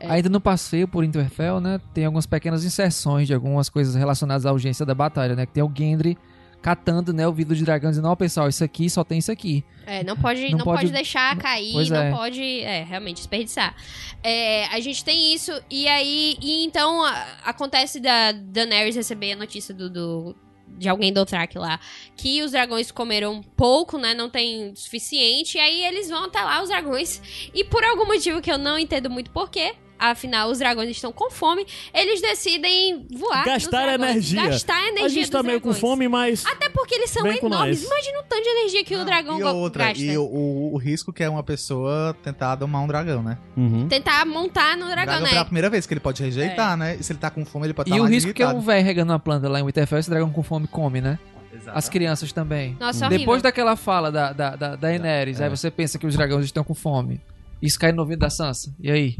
Ainda 0.00 0.28
no 0.28 0.40
passeio 0.40 0.86
por 0.86 1.02
Interfell, 1.04 1.60
né? 1.60 1.80
Tem 1.94 2.04
algumas 2.04 2.26
pequenas 2.26 2.64
inserções 2.64 3.26
de 3.26 3.32
algumas 3.34 3.68
coisas 3.70 3.94
relacionadas 3.94 4.44
à 4.44 4.52
urgência 4.52 4.84
da 4.84 4.94
batalha, 4.94 5.34
né? 5.34 5.46
Que 5.46 5.52
tem 5.52 5.62
o 5.62 5.72
Gendry 5.74 6.18
catando, 6.60 7.12
né, 7.12 7.28
o 7.28 7.32
vidro 7.32 7.54
de 7.54 7.62
dragão 7.62 7.90
dizendo, 7.90 8.08
ó, 8.08 8.16
pessoal, 8.16 8.48
isso 8.48 8.64
aqui 8.64 8.88
só 8.88 9.04
tem 9.04 9.18
isso 9.18 9.30
aqui. 9.30 9.62
É, 9.86 10.02
não 10.02 10.16
pode, 10.16 10.40
não 10.48 10.58
Não 10.58 10.64
pode, 10.64 10.80
pode- 10.80 10.92
deixar 10.92 11.36
cair, 11.36 11.74
Pois 11.74 11.90
não 11.90 12.00
é. 12.00 12.10
pode, 12.10 12.42
é, 12.62 12.82
realmente 12.84 13.16
desperdiçar. 13.18 13.74
É, 14.22 14.64
a 14.68 14.80
gente 14.80 15.04
tem 15.04 15.34
isso, 15.34 15.52
e 15.70 15.86
aí, 15.86 16.38
e 16.40 16.64
então 16.64 17.04
a- 17.04 17.26
acontece 17.44 18.00
da 18.00 18.32
Daenerys 18.32 18.96
receber 18.96 19.32
a 19.32 19.36
notícia 19.36 19.74
do, 19.74 19.90
do- 19.90 20.34
de 20.76 20.88
alguém 20.88 21.12
do 21.12 21.20
Dothraki 21.20 21.58
lá, 21.58 21.80
que 22.16 22.42
os 22.42 22.52
dragões 22.52 22.90
comeram 22.90 23.42
pouco, 23.56 23.98
né, 23.98 24.14
não 24.14 24.28
tem 24.28 24.74
suficiente, 24.74 25.56
e 25.56 25.60
aí 25.60 25.84
eles 25.84 26.08
vão 26.08 26.24
até 26.24 26.42
lá, 26.42 26.62
os 26.62 26.68
dragões, 26.68 27.20
e 27.54 27.64
por 27.64 27.84
algum 27.84 28.06
motivo 28.06 28.42
que 28.42 28.50
eu 28.50 28.58
não 28.58 28.78
entendo 28.78 29.08
muito 29.08 29.30
porquê, 29.30 29.74
afinal 30.10 30.50
os 30.50 30.58
dragões 30.58 30.88
estão 30.90 31.12
com 31.12 31.30
fome, 31.30 31.66
eles 31.92 32.20
decidem 32.20 33.06
voar 33.16 33.44
Gastar 33.44 33.82
dragões. 33.86 34.10
energia. 34.10 34.46
Gastar 34.48 34.74
a 34.76 34.88
energia 34.88 35.04
A 35.06 35.08
gente 35.08 35.30
tá 35.30 35.38
dos 35.38 35.46
meio 35.46 35.60
com 35.60 35.72
fome, 35.74 36.08
mas. 36.08 36.44
Até 36.46 36.68
porque 36.68 36.94
eles 36.94 37.10
são 37.10 37.26
enormes. 37.26 37.82
Imagina 37.84 38.20
o 38.20 38.22
tanto 38.24 38.42
de 38.42 38.48
energia 38.48 38.84
que 38.84 38.94
o 38.94 38.98
Não, 38.98 39.04
dragão 39.04 39.38
e 39.40 39.42
outra, 39.42 39.84
gasta. 39.88 40.02
e 40.02 40.16
o, 40.16 40.24
o- 40.24 40.74
o 40.74 40.76
risco 40.78 41.12
que 41.12 41.22
é 41.22 41.28
uma 41.28 41.42
pessoa 41.42 42.16
tentar 42.22 42.54
domar 42.56 42.82
um 42.82 42.86
dragão, 42.86 43.22
né? 43.22 43.38
Uhum. 43.56 43.88
Tentar 43.88 44.24
montar 44.26 44.76
no 44.76 44.86
O 44.86 44.88
dragão, 44.88 45.04
dragão 45.06 45.22
né? 45.22 45.30
pela 45.30 45.44
primeira 45.44 45.70
vez 45.70 45.86
que 45.86 45.94
ele 45.94 46.00
pode 46.00 46.22
rejeitar, 46.22 46.76
né? 46.76 46.96
E 46.98 47.02
se 47.02 47.12
ele 47.12 47.18
tá 47.18 47.30
com 47.30 47.44
fome, 47.44 47.66
ele 47.66 47.74
pode 47.74 47.90
E 47.90 47.92
estar 47.92 48.02
o 48.02 48.06
risco 48.06 48.32
que 48.32 48.42
é 48.42 48.46
um 48.46 48.50
irritado. 48.50 48.66
velho 48.66 48.84
regando 48.84 49.12
uma 49.12 49.18
planta 49.20 49.48
lá 49.48 49.60
em 49.60 49.64
Winterfell, 49.64 49.98
esse 49.98 50.10
dragão 50.10 50.30
com 50.30 50.42
fome 50.42 50.66
come, 50.66 51.00
né? 51.00 51.18
Exato. 51.54 51.78
As 51.78 51.88
crianças 51.88 52.32
também. 52.32 52.76
Nossa, 52.80 53.08
Depois 53.08 53.28
horrível. 53.28 53.42
daquela 53.42 53.76
fala 53.76 54.10
da, 54.10 54.32
da, 54.32 54.50
da, 54.50 54.68
da 54.70 54.76
Daenerys, 54.76 55.40
É. 55.40 55.44
aí 55.44 55.50
você 55.50 55.70
pensa 55.70 55.98
que 55.98 56.06
os 56.06 56.16
dragões 56.16 56.44
estão 56.44 56.64
com 56.64 56.74
fome. 56.74 57.20
Isso 57.62 57.78
cai 57.78 57.92
no 57.92 58.02
ouvido 58.02 58.18
da 58.18 58.28
Sansa. 58.28 58.74
E 58.80 58.90
aí? 58.90 59.16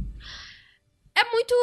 É 1.16 1.30
muito. 1.30 1.54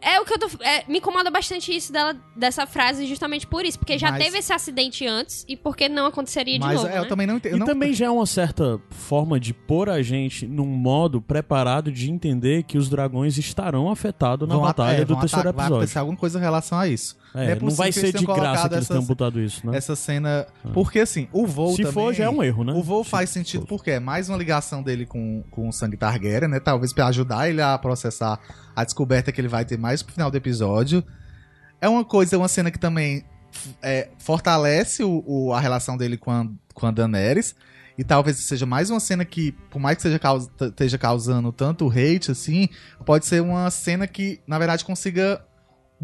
É 0.00 0.18
o 0.18 0.24
que 0.24 0.32
eu 0.32 0.38
tô. 0.38 0.48
é, 0.62 0.82
me 0.88 0.96
incomoda 0.98 1.30
bastante 1.30 1.74
isso 1.76 1.92
dela, 1.92 2.16
dessa 2.34 2.66
frase, 2.66 3.04
justamente 3.06 3.46
por 3.46 3.62
isso. 3.64 3.78
Porque 3.78 3.98
já 3.98 4.10
Mas- 4.10 4.24
teve 4.24 4.38
esse 4.38 4.50
acidente 4.50 5.06
antes 5.06 5.44
e 5.46 5.56
porque 5.58 5.90
não 5.90 6.06
aconteceria 6.06 6.58
de 6.58 6.66
novo. 6.66 6.86
é, 6.86 6.96
eu 6.96 7.02
né? 7.02 7.08
também 7.08 7.26
não 7.26 7.36
entendo. 7.36 7.56
E 7.56 7.58
não- 7.58 7.66
também 7.66 7.92
já 7.92 8.06
é 8.06 8.10
uma 8.10 8.24
certa 8.24 8.80
forma 8.88 9.38
de 9.38 9.52
pôr 9.52 9.90
a 9.90 10.00
gente 10.00 10.46
num 10.46 10.64
modo 10.66 11.20
preparado 11.20 11.92
de 11.92 12.10
entender 12.10 12.62
que 12.62 12.78
os 12.78 12.88
dragões 12.88 13.36
estarão 13.36 13.90
afetados 13.90 14.48
na 14.48 14.54
vão 14.54 14.64
batalha 14.64 15.02
é, 15.02 15.04
do 15.04 15.16
terceiro 15.20 15.48
ata- 15.50 15.52
Vai 15.52 15.64
episódio. 15.66 15.76
acontecer 15.82 15.98
alguma 15.98 16.16
coisa 16.16 16.38
em 16.38 16.42
relação 16.42 16.78
a 16.78 16.88
isso. 16.88 17.16
É, 17.34 17.50
é 17.52 17.54
não 17.56 17.70
vai 17.70 17.90
ser 17.90 18.12
de 18.16 18.24
graça 18.24 18.68
que 18.68 18.74
eles 18.76 18.86
tenham 18.88 19.02
botado 19.04 19.40
isso, 19.40 19.66
né? 19.66 19.76
Essa 19.76 19.96
cena. 19.96 20.46
Porque 20.72 21.00
assim, 21.00 21.26
o 21.32 21.46
voo 21.46 21.70
Se 21.74 21.78
também. 21.78 21.92
for, 21.92 22.14
já 22.14 22.24
é 22.24 22.30
um 22.30 22.42
erro, 22.42 22.62
né? 22.64 22.72
O 22.72 22.82
voo 22.82 23.02
Se 23.02 23.10
faz 23.10 23.30
for. 23.30 23.34
sentido 23.34 23.66
porque 23.66 23.90
é 23.90 23.98
mais 24.00 24.28
uma 24.28 24.38
ligação 24.38 24.82
dele 24.82 25.04
com, 25.04 25.42
com 25.50 25.68
o 25.68 25.72
sangue 25.72 25.96
Targaryen, 25.96 26.48
né? 26.48 26.60
Talvez 26.60 26.92
pra 26.92 27.06
ajudar 27.08 27.48
ele 27.48 27.60
a 27.60 27.76
processar 27.76 28.38
a 28.76 28.84
descoberta 28.84 29.32
que 29.32 29.40
ele 29.40 29.48
vai 29.48 29.64
ter 29.64 29.76
mais 29.76 30.02
pro 30.02 30.14
final 30.14 30.30
do 30.30 30.36
episódio. 30.36 31.02
É 31.80 31.88
uma 31.88 32.04
coisa, 32.04 32.38
uma 32.38 32.48
cena 32.48 32.70
que 32.70 32.78
também 32.78 33.24
é, 33.82 34.08
fortalece 34.18 35.02
o, 35.02 35.22
o- 35.26 35.52
a 35.52 35.60
relação 35.60 35.96
dele 35.96 36.16
com 36.16 36.30
a, 36.30 36.46
com 36.72 36.86
a 36.86 36.90
Daenerys. 36.90 37.54
E 37.96 38.02
talvez 38.02 38.36
seja 38.38 38.66
mais 38.66 38.90
uma 38.90 38.98
cena 38.98 39.24
que, 39.24 39.52
por 39.70 39.78
mais 39.80 39.96
que 39.96 40.02
seja 40.02 40.18
causa- 40.18 40.50
esteja 40.60 40.98
causando 40.98 41.52
tanto 41.52 41.88
hate, 41.88 42.30
assim, 42.32 42.68
pode 43.06 43.24
ser 43.26 43.40
uma 43.40 43.70
cena 43.70 44.04
que, 44.06 44.40
na 44.48 44.58
verdade, 44.58 44.84
consiga 44.84 45.40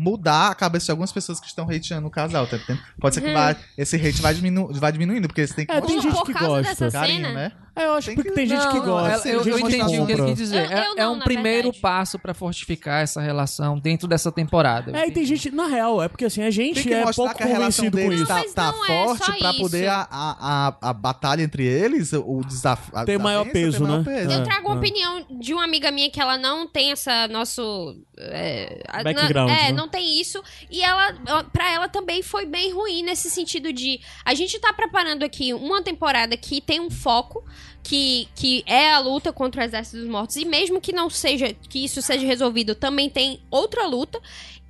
mudar 0.01 0.49
a 0.51 0.55
cabeça 0.55 0.87
de 0.87 0.91
algumas 0.93 1.13
pessoas 1.13 1.39
que 1.39 1.47
estão 1.47 1.65
hateando 1.69 2.07
o 2.07 2.11
casal, 2.11 2.47
tá 2.47 2.57
entendendo? 2.57 2.83
Pode 2.99 3.15
ser 3.15 3.21
que 3.21 3.29
Uhum. 3.29 3.35
vai, 3.35 3.57
esse 3.77 3.97
hate 3.97 4.23
vai, 4.23 4.35
diminu 4.35 4.73
vai 4.73 4.91
diminuindo, 4.91 5.29
porque 5.29 5.47
você 5.47 5.55
tem 5.55 5.67
que 5.67 5.73
É, 5.73 5.81
tem 5.81 6.01
gente 6.01 6.23
que 6.25 6.33
gosta. 6.33 6.63
dessa 6.63 6.91
carinho, 6.91 7.27
cena. 7.27 7.35
né? 7.35 7.53
É, 7.77 7.87
eu 7.87 7.95
acho 7.95 8.09
Tem 8.09 8.17
que 8.17 8.23
que- 8.25 8.31
tem 8.33 8.47
gente 8.47 8.59
Não, 8.65 8.73
que 8.73 8.79
não, 8.79 8.85
gosta. 8.85 9.21
tem 9.21 9.33
eu, 9.33 9.45
gente 9.45 9.53
eu 9.53 9.59
entendi 9.69 10.01
o 10.01 10.07
que 10.07 10.13
ele 10.13 10.25
quis 10.27 10.37
dizer. 10.37 10.65
Eu- 10.71 10.77
é 10.79 10.87
eu 10.89 10.93
é 10.93 10.97
não, 10.97 11.13
um 11.13 11.17
na 11.17 11.25
primeiro 11.25 11.63
verdade. 11.71 11.81
passo 11.81 12.19
pra 12.19 12.35
fortificar 12.35 13.03
essa 13.03 13.21
relação 13.21 13.79
dentro 13.79 14.09
dessa 14.09 14.31
temporada. 14.33 14.97
É, 14.97 15.07
e 15.09 15.13
tem 15.13 15.25
gente, 15.25 15.51
na 15.51 15.67
real, 15.67 16.03
é 16.03 16.09
porque 16.09 16.25
assim, 16.25 16.41
a 16.41 16.45
Tem 16.45 16.53
gente 16.53 16.83
que 16.83 16.93
é 16.93 17.05
mostrar 17.05 17.25
pouco 17.25 17.37
que 17.39 17.43
a 17.45 17.47
relação 17.47 17.89
deles 17.89 18.21
isso. 18.21 18.27
tá, 18.27 18.45
tá 18.55 18.73
não 18.73 18.85
é 18.85 19.05
forte 19.07 19.31
isso. 19.45 19.59
poder 19.61 19.89
a, 19.89 20.09
a, 20.11 20.69
a, 20.81 20.91
a 20.91 20.93
batalha 20.93 21.43
entre 21.43 21.65
eles, 21.65 22.13
o 22.13 22.43
desafio. 22.47 22.93
a 22.97 23.05
Tem 23.05 23.17
maior 23.19 23.47
peso, 23.51 23.79
tem 23.79 23.87
maior 23.87 24.05
né? 24.05 24.15
peso. 24.17 24.31
É. 24.33 24.37
Eu 24.37 24.45
trago 24.45 24.69
uma 24.69 24.77
opinião 24.77 25.25
de 25.41 25.55
uma 25.55 25.65
amiga 25.65 25.91
minha 25.91 26.11
que 26.11 26.21
ela 26.21 26.37
não 26.37 26.67
tem 26.67 26.93
essa 26.93 27.29
nosso 27.29 27.97
é, 28.19 28.83
a- 28.89 29.03
Background, 29.03 29.49
não, 29.49 29.55
é, 29.57 29.63
né? 29.69 29.73
não 29.73 29.89
tem 29.89 30.21
isso 30.21 30.43
e 30.71 30.83
ela 30.83 31.15
para 31.53 31.71
ela 31.73 31.89
também 31.89 32.23
foi 32.23 32.45
bem 32.45 32.73
ruim 32.73 33.03
nesse 33.03 33.31
sentido 33.31 33.73
de 33.73 33.99
a 34.25 34.35
gente 34.35 34.59
tá 34.59 34.73
preparando 34.73 35.23
aqui 35.23 35.55
uma 35.55 35.83
temporada 35.83 36.37
que 36.37 36.61
tem 36.61 36.81
um 36.81 36.91
foco 36.91 37.43
que, 37.83 38.29
que 38.35 38.63
é 38.67 38.93
a 38.93 38.99
luta 38.99 39.33
contra 39.33 39.63
o 39.63 39.65
exército 39.65 39.99
dos 39.99 40.09
mortos 40.09 40.37
e 40.37 40.45
mesmo 40.45 40.81
que 40.81 40.93
não 40.93 41.09
seja 41.09 41.53
que 41.53 41.85
isso 41.85 42.03
seja 42.03 42.27
resolvido 42.27 42.75
também 42.75 43.09
tem 43.09 43.41
outra 43.51 43.87
luta 43.87 44.21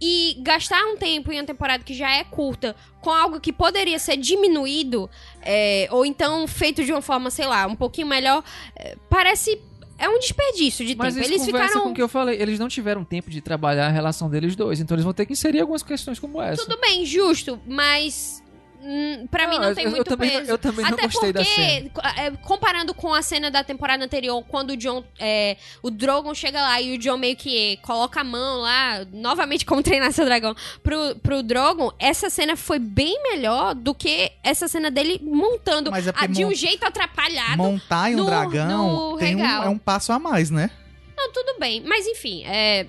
e 0.01 0.39
gastar 0.41 0.83
um 0.87 0.97
tempo 0.97 1.31
em 1.31 1.39
uma 1.39 1.47
temporada 1.47 1.85
que 1.85 1.93
já 1.93 2.11
é 2.11 2.25
curta 2.25 2.75
com 3.01 3.11
algo 3.11 3.41
que 3.41 3.53
poderia 3.53 3.99
ser 3.99 4.17
diminuído 4.17 5.11
é, 5.43 5.89
ou 5.91 6.07
então 6.07 6.47
feito 6.47 6.85
de 6.85 6.93
uma 6.93 7.03
forma 7.03 7.31
sei 7.31 7.47
lá 7.47 7.67
um 7.67 7.77
pouquinho 7.77 8.07
melhor 8.07 8.43
é, 8.77 8.97
parece 9.09 9.61
é 10.01 10.09
um 10.09 10.19
desperdício 10.19 10.85
de 10.85 10.97
Mas 10.97 11.15
tempo. 11.15 11.27
Eles 11.27 11.45
ficaram. 11.45 11.83
com 11.83 11.91
o 11.91 11.95
que 11.95 12.01
eu 12.01 12.09
falei. 12.09 12.41
Eles 12.41 12.59
não 12.59 12.69
tiveram 12.69 13.05
tempo 13.05 13.29
de 13.29 13.43
trabalhar 13.43 13.87
a 13.87 13.91
relação 13.91 14.31
deles 14.31 14.57
dois. 14.57 14.81
Então 14.81 14.95
eles 14.95 15.05
vão 15.05 15.13
ter 15.13 15.27
que 15.27 15.35
inserir 15.35 15.61
algumas 15.61 15.83
questões 15.83 16.19
como 16.19 16.41
essa. 16.41 16.65
Tudo 16.65 16.81
bem, 16.81 17.05
justo, 17.05 17.61
mas. 17.67 18.43
Hum, 18.83 19.27
Pra 19.31 19.47
mim 19.47 19.55
Não, 19.55 19.63
não 19.63 19.69
eu- 19.71 19.75
tem 19.75 19.85
eu 19.85 19.91
muito 19.91 20.05
também- 20.09 20.31
peso. 20.31 20.51
eu 20.51 20.59
também 20.59 20.85
não 20.85 20.93
Até 20.95 21.03
gostei 21.03 21.33
da 21.33 21.45
porque, 21.45 21.91
é, 22.21 22.31
comparando 22.43 22.95
com 22.95 23.13
a 23.15 23.23
cena 23.23 23.51
da 23.51 23.63
temporada 23.63 24.05
anterior, 24.05 24.43
quando 24.49 24.71
o 24.71 24.77
John. 24.77 25.05
é, 25.19 25.57
o 25.83 25.91
Drogon 25.91 26.35
chega 26.35 26.61
lá 26.61 26.81
e 26.81 26.95
o 26.95 26.99
John 26.99 27.17
meio 27.17 27.37
que 27.37 27.77
coloca 27.83 28.21
a 28.21 28.25
mão 28.25 28.61
lá, 28.61 29.05
novamente 29.13 29.65
como 29.67 29.83
treinar 29.83 30.13
seu 30.13 30.25
dragão, 30.25 30.55
pro, 30.83 31.17
pro 31.23 31.43
Drogon, 31.43 31.91
essa 31.99 32.31
cena 32.31 32.57
foi 32.57 32.79
bem 32.79 33.23
melhor 33.23 33.75
do 33.75 33.95
que 33.95 34.33
essa 34.43 34.67
cena 34.69 34.91
dele 34.91 35.21
montando 35.23 35.91
Mas 35.91 36.07
é 36.07 36.13
porque 36.13 36.25
ah, 36.25 36.29
de 36.29 36.45
um 36.45 36.49
mon- 36.49 36.55
jeito 36.55 36.85
atrapalhado. 36.85 37.57
Montar 37.59 38.11
em 38.11 38.15
um 38.15 38.19
no- 38.19 38.25
dragão 38.27 38.89
no 38.89 39.17
um, 39.17 39.21
é 39.21 39.69
um 39.69 39.79
passo 39.79 40.13
a 40.13 40.19
mais, 40.19 40.51
né? 40.51 40.71
Não, 41.17 41.31
tudo 41.33 41.59
bem. 41.61 41.83
Mas 41.87 42.07
enfim, 42.07 42.45
é, 42.47 42.87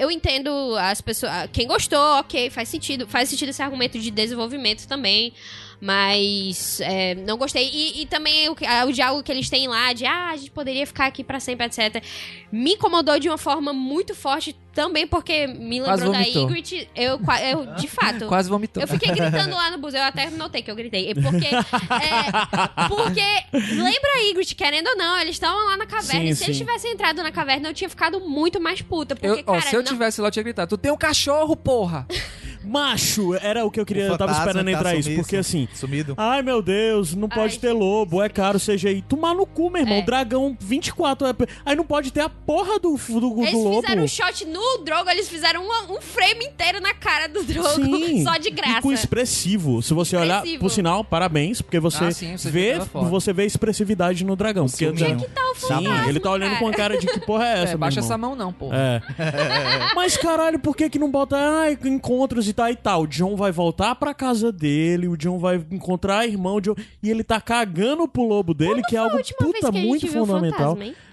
eu 0.00 0.10
entendo 0.10 0.50
as 0.78 1.02
pessoas. 1.02 1.32
Quem 1.52 1.66
gostou, 1.66 2.18
ok, 2.18 2.48
faz 2.48 2.70
sentido. 2.70 3.06
Faz 3.06 3.28
sentido 3.28 3.50
esse 3.50 3.62
argumento 3.62 3.98
de 3.98 4.10
desenvolvimento 4.10 4.86
também. 4.88 5.34
Mas 5.80 6.80
é, 6.82 7.14
não 7.14 7.38
gostei. 7.38 7.70
E, 7.72 8.02
e 8.02 8.06
também 8.06 8.48
o, 8.50 8.56
o 8.86 8.92
diálogo 8.92 9.22
que 9.22 9.32
eles 9.32 9.48
têm 9.48 9.66
lá 9.66 9.92
de 9.94 10.04
ah, 10.04 10.30
a 10.30 10.36
gente 10.36 10.50
poderia 10.50 10.86
ficar 10.86 11.06
aqui 11.06 11.24
pra 11.24 11.40
sempre, 11.40 11.66
etc. 11.66 12.04
Me 12.52 12.74
incomodou 12.74 13.18
de 13.18 13.28
uma 13.28 13.38
forma 13.38 13.72
muito 13.72 14.14
forte 14.14 14.54
também, 14.74 15.06
porque 15.06 15.46
me 15.46 15.80
lembrou 15.80 16.12
da. 16.12 16.20
Ygritte. 16.20 16.88
Eu, 16.94 17.18
eu, 17.50 17.74
de 17.76 17.88
fato. 17.88 18.26
Quase 18.26 18.50
vomitou. 18.50 18.82
Eu 18.82 18.86
fiquei 18.88 19.10
gritando 19.12 19.54
lá 19.54 19.70
no 19.70 19.78
bus, 19.78 19.94
eu 19.94 20.02
até 20.02 20.28
notei 20.30 20.62
que 20.62 20.70
eu 20.70 20.76
gritei. 20.76 21.14
Porque, 21.14 21.46
é, 21.46 22.88
porque 22.88 23.22
lembra 23.52 24.10
a 24.16 24.22
Ygritte, 24.28 24.54
querendo 24.54 24.88
ou 24.88 24.96
não, 24.96 25.18
eles 25.18 25.36
estavam 25.36 25.64
lá 25.66 25.76
na 25.76 25.86
caverna. 25.86 26.20
Sim, 26.20 26.28
e 26.28 26.36
se 26.36 26.44
eles 26.44 26.56
sim. 26.56 26.64
tivessem 26.64 26.92
entrado 26.92 27.22
na 27.22 27.32
caverna, 27.32 27.68
eu 27.70 27.74
tinha 27.74 27.88
ficado 27.88 28.20
muito 28.20 28.60
mais 28.60 28.82
puta. 28.82 29.16
Porque, 29.16 29.26
Eu- 29.40 29.44
ó, 29.46 29.52
cara, 29.54 29.62
se 29.62 29.74
eu 29.74 29.82
não- 29.82 29.88
tivesse 29.88 30.20
lá, 30.20 30.28
eu 30.28 30.32
tinha 30.32 30.42
gritado: 30.42 30.68
Tu 30.68 30.78
tem 30.78 30.92
um 30.92 30.96
cachorro, 30.96 31.56
porra! 31.56 32.06
Macho, 32.64 33.34
era 33.34 33.64
o 33.64 33.70
que 33.70 33.80
eu 33.80 33.86
queria, 33.86 34.04
eu 34.04 34.18
tava 34.18 34.32
esperando 34.32 34.66
tá 34.66 34.70
entrar 34.72 34.94
isso, 34.94 35.04
sumiço. 35.04 35.22
porque 35.22 35.36
assim, 35.36 35.68
Sumido. 35.74 36.14
Ai, 36.16 36.42
meu 36.42 36.60
Deus, 36.62 37.14
não 37.14 37.28
pode 37.28 37.54
Ai, 37.54 37.58
ter 37.60 37.72
lobo, 37.72 38.22
é 38.22 38.28
caro 38.28 38.58
CGI. 38.58 39.02
Tomar 39.08 39.34
no 39.34 39.46
cu, 39.46 39.70
meu 39.70 39.82
irmão. 39.82 39.98
É. 39.98 40.02
Dragão 40.02 40.56
24. 40.60 41.26
é- 41.28 41.34
Aí 41.64 41.74
não 41.76 41.84
pode 41.84 42.12
ter 42.12 42.20
a 42.20 42.28
porra 42.28 42.78
do, 42.78 42.96
do, 42.96 43.20
do 43.20 43.42
Eles 43.42 43.54
lobo. 43.54 43.82
fizeram 43.82 44.02
um 44.04 44.08
shot 44.08 44.44
no 44.46 44.78
Drogo, 44.84 45.10
eles 45.10 45.28
fizeram 45.28 45.64
uma- 45.64 45.92
um 45.96 46.00
frame 46.00 46.44
inteiro 46.46 46.80
na 46.80 46.92
cara 46.94 47.26
do 47.28 47.42
Drogo, 47.42 47.68
Sim. 47.84 48.22
só 48.24 48.36
de 48.36 48.48
E 48.48 48.50
graça. 48.50 48.82
com 48.82 48.92
expressivo. 48.92 49.82
Se 49.82 49.94
você 49.94 50.16
olhar, 50.16 50.36
Expressivo. 50.38 50.60
por 50.60 50.70
sinal, 50.70 51.02
parabéns, 51.04 51.62
porque 51.62 51.78
você, 51.80 52.04
Ah, 52.04 52.10
sim, 52.12 52.36
você 52.36 52.50
vê, 52.50 52.78
você 53.08 53.32
vê 53.32 53.44
expressividade 53.46 54.24
no 54.24 54.36
dragão. 54.36 54.66
Porque 54.66 54.84
ciúminho. 54.84 55.06
é- 55.06 55.10
é 55.12 55.16
que 55.16 55.28
tá 55.28 55.40
o 55.50 55.54
Sim, 55.54 56.08
ele 56.08 56.20
tá 56.20 56.30
olhando 56.30 56.50
cara? 56.52 56.60
com 56.60 56.68
a 56.68 56.72
cara 56.72 56.98
de 56.98 57.06
que 57.06 57.20
porra 57.20 57.46
é 57.46 57.62
essa, 57.64 57.74
é, 57.74 57.76
baixa 57.76 58.00
essa 58.00 58.16
mão, 58.18 58.34
não, 58.34 58.52
porra. 58.52 58.76
É. 58.76 59.00
Mas 59.94 60.16
caralho, 60.16 60.58
por 60.58 60.76
que 60.76 60.88
que 60.88 60.98
não 60.98 61.10
bota 61.10 61.36
ai, 61.36 61.78
encontros 61.84 62.49
e 62.50 62.52
tal 62.52 62.68
e 62.68 62.76
tal? 62.76 63.02
O 63.02 63.06
John 63.06 63.36
vai 63.36 63.50
voltar 63.50 63.94
pra 63.94 64.12
casa 64.12 64.52
dele, 64.52 65.08
o 65.08 65.16
John 65.16 65.38
vai 65.38 65.64
encontrar 65.70 66.18
a 66.18 66.26
irmã, 66.26 66.52
o 66.52 66.60
John... 66.60 66.74
e 67.02 67.10
ele 67.10 67.24
tá 67.24 67.40
cagando 67.40 68.06
pro 68.06 68.22
lobo 68.22 68.52
dele, 68.52 68.82
que 68.82 68.96
é 68.96 68.98
algo 68.98 69.16
puta 69.38 69.72
muito 69.72 70.06
fundamental. 70.06 70.76
fantasma? 70.76 71.09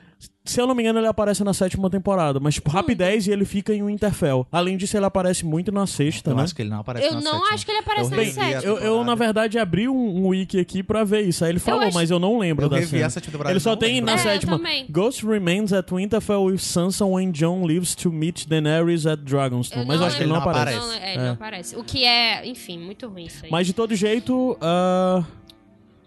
Se 0.48 0.62
eu 0.62 0.66
não 0.66 0.74
me 0.74 0.82
engano, 0.82 1.00
ele 1.00 1.08
aparece 1.08 1.44
na 1.44 1.54
sétima 1.54 1.90
temporada, 1.90 2.40
mas 2.40 2.56
tipo, 2.56 2.70
rapidez 2.70 3.28
e 3.28 3.32
ele 3.32 3.46
fica 3.46 3.74
em 3.74 3.84
Winterfell. 3.84 4.48
Além 4.52 4.78
disso, 4.78 4.96
ele 4.98 5.06
aparece 5.06 5.46
muito 5.46 5.72
na 5.72 5.86
sexta, 5.86 6.32
Eu 6.32 6.36
né? 6.36 6.44
acho 6.44 6.56
que 6.56 6.62
ele 6.62 6.70
não 6.70 6.80
aparece 6.80 7.06
Eu 7.08 7.14
na 7.16 7.22
não 7.22 7.32
sétima. 7.34 7.54
acho 7.54 7.66
que 7.66 7.72
ele 7.72 7.80
aparece 7.80 8.06
Eu 8.06 8.10
na 8.10 8.24
revi 8.24 8.30
a 8.40 8.44
sétima. 8.44 8.64
Eu, 8.74 8.78
eu, 8.80 9.04
na 9.04 9.14
verdade, 9.16 9.60
abri 9.60 9.88
um, 9.90 9.96
um 10.24 10.28
wiki 10.30 10.60
aqui 10.60 10.82
pra 10.82 11.04
ver 11.04 11.22
isso. 11.22 11.44
Aí 11.44 11.52
ele 11.52 11.60
falou, 11.60 11.82
acho- 11.82 11.94
mas 11.94 12.10
eu 12.10 12.18
não 12.20 12.38
lembro 12.40 12.66
Eu 12.66 12.70
da 12.70 12.78
revi 12.78 12.90
cena. 12.92 13.06
essa 13.06 13.20
temporada, 13.22 13.52
Ele 13.52 13.60
só 13.60 13.72
não 13.72 13.78
tem 13.78 13.96
lembro. 13.96 14.06
na 14.06 14.12
É, 14.14 14.16
eu 14.16 14.20
sétima. 14.20 14.58
também. 14.58 14.86
Ghost 14.90 15.26
remains 15.26 15.74
at 15.74 15.92
Winterfell 15.92 16.44
with 16.46 16.60
Sansa 16.60 17.06
when 17.06 17.32
John 17.32 17.66
leaves 17.66 17.94
to 17.96 18.12
meet 18.12 18.48
Daenerys 18.48 19.06
at 19.06 19.20
Dragonstone. 19.20 19.86
Mas 19.86 20.00
eu 20.00 20.08
acho 20.08 20.16
que 20.18 20.24
ele 20.24 20.30
não 20.30 20.38
lembro. 20.38 20.50
aparece. 20.52 20.78
Não, 20.80 20.94
é, 20.94 21.14
ele 21.16 21.24
não 21.24 21.34
aparece. 21.34 21.76
O 21.76 21.84
que 21.84 22.04
é, 22.06 22.48
enfim, 22.48 22.80
muito 22.80 23.08
ruim 23.08 23.26
isso 23.26 23.44
aí. 23.46 23.52
Mas 23.52 23.68
de 23.68 23.74
todo 23.74 23.94
jeito, 23.96 24.58
ah, 24.62 25.24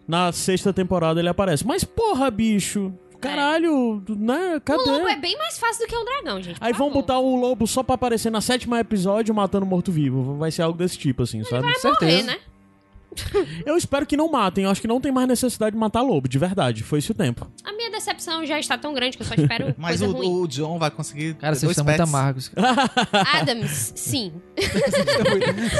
na 0.08 0.32
sexta 0.32 0.72
temporada 0.72 1.20
ele 1.20 1.28
aparece. 1.28 1.66
Mas 1.66 1.84
porra, 1.84 2.30
bicho. 2.30 2.92
Caralho, 3.20 4.02
né? 4.08 4.60
Cadê? 4.64 4.82
O 4.82 4.92
lobo 4.92 5.08
é 5.08 5.16
bem 5.16 5.36
mais 5.36 5.58
fácil 5.58 5.84
do 5.84 5.88
que 5.88 5.96
um 5.96 6.04
dragão, 6.04 6.42
gente. 6.42 6.56
Aí 6.60 6.72
vão 6.72 6.90
botar 6.90 7.18
o 7.18 7.36
lobo 7.36 7.66
só 7.66 7.82
pra 7.82 7.94
aparecer 7.94 8.30
na 8.30 8.40
sétima 8.40 8.80
episódio 8.80 9.34
matando 9.34 9.66
morto-vivo. 9.66 10.36
Vai 10.36 10.50
ser 10.50 10.62
algo 10.62 10.78
desse 10.78 10.98
tipo, 10.98 11.22
assim, 11.22 11.44
sabe? 11.44 11.62
Morrer, 11.62 11.78
certeza. 11.78 12.26
né? 12.26 12.38
Eu 13.66 13.76
espero 13.76 14.06
que 14.06 14.16
não 14.16 14.30
matem. 14.30 14.64
Eu 14.64 14.70
acho 14.70 14.80
que 14.80 14.86
não 14.88 15.00
tem 15.00 15.10
mais 15.12 15.26
necessidade 15.26 15.72
de 15.72 15.78
matar 15.78 16.00
lobo, 16.02 16.28
de 16.28 16.38
verdade. 16.38 16.82
Foi 16.82 16.98
esse 17.00 17.10
o 17.10 17.14
tempo. 17.14 17.50
A 17.64 17.72
minha 17.72 17.90
decepção 17.90 18.44
já 18.46 18.58
está 18.58 18.78
tão 18.78 18.94
grande 18.94 19.16
que 19.16 19.22
eu 19.22 19.26
só 19.26 19.34
espero 19.34 19.74
Mas 19.78 19.98
coisa 20.00 20.08
o, 20.08 20.16
ruim. 20.16 20.42
o 20.42 20.46
John 20.46 20.78
vai 20.78 20.90
conseguir. 20.90 21.34
Cara, 21.34 21.54
vocês 21.54 21.70
estão 21.70 21.84
muito 21.84 22.00
amargos. 22.02 22.50
Adams, 23.34 23.92
sim. 23.96 24.32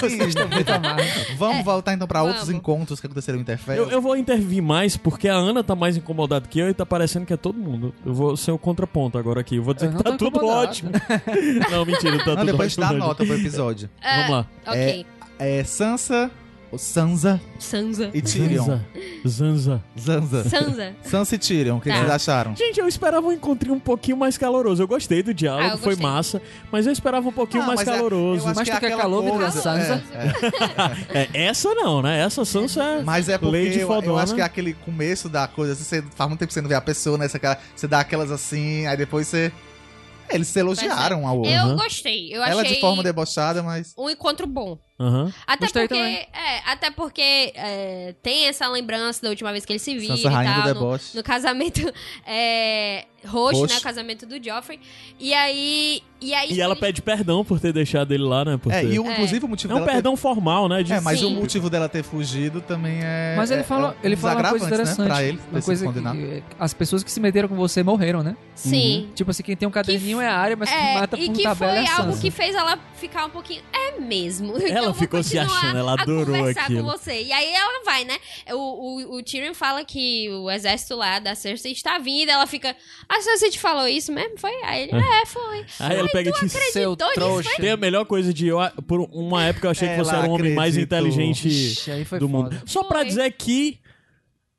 Vocês 0.00 0.28
estão 0.28 0.48
muito 0.48 0.68
amargos. 0.70 1.06
Vamos 1.36 1.64
voltar 1.64 1.94
então 1.94 2.06
pra 2.08 2.22
outros 2.22 2.50
encontros 2.50 3.00
que 3.00 3.06
aconteceram 3.06 3.38
em 3.38 3.42
Interfell. 3.42 3.74
Eu, 3.76 3.90
eu 3.90 4.00
vou 4.00 4.16
intervir 4.16 4.62
mais 4.62 4.96
porque 4.96 5.28
a 5.28 5.34
Ana 5.34 5.62
tá 5.62 5.74
mais 5.74 5.96
incomodada 5.96 6.46
que 6.48 6.58
eu 6.58 6.68
e 6.68 6.74
tá 6.74 6.84
parecendo 6.84 7.26
que 7.26 7.32
é 7.32 7.36
todo 7.36 7.58
mundo. 7.58 7.94
Eu 8.04 8.12
vou 8.14 8.36
ser 8.36 8.50
o 8.50 8.58
contraponto 8.58 9.18
agora 9.18 9.40
aqui. 9.40 9.56
Eu 9.56 9.62
vou 9.62 9.74
dizer 9.74 9.86
Eu 9.86 9.96
que 9.96 10.02
tá 10.02 10.12
tudo 10.16 10.36
incomodado. 10.36 10.68
ótimo. 10.68 10.90
não, 11.70 11.84
mentira, 11.84 12.18
tá 12.18 12.26
Não, 12.26 12.36
tudo 12.36 12.46
depois 12.46 12.66
a 12.66 12.68
gente 12.68 12.80
ótimo. 12.80 12.80
dá 12.80 12.88
a 12.88 12.92
não. 12.92 13.06
nota 13.06 13.24
pro 13.24 13.34
episódio. 13.34 13.90
Vamos 14.02 14.30
lá. 14.30 14.46
Ok. 14.66 15.06
É 15.38 15.64
Sansa, 15.64 16.30
ou 16.72 16.78
Sansa 16.78 17.40
Sansa. 17.58 18.10
e 18.14 18.22
Tyrion. 18.22 18.78
Zanza. 19.26 19.82
Zanza. 19.98 20.44
Sansa. 20.48 20.96
Sansa 21.02 21.34
e 21.34 21.38
Tyrion, 21.38 21.78
o 21.78 21.80
que 21.80 21.88
Tá. 21.88 21.96
vocês 21.96 22.10
acharam? 22.10 22.54
Gente, 22.56 22.78
eu 22.80 22.86
esperava 22.86 23.26
um 23.26 23.32
encontrinho 23.32 23.74
um 23.74 23.80
pouquinho 23.80 24.16
mais 24.16 24.38
caloroso. 24.38 24.82
Eu 24.82 24.86
gostei 24.88 25.22
do 25.22 25.34
diálogo, 25.34 25.64
Ah, 25.68 25.70
eu 25.72 25.78
foi 25.78 25.94
gostei. 25.94 26.06
massa, 26.10 26.42
mas 26.70 26.86
eu 26.86 26.92
esperava 26.92 27.28
um 27.28 27.32
pouquinho 27.32 27.62
Ah, 27.64 27.66
mais 27.66 27.80
mas 27.80 27.88
é- 27.88 27.92
caloroso. 27.96 28.44
eu 28.44 28.48
acho 28.50 28.58
Mas 28.60 28.68
que 28.68 28.74
tu 28.74 28.76
é 28.76 28.80
quer 28.80 28.86
aquela 28.86 29.02
calor, 29.02 29.24
menina 29.24 29.42
coisa- 29.50 29.60
Sansa? 29.62 30.02
é, 30.12 31.16
é. 31.16 31.30
É, 31.34 31.46
essa 31.46 31.74
não, 31.74 32.00
né? 32.02 32.20
Essa 32.20 32.44
Sansa 32.44 32.82
é. 32.82 33.02
Mas 33.02 33.28
é 33.28 33.36
porque 33.36 33.56
Lady 33.56 33.80
eu, 33.80 33.80
eu 33.80 33.86
fodona. 33.88 34.22
acho 34.22 34.34
que 34.34 34.40
é 34.40 34.44
aquele 34.44 34.74
começo 34.74 35.28
da 35.28 35.46
coisa, 35.48 35.72
assim, 35.72 35.84
você 35.84 36.02
faz 36.14 36.28
muito 36.28 36.38
tempo 36.40 36.48
que 36.48 36.54
você 36.54 36.60
não 36.62 36.68
vê 36.68 36.74
a 36.76 36.80
pessoa, 36.80 37.18
né? 37.18 37.28
Você, 37.28 37.40
você 37.74 37.86
dá 37.88 38.00
aquelas 38.00 38.30
assim, 38.30 38.86
aí 38.86 38.96
depois 38.96 39.26
você. 39.28 39.52
Eles 40.32 40.46
se 40.46 40.60
elogiaram 40.60 41.26
ao 41.26 41.38
outro. 41.38 41.50
Eu 41.50 41.62
Aham. 41.64 41.76
gostei. 41.76 42.32
Eu 42.32 42.44
Ela 42.44 42.62
achei 42.62 42.74
de 42.76 42.80
forma 42.80 43.02
debochada, 43.02 43.64
mas. 43.64 43.92
um 43.98 44.08
encontro 44.08 44.46
bom. 44.46 44.78
Aham. 45.00 45.32
Até 45.46 45.64
Gostei 45.64 45.88
porque, 45.88 46.02
é, 46.02 46.28
até 46.66 46.90
porque 46.90 47.52
é, 47.56 48.14
tem 48.22 48.46
essa 48.48 48.68
lembrança 48.68 49.22
da 49.22 49.30
última 49.30 49.50
vez 49.50 49.64
que 49.64 49.72
eles 49.72 49.80
se 49.80 49.96
viram 49.98 50.14
Sansa 50.16 50.28
e 50.42 50.44
tal, 50.44 50.74
no, 50.74 50.98
no 51.14 51.22
casamento 51.22 51.80
é, 52.26 53.06
roxo, 53.26 53.60
Roxo. 53.60 53.72
né? 53.74 53.78
O 53.78 53.82
casamento 53.82 54.26
do 54.26 54.42
Joffrey. 54.42 54.78
E 55.18 55.32
aí. 55.32 56.02
E, 56.22 56.34
aí, 56.34 56.52
E 56.52 56.60
ela 56.60 56.74
eles- 56.74 56.80
pede 56.80 57.00
perdão 57.00 57.42
por 57.42 57.58
ter 57.58 57.72
deixado 57.72 58.12
ele 58.12 58.24
lá, 58.24 58.44
né? 58.44 58.58
Por 58.58 58.70
É, 58.70 58.82
ter- 58.82 58.92
e 58.92 58.98
o, 58.98 59.10
inclusive 59.10 59.42
o 59.42 59.48
motivo 59.48 59.72
É 59.72 59.76
um 59.80 59.84
perdão 59.86 60.14
formal, 60.18 60.68
né? 60.68 60.76
ter... 60.78 60.84
De... 60.84 60.92
É, 60.92 61.00
mas 61.00 61.18
Sim. 61.18 61.26
o 61.26 61.30
motivo 61.30 61.70
dela 61.70 61.88
ter 61.88 62.02
fugido 62.02 62.60
também 62.60 63.00
é. 63.02 63.34
Mas 63.38 63.50
ele 63.50 63.62
é- 63.62 63.64
fala, 63.64 63.96
é 64.02 64.06
ele 64.06 64.16
fala 64.16 64.40
uma 64.40 64.50
coisa 64.50 64.66
interessante. 64.66 64.98
Né? 64.98 65.04
Pra 65.06 65.22
ele 65.22 65.38
ter 65.38 65.44
uma 65.50 65.62
coisa 65.62 65.92
que 65.92 66.42
as 66.58 66.74
pessoas 66.74 67.02
que 67.02 67.10
se 67.10 67.18
meteram 67.20 67.48
com 67.48 67.56
você 67.56 67.82
morreram, 67.82 68.22
né? 68.22 68.36
Sim. 68.54 69.08
Tipo 69.14 69.30
assim, 69.30 69.42
quem 69.42 69.56
tem 69.56 69.66
um 69.66 69.70
caderninho 69.70 70.20
é 70.20 70.28
a 70.28 70.36
área, 70.36 70.56
mas 70.56 70.68
quem 70.68 70.78
É, 70.78 70.94
mata 71.00 71.18
e 71.18 71.26
por 71.26 71.34
que 71.36 71.42
tabela 71.42 71.72
foi 71.72 71.84
é 71.84 71.88
a 71.88 71.96
algo 72.00 72.18
que 72.20 72.30
fez 72.30 72.54
ela 72.54 72.78
ficar 72.96 73.24
um 73.24 73.30
pouquinho. 73.30 73.62
É 73.72 73.98
mesmo. 73.98 74.58
Então 74.58 74.89
vou 74.92 75.02
ficou 75.02 75.22
se 75.22 75.38
achando, 75.38 75.76
ela 75.76 75.92
a 75.92 76.02
adorou 76.02 76.36
conversar 76.36 76.62
aquilo. 76.62 76.84
com 76.84 76.90
você. 76.90 77.22
E 77.22 77.32
aí 77.32 77.52
ela 77.52 77.84
vai, 77.84 78.04
né? 78.04 78.16
O, 78.50 78.54
o, 78.54 79.16
o 79.16 79.22
Tyrion 79.22 79.54
fala 79.54 79.84
que 79.84 80.28
o 80.30 80.50
exército 80.50 80.96
lá 80.96 81.18
da 81.18 81.34
Cersei 81.34 81.72
está 81.72 81.98
vindo. 81.98 82.30
Ela 82.30 82.46
fica. 82.46 82.74
A 83.08 83.20
Cersei 83.20 83.50
te 83.50 83.58
falou 83.58 83.86
isso 83.88 84.12
mesmo? 84.12 84.38
Foi? 84.38 84.54
Aí 84.64 84.82
ele, 84.82 84.92
é, 84.96 85.26
foi. 85.26 85.64
Aí 85.80 85.96
ela 85.96 86.08
pega 86.08 86.30
e 86.30 86.32
diz... 86.32 86.52
Seu 86.72 86.90
nisso, 86.90 87.14
trouxa. 87.14 87.50
Tem 87.56 87.70
a 87.70 87.76
melhor 87.76 88.04
coisa 88.04 88.32
de... 88.32 88.48
Eu, 88.48 88.58
por 88.86 89.00
uma 89.12 89.44
época 89.44 89.66
eu 89.66 89.70
achei 89.70 89.88
que 89.88 89.96
você 89.96 90.14
era 90.14 90.28
o 90.28 90.30
homem 90.30 90.54
mais 90.54 90.76
inteligente 90.76 91.48
do 91.48 92.04
foda. 92.04 92.26
mundo. 92.26 92.62
Só 92.66 92.84
pra 92.84 93.02
dizer 93.02 93.30
que 93.32 93.78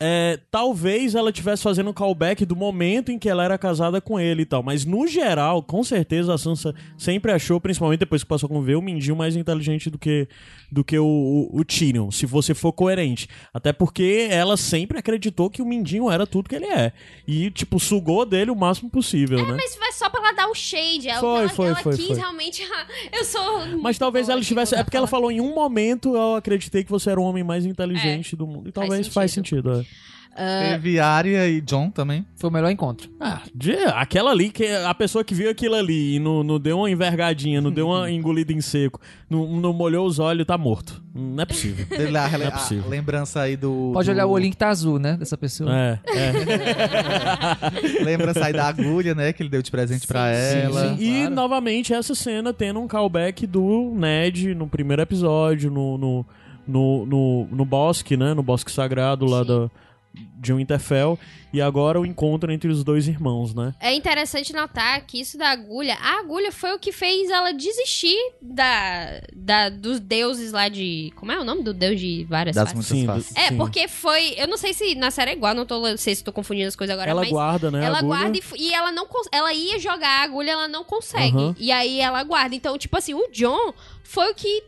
é, 0.03 0.39
talvez 0.49 1.13
ela 1.13 1.29
estivesse 1.29 1.61
fazendo 1.61 1.91
um 1.91 1.93
callback 1.93 2.43
do 2.43 2.55
momento 2.55 3.11
em 3.11 3.19
que 3.19 3.29
ela 3.29 3.45
era 3.45 3.55
casada 3.55 4.01
com 4.01 4.19
ele 4.19 4.41
e 4.41 4.45
tal. 4.45 4.63
Mas 4.63 4.83
no 4.83 5.05
geral, 5.05 5.61
com 5.61 5.83
certeza 5.83 6.33
a 6.33 6.39
Sansa 6.39 6.73
sempre 6.97 7.31
achou, 7.31 7.61
principalmente 7.61 7.99
depois 7.99 8.23
que 8.23 8.27
passou 8.27 8.49
com 8.49 8.57
o 8.57 8.63
V, 8.63 8.75
o 8.75 8.81
Mindinho 8.81 9.15
mais 9.15 9.35
inteligente 9.35 9.91
do 9.91 9.99
que, 9.99 10.27
do 10.71 10.83
que 10.83 10.97
o, 10.97 11.05
o, 11.05 11.59
o 11.59 11.63
Tyrion, 11.63 12.09
se 12.09 12.25
você 12.25 12.55
for 12.55 12.73
coerente. 12.73 13.27
Até 13.53 13.71
porque 13.71 14.27
ela 14.31 14.57
sempre 14.57 14.97
acreditou 14.97 15.51
que 15.51 15.61
o 15.61 15.65
Mindinho 15.67 16.09
era 16.09 16.25
tudo 16.25 16.49
que 16.49 16.55
ele 16.55 16.65
é. 16.65 16.93
E, 17.27 17.51
tipo, 17.51 17.79
sugou 17.79 18.25
dele 18.25 18.49
o 18.49 18.55
máximo 18.55 18.89
possível, 18.89 19.45
né? 19.45 19.53
Mas 19.55 19.75
foi 19.75 19.91
só 19.91 20.09
pra 20.09 20.19
ela 20.19 20.31
dar 20.31 20.47
o 20.47 20.55
shade. 20.55 21.09
Ela, 21.09 21.19
Foi, 21.19 21.39
ela, 21.41 21.49
foi, 21.49 21.67
ela 21.67 21.75
foi, 21.75 21.95
quis 21.95 22.07
foi. 22.07 22.17
realmente. 22.17 22.67
eu 23.13 23.23
sou. 23.23 23.67
Mas 23.79 23.99
talvez 23.99 24.29
ela 24.29 24.41
estivesse. 24.41 24.71
vou 24.71 24.79
É 24.79 24.83
porque 24.83 24.97
ela 24.97 25.05
falou 25.05 25.31
em 25.31 25.39
um 25.39 25.53
momento 25.53 26.15
eu 26.15 26.35
acreditei 26.37 26.83
que 26.83 26.89
você 26.89 27.11
era 27.11 27.21
o 27.21 27.23
homem 27.23 27.43
mais 27.43 27.67
inteligente 27.67 28.35
do 28.35 28.47
mundo. 28.47 28.69
E 28.69 28.71
faz 28.71 28.87
talvez 28.89 29.07
faz 29.07 29.31
sentido. 29.31 29.71
é. 29.71 29.90
Teve 30.35 30.97
Arya 30.99 31.47
e 31.47 31.59
John 31.61 31.89
também. 31.89 32.25
Foi 32.37 32.49
o 32.49 32.53
melhor 32.53 32.69
encontro. 32.71 33.09
Ah, 33.19 33.41
de- 33.53 33.73
aquela 33.93 34.31
ali, 34.31 34.49
que 34.49 34.65
a 34.65 34.93
pessoa 34.93 35.23
que 35.25 35.35
viu 35.35 35.49
aquilo 35.51 35.75
ali 35.75 36.15
e 36.15 36.19
não, 36.19 36.41
não 36.43 36.57
deu 36.59 36.77
uma 36.79 36.89
envergadinha, 36.89 37.59
não 37.59 37.69
deu 37.69 37.87
uma 37.89 38.09
engolida 38.11 38.53
em 38.53 38.61
seco, 38.61 38.99
não, 39.29 39.45
não 39.59 39.73
molhou 39.73 40.07
os 40.07 40.19
olhos, 40.19 40.45
tá 40.47 40.57
morto. 40.57 41.03
Não 41.13 41.43
é 41.43 41.45
possível. 41.45 41.85
Teve 41.85 42.09
lá 42.09 42.29
Não 42.29 42.41
é 42.45 42.47
a 42.47 42.51
possível. 42.51 42.89
lembrança 42.89 43.41
aí 43.41 43.57
do. 43.57 43.91
Pode 43.93 44.07
do- 44.07 44.13
olhar 44.13 44.25
o 44.25 44.29
olhinho 44.31 44.51
que 44.51 44.57
tá 44.57 44.69
azul, 44.69 44.97
né? 44.97 45.17
Dessa 45.17 45.37
pessoa. 45.37 45.69
É, 45.75 45.99
é. 46.07 46.31
Lembrança 48.03 48.45
aí 48.45 48.53
da 48.53 48.67
agulha, 48.67 49.13
né? 49.13 49.33
Que 49.33 49.43
ele 49.43 49.49
deu 49.49 49.61
de 49.61 49.69
presente 49.69 50.07
pra 50.07 50.33
Sim, 50.33 50.57
ela. 50.59 50.89
Sim, 50.89 51.03
E 51.03 51.19
claro. 51.21 51.35
novamente 51.35 51.93
essa 51.93 52.15
cena 52.15 52.53
tendo 52.53 52.79
um 52.79 52.87
callback 52.87 53.45
do 53.45 53.91
Ned 53.95 54.55
no 54.55 54.67
primeiro 54.67 55.01
episódio, 55.01 55.69
no, 55.69 55.97
no, 55.97 56.25
no, 56.67 57.05
no, 57.05 57.47
no 57.51 57.65
bosque, 57.65 58.15
né? 58.15 58.33
No 58.33 58.43
bosque 58.43 58.71
sagrado 58.71 59.25
lá 59.25 59.41
Sim. 59.41 59.47
da, 59.47 59.69
de 60.13 60.53
Winterfell. 60.53 61.17
E 61.53 61.61
agora 61.61 61.99
o 61.99 62.05
encontro 62.05 62.49
entre 62.51 62.69
os 62.69 62.81
dois 62.81 63.09
irmãos, 63.09 63.53
né? 63.53 63.75
É 63.79 63.93
interessante 63.93 64.53
notar 64.53 65.01
que 65.05 65.19
isso 65.19 65.37
da 65.37 65.49
agulha, 65.49 65.95
a 66.01 66.19
agulha 66.19 66.49
foi 66.49 66.71
o 66.73 66.79
que 66.79 66.93
fez 66.93 67.29
ela 67.29 67.51
desistir 67.51 68.15
da, 68.41 69.21
da 69.35 69.69
dos 69.69 69.99
deuses 69.99 70.53
lá 70.53 70.69
de. 70.69 71.11
Como 71.17 71.29
é 71.31 71.37
o 71.39 71.43
nome 71.43 71.61
do 71.61 71.73
deus 71.73 71.99
de 71.99 72.23
várias 72.29 72.55
Das 72.55 72.71
faces? 72.71 72.87
Sim, 72.87 73.05
faces. 73.05 73.35
É, 73.35 73.49
sim. 73.49 73.57
porque 73.57 73.89
foi. 73.89 74.33
Eu 74.37 74.47
não 74.47 74.55
sei 74.57 74.73
se 74.73 74.95
na 74.95 75.11
série 75.11 75.31
é 75.31 75.33
igual, 75.33 75.53
não 75.53 75.65
tô, 75.65 75.97
sei 75.97 76.15
se 76.15 76.23
tô 76.23 76.31
confundindo 76.31 76.69
as 76.69 76.75
coisas 76.75 76.93
agora, 76.93 77.11
Ela 77.11 77.21
mas. 77.21 77.29
guarda, 77.29 77.69
né? 77.69 77.83
Ela 77.83 77.97
agulha. 77.99 78.17
guarda 78.19 78.37
e, 78.37 78.41
e 78.61 78.73
ela 78.73 78.91
não 78.93 79.05
ela 79.33 79.53
ia 79.53 79.77
jogar 79.77 80.21
a 80.21 80.23
agulha, 80.23 80.51
ela 80.51 80.67
não 80.69 80.85
consegue. 80.85 81.35
Aham. 81.35 81.55
E 81.59 81.69
aí 81.69 81.99
ela 81.99 82.23
guarda. 82.23 82.55
Então, 82.55 82.77
tipo 82.77 82.97
assim, 82.97 83.13
o 83.13 83.27
John 83.29 83.73
foi 84.05 84.31
o 84.31 84.35
que 84.35 84.63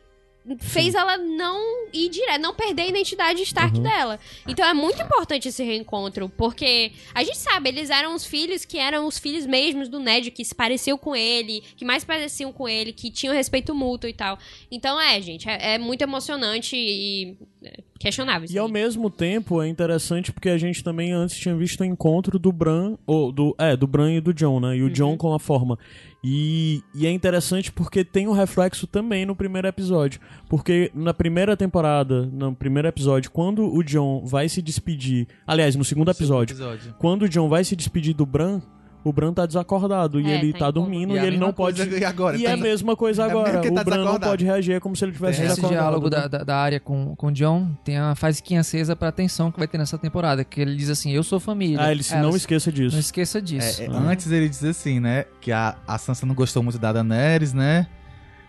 fez 0.60 0.94
ela 0.94 1.18
não 1.18 1.88
ir 1.94 2.10
direto, 2.10 2.42
não 2.42 2.54
perder 2.54 2.84
a 2.84 2.88
identidade 2.88 3.42
Stark 3.44 3.78
Uhum. 3.78 3.84
dela. 3.84 4.20
Então 4.48 4.66
é 4.66 4.74
muito 4.74 5.02
importante 5.02 5.48
esse 5.48 5.64
reencontro, 5.64 6.30
porque 6.30 6.92
a 7.14 7.24
gente 7.24 7.38
sabe, 7.38 7.70
eles 7.70 7.90
eram 7.90 8.14
os 8.14 8.26
filhos 8.26 8.66
que 8.66 8.78
eram 8.78 9.08
os 9.08 9.18
filhos 9.18 9.46
mesmos 9.46 9.88
do 9.88 10.00
Ned, 10.00 10.32
que 10.32 10.44
se 10.44 10.54
pareciam 10.54 10.98
com 10.98 11.16
ele, 11.16 11.64
que 11.78 11.86
mais 11.86 12.04
pareciam 12.04 12.52
com 12.52 12.68
ele, 12.68 12.92
que 12.92 13.10
tinham 13.10 13.34
respeito 13.34 13.74
mútuo 13.74 14.10
e 14.10 14.14
tal. 14.14 14.38
Então 14.70 15.00
é, 15.00 15.22
gente, 15.22 15.48
é, 15.50 15.76
é 15.76 15.78
muito 15.78 16.02
emocionante 16.02 16.76
e 16.76 17.38
é, 17.64 17.80
questionável. 18.00 18.48
E 18.52 18.58
ao 18.58 18.68
mesmo 18.68 19.10
tempo 19.10 19.62
é 19.62 19.68
interessante 19.68 20.32
porque 20.32 20.50
a 20.50 20.58
gente 20.58 20.84
também 20.84 21.14
antes 21.14 21.38
tinha 21.38 21.56
visto 21.56 21.82
o 21.82 21.86
encontro 21.86 22.38
do 22.38 22.52
Bran, 22.52 22.98
ou 23.08 23.32
do, 23.32 23.56
é, 23.58 23.78
do 23.78 23.88
Bran 23.88 24.14
e 24.16 24.22
do 24.22 24.34
John, 24.34 24.60
né? 24.60 24.76
E 24.76 24.84
o 24.84 24.90
John 24.90 25.16
com 25.16 25.34
a 25.34 25.40
forma. 25.40 25.80
E, 26.24 26.82
e 26.96 27.06
é 27.06 27.12
interessante 27.12 27.72
porque 27.72 28.06
tem 28.06 28.28
um 28.28 28.32
reflexo 28.32 28.88
também 28.88 29.26
no 29.26 29.36
primeiro 29.36 29.68
episódio. 29.68 30.22
Porque 30.48 30.90
na 30.96 31.14
primeira 31.14 31.58
temporada, 31.58 32.26
no 32.28 32.56
primeiro 32.56 32.88
episódio, 32.88 33.30
quando 33.30 33.66
o 33.66 33.84
John 33.84 34.26
vai 34.26 34.48
se 34.48 34.62
despedir. 34.62 35.28
Aliás, 35.46 35.76
no 35.76 35.84
segundo 35.84 36.10
episódio, 36.10 36.56
quando 36.98 37.24
o 37.24 37.30
John 37.30 37.50
vai 37.50 37.64
se 37.66 37.76
despedir 37.76 38.14
do 38.14 38.26
Bran, 38.26 38.62
o 39.04 39.12
Bran 39.14 39.34
tá 39.34 39.46
desacordado 39.46 40.20
e 40.20 40.30
É, 40.32 40.36
ele 40.38 40.54
tá 40.54 40.60
tá, 40.60 40.72
dormindo 40.72 41.14
E 41.14 41.18
e, 41.18 41.20
a 41.20 41.26
ele 41.26 41.38
não 41.38 41.52
pode. 41.52 41.78
coisa 41.86 41.98
E 42.00 42.06
agora? 42.06 42.38
E 42.38 42.46
é 42.46 42.52
a 42.54 42.58
mesma 42.58 42.96
coisa 42.96 43.24
É 43.24 43.30
agora. 43.30 43.62
tá 43.62 43.82
o 43.82 43.84
Bran 43.84 44.06
não 44.06 44.20
pode 44.20 44.46
reagir 44.46 44.74
é 44.76 44.80
como 44.80 44.96
se 44.96 45.04
ele 45.06 45.12
tivesse 45.12 45.38
Tem 45.40 45.46
Esse 45.48 45.56
desacordado. 45.56 45.84
diálogo 45.84 46.10
né? 46.10 46.22
da, 46.22 46.28
da, 46.28 46.44
da 46.44 46.58
área 46.58 46.80
com, 46.80 47.16
com 47.16 47.28
o 47.28 47.32
John 47.32 47.70
tem 47.84 47.98
a 47.98 48.16
faísquinha 48.16 48.62
acesa 48.62 48.96
pra 48.96 49.10
atenção 49.10 49.52
que 49.52 49.60
vai 49.60 49.68
ter 49.68 49.78
nessa 49.78 49.98
temporada. 49.98 50.44
Que 50.44 50.62
ele 50.62 50.76
diz 50.76 50.90
assim: 50.90 51.12
Eu 51.12 51.24
sou 51.24 51.40
família. 51.40 51.78
Ah, 51.82 51.92
ele 51.92 52.04
se 52.04 52.14
Ela- 52.14 52.24
não 52.30 52.36
esqueça 52.36 52.72
disso. 52.72 52.96
Não 52.96 53.00
esqueça 53.00 53.42
disso. 53.42 53.82
É, 53.82 53.86
é, 53.86 53.90
Ah. 53.90 53.98
Antes 54.00 54.32
ele 54.32 54.48
diz 54.48 54.64
assim, 54.64 55.00
né? 55.00 55.26
Que 55.42 55.52
a, 55.52 55.76
a 55.88 55.98
Sansa 55.98 56.26
não 56.26 56.34
gostou 56.36 56.62
muito 56.64 56.78
da 56.80 56.94
Daenerys, 56.94 57.54
né? 57.54 57.88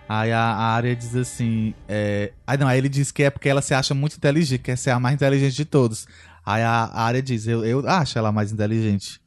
Aí 0.08 0.30
a, 0.32 0.38
a 0.40 0.74
Arya 0.74 0.94
diz 0.94 1.16
assim. 1.16 1.72
É... 1.88 2.30
Aí 2.46 2.58
não, 2.58 2.68
aí 2.68 2.76
ele 2.78 2.88
diz 2.88 3.10
que 3.10 3.22
é 3.22 3.30
porque 3.30 3.48
ela 3.48 3.62
se 3.62 3.72
acha 3.74 3.94
muito 3.94 4.16
inteligente, 4.16 4.60
quer 4.60 4.76
ser 4.76 4.90
a 4.90 5.00
mais 5.00 5.14
inteligente 5.14 5.54
de 5.56 5.64
todos. 5.64 6.06
Aí 6.44 6.62
a, 6.62 6.84
a 6.92 7.04
Arya 7.06 7.22
diz: 7.22 7.46
eu, 7.46 7.64
eu 7.64 7.88
acho 7.88 8.18
ela 8.18 8.30
mais 8.30 8.52
inteligente. 8.52 9.18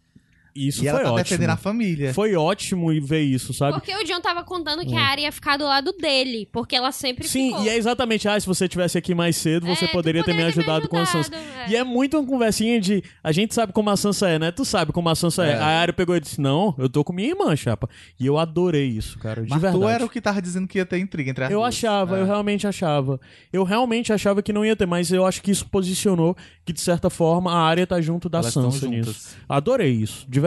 Isso 0.58 0.80
e 0.80 0.82
foi 0.82 0.90
ela 0.90 1.00
tá 1.00 1.12
ótimo. 1.12 1.24
defendendo 1.24 1.50
a 1.52 1.58
família. 1.58 2.14
Foi 2.14 2.36
ótimo 2.36 2.92
e 2.92 3.00
ver 3.00 3.22
isso, 3.22 3.54
sabe? 3.54 3.74
Porque 3.80 3.94
o 3.96 4.04
John 4.04 4.20
tava 4.22 4.44
contando 4.44 4.86
que 4.86 4.94
Hum. 4.94 4.98
a 4.98 5.02
Arya 5.02 5.24
ia 5.26 5.32
ficar 5.32 5.58
do 5.58 5.66
lado 5.66 5.92
dele, 5.94 6.48
porque 6.52 6.76
ela 6.76 6.92
sempre 6.92 7.28
Sim, 7.28 7.50
ficou. 7.50 7.64
e 7.66 7.70
é 7.70 7.78
exatamente, 7.78 8.28
ah, 8.28 8.40
se 8.40 8.48
você 8.48 8.68
tivesse 8.68 8.98
aqui 8.98 9.14
mais 9.14 9.36
cedo, 9.36 9.66
você 9.68 9.86
É, 9.86 9.88
poderia 9.90 10.24
ter 10.24 10.34
me 10.34 10.44
ajudado 10.44 10.88
com 10.88 10.98
a 10.98 11.06
Sansa. 11.06 11.32
é. 11.36 11.70
E 11.70 11.76
é 11.76 11.84
muito 11.84 12.18
uma 12.18 12.26
conversinha 12.28 12.80
de. 12.80 13.04
A 13.24 13.32
gente 13.32 13.54
sabe 13.54 13.74
como 13.74 13.90
a 13.90 13.98
Sansa 13.98 14.30
é, 14.30 14.40
né? 14.40 14.52
Tu 14.52 14.64
sabe 14.66 14.92
como 14.92 15.10
a 15.10 15.16
Sansa 15.16 15.46
é. 15.46 15.52
É. 15.52 15.56
A 15.58 15.66
Arya 15.66 15.94
pegou 15.94 16.16
e 16.16 16.20
disse: 16.20 16.40
Não, 16.42 16.74
eu 16.78 16.90
tô 16.90 17.04
com 17.04 17.14
minha 17.14 17.30
irmã, 17.30 17.56
chapa. 17.56 17.90
E 18.20 18.26
eu 18.26 18.38
adorei 18.38 18.86
isso, 18.88 19.18
cara. 19.20 19.44
De 19.44 19.50
Mas 19.50 19.62
verdade. 19.62 19.84
tu 19.84 19.88
era 19.90 20.06
o 20.06 20.10
que 20.10 20.20
tava 20.22 20.42
dizendo 20.42 20.68
que 20.68 20.78
ia 20.78 20.86
ter 20.86 20.98
intriga 21.00 21.30
entre 21.32 21.44
as 21.46 21.52
Eu 21.52 21.60
duas. 21.60 21.68
achava, 21.76 22.18
É. 22.18 22.22
eu 22.22 22.26
realmente 22.26 22.66
achava. 22.68 23.20
Eu 23.52 23.64
realmente 23.64 24.12
achava 24.14 24.42
que 24.42 24.52
não 24.54 24.66
ia 24.66 24.76
ter, 24.76 24.86
mas 24.86 25.12
eu 25.12 25.26
acho 25.26 25.42
que 25.42 25.52
isso 25.52 25.66
posicionou 25.68 26.36
que, 26.66 26.72
de 26.74 26.82
certa 26.82 27.10
forma, 27.10 27.52
a 27.52 27.60
área 27.60 27.86
tá 27.86 28.00
junto 28.02 28.28
da 28.30 28.40
Elas 28.40 28.54
Sansa 28.54 28.88
nisso. 28.88 29.36
Adorei 29.48 29.92
isso, 29.92 30.26
de 30.28 30.40
verdade. 30.40 30.47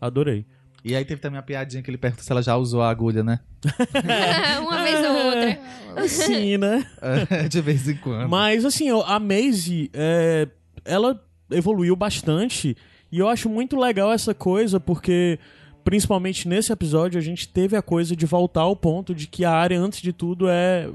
Adorei. 0.00 0.46
E 0.84 0.94
aí 0.94 1.04
teve 1.04 1.18
também 1.18 1.38
a 1.38 1.42
piadinha 1.42 1.82
que 1.82 1.90
ele 1.90 1.96
pergunta 1.96 2.22
se 2.22 2.30
ela 2.30 2.42
já 2.42 2.56
usou 2.56 2.82
a 2.82 2.90
agulha, 2.90 3.22
né? 3.22 3.40
Uma 4.60 4.82
vez 4.82 4.98
ou 5.02 5.16
outra. 5.16 6.08
Sim, 6.08 6.58
né? 6.58 6.86
de 7.48 7.60
vez 7.62 7.88
em 7.88 7.96
quando. 7.96 8.28
Mas, 8.28 8.66
assim, 8.66 8.90
a 8.90 9.18
Maisie, 9.18 9.90
é, 9.94 10.46
ela 10.84 11.18
evoluiu 11.50 11.96
bastante. 11.96 12.76
E 13.10 13.18
eu 13.18 13.28
acho 13.28 13.48
muito 13.48 13.78
legal 13.78 14.12
essa 14.12 14.34
coisa, 14.34 14.78
porque, 14.78 15.38
principalmente 15.84 16.46
nesse 16.46 16.70
episódio, 16.70 17.18
a 17.18 17.22
gente 17.22 17.48
teve 17.48 17.76
a 17.76 17.82
coisa 17.82 18.14
de 18.14 18.26
voltar 18.26 18.62
ao 18.62 18.76
ponto 18.76 19.14
de 19.14 19.26
que 19.26 19.42
a 19.42 19.52
área, 19.52 19.80
antes 19.80 20.02
de 20.02 20.12
tudo, 20.12 20.50
é, 20.50 20.90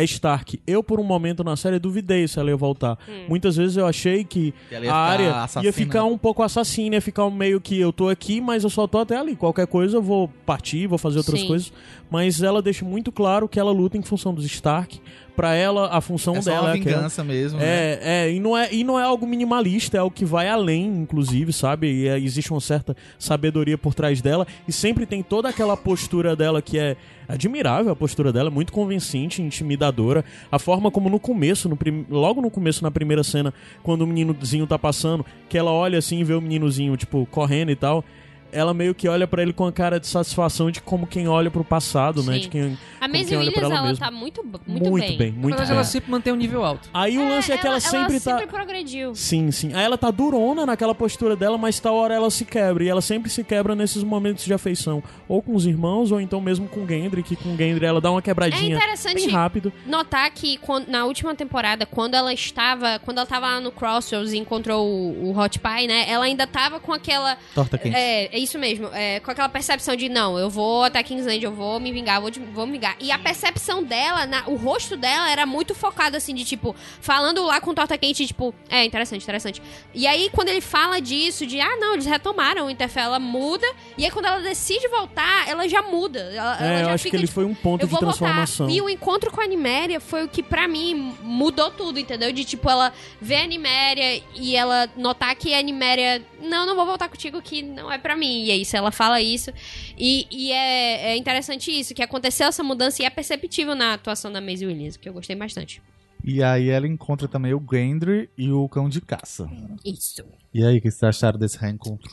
é 0.00 0.04
Stark. 0.04 0.60
Eu, 0.66 0.82
por 0.82 0.98
um 1.00 1.04
momento 1.04 1.42
na 1.44 1.56
série, 1.56 1.78
duvidei 1.78 2.26
se 2.26 2.38
ela 2.38 2.50
ia 2.50 2.56
voltar. 2.56 2.98
Muitas 3.28 3.56
vezes 3.56 3.76
eu 3.76 3.86
achei 3.86 4.24
que 4.24 4.52
Que 4.68 4.74
a 4.76 4.80
ficar 4.80 4.94
área 4.94 5.30
assassina. 5.42 5.64
ia 5.64 5.72
ficar 5.72 6.04
um 6.04 6.18
pouco 6.18 6.42
assassina, 6.42 6.96
ia 6.96 7.00
ficar 7.00 7.24
um 7.26 7.30
meio 7.30 7.60
que 7.60 7.78
eu 7.78 7.92
tô 7.92 8.08
aqui, 8.08 8.40
mas 8.40 8.64
eu 8.64 8.70
só 8.70 8.86
tô 8.86 8.98
até 8.98 9.16
ali. 9.16 9.36
Qualquer 9.36 9.66
coisa 9.66 9.96
eu 9.98 10.02
vou 10.02 10.28
partir, 10.46 10.86
vou 10.86 10.98
fazer 10.98 11.18
outras 11.18 11.40
Sim. 11.40 11.46
coisas. 11.46 11.72
Mas 12.10 12.42
ela 12.42 12.60
deixa 12.60 12.84
muito 12.84 13.12
claro 13.12 13.48
que 13.48 13.58
ela 13.60 13.70
luta 13.70 13.96
em 13.96 14.02
função 14.02 14.34
dos 14.34 14.44
Stark. 14.44 15.00
Pra 15.36 15.54
ela, 15.54 15.88
a 15.88 16.00
função 16.00 16.36
É 16.36 16.42
só 16.42 16.50
dela 16.50 16.62
uma 16.68 16.76
é 16.76 16.78
aquela. 16.80 16.96
vingança 16.96 17.24
mesmo, 17.24 17.58
né? 17.58 17.64
É, 17.66 18.00
é, 18.02 18.32
e 18.32 18.38
não 18.40 18.56
é, 18.56 18.72
e 18.74 18.84
não 18.84 18.98
é 18.98 19.02
algo 19.04 19.26
minimalista, 19.26 19.96
é 19.96 20.00
algo 20.00 20.14
que 20.14 20.24
vai 20.24 20.48
além, 20.48 20.86
inclusive, 20.86 21.52
sabe? 21.52 21.86
E 21.90 22.08
é, 22.08 22.18
existe 22.18 22.50
uma 22.50 22.60
certa 22.60 22.96
sabedoria 23.18 23.78
por 23.78 23.94
trás 23.94 24.20
dela. 24.20 24.46
E 24.68 24.72
sempre 24.72 25.06
tem 25.06 25.22
toda 25.22 25.48
aquela 25.48 25.76
postura 25.76 26.36
dela 26.36 26.60
que 26.60 26.78
é 26.78 26.96
admirável, 27.28 27.92
a 27.92 27.96
postura 27.96 28.32
dela, 28.32 28.48
é 28.48 28.52
muito 28.52 28.72
convincente, 28.72 29.40
intimidadora. 29.40 30.24
A 30.50 30.58
forma 30.58 30.90
como 30.90 31.08
no 31.08 31.20
começo, 31.20 31.68
no 31.68 31.76
prim- 31.76 32.04
logo 32.10 32.42
no 32.42 32.50
começo, 32.50 32.82
na 32.82 32.90
primeira 32.90 33.22
cena, 33.22 33.54
quando 33.82 34.02
o 34.02 34.06
meninozinho 34.06 34.66
tá 34.66 34.78
passando, 34.78 35.24
que 35.48 35.56
ela 35.56 35.70
olha 35.70 35.98
assim 35.98 36.18
e 36.20 36.24
vê 36.24 36.34
o 36.34 36.40
meninozinho, 36.40 36.96
tipo, 36.96 37.26
correndo 37.30 37.70
e 37.70 37.76
tal. 37.76 38.04
Ela 38.52 38.72
meio 38.74 38.94
que 38.94 39.08
olha 39.08 39.26
pra 39.26 39.42
ele 39.42 39.52
com 39.52 39.64
a 39.66 39.72
cara 39.72 39.98
de 40.00 40.06
satisfação 40.06 40.70
de 40.70 40.80
como 40.80 41.06
quem 41.06 41.28
olha 41.28 41.50
pro 41.50 41.64
passado, 41.64 42.22
né? 42.22 42.34
Sim. 42.34 42.40
De 42.40 42.48
quem, 42.48 42.78
A 43.00 43.08
Maisie 43.08 43.28
quem 43.28 43.38
olha 43.38 43.52
pra 43.52 43.62
Williams, 43.62 43.70
ela 43.70 43.78
ela, 43.80 43.88
mesma. 43.88 44.06
tá 44.06 44.10
muito, 44.12 44.44
muito, 44.44 44.90
muito 44.90 45.12
bem, 45.16 45.32
muito 45.32 45.58
Mas 45.58 45.68
bem. 45.68 45.76
ela 45.76 45.84
sempre 45.84 46.10
mantém 46.10 46.32
um 46.32 46.36
nível 46.36 46.64
alto. 46.64 46.88
Aí 46.92 47.16
o 47.18 47.28
lance 47.28 47.52
é, 47.52 47.56
que 47.58 47.66
ela, 47.66 47.80
sempre 47.80 48.20
tá. 48.20 48.32
sempre 48.38 48.46
progrediu. 48.46 49.14
Sim, 49.14 49.50
sim. 49.50 49.72
Aí 49.74 49.84
ela 49.84 49.96
tá 49.98 50.10
durona 50.10 50.66
naquela 50.66 50.94
postura 50.94 51.36
dela, 51.36 51.56
mas 51.58 51.78
tal 51.80 51.94
hora 51.94 52.14
ela 52.14 52.30
se 52.30 52.44
quebra. 52.44 52.84
E 52.84 52.88
ela 52.88 53.00
sempre 53.00 53.30
se 53.30 53.42
quebra 53.44 53.74
nesses 53.74 54.02
momentos 54.02 54.44
de 54.44 54.52
afeição. 54.52 55.02
Ou 55.28 55.40
com 55.42 55.54
os 55.54 55.66
irmãos, 55.66 56.10
ou 56.12 56.20
então 56.20 56.40
mesmo 56.40 56.68
com 56.68 56.80
o 56.84 56.86
Gendry, 56.88 57.22
que 57.22 57.36
com 57.36 57.54
o 57.54 57.56
Gendry 57.56 57.84
ela 57.86 58.00
dá 58.00 58.10
uma 58.10 58.18
É 58.20 58.22
quebradinha 58.22 58.76
interessante 58.76 59.14
bem 59.14 59.28
rápido. 59.28 59.72
notar 59.86 60.30
que 60.30 60.56
quando- 60.58 60.88
na 60.88 61.04
última 61.04 61.34
temporada, 61.34 61.86
quando 61.86 62.14
ela 62.14 62.32
estava, 62.32 62.98
quando 63.04 63.18
ela 63.18 63.26
tava 63.26 63.46
lá 63.46 63.60
no 63.60 63.70
Crossroads 63.70 64.32
e 64.32 64.38
encontrou 64.38 64.86
o, 64.86 65.30
o 65.30 65.38
Hot 65.38 65.58
Pie, 65.58 65.86
né? 65.86 66.04
Ela 66.08 66.24
ainda 66.24 66.46
tava 66.46 66.80
com 66.80 66.92
aquela 66.92 67.36
Torta 67.54 67.78
quente. 67.78 67.94
É, 67.96 68.34
é 68.36 68.38
isso 68.42 68.58
mesmo. 68.58 68.88
É, 68.92 69.20
com 69.20 69.30
aquela 69.30 69.48
percepção 69.48 69.94
de, 69.96 70.08
não, 70.08 70.38
eu 70.38 70.48
vou 70.50 70.84
até 70.84 71.02
Kingsland, 71.02 71.42
eu 71.44 71.52
vou 71.52 71.78
me 71.80 71.92
vingar, 71.92 72.20
vou, 72.20 72.30
vou 72.52 72.66
me 72.66 72.72
vingar. 72.72 72.96
E 73.00 73.10
a 73.10 73.18
percepção 73.18 73.82
dela, 73.82 74.26
na- 74.26 74.44
o 74.46 74.56
rosto 74.56 74.96
dela 74.96 75.30
era 75.30 75.46
muito 75.46 75.74
focado, 75.74 76.16
assim, 76.16 76.34
de 76.34 76.44
tipo, 76.44 76.74
falando 77.00 77.42
lá 77.44 77.60
com 77.60 77.72
torta 77.74 77.96
quente, 77.98 78.26
tipo, 78.26 78.54
é, 78.68 78.84
interessante, 78.84 79.22
interessante. 79.22 79.62
E 79.94 80.06
aí, 80.06 80.30
quando 80.32 80.48
ele 80.48 80.60
fala 80.60 81.00
disso, 81.00 81.46
de, 81.46 81.60
ah, 81.60 81.76
não, 81.78 81.94
eles 81.94 82.06
retomaram 82.06 82.66
o 82.66 82.70
Interfell, 82.70 83.04
ela 83.04 83.18
muda. 83.18 83.66
E 83.96 84.04
aí, 84.04 84.10
quando 84.10 84.26
ela 84.26 84.40
decide 84.40 84.86
voltar, 84.88 85.48
ela 85.48 85.68
já 85.68 85.82
muda. 85.82 86.20
Ela, 86.20 86.56
ela 86.58 86.72
É, 86.72 86.80
eu 86.80 86.84
já 86.86 86.94
acho 86.94 87.02
fica, 87.04 87.10
que 87.10 87.16
ele 87.16 87.26
tipo, 87.26 87.34
foi 87.34 87.44
um 87.44 87.54
ponto 87.54 87.82
eu 87.84 87.88
de 87.88 87.98
transformação. 87.98 88.66
voltar. 88.66 88.76
E 88.76 88.80
o 88.82 88.88
encontro 88.88 89.30
com 89.30 89.40
a 89.40 89.44
Animéria 89.44 90.00
foi 90.00 90.24
o 90.24 90.28
que, 90.28 90.42
pra 90.42 90.66
mim, 90.68 91.14
mudou 91.22 91.70
tudo, 91.70 91.98
entendeu? 91.98 92.32
De, 92.32 92.44
tipo, 92.44 92.68
ela 92.70 92.92
ver 93.20 93.36
a 93.36 93.42
Animéria 93.42 94.22
e 94.34 94.56
ela 94.56 94.88
notar 94.96 95.34
que 95.36 95.52
a 95.54 95.58
Animéria, 95.58 96.22
não, 96.42 96.66
não 96.66 96.74
vou 96.76 96.86
voltar 96.86 97.08
contigo, 97.08 97.40
que 97.42 97.62
não 97.62 97.90
é 97.90 97.98
pra 97.98 98.16
mim. 98.16 98.29
E 98.30 98.50
é 98.50 98.56
isso, 98.56 98.76
ela 98.76 98.90
fala 98.90 99.20
isso. 99.20 99.52
E, 99.98 100.26
e 100.30 100.52
é, 100.52 101.12
é 101.12 101.16
interessante 101.16 101.70
isso, 101.70 101.94
que 101.94 102.02
aconteceu 102.02 102.46
essa 102.48 102.62
mudança 102.62 103.02
e 103.02 103.04
é 103.04 103.10
perceptível 103.10 103.74
na 103.74 103.94
atuação 103.94 104.32
da 104.32 104.40
Maisie 104.40 104.66
Williams, 104.66 104.96
que 104.96 105.08
eu 105.08 105.12
gostei 105.12 105.36
bastante. 105.36 105.82
E 106.24 106.42
aí 106.42 106.68
ela 106.68 106.86
encontra 106.86 107.26
também 107.26 107.54
o 107.54 107.64
Gendry 107.70 108.28
e 108.36 108.50
o 108.50 108.68
cão 108.68 108.88
de 108.88 109.00
caça. 109.00 109.48
Isso. 109.84 110.22
E 110.52 110.64
aí, 110.64 110.78
o 110.78 110.80
que 110.82 110.90
vocês 110.90 111.02
acharam 111.02 111.38
desse 111.38 111.58
reencontro? 111.58 112.10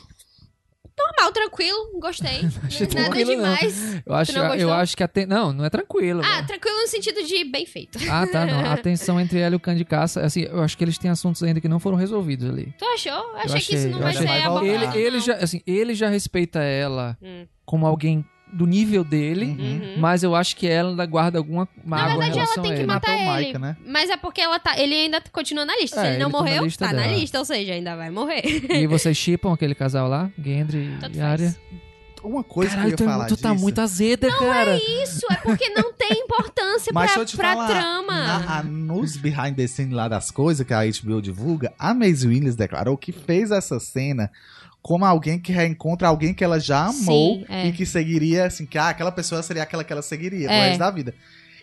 Normal, 0.98 1.32
tranquilo, 1.32 1.98
gostei. 2.00 2.40
Achei 2.66 2.86
Nada 2.86 3.02
tranquilo, 3.02 3.30
não. 3.30 3.36
demais. 3.54 4.02
Eu 4.04 4.14
acho, 4.14 4.32
não 4.32 4.54
eu 4.54 4.72
acho 4.72 4.96
que 4.96 5.02
a 5.02 5.08
ten... 5.08 5.26
Não, 5.26 5.52
não 5.52 5.64
é 5.64 5.70
tranquilo. 5.70 6.20
Ah, 6.24 6.40
né? 6.40 6.46
tranquilo 6.46 6.76
no 6.80 6.86
sentido 6.88 7.22
de 7.24 7.44
bem 7.44 7.64
feito. 7.66 7.98
Ah, 8.10 8.26
tá, 8.26 8.44
não. 8.46 8.70
A 8.70 8.76
tensão 8.78 9.20
entre 9.20 9.38
ela 9.38 9.54
e 9.54 9.56
o 9.56 9.60
cão 9.60 9.74
de 9.74 9.84
caça, 9.84 10.20
assim, 10.22 10.42
eu 10.42 10.60
acho 10.62 10.76
que 10.76 10.84
eles 10.84 10.98
têm 10.98 11.10
assuntos 11.10 11.42
ainda 11.42 11.60
que 11.60 11.68
não 11.68 11.78
foram 11.80 11.96
resolvidos 11.96 12.48
ali. 12.48 12.74
Tu 12.78 12.84
achou? 12.84 13.12
Eu 13.12 13.36
achei, 13.36 13.56
Eu 13.56 13.60
que 13.62 13.74
isso 13.74 13.88
não 13.88 13.98
vai 14.00 14.10
achei. 14.10 14.26
ser 14.26 14.42
abordado. 14.42 14.66
Ele, 14.66 15.06
ele 15.06 15.20
já, 15.20 15.34
assim, 15.34 15.62
ele 15.66 15.94
já 15.94 16.08
respeita 16.08 16.60
ela 16.60 17.16
Hum. 17.22 17.46
como 17.64 17.86
alguém 17.86 18.24
do 18.52 18.66
nível 18.66 19.04
dele, 19.04 19.44
Uhum. 19.46 20.00
mas 20.00 20.22
eu 20.22 20.34
acho 20.34 20.56
que 20.56 20.66
ela 20.66 20.90
ainda 20.90 21.04
guarda 21.06 21.38
alguma 21.38 21.68
Na 21.84 21.96
mágoa 21.96 22.14
em 22.26 22.30
verdade, 22.32 22.38
ela 22.38 22.62
tem 22.62 22.72
que 22.72 22.78
ele. 22.80 22.86
matar 22.86 23.12
ele. 23.38 23.46
Micah, 23.48 23.58
né? 23.58 23.76
Mas 23.86 24.10
é 24.10 24.16
porque 24.16 24.40
ela 24.40 24.58
tá, 24.58 24.78
ele 24.78 24.94
ainda 24.94 25.20
continua 25.32 25.64
na 25.64 25.76
lista. 25.76 26.00
Se 26.00 26.06
É, 26.06 26.10
ele 26.14 26.18
não 26.18 26.28
ele 26.28 26.32
tá 26.32 26.38
na 26.38 26.44
morreu, 26.44 26.64
lista 26.64 26.86
tá 26.86 26.92
na 26.92 27.02
dela. 27.02 27.14
lista, 27.16 27.38
ou 27.38 27.44
seja, 27.44 27.72
ainda 27.74 27.96
vai 27.96 28.10
morrer. 28.10 28.42
E 28.70 28.86
vocês 28.86 29.16
chipam 29.16 29.52
aquele 29.52 29.74
casal 29.74 30.08
lá, 30.08 30.30
Gendry 30.42 30.96
Tanto 31.00 31.16
e 31.16 31.20
Arya? 31.20 31.56
Uma 32.24 32.42
coisa 32.42 32.72
Caralho, 32.74 32.96
que 32.96 33.02
eu 33.02 33.06
ia 33.06 33.10
é- 33.10 33.14
falar 33.14 33.26
tu 33.28 33.36
tá 33.36 33.50
disso, 33.52 33.62
muito 33.62 33.80
azeda, 33.80 34.28
cara. 34.38 34.76
Isso, 34.76 35.24
é 35.30 35.36
porque 35.36 35.68
não 35.70 35.92
tem 35.92 36.18
importância 36.24 36.90
Mas 36.92 37.12
pra, 37.12 37.24
pra 37.24 37.52
falar, 37.54 37.66
trama. 37.68 38.12
na- 38.26 38.58
a- 38.58 38.62
nos 38.64 39.16
behind 39.16 39.54
the 39.54 39.66
scenes 39.68 39.92
lá 39.94 40.08
das 40.08 40.28
coisas 40.30 40.66
que 40.66 40.74
a 40.74 40.80
HBO 40.84 41.22
divulga, 41.22 41.72
a 41.78 41.94
Maisie 41.94 42.28
Williams 42.28 42.56
declarou 42.56 42.96
que 42.98 43.12
fez 43.12 43.52
essa 43.52 43.78
cena 43.78 44.30
como 44.82 45.04
alguém 45.04 45.38
que 45.38 45.52
reencontra 45.52 46.08
alguém 46.08 46.32
que 46.32 46.42
ela 46.44 46.58
já 46.58 46.86
amou 46.86 47.38
Sim, 47.40 47.44
é. 47.48 47.66
e 47.66 47.72
que 47.72 47.84
seguiria, 47.84 48.46
assim, 48.46 48.64
que 48.64 48.78
ah, 48.78 48.88
aquela 48.88 49.12
pessoa 49.12 49.42
seria 49.42 49.62
aquela 49.62 49.84
que 49.84 49.92
ela 49.92 50.02
seguiria 50.02 50.46
pro 50.46 50.54
É. 50.56 50.68
resto 50.68 50.78
da 50.78 50.90
vida. 50.90 51.14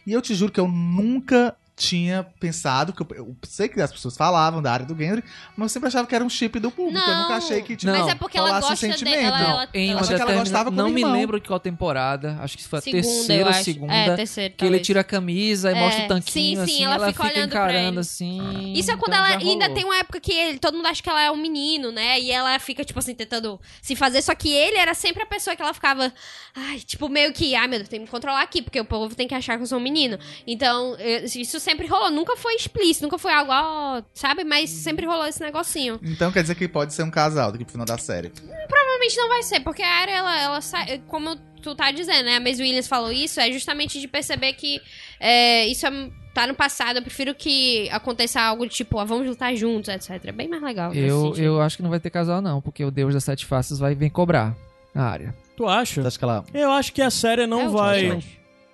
E 0.05 0.13
eu 0.13 0.21
te 0.21 0.35
juro 0.35 0.51
que 0.51 0.59
eu 0.59 0.67
nunca 0.67 1.55
tinha 1.77 2.23
pensado, 2.39 2.93
que 2.93 3.01
eu, 3.01 3.07
eu 3.15 3.35
sei 3.43 3.67
que 3.67 3.81
as 3.81 3.91
pessoas 3.91 4.15
falavam 4.15 4.61
da 4.61 4.71
área 4.71 4.85
do 4.85 4.95
Gendry, 4.95 5.21
mas 5.57 5.65
eu 5.65 5.69
sempre 5.73 5.87
achava 5.89 6.07
que 6.07 6.15
era 6.15 6.23
um 6.23 6.29
chip 6.29 6.57
do 6.59 6.71
público. 6.71 6.97
eu 7.05 7.13
Não. 7.13 7.21
nunca 7.23 7.35
achei 7.35 7.61
que, 7.61 7.75
tipo. 7.75 7.91
Mas 7.91 8.07
é 8.07 8.15
porque 8.15 8.37
ela 8.37 8.59
gosta 8.61 8.75
sentimento. 8.77 9.15
dela. 9.19 9.37
Ela, 9.39 9.69
Em 9.73 9.91
ela, 9.91 9.99
achei 10.01 10.15
que 10.15 10.21
ela 10.21 10.35
gostava 10.35 10.71
não 10.71 10.89
me 10.89 11.01
irmão. 11.01 11.13
lembro 11.13 11.41
qual 11.41 11.59
temporada, 11.59 12.37
acho 12.41 12.57
que 12.57 12.65
foi 12.65 12.79
a 12.79 12.81
segunda, 12.81 13.03
terceira 13.03 13.41
eu 13.41 13.45
ou 13.45 13.51
acho. 13.51 13.63
segunda, 13.65 13.93
É, 13.93 14.15
terceira, 14.15 14.49
que 14.51 14.63
ele 14.63 14.69
talvez. 14.69 14.87
tira 14.87 15.01
a 15.01 15.03
camisa 15.03 15.71
e 15.71 15.75
É, 15.75 15.79
mostra 15.79 16.05
o 16.05 16.07
tanquinho, 16.07 16.31
sim, 16.31 16.55
sim, 16.55 16.61
assim, 16.75 16.83
ela 16.85 16.95
ela, 16.95 17.07
fica 17.11 17.23
fica 17.25 17.39
encarando 17.41 17.89
ele. 17.89 17.99
assim. 17.99 18.73
Isso 18.73 18.91
é 18.91 18.95
quando 18.95 19.13
então 19.13 19.25
ela 19.25 19.37
ainda 19.37 19.69
tem 19.69 19.83
uma 19.83 19.97
época 19.97 20.19
que 20.21 20.31
ele- 20.31 20.59
todo 20.59 20.75
mundo 20.77 20.85
acha 20.87 21.03
que 21.03 21.09
ela 21.09 21.21
é 21.21 21.29
um 21.29 21.35
menino, 21.37 21.91
né? 21.91 22.19
E 22.19 22.31
ela 22.31 22.57
fica, 22.59 22.85
tipo 22.85 22.99
assim, 22.99 23.13
tentando 23.13 23.59
se 23.81 23.95
fazer. 23.97 24.21
Só 24.21 24.33
que 24.33 24.49
ele 24.49 24.77
era 24.77 24.93
sempre 24.93 25.23
a 25.23 25.25
pessoa 25.25 25.55
que 25.55 25.61
ela 25.61 25.73
ficava. 25.73 26.13
Ai, 26.55 26.79
tipo, 26.79 27.09
meio 27.09 27.33
que, 27.33 27.53
ai 27.53 27.67
meu 27.67 27.79
Deus, 27.79 27.89
tem 27.89 27.99
que 27.99 28.05
me 28.05 28.09
controlar 28.11 28.41
aqui, 28.41 28.61
porque 28.61 28.79
o 28.79 28.85
povo 28.85 29.13
tem 29.13 29.27
que 29.27 29.35
achar 29.35 29.57
que 29.57 29.63
eu 29.63 29.67
sou 29.67 29.77
um 29.77 29.81
menino. 29.81 30.17
Então, 30.47 30.95
eu- 30.97 31.25
isso 31.25 31.59
sempre 31.65 31.87
rolou. 31.87 32.09
Nunca 32.11 32.37
foi 32.37 32.55
explícito, 32.55 33.03
nunca 33.03 33.17
foi 33.17 33.33
algo, 33.33 33.51
ó, 33.51 34.01
sabe? 34.13 34.43
Mas 34.45 34.69
sempre 34.69 35.05
rolou 35.05 35.25
esse 35.27 35.41
negocinho. 35.41 35.99
Então 36.03 36.31
quer 36.31 36.43
dizer 36.43 36.55
que 36.55 36.67
pode 36.67 36.93
ser 36.93 37.03
um 37.03 37.11
casal 37.11 37.51
daqui 37.51 37.65
pro 37.65 37.71
final 37.73 37.85
da 37.85 37.97
série. 37.97 38.29
Provavelmente 38.29 39.17
não 39.17 39.27
vai 39.27 39.43
ser, 39.43 39.59
porque 39.59 39.81
a 39.81 39.93
área, 39.93 40.11
ela, 40.11 40.41
ela 40.41 40.61
sai. 40.61 41.01
Como 41.07 41.35
tu 41.61 41.75
tá 41.75 41.91
dizendo, 41.91 42.25
né? 42.25 42.37
A 42.37 42.39
Maisie 42.39 42.63
Williams 42.63 42.87
falou 42.87 43.11
isso, 43.11 43.39
é 43.39 43.51
justamente 43.51 43.99
de 43.99 44.07
perceber 44.07 44.53
que 44.53 44.79
é, 45.19 45.65
isso 45.67 45.85
é- 45.87 46.09
tá 46.33 46.45
no 46.45 46.53
passado. 46.53 46.97
Eu 46.97 47.01
prefiro 47.01 47.33
que 47.33 47.89
aconteça 47.89 48.39
algo 48.41 48.67
tipo, 48.67 48.99
ah, 48.99 49.03
vamos 49.05 49.25
lutar 49.27 49.55
juntos, 49.55 49.89
etc. 49.89 50.23
É 50.25 50.31
bem 50.31 50.47
mais 50.47 50.61
legal. 50.61 50.93
Eu, 50.93 51.33
eu 51.35 51.61
acho 51.61 51.77
que 51.77 51.83
não 51.83 51.89
vai 51.89 51.99
ter 51.99 52.09
casal, 52.11 52.41
não, 52.41 52.61
porque 52.61 52.83
o 52.85 52.91
Deus 52.91 53.13
das 53.13 53.23
Sete 53.23 53.45
Faces 53.45 53.79
vai 53.79 53.95
vir 53.95 54.09
cobrar 54.11 54.55
a 54.93 55.01
área. 55.03 55.33
Tu 55.57 55.67
acha? 55.67 56.01
Você 56.01 56.07
acha 56.07 56.17
que 56.19 56.23
ela. 56.25 56.43
Eu 56.53 56.71
acho 56.71 56.93
que 56.93 57.01
a 57.01 57.09
série 57.09 57.47
não 57.47 57.61
É, 57.61 57.65
eu 57.65 57.71
vai. 57.71 58.09
acho. 58.11 58.27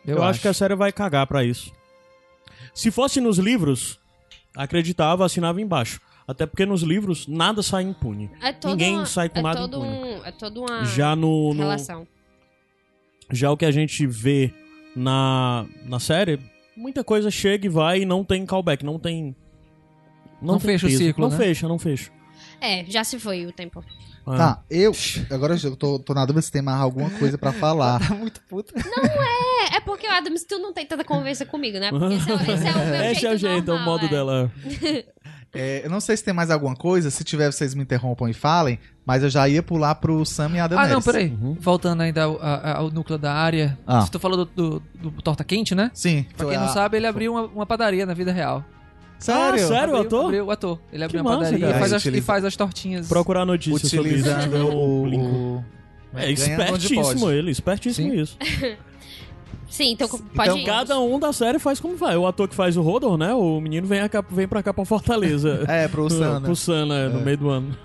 Eu, 0.06 0.24
acho. 0.24 0.42
que 0.42 0.48
a 0.48 0.54
série 0.54 0.76
vai 0.76 0.92
cagar 0.92 1.28
pra 1.28 1.44
isso. 1.44 1.72
Se 2.74 2.90
fosse 2.92 3.20
nos 3.22 3.38
livros, 3.38 4.00
acreditava, 4.56 5.26
assinava 5.26 5.62
embaixo. 5.62 6.00
Até 6.28 6.46
porque 6.46 6.66
nos 6.66 6.82
livros 6.84 7.28
nada 7.28 7.62
sai 7.62 7.84
impune. 7.84 8.30
É 8.42 8.56
Ninguém 8.68 8.96
uma- 8.98 9.06
sai 9.06 9.28
com 9.28 9.40
é 9.40 9.42
nada 9.42 9.60
todo 9.62 9.78
impune. 9.86 9.98
um, 10.22 10.26
É 10.26 10.32
toda 10.32 10.60
uma 10.62 10.86
Já 10.86 11.16
no, 11.16 11.54
no- 11.54 11.60
relação. 11.62 12.08
já 13.32 13.52
o 13.52 13.58
que 13.58 13.66
a 13.66 13.72
gente 13.72 14.06
vê 14.08 14.54
na, 14.96 15.66
na 15.84 16.00
série, 16.00 16.40
muita 16.78 17.04
coisa 17.04 17.30
chega 17.32 17.66
e 17.66 17.70
vai 17.70 18.02
e 18.02 18.06
não 18.06 18.24
tem 18.24 18.46
callback, 18.46 18.86
não 18.86 18.98
tem 19.00 19.36
Não 20.42 20.58
tem 20.58 20.72
fecha 20.72 20.86
o 20.86 20.90
peso. 20.90 21.04
círculo, 21.04 21.28
Não 21.30 21.38
né? 21.38 21.44
fecha, 21.46 21.68
não 21.68 21.80
fecha. 21.80 22.12
É, 22.62 22.86
já 22.86 23.04
se 23.04 23.20
foi 23.20 23.46
o 23.46 23.52
tempo. 23.52 23.84
É. 24.28 24.38
Tá, 24.38 24.60
eu. 24.70 24.92
Agora 25.32 25.56
eu 25.64 25.76
tô, 25.76 25.98
tô 26.00 26.14
na 26.14 26.26
dúvida 26.26 26.42
se 26.42 26.52
tem 26.52 26.62
mais 26.62 26.80
alguma 26.80 27.10
coisa 27.12 27.38
pra 27.38 27.52
falar. 27.52 28.00
Tá 28.08 28.14
muito 28.16 28.42
puta. 28.50 28.74
É, 28.78 29.78
é 29.78 29.80
porque 29.80 30.08
o 30.08 30.12
Adams, 30.12 30.44
tu 30.44 30.60
não 30.60 30.74
tem 30.74 30.86
tanta 30.86 31.04
conversa 31.04 31.46
comigo, 31.46 31.80
né? 31.80 31.90
Porque 31.90 32.16
esse 32.16 32.30
é, 32.30 32.34
o- 32.36 32.42
esse 32.42 32.68
é 32.68 32.72
o 32.72 32.76
meu 32.86 32.96
Esse 33.12 33.22
jeito 33.22 33.26
é 33.28 33.34
o 33.34 33.38
jeito, 33.38 33.72
é 33.72 33.74
o 33.74 33.78
normal, 33.78 33.86
modo 33.86 34.06
é. 34.06 34.10
dela. 34.10 34.52
É, 35.54 35.82
eu 35.84 35.90
não 35.90 36.00
sei 36.00 36.16
se 36.16 36.24
tem 36.24 36.34
mais 36.34 36.50
alguma 36.50 36.74
coisa. 36.78 37.12
Se 37.12 37.26
tiver, 37.26 37.52
vocês 37.52 37.76
me 37.76 37.84
interrompam 37.84 38.30
e 38.30 38.34
falem. 38.34 38.80
Mas 39.06 39.22
eu 39.22 39.30
já 39.30 39.50
ia 39.50 39.62
pular 39.62 39.96
pro 39.96 40.24
Sam 40.26 40.52
e 40.56 40.60
a 40.60 40.64
Ah, 40.64 40.68
Daenerys. 40.70 40.94
não, 40.94 41.02
peraí. 41.02 41.28
Uhum. 41.28 41.58
Voltando 41.60 42.00
ainda 42.00 42.24
ao, 42.24 42.40
ao 42.42 42.90
núcleo 42.90 43.18
da 43.20 43.34
área. 43.34 43.78
Ah. 43.86 44.00
Você 44.00 44.18
falou 44.18 44.46
do, 44.46 44.46
do, 44.46 44.84
do 45.12 45.22
Torta 45.22 45.44
Quente, 45.44 45.76
né? 45.76 45.92
Sim. 45.94 46.26
Pra 46.38 46.48
quem 46.48 46.58
não 46.58 46.70
sabe, 46.70 46.96
ele 46.96 47.06
abriu 47.06 47.34
uma, 47.34 47.42
uma 47.48 47.66
padaria 47.66 48.06
na 48.06 48.14
vida 48.14 48.32
real. 48.32 48.64
Sério? 49.22 49.64
Ah, 49.64 49.68
sério? 49.68 49.94
o 49.94 49.98
abriu, 49.98 50.00
ator? 50.08 50.26
Abriu, 50.26 50.46
o 50.46 50.52
ator. 50.52 50.80
Ele 50.92 51.04
abriu 51.04 51.22
Que 51.24 51.28
uma 51.30 51.38
massa, 51.38 51.52
padaria 51.54 51.76
e, 51.76 51.80
faz 51.80 51.94
as, 51.94 52.02
utiliza- 52.02 52.18
e 52.20 52.26
faz 52.26 52.46
as 52.46 52.56
tortinhas. 52.56 53.08
Procurar 53.08 53.46
notícias 53.46 53.90
sobre 53.92 54.10
isso. 54.16 54.28
Utilizando 54.30 54.56
eu 54.58 54.68
o. 54.68 55.64
É 56.16 56.30
espertíssimo 56.32 57.32
ele, 57.32 57.52
espertíssimo 57.52 58.12
Sim. 58.12 58.20
isso. 58.22 58.38
Sim, 59.70 59.92
então 59.92 60.10
pode 60.36 60.60
ir. 60.60 60.66
Cada 60.66 61.00
um 61.00 61.18
da 61.18 61.32
série 61.32 61.58
faz 61.58 61.80
como 61.80 61.96
vai. 61.96 62.18
O 62.18 62.28
ator 62.28 62.48
que 62.50 62.56
faz 62.56 62.76
o 62.76 62.82
Rodor, 62.82 63.18
né? 63.18 63.34
O 63.34 63.62
menino 63.62 63.88
vem, 63.88 64.02
a 64.02 64.10
cá- 64.10 64.24
vem 64.30 64.46
pra 64.48 64.62
cá 64.62 64.74
pra 64.74 64.84
Fortaleza. 64.84 65.64
É, 65.70 65.88
pro 65.88 66.10
Sam. 66.10 66.40
né? 66.42 66.46
Pro 66.46 66.56
Sam, 66.56 66.86
né? 66.88 67.08
No 67.08 67.20
É. 67.22 67.24
meio 67.24 67.38
do 67.38 67.50
ano. 67.50 67.78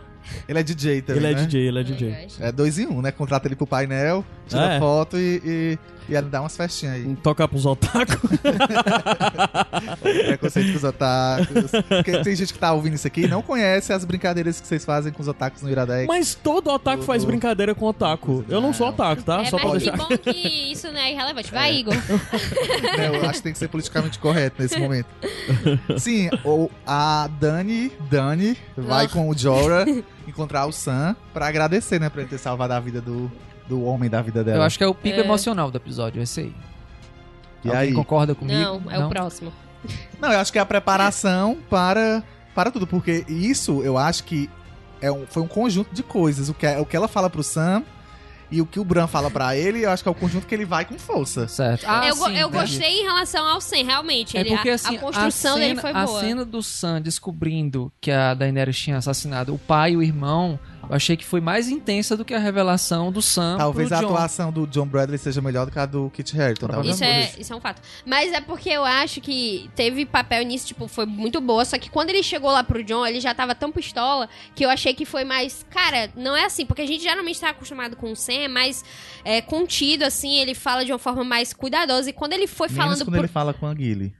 Ele 0.48 0.58
é 0.58 0.62
DJ 0.64 1.02
também. 1.02 1.22
Ele 1.22 1.32
é 1.32 1.36
né? 1.36 1.44
DJ, 1.46 1.68
ele 1.68 1.78
é 1.78 1.82
DJ. 1.84 2.26
É 2.40 2.50
dois 2.50 2.76
em 2.80 2.86
um, 2.88 3.00
né? 3.00 3.12
Contrata 3.12 3.46
ele 3.46 3.54
pro 3.54 3.64
painel, 3.68 4.24
tira 4.48 4.74
É. 4.74 4.78
foto 4.80 5.16
e, 5.16 5.40
e, 5.44 5.78
e 6.08 6.14
ele 6.14 6.28
dá 6.28 6.40
umas 6.40 6.56
festinhas 6.56 6.94
aí. 6.96 7.16
Tocar 7.22 7.48
pros 7.48 7.66
otaku. 7.66 8.28
Preconceito 10.00 10.70
com 10.72 10.76
os 10.78 10.84
otakus. 10.84 11.70
Porque 11.88 12.18
tem 12.18 12.36
gente 12.36 12.52
que 12.52 12.58
tá 12.58 12.72
ouvindo 12.72 12.94
isso 12.94 13.06
aqui 13.06 13.22
e 13.22 13.28
não 13.28 13.42
conhece 13.42 13.92
as 13.92 14.04
brincadeiras 14.04 14.60
que 14.60 14.66
vocês 14.66 14.84
fazem 14.84 15.12
com 15.12 15.20
os 15.22 15.28
otakus 15.28 15.62
no 15.62 15.70
Iradex. 15.70 16.06
Mas 16.06 16.34
todo 16.34 16.70
otaku 16.70 17.02
faz 17.02 17.24
brincadeira 17.24 17.74
com 17.74 17.86
otaku. 17.86 18.44
Eu 18.48 18.60
não 18.60 18.72
sou 18.72 18.88
otaku, 18.88 19.22
tá? 19.22 19.42
É, 19.42 19.46
Só 19.46 19.58
pra 19.58 19.68
mas 19.68 19.82
que 19.82 19.90
deixar. 19.90 20.08
bom 20.08 20.18
que 20.18 20.72
isso 20.72 20.90
não 20.92 21.00
é 21.00 21.12
irrelevante. 21.12 21.50
Vai, 21.50 21.74
Igor. 21.76 21.94
Né, 22.96 23.08
Eu 23.08 23.22
acho 23.28 23.34
que 23.38 23.42
tem 23.42 23.52
que 23.52 23.58
ser 23.58 23.68
politicamente 23.68 24.18
correto 24.18 24.62
nesse 24.62 24.78
momento. 24.78 25.06
Sim, 25.98 26.30
ou 26.44 26.70
a 26.86 27.28
Dani, 27.40 27.90
Dani 28.10 28.56
vai 28.76 29.08
com 29.08 29.28
o 29.28 29.36
Jorah 29.36 29.84
encontrar 30.26 30.66
o 30.66 30.72
Sam 30.72 31.14
pra 31.32 31.46
agradecer, 31.48 32.00
né? 32.00 32.08
Por 32.08 32.20
ele 32.20 32.28
ter 32.28 32.38
salvado 32.38 32.72
a 32.72 32.80
vida 32.80 33.00
do, 33.00 33.30
do 33.68 33.82
homem 33.84 34.08
da 34.10 34.20
vida 34.22 34.42
dela. 34.44 34.58
Eu 34.58 34.62
acho 34.62 34.76
que 34.78 34.84
é 34.84 34.86
o 34.86 34.94
pico 34.94 35.20
É. 35.20 35.24
emocional 35.24 35.70
do 35.70 35.76
episódio, 35.76 36.20
esse 36.22 36.40
aí. 36.40 36.54
E 37.64 37.68
Alguém 37.68 37.82
aí? 37.88 37.92
concorda 37.94 38.34
comigo? 38.34 38.58
Não, 38.60 38.90
é 38.90 39.04
o 39.04 39.08
próximo. 39.08 39.52
Não, 40.20 40.32
eu 40.32 40.38
acho 40.38 40.52
que 40.52 40.58
é 40.58 40.60
a 40.60 40.66
preparação 40.66 41.56
para, 41.70 42.22
para 42.54 42.70
tudo, 42.70 42.86
porque 42.86 43.24
isso 43.28 43.82
eu 43.82 43.96
acho 43.98 44.24
que 44.24 44.48
é 45.00 45.10
um, 45.12 45.26
foi 45.26 45.42
um 45.42 45.48
conjunto 45.48 45.94
de 45.94 46.02
coisas. 46.02 46.48
O 46.48 46.54
que, 46.54 46.66
o 46.66 46.84
que 46.84 46.96
ela 46.96 47.06
fala 47.08 47.28
pro 47.30 47.42
Sam 47.42 47.82
E 48.50 48.60
o 48.60 48.66
que 48.66 48.78
o 48.78 48.84
Bran 48.84 49.06
fala 49.06 49.30
pra 49.30 49.56
ele, 49.56 49.84
eu 49.84 49.90
acho 49.90 50.02
que 50.02 50.08
é 50.08 50.12
o 50.12 50.14
conjunto 50.14 50.46
que 50.46 50.54
ele 50.54 50.64
vai 50.64 50.84
com 50.84 50.98
força. 50.98 51.48
Certo. 51.48 51.84
Ah, 51.86 52.06
eu 52.06 52.14
sim, 52.14 52.36
eu 52.36 52.48
gostei 52.48 53.00
em 53.00 53.02
relação 53.02 53.44
ao 53.44 53.60
Sam, 53.60 53.84
realmente. 53.84 54.36
É 54.36 54.40
Ele, 54.40 54.50
porque 54.50 54.70
a, 54.70 54.74
assim, 54.74 54.96
a 54.96 55.00
construção 55.00 55.54
cena, 55.54 55.66
dele 55.66 55.80
foi 55.80 55.90
a 55.90 56.04
boa. 56.06 56.20
cena 56.20 56.44
do 56.44 56.62
Sam 56.62 57.02
descobrindo 57.02 57.92
que 58.00 58.10
a 58.10 58.34
Daenerys 58.34 58.78
tinha 58.78 58.98
assassinado 58.98 59.52
o 59.54 59.58
pai 59.58 59.92
e 59.92 59.96
o 59.96 60.02
irmão, 60.02 60.58
eu 60.88 60.94
achei 60.96 61.16
que 61.16 61.24
foi 61.24 61.40
mais 61.40 61.68
intensa 61.68 62.16
do 62.16 62.24
que 62.24 62.34
a 62.34 62.38
revelação 62.38 63.10
do 63.10 63.20
Sam 63.22 63.56
Talvez 63.58 63.88
pro 63.88 63.98
a 63.98 64.00
Jon. 64.00 64.06
atuação 64.08 64.52
do 64.52 64.66
John 64.66 64.86
Bradley 64.86 65.18
seja 65.18 65.40
melhor 65.40 65.66
do 65.66 65.72
que 65.72 65.78
a 65.78 65.86
do 65.86 66.10
Kit 66.10 66.38
Harington. 66.40 66.68
talvez. 66.68 66.94
Isso 66.94 67.04
é, 67.04 67.32
isso 67.38 67.52
é 67.52 67.56
um 67.56 67.60
fato. 67.60 67.82
Mas 68.04 68.32
é 68.32 68.40
porque 68.40 68.70
eu 68.70 68.84
acho 68.84 69.20
que 69.20 69.70
teve 69.74 70.04
papel 70.06 70.44
nisso, 70.44 70.66
tipo, 70.66 70.86
foi 70.88 71.06
muito 71.06 71.40
boa. 71.40 71.64
Só 71.64 71.78
que 71.78 71.90
quando 71.90 72.10
ele 72.10 72.22
chegou 72.22 72.50
lá 72.50 72.62
pro 72.62 72.82
John, 72.82 73.06
ele 73.06 73.20
já 73.20 73.34
tava 73.34 73.54
tão 73.54 73.72
pistola 73.72 74.28
que 74.54 74.64
eu 74.64 74.70
achei 74.70 74.94
que 74.94 75.04
foi 75.04 75.24
mais. 75.24 75.64
Cara, 75.70 76.10
não 76.16 76.36
é 76.36 76.44
assim, 76.44 76.64
porque 76.64 76.82
a 76.82 76.86
gente 76.86 77.02
geralmente 77.02 77.40
tá 77.40 77.50
acostumado 77.50 77.96
com 77.96 78.12
o 78.12 78.16
Sam, 78.16 78.32
é 78.32 78.48
mais 78.48 78.84
é, 79.24 79.40
contido, 79.40 80.02
assim, 80.04 80.36
ele 80.36 80.54
fala 80.54 80.84
de 80.84 80.92
uma 80.92 80.98
forma 80.98 81.24
mais 81.24 81.52
cuidadosa. 81.52 82.10
E 82.10 82.12
quando 82.12 82.32
ele 82.32 82.46
foi 82.46 82.68
Menos 82.68 82.82
falando 82.82 82.98
quando 83.04 83.14
pro. 83.14 83.20
ele 83.20 83.28
fala 83.28 83.52
com 83.52 83.66
a 83.66 83.74
Gilly. 83.74 84.14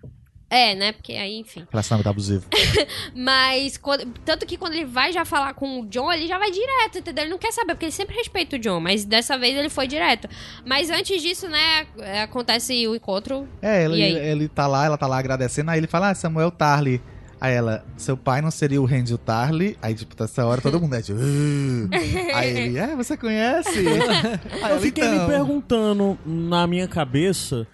É, 0.49 0.75
né? 0.77 0.93
Porque 0.93 1.13
aí, 1.15 1.37
enfim. 1.39 1.67
Relacionamento 1.71 2.09
abusivo. 2.09 2.45
Mas, 3.15 3.77
quando- 3.77 4.07
tanto 4.25 4.47
que 4.47 4.57
quando 4.57 4.75
ele 4.75 4.85
vai 4.85 5.13
já 5.13 5.25
falar 5.25 5.55
com 5.55 5.81
o 5.81 5.87
John, 5.87 6.13
ele 6.13 6.27
já 6.27 6.39
vai 6.39 6.51
direto, 6.51 6.99
entendeu? 6.99 7.25
Ele 7.25 7.31
não 7.33 7.39
quer 7.39 7.53
saber, 7.53 7.75
porque 7.75 7.87
ele 7.87 7.93
sempre 7.93 8.15
respeita 8.17 8.57
o 8.57 8.59
John, 8.59 8.79
mas 8.81 9.05
dessa 9.05 9.37
vez 9.39 9.57
ele 9.57 9.69
foi 9.69 9.87
direto. 9.89 10.29
Mas 10.65 10.89
antes 10.91 11.21
disso, 11.21 11.49
né, 11.49 11.87
é, 11.99 12.23
acontece 12.23 12.87
o 12.87 12.95
encontro. 12.95 13.49
É, 13.61 13.85
ele, 13.85 13.97
E 13.97 14.03
aí? 14.03 14.15
ele 14.17 14.49
tá 14.49 14.67
lá, 14.67 14.85
ela 14.87 14.97
tá 14.97 15.07
lá 15.07 15.19
agradecendo, 15.19 15.71
aí 15.71 15.79
ele 15.81 15.87
fala, 15.89 16.11
ah, 16.11 16.15
Samuel 16.15 16.51
Tarly. 16.51 17.03
Aí 17.39 17.53
ela, 17.53 17.85
seu 17.99 18.17
pai 18.17 18.41
não 18.41 18.51
seria 18.51 18.81
o 18.81 18.87
Randy 18.87 19.19
Tarly? 19.19 19.77
Aí, 19.83 19.95
tipo, 19.95 20.15
nessa 20.19 20.47
hora 20.47 20.59
todo 20.63 20.81
mundo 20.81 20.95
é 20.95 21.03
tipo... 21.03 21.19
"Uh". 21.19 21.87
aí 22.35 22.57
ele, 22.57 22.79
é, 22.79 22.97
você 22.97 23.15
conhece? 23.15 23.77
aí 23.87 24.63
Eu 24.63 24.67
ela, 24.69 24.81
fiquei 24.81 25.07
me 25.07 25.17
então. 25.17 25.29
perguntando 25.29 26.19
na 26.25 26.67
minha 26.67 26.89
cabeça 26.89 27.67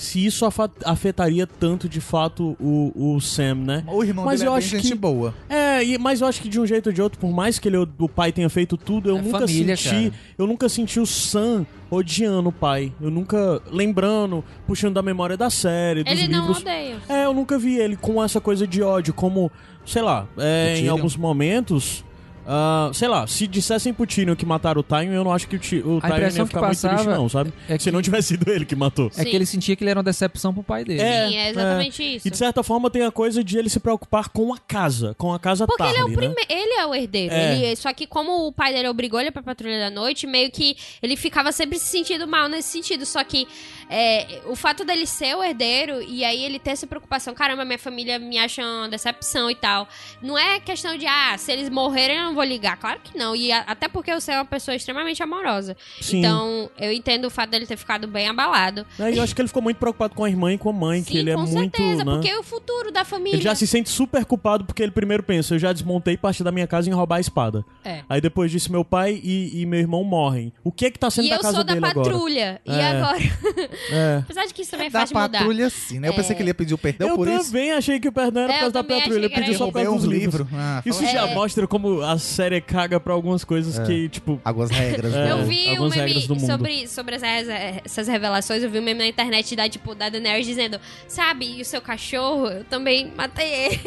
se 0.00 0.24
isso 0.24 0.46
afetaria 0.84 1.44
tanto 1.44 1.88
de 1.88 2.00
fato 2.00 2.56
o, 2.60 3.14
o 3.16 3.20
Sam, 3.20 3.56
né? 3.56 3.84
O 3.88 4.04
irmão 4.04 4.24
Mas 4.24 4.38
dele 4.38 4.48
eu 4.50 4.52
é 4.54 4.58
bem 4.60 4.64
acho 4.64 4.76
gente 4.76 4.88
que- 4.90 4.94
boa. 4.94 5.34
É, 5.48 5.82
e- 5.82 5.98
mas 5.98 6.20
eu 6.20 6.28
acho 6.28 6.40
que 6.40 6.48
de 6.48 6.60
um 6.60 6.64
jeito 6.64 6.86
ou 6.86 6.92
de 6.92 7.02
outro, 7.02 7.18
por 7.18 7.32
mais 7.32 7.58
que 7.58 7.66
ele, 7.66 7.78
o 7.78 8.08
pai 8.08 8.30
tenha 8.30 8.48
feito 8.48 8.76
tudo, 8.76 9.08
eu 9.10 9.18
É 9.18 9.20
nunca 9.22 9.40
família, 9.40 9.76
senti. 9.76 10.10
cara. 10.10 10.12
Eu 10.38 10.46
nunca 10.46 10.68
senti 10.68 11.00
o 11.00 11.06
Sam 11.06 11.66
odiando 11.90 12.48
o 12.50 12.52
pai. 12.52 12.92
Eu 13.00 13.10
nunca 13.10 13.60
lembrando, 13.72 14.44
puxando 14.68 14.94
da 14.94 15.02
memória 15.02 15.36
da 15.36 15.50
série, 15.50 16.04
dos 16.04 16.12
Ele 16.12 16.28
não 16.28 16.40
livros. 16.46 16.58
odeia. 16.62 16.96
É, 17.08 17.24
eu 17.24 17.34
nunca 17.34 17.58
vi 17.58 17.76
ele 17.76 17.96
com 17.96 18.22
essa 18.22 18.40
coisa 18.40 18.68
de 18.68 18.80
ódio, 18.80 19.12
como, 19.12 19.50
sei 19.84 20.02
lá, 20.02 20.28
é, 20.38 20.78
em 20.78 20.88
alguns 20.88 21.16
momentos. 21.16 22.04
Ah, 22.50 22.90
sei 22.94 23.08
lá, 23.08 23.26
se 23.26 23.46
dissessem 23.46 23.92
pro 23.92 24.06
Tyrion 24.06 24.34
que 24.34 24.46
mataram 24.46 24.80
o 24.80 24.82
Tyrion, 24.82 25.12
eu 25.12 25.22
não 25.22 25.32
acho 25.32 25.46
que 25.46 25.56
o, 25.56 25.58
Ty- 25.58 25.82
o 25.84 26.00
Tyrion 26.00 26.16
ia 26.20 26.30
que 26.30 26.44
ficar 26.46 26.62
muito 26.62 26.80
triste, 26.80 27.06
não, 27.06 27.28
sabe? 27.28 27.52
é 27.68 27.78
Se 27.78 27.84
que- 27.84 27.90
não 27.90 28.00
tivesse 28.00 28.28
sido 28.28 28.50
ele 28.50 28.64
que 28.64 28.74
matou. 28.74 29.08
É 29.08 29.22
Sim. 29.22 29.24
que 29.24 29.36
ele 29.36 29.44
sentia 29.44 29.76
que 29.76 29.84
ele 29.84 29.90
era 29.90 29.98
uma 29.98 30.04
decepção 30.04 30.54
pro 30.54 30.62
pai 30.62 30.82
dele. 30.84 31.00
É, 31.02 31.28
Sim, 31.28 31.36
é 31.36 31.50
exatamente 31.50 32.02
isso. 32.16 32.26
E 32.26 32.30
de 32.30 32.36
certa 32.38 32.62
forma 32.62 32.88
tem 32.90 33.02
a 33.02 33.10
coisa 33.10 33.44
de 33.44 33.58
ele 33.58 33.68
se 33.68 33.78
preocupar 33.78 34.30
com 34.30 34.54
a 34.54 34.58
casa, 34.58 35.14
com 35.18 35.32
a 35.32 35.38
casa 35.38 35.66
Porque 35.66 35.82
ele 35.82 35.90
é 35.90 35.92
o 35.92 35.96
Tarly, 36.06 36.10
né? 36.10 36.16
primeiro. 36.34 36.46
Ele 36.48 36.80
é 36.80 36.86
o 36.86 36.94
herdeiro. 36.94 37.34
É. 37.34 37.54
Ele- 37.58 37.76
só 37.76 37.92
que 37.92 38.06
como 38.06 38.46
o 38.46 38.52
pai 38.52 38.72
dele 38.72 38.88
obrigou 38.88 39.20
ele 39.20 39.30
pra 39.30 39.42
patrulha 39.42 39.78
da 39.78 39.90
noite, 39.90 40.26
meio 40.26 40.50
que 40.50 40.76
ele 41.02 41.16
ficava 41.16 41.52
sempre 41.52 41.78
se 41.78 41.86
sentindo 41.86 42.26
mal 42.26 42.48
nesse 42.48 42.68
sentido. 42.70 43.04
Só 43.04 43.22
que 43.24 43.46
é, 43.90 44.40
o 44.46 44.54
fato 44.56 44.84
dele 44.84 45.06
ser 45.06 45.34
o 45.36 45.42
herdeiro 45.42 46.02
e 46.02 46.24
aí 46.24 46.44
ele 46.44 46.58
ter 46.58 46.70
essa 46.70 46.86
preocupação, 46.86 47.34
caramba, 47.34 47.64
minha 47.64 47.78
família 47.78 48.18
me 48.18 48.38
acha 48.38 48.62
uma 48.62 48.88
decepção 48.88 49.50
e 49.50 49.54
tal. 49.54 49.88
Não 50.22 50.36
é 50.38 50.60
questão 50.60 50.96
de, 50.96 51.06
ah, 51.06 51.36
se 51.38 51.50
eles 51.52 51.68
morrerem 51.70 52.16
eu 52.18 52.24
não 52.24 52.34
vou 52.34 52.44
ligar. 52.44 52.76
Claro 52.76 53.00
que 53.02 53.16
não. 53.16 53.34
E 53.34 53.50
a- 53.52 53.64
até 53.66 53.88
porque 53.88 54.12
você 54.12 54.32
é 54.32 54.36
uma 54.36 54.44
pessoa 54.44 54.74
extremamente 54.74 55.22
amorosa. 55.22 55.76
Sim. 56.00 56.18
Então, 56.18 56.70
eu 56.78 56.92
entendo 56.92 57.26
o 57.26 57.30
fato 57.30 57.50
dele 57.50 57.66
ter 57.66 57.76
ficado 57.76 58.06
bem 58.06 58.28
abalado. 58.28 58.86
É, 58.98 59.10
e 59.12 59.16
eu 59.16 59.22
acho 59.22 59.34
que 59.34 59.40
ele 59.40 59.48
ficou 59.48 59.62
muito 59.62 59.78
preocupado 59.78 60.14
com 60.14 60.24
a 60.24 60.28
irmã 60.28 60.52
e 60.52 60.58
com 60.58 60.70
a 60.70 60.72
mãe, 60.72 61.02
que 61.02 61.12
Sim, 61.12 61.18
ele 61.18 61.30
é 61.30 61.34
com 61.34 61.42
muito, 61.42 61.76
certeza, 61.76 62.04
né? 62.04 62.12
porque 62.12 62.28
é 62.28 62.38
o 62.38 62.42
futuro 62.42 62.90
da 62.92 63.04
família. 63.04 63.36
Ele 63.36 63.42
já 63.42 63.54
se 63.54 63.66
sente 63.66 63.88
super 63.88 64.24
culpado 64.24 64.64
porque 64.64 64.82
ele 64.82 64.92
primeiro 64.92 65.22
pensa, 65.22 65.54
eu 65.54 65.58
já 65.58 65.72
desmontei 65.72 66.16
parte 66.16 66.42
da 66.44 66.50
minha 66.52 66.66
casa 66.66 66.88
em 66.88 66.92
roubar 66.92 67.16
a 67.16 67.20
espada. 67.20 67.64
É. 67.84 68.02
Aí 68.08 68.20
depois 68.20 68.50
disso, 68.50 68.70
meu 68.70 68.84
pai 68.84 69.20
e, 69.22 69.60
e 69.62 69.66
meu 69.66 69.78
irmão 69.80 70.04
morrem. 70.04 70.52
O 70.62 70.70
que 70.72 70.86
é 70.86 70.90
que 70.90 70.98
tá 70.98 71.10
sendo 71.10 71.26
E 71.26 71.30
da 71.30 71.36
eu 71.36 71.40
casa 71.40 71.54
sou 71.56 71.64
da 71.64 71.74
dele 71.74 71.86
agora? 71.86 72.10
patrulha. 72.10 72.60
E 72.66 72.70
É. 72.70 72.84
agora? 72.90 73.18
É. 73.90 74.18
Apesar 74.22 74.44
de 74.46 74.54
que 74.54 74.62
isso 74.62 74.70
também 74.70 74.86
é 74.88 74.90
Da 74.90 75.00
fácil 75.00 75.16
mudar. 75.16 75.38
patrulha, 75.38 75.70
sim, 75.70 75.98
né? 75.98 76.08
Eu 76.08 76.14
pensei 76.14 76.34
que 76.34 76.42
ele 76.42 76.50
ia 76.50 76.54
pedir 76.54 76.74
o 76.74 76.78
perdão 76.78 77.08
eu 77.08 77.16
por 77.16 77.28
isso. 77.28 77.46
também 77.46 77.72
achei 77.72 77.98
que 78.00 78.08
o 78.08 78.12
perdão 78.12 78.42
era 78.44 78.52
É, 78.52 78.56
por 78.56 78.60
causa 78.60 78.78
eu 78.78 78.82
da 78.82 78.94
patrulha, 78.94 79.18
ele 79.18 79.28
pediu 79.28 79.54
só 79.54 79.64
Eu 79.66 79.72
por 79.72 79.74
causa 79.82 79.90
uns 79.90 80.02
dos 80.02 80.12
livros. 80.12 80.46
Ah, 80.54 80.82
Isso 80.84 81.04
já 81.06 81.28
É. 81.28 81.34
mostra 81.34 81.66
como 81.66 82.02
a 82.02 82.18
série 82.18 82.60
caga 82.60 82.98
pra 83.00 83.12
algumas 83.14 83.44
coisas 83.44 83.78
que, 83.86 84.08
tipo... 84.08 84.40
Algumas 84.44 84.70
regras. 84.70 85.14
É. 85.14 85.24
né? 85.24 85.30
Eu 85.32 85.44
vi 85.46 85.66
um 85.66 85.70
algumas 85.70 85.94
meme 85.96 86.08
regras 86.08 86.26
do 86.26 86.34
mundo. 86.36 86.46
sobre, 86.46 86.88
sobre 86.88 87.14
essas, 87.16 87.48
essas 87.84 88.08
revelações, 88.08 88.62
eu 88.62 88.70
vi 88.70 88.78
um 88.78 88.82
meme 88.82 88.98
na 89.00 89.06
internet 89.06 89.54
da, 89.56 89.68
tipo, 89.68 89.94
da 89.94 90.08
Daenerys 90.08 90.46
dizendo, 90.46 90.80
sabe, 91.06 91.58
e 91.58 91.62
o 91.62 91.64
seu 91.64 91.80
cachorro, 91.80 92.46
eu 92.48 92.64
também 92.64 93.12
matei 93.16 93.48
ele. 93.66 93.80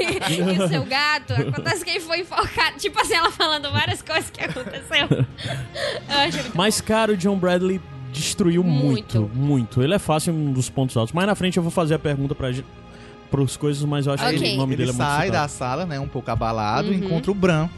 e 0.57 0.63
o 0.63 0.67
seu 0.67 0.83
gato, 0.85 1.33
acontece 1.33 1.83
que 1.83 1.89
ele 1.91 1.99
foi 1.99 2.19
enforcado. 2.21 2.77
Tipo 2.77 2.99
assim, 3.01 3.13
ela 3.15 3.31
falando 3.31 3.69
várias 3.71 4.01
coisas 4.01 4.29
que 4.29 4.41
aconteceu. 4.43 5.07
eu 5.11 6.51
Mas, 6.53 6.81
cara, 6.81 7.11
o 7.13 7.17
John 7.17 7.37
Bradley 7.37 7.79
destruiu 8.11 8.63
muito, 8.63 9.19
Muito. 9.21 9.35
muito. 9.37 9.81
Ele 9.83 9.93
é 9.93 9.99
fácil 9.99 10.33
um 10.33 10.51
dos 10.51 10.69
pontos 10.69 10.95
altos. 10.97 11.13
Mais 11.13 11.27
na 11.27 11.35
frente 11.35 11.57
eu 11.57 11.63
vou 11.63 11.71
fazer 11.71 11.95
a 11.95 11.99
pergunta 11.99 12.35
pra 12.35 12.51
gente, 12.51 12.65
pros 13.29 13.55
coisas, 13.57 13.83
mas 13.83 14.05
eu 14.05 14.13
acho 14.13 14.23
Ok. 14.25 14.37
que 14.39 14.53
o 14.53 14.57
nome 14.57 14.73
Ele 14.73 14.77
dele 14.85 14.89
é 14.89 14.93
muito 14.93 15.07
sai 15.07 15.27
citado. 15.27 15.43
da 15.43 15.47
sala, 15.47 15.85
né? 15.85 15.99
Um 15.99 16.07
pouco 16.07 16.29
abalado, 16.29 16.89
Uhum. 16.89 16.93
encontra 16.95 17.31
o 17.31 17.35
Bran. 17.35 17.69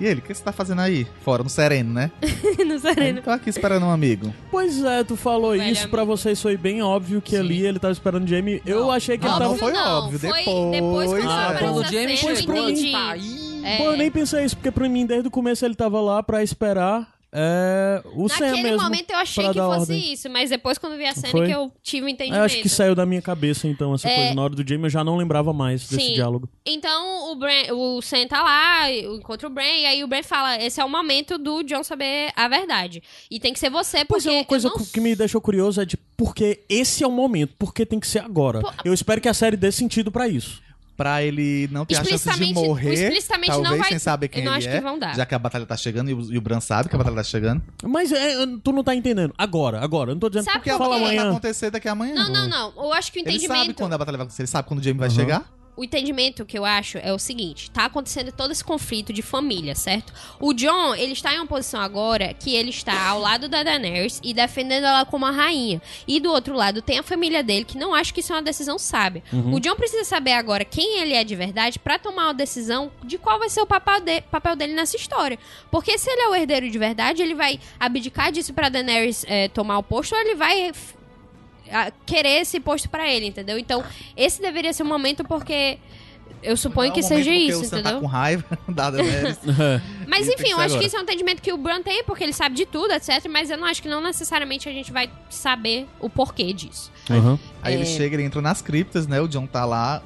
E 0.00 0.04
ele, 0.06 0.18
o 0.18 0.22
que 0.22 0.34
você 0.34 0.42
tá 0.42 0.50
fazendo 0.50 0.80
aí? 0.80 1.06
Fora, 1.24 1.44
no 1.44 1.48
sereno, 1.48 1.92
né? 1.92 2.10
no 2.66 2.76
sereno. 2.80 3.22
Tô 3.22 3.30
aqui 3.30 3.48
esperando 3.50 3.86
um 3.86 3.90
amigo. 3.90 4.34
Pois 4.50 4.82
é, 4.82 5.04
tu 5.04 5.14
falou 5.14 5.52
Velho 5.52 5.62
isso, 5.70 5.88
pra 5.88 6.02
amigo. 6.02 6.16
vocês 6.16 6.42
foi 6.42 6.56
bem 6.56 6.82
óbvio 6.82 7.22
que 7.22 7.32
Sim. 7.32 7.36
ali 7.38 7.64
ele 7.64 7.78
tava 7.78 7.92
esperando 7.92 8.24
o 8.24 8.26
Jamie. 8.26 8.60
Eu 8.66 8.80
Não. 8.80 8.90
achei 8.90 9.16
que 9.16 9.24
Não, 9.24 9.36
ele 9.36 9.44
não 9.44 9.56
tava... 9.56 9.58
foi 9.58 9.72
não, 9.72 9.98
óbvio, 9.98 10.18
Foi 10.18 10.28
depois, 10.44 10.70
depois 10.72 11.10
quando 11.10 11.30
é. 11.30 11.34
apareceu 11.44 11.68
Quando 11.72 11.78
o 11.78 11.84
Jamie 11.92 12.12
eu 12.14 12.16
chegou, 12.36 12.68
entendi. 12.70 12.90
tá 12.92 13.10
aí. 13.10 13.60
É. 13.64 13.76
Pô, 13.78 13.84
eu 13.84 13.96
nem 13.96 14.10
pensei 14.10 14.44
isso, 14.44 14.56
porque 14.56 14.72
pra 14.72 14.88
mim, 14.88 15.06
desde 15.06 15.28
o 15.28 15.30
começo 15.30 15.64
ele 15.64 15.76
tava 15.76 16.00
lá 16.00 16.20
pra 16.20 16.42
esperar 16.42 17.06
é, 17.34 18.02
o 18.14 18.28
Sam 18.28 18.46
Naquele 18.46 18.62
mesmo. 18.62 18.82
momento 18.82 19.10
eu 19.10 19.16
achei 19.16 19.46
que 19.48 19.54
fosse 19.54 19.80
ordem. 19.92 20.12
isso, 20.12 20.28
mas 20.28 20.50
depois 20.50 20.76
quando 20.76 20.96
vi 20.98 21.06
a 21.06 21.14
cena 21.14 21.30
Foi? 21.30 21.46
que 21.46 21.52
eu 21.52 21.72
tive 21.82 22.04
um 22.04 22.08
entendimento. 22.08 22.38
Eu 22.40 22.44
acho 22.44 22.60
que 22.60 22.68
saiu 22.68 22.94
da 22.94 23.06
minha 23.06 23.22
cabeça, 23.22 23.66
então, 23.66 23.94
essa 23.94 24.06
É. 24.08 24.14
coisa. 24.16 24.34
Na 24.34 24.42
hora 24.42 24.54
do 24.54 24.68
Jamie 24.68 24.84
eu 24.84 24.90
já 24.90 25.02
não 25.02 25.16
lembrava 25.16 25.52
mais 25.52 25.88
desse 25.88 26.08
Sim. 26.08 26.14
diálogo. 26.14 26.48
Então 26.66 27.32
o, 27.32 27.36
Bran, 27.36 27.72
o 27.72 28.02
Sam 28.02 28.26
tá 28.26 28.42
lá, 28.42 28.92
encontra 28.92 29.46
o 29.46 29.50
Bran, 29.50 29.64
e 29.64 29.86
aí 29.86 30.04
o 30.04 30.06
Bran 30.06 30.22
fala: 30.22 30.62
esse 30.62 30.80
é 30.80 30.84
o 30.84 30.88
momento 30.90 31.38
do 31.38 31.62
John 31.62 31.82
saber 31.82 32.30
a 32.36 32.48
verdade. 32.48 33.02
E 33.30 33.40
tem 33.40 33.52
que 33.52 33.58
ser 33.58 33.70
você, 33.70 34.04
porque. 34.04 34.08
Pois 34.08 34.26
é, 34.26 34.30
uma 34.32 34.44
coisa 34.44 34.68
não... 34.68 34.76
que 34.84 35.00
me 35.00 35.16
deixou 35.16 35.40
curioso 35.40 35.80
é 35.80 35.84
de 35.86 35.96
por 35.96 36.34
que 36.34 36.60
esse 36.68 37.02
é 37.02 37.06
o 37.06 37.10
momento, 37.10 37.54
por 37.58 37.72
que 37.72 37.86
tem 37.86 37.98
que 37.98 38.06
ser 38.06 38.18
agora. 38.20 38.60
Pô, 38.60 38.70
Eu 38.84 38.92
espero 38.92 39.20
que 39.20 39.28
a 39.28 39.34
série 39.34 39.56
dê 39.56 39.72
sentido 39.72 40.12
pra 40.12 40.28
isso. 40.28 40.60
Pra 41.02 41.20
ele 41.20 41.68
não 41.72 41.84
ter 41.84 41.94
a 41.94 41.98
chance 41.98 42.10
de 42.10 42.14
Explicitamente- 42.14 42.54
morrer, 42.68 42.92
explicitamente 42.94 43.50
não 43.50 43.62
talvez 43.62 43.80
vai- 43.80 43.88
sem 43.88 43.98
saber 43.98 44.28
quem 44.28 44.42
eu 44.44 44.50
não 44.50 44.56
ele 44.56 44.66
acho 44.66 44.68
é, 44.68 44.78
que 44.78 44.84
vão 44.84 44.98
dar. 45.00 45.16
já 45.16 45.26
que 45.26 45.34
a 45.34 45.38
batalha 45.38 45.66
tá 45.66 45.76
chegando 45.76 46.10
e 46.10 46.14
o, 46.14 46.32
e 46.32 46.38
o 46.38 46.40
Bran 46.40 46.60
sabe 46.60 46.88
que 46.88 46.94
a 46.94 46.98
batalha 46.98 47.16
tá 47.16 47.24
chegando. 47.24 47.60
Mas 47.82 48.12
é, 48.12 48.36
tu 48.62 48.70
não 48.70 48.84
tá 48.84 48.94
entendendo. 48.94 49.34
Agora, 49.36 49.80
agora. 49.80 50.12
Eu 50.12 50.14
não 50.14 50.20
tô 50.20 50.28
dizendo 50.28 50.44
Sabe 50.44 50.58
porque 50.58 50.70
por 50.70 50.78
fala 50.78 50.98
quê? 50.98 51.04
vai 51.04 51.18
acontecer 51.18 51.70
daqui 51.72 51.88
amanhã. 51.88 52.14
Não, 52.14 52.30
não, 52.32 52.48
não. 52.48 52.72
Eu 52.84 52.92
acho 52.92 53.10
que 53.12 53.18
o 53.18 53.22
Ele 53.22 53.32
sabe 53.32 53.44
entendimento. 53.46 53.76
quando 53.78 53.92
a 53.94 53.98
batalha 53.98 54.16
vai 54.18 54.24
acontecer, 54.26 54.42
ele 54.42 54.46
sabe 54.48 54.68
quando 54.68 54.78
o 54.78 54.82
Jamie 54.84 55.00
vai 55.00 55.08
Aham. 55.08 55.16
chegar. 55.16 55.44
O 55.74 55.82
entendimento 55.82 56.44
que 56.44 56.58
eu 56.58 56.66
acho 56.66 56.98
é 56.98 57.12
o 57.14 57.18
seguinte: 57.18 57.70
tá 57.70 57.86
acontecendo 57.86 58.30
todo 58.30 58.50
esse 58.52 58.62
conflito 58.62 59.10
de 59.10 59.22
família, 59.22 59.74
certo? 59.74 60.12
O 60.38 60.52
John, 60.52 60.94
ele 60.94 61.12
está 61.14 61.32
em 61.34 61.38
uma 61.38 61.46
posição 61.46 61.80
agora 61.80 62.34
que 62.34 62.54
ele 62.54 62.68
está 62.68 63.08
ao 63.08 63.18
lado 63.18 63.48
da 63.48 63.62
Daenerys 63.62 64.20
e 64.22 64.34
defendendo 64.34 64.84
ela 64.84 65.06
como 65.06 65.24
a 65.24 65.30
rainha. 65.30 65.80
E 66.06 66.20
do 66.20 66.30
outro 66.30 66.54
lado 66.54 66.82
tem 66.82 66.98
a 66.98 67.02
família 67.02 67.42
dele 67.42 67.64
que 67.64 67.78
não 67.78 67.94
acha 67.94 68.12
que 68.12 68.20
isso 68.20 68.32
é 68.34 68.36
uma 68.36 68.42
decisão 68.42 68.78
sábia. 68.78 69.22
Uhum. 69.32 69.54
O 69.54 69.60
John 69.60 69.74
precisa 69.74 70.04
saber 70.04 70.32
agora 70.32 70.62
quem 70.64 70.98
ele 71.00 71.14
é 71.14 71.24
de 71.24 71.34
verdade 71.34 71.78
pra 71.78 71.98
tomar 71.98 72.24
uma 72.26 72.34
decisão 72.34 72.92
de 73.02 73.16
qual 73.16 73.38
vai 73.38 73.48
ser 73.48 73.62
o 73.62 73.66
papel, 73.66 74.00
de- 74.00 74.20
papel 74.22 74.54
dele 74.54 74.74
nessa 74.74 74.96
história. 74.96 75.38
Porque 75.70 75.96
se 75.96 76.10
ele 76.10 76.20
é 76.20 76.28
o 76.28 76.34
herdeiro 76.34 76.68
de 76.68 76.78
verdade, 76.78 77.22
ele 77.22 77.34
vai 77.34 77.58
abdicar 77.80 78.30
disso 78.30 78.52
pra 78.52 78.68
Daenerys 78.68 79.24
eh, 79.26 79.48
tomar 79.48 79.78
o 79.78 79.82
posto 79.82 80.14
ou 80.14 80.20
ele 80.20 80.34
vai 80.34 80.70
querer 82.06 82.40
esse 82.40 82.58
posto 82.60 82.88
pra 82.88 83.08
ele, 83.10 83.26
entendeu? 83.26 83.58
Então, 83.58 83.82
esse 84.16 84.40
deveria 84.40 84.72
ser 84.72 84.82
o 84.82 84.86
momento 84.86 85.24
porque 85.24 85.78
eu 86.42 86.56
suponho 86.56 86.88
Não, 86.88 86.94
que 86.94 87.00
é 87.00 87.02
momento 87.04 87.24
seja 87.24 87.34
isso, 87.36 87.60
o 87.60 87.64
Sam 87.64 87.78
entendeu? 87.78 87.94
tá 87.94 88.00
com 88.00 88.06
raiva 88.06 88.44
da 88.68 88.90
Daenerys. 88.90 89.38
Mas 90.08 90.26
tem 90.26 90.34
enfim, 90.34 90.44
que 90.44 90.50
eu 90.50 90.56
acho 90.56 90.64
agora. 90.66 90.80
que 90.80 90.86
isso 90.86 90.96
é 90.96 90.98
um 90.98 91.02
entendimento 91.02 91.40
que 91.40 91.52
o 91.52 91.56
Bran 91.56 91.82
tem, 91.82 92.02
porque 92.04 92.24
ele 92.24 92.32
sabe 92.32 92.56
de 92.56 92.66
tudo, 92.66 92.92
etc. 92.92 93.26
Mas 93.30 93.48
eu 93.50 93.56
não 93.56 93.66
acho 93.66 93.80
que 93.80 93.88
não 93.88 94.00
necessariamente 94.00 94.68
a 94.68 94.72
gente 94.72 94.90
vai 94.92 95.08
saber 95.30 95.86
o 96.00 96.10
porquê 96.10 96.52
disso. 96.52 96.90
Aham. 97.10 97.38
Aí 97.62 97.74
ele 97.74 97.82
É. 97.84 97.86
chega, 97.86 98.16
ele 98.16 98.24
entra 98.24 98.40
nas 98.42 98.60
criptas, 98.60 99.06
né? 99.06 99.20
O 99.20 99.28
John 99.28 99.46
tá 99.46 99.64
lá, 99.64 100.02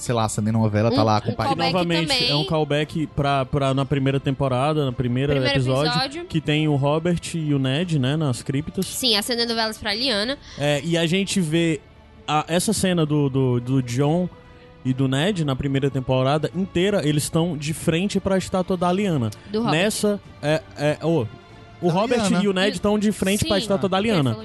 sei 0.00 0.14
lá, 0.14 0.24
acendendo 0.24 0.58
uma 0.58 0.68
vela, 0.68 0.90
tá 0.90 1.02
Um- 1.02 1.04
lá 1.04 1.18
um 1.18 1.20
com 1.20 1.30
o 1.30 1.36
pai 1.36 1.46
callback 1.48 1.72
Novamente, 1.72 2.08
também. 2.08 2.30
é 2.30 2.34
um 2.34 2.44
callback 2.44 3.06
pra, 3.08 3.44
pra 3.44 3.74
na 3.74 3.84
primeira 3.84 4.18
temporada, 4.18 4.84
na 4.86 4.92
primeira 4.92 5.32
Primeiro 5.34 5.54
episódio, 5.54 5.92
episódio. 5.92 6.24
que 6.24 6.40
tem 6.40 6.66
o 6.68 6.74
Robert 6.76 7.20
e 7.34 7.52
o 7.54 7.58
Ned, 7.58 7.98
né, 7.98 8.16
nas 8.16 8.42
criptas. 8.42 8.86
Sim, 8.86 9.16
acendendo 9.16 9.54
velas 9.54 9.78
pra 9.78 9.94
Liana. 9.94 10.38
É, 10.58 10.80
e 10.84 10.96
a 10.96 11.06
gente 11.06 11.40
vê 11.40 11.80
a- 12.26 12.44
essa 12.48 12.72
cena 12.72 13.04
do, 13.04 13.28
do, 13.28 13.60
do 13.60 13.82
John 13.82 14.28
e 14.84 14.94
do 14.94 15.06
Ned 15.06 15.44
na 15.44 15.54
primeira 15.54 15.90
temporada 15.90 16.50
inteira, 16.56 17.06
eles 17.06 17.24
estão 17.24 17.56
de 17.56 17.74
frente 17.74 18.18
pra 18.18 18.38
estátua 18.38 18.76
da 18.76 18.90
Liana. 18.90 19.30
Do 19.52 19.58
Robert. 19.62 19.72
Nessa, 19.78 20.20
é, 20.42 20.62
é, 20.78 20.98
oh, 21.02 21.26
o 21.82 21.88
Da 21.88 21.92
Robert 21.92 22.20
Lyanna. 22.28 22.42
e 22.44 22.48
o 22.48 22.52
Ned 22.54 22.76
estão 22.76 22.98
de 22.98 23.12
frente 23.12 23.44
pra 23.44 23.56
Sim. 23.56 23.62
estátua 23.62 23.88
da 23.88 24.00
Liana. 24.00 24.36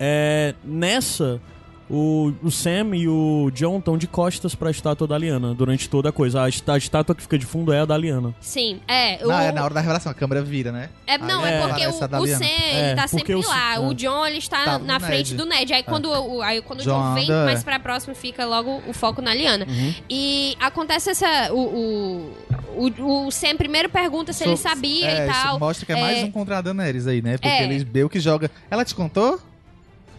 É, 0.00 0.54
nessa, 0.64 1.40
o, 1.90 2.32
o 2.42 2.50
Sam 2.50 2.94
e 2.94 3.08
o 3.08 3.50
John 3.54 3.78
estão 3.78 3.96
de 3.96 4.06
costas 4.06 4.54
pra 4.54 4.70
estátua 4.70 5.06
da 5.06 5.16
Liana 5.16 5.54
durante 5.54 5.88
toda 5.88 6.08
a 6.10 6.12
coisa. 6.12 6.40
A, 6.42 6.44
a 6.44 6.78
estátua 6.78 7.14
que 7.14 7.22
fica 7.22 7.38
de 7.38 7.46
fundo 7.46 7.72
é 7.72 7.80
a 7.80 7.84
da 7.84 7.96
Liana. 7.96 8.34
Sim, 8.40 8.80
é. 8.86 9.18
Não, 9.22 9.28
o- 9.30 9.40
é 9.40 9.52
na 9.52 9.64
hora 9.64 9.74
da 9.74 9.80
revelação, 9.80 10.12
a 10.12 10.14
câmera 10.14 10.42
vira, 10.42 10.70
né? 10.72 10.90
É, 11.06 11.16
não, 11.18 11.42
Aí 11.44 11.52
é, 11.54 11.60
porque 11.66 11.82
a 11.84 11.90
o, 11.90 12.20
o 12.20 12.24
Liana. 12.24 12.44
Sam, 12.44 12.50
É, 12.50 12.86
ele 12.90 12.96
tá 13.00 13.06
sempre 13.08 13.34
o- 13.34 13.46
lá. 13.48 13.74
é. 13.74 13.78
O 13.80 13.94
John, 13.94 14.26
ele 14.26 14.38
está 14.38 14.64
Tava 14.64 14.84
na 14.84 15.00
frente 15.00 15.32
Ned. 15.32 15.36
do 15.36 15.46
Ned. 15.46 15.72
Aí 15.72 15.82
quando, 15.82 16.06
o, 16.10 16.42
aí, 16.42 16.60
quando 16.62 16.80
o 16.80 16.84
John 16.84 16.90
John 17.00 17.14
vem 17.14 17.24
anda, 17.24 17.44
mais 17.46 17.60
é. 17.60 17.64
pra 17.64 17.78
próxima, 17.80 18.14
fica 18.14 18.44
logo 18.44 18.82
o 18.86 18.92
foco 18.92 19.22
na 19.22 19.32
Liana. 19.34 19.66
Uhum. 19.68 19.94
E 20.10 20.56
acontece 20.60 21.10
essa... 21.10 21.52
O, 21.52 22.30
o, 22.76 22.90
o, 23.00 23.26
o 23.26 23.30
Sam 23.30 23.56
primeiro 23.56 23.88
pergunta 23.88 24.32
se 24.32 24.44
ele 24.44 24.56
So- 24.56 24.62
sabia 24.68 25.06
é, 25.06 25.26
e 25.26 25.30
isso 25.30 25.42
tal. 25.42 25.58
Mostra 25.58 25.86
que 25.86 25.92
é, 25.92 26.00
mais 26.00 26.18
É. 26.18 26.24
um 26.24 26.30
contra 26.30 26.58
a 26.58 26.60
Daenerys 26.60 27.06
aí, 27.06 27.22
né? 27.22 27.32
Porque 27.38 27.48
É. 27.48 27.64
ele 27.64 27.82
deu 27.84 28.08
que 28.08 28.20
joga. 28.20 28.50
Ela 28.70 28.84
te 28.84 28.94
contou? 28.94 29.40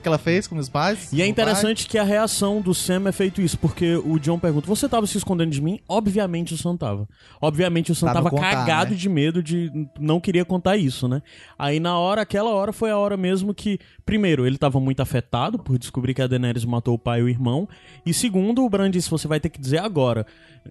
Que 0.01 0.07
ela 0.07 0.17
fez 0.17 0.47
com 0.47 0.57
os 0.57 0.69
pais? 0.69 1.11
E 1.11 1.15
é 1.15 1.17
o 1.17 1.19
pai? 1.19 1.27
interessante 1.27 1.87
que 1.87 1.97
a 1.97 2.03
reação 2.03 2.61
do 2.61 2.73
Sam 2.73 3.07
é 3.07 3.11
feito 3.11 3.41
isso, 3.41 3.57
porque 3.57 3.95
o 3.97 4.17
John 4.19 4.39
pergunta: 4.39 4.65
Você 4.67 4.87
tava 4.87 5.05
se 5.05 5.17
escondendo 5.17 5.51
de 5.51 5.61
mim? 5.61 5.79
Obviamente 5.87 6.53
o 6.53 6.57
Sam 6.57 6.77
tava. 6.77 7.07
Obviamente 7.41 7.91
o 7.91 7.95
Sam 7.95 8.07
Pra 8.07 8.13
não 8.15 8.23
tava 8.23 8.35
contar, 8.35 8.51
cagado 8.51 8.91
né? 8.91 8.97
de 8.97 9.09
medo 9.09 9.43
de. 9.43 9.71
Não 9.99 10.19
queria 10.19 10.45
contar 10.45 10.77
isso, 10.77 11.07
né? 11.07 11.21
Aí 11.57 11.79
na 11.79 11.97
hora, 11.97 12.21
aquela 12.21 12.49
hora 12.51 12.71
foi 12.71 12.91
a 12.91 12.97
hora 12.97 13.17
mesmo 13.17 13.53
que, 13.53 13.77
primeiro, 14.05 14.47
ele 14.47 14.57
tava 14.57 14.79
muito 14.79 15.01
afetado 15.01 15.59
por 15.59 15.77
descobrir 15.77 16.13
que 16.13 16.21
a 16.21 16.27
Daenerys 16.27 16.63
matou 16.63 16.93
o 16.93 16.99
pai 16.99 17.19
e 17.19 17.23
o 17.23 17.29
irmão. 17.29 17.67
E 18.05 18.13
segundo, 18.13 18.63
o 18.63 18.69
Bran 18.69 18.89
disse: 18.89 19.09
Você 19.09 19.27
vai 19.27 19.39
ter 19.39 19.49
que 19.49 19.59
dizer 19.59 19.79
agora. 19.79 20.25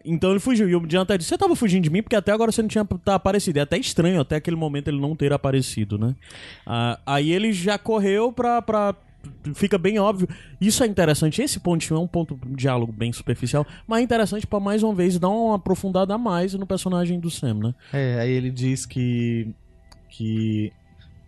Então 0.04 0.30
ele 0.30 0.40
fugiu. 0.40 0.68
E 0.68 0.74
o 0.74 0.86
John 0.86 1.00
até 1.00 1.18
disse: 1.18 1.28
Você 1.30 1.38
tava 1.38 1.54
fugindo 1.54 1.84
de 1.84 1.90
mim 1.90 2.02
porque 2.02 2.16
até 2.16 2.32
agora 2.32 2.50
você 2.50 2.62
não 2.62 2.68
tinha 2.68 2.84
tá 3.04 3.14
aparecido. 3.14 3.58
É 3.58 3.62
até 3.62 3.76
estranho, 3.78 4.20
até 4.20 4.36
aquele 4.36 4.56
momento 4.56 4.88
ele 4.88 5.00
não 5.00 5.14
ter 5.14 5.32
aparecido, 5.32 5.98
né? 5.98 6.14
Ah, 6.66 6.98
aí 7.04 7.30
ele 7.30 7.52
já 7.52 7.78
correu 7.78 8.32
pra. 8.32 8.62
pra 8.62 8.94
fica 9.54 9.78
bem 9.78 9.98
óbvio. 9.98 10.28
Isso 10.60 10.82
é 10.82 10.86
interessante. 10.86 11.42
Esse 11.42 11.60
pontinho 11.60 11.96
é 11.96 12.00
um 12.00 12.06
ponto 12.06 12.38
de 12.46 12.56
diálogo 12.56 12.92
bem 12.92 13.12
superficial, 13.12 13.66
mas 13.86 14.00
é 14.00 14.02
interessante 14.02 14.46
pra 14.46 14.60
mais 14.60 14.82
uma 14.82 14.94
vez 14.94 15.18
dar 15.18 15.28
uma 15.28 15.56
aprofundada 15.56 16.14
a 16.14 16.18
mais 16.18 16.54
no 16.54 16.66
personagem 16.66 17.18
do 17.18 17.30
Sam, 17.30 17.54
né? 17.54 17.74
É, 17.92 18.20
aí 18.20 18.30
ele 18.30 18.50
diz 18.50 18.86
que. 18.86 19.48
Que. 20.08 20.72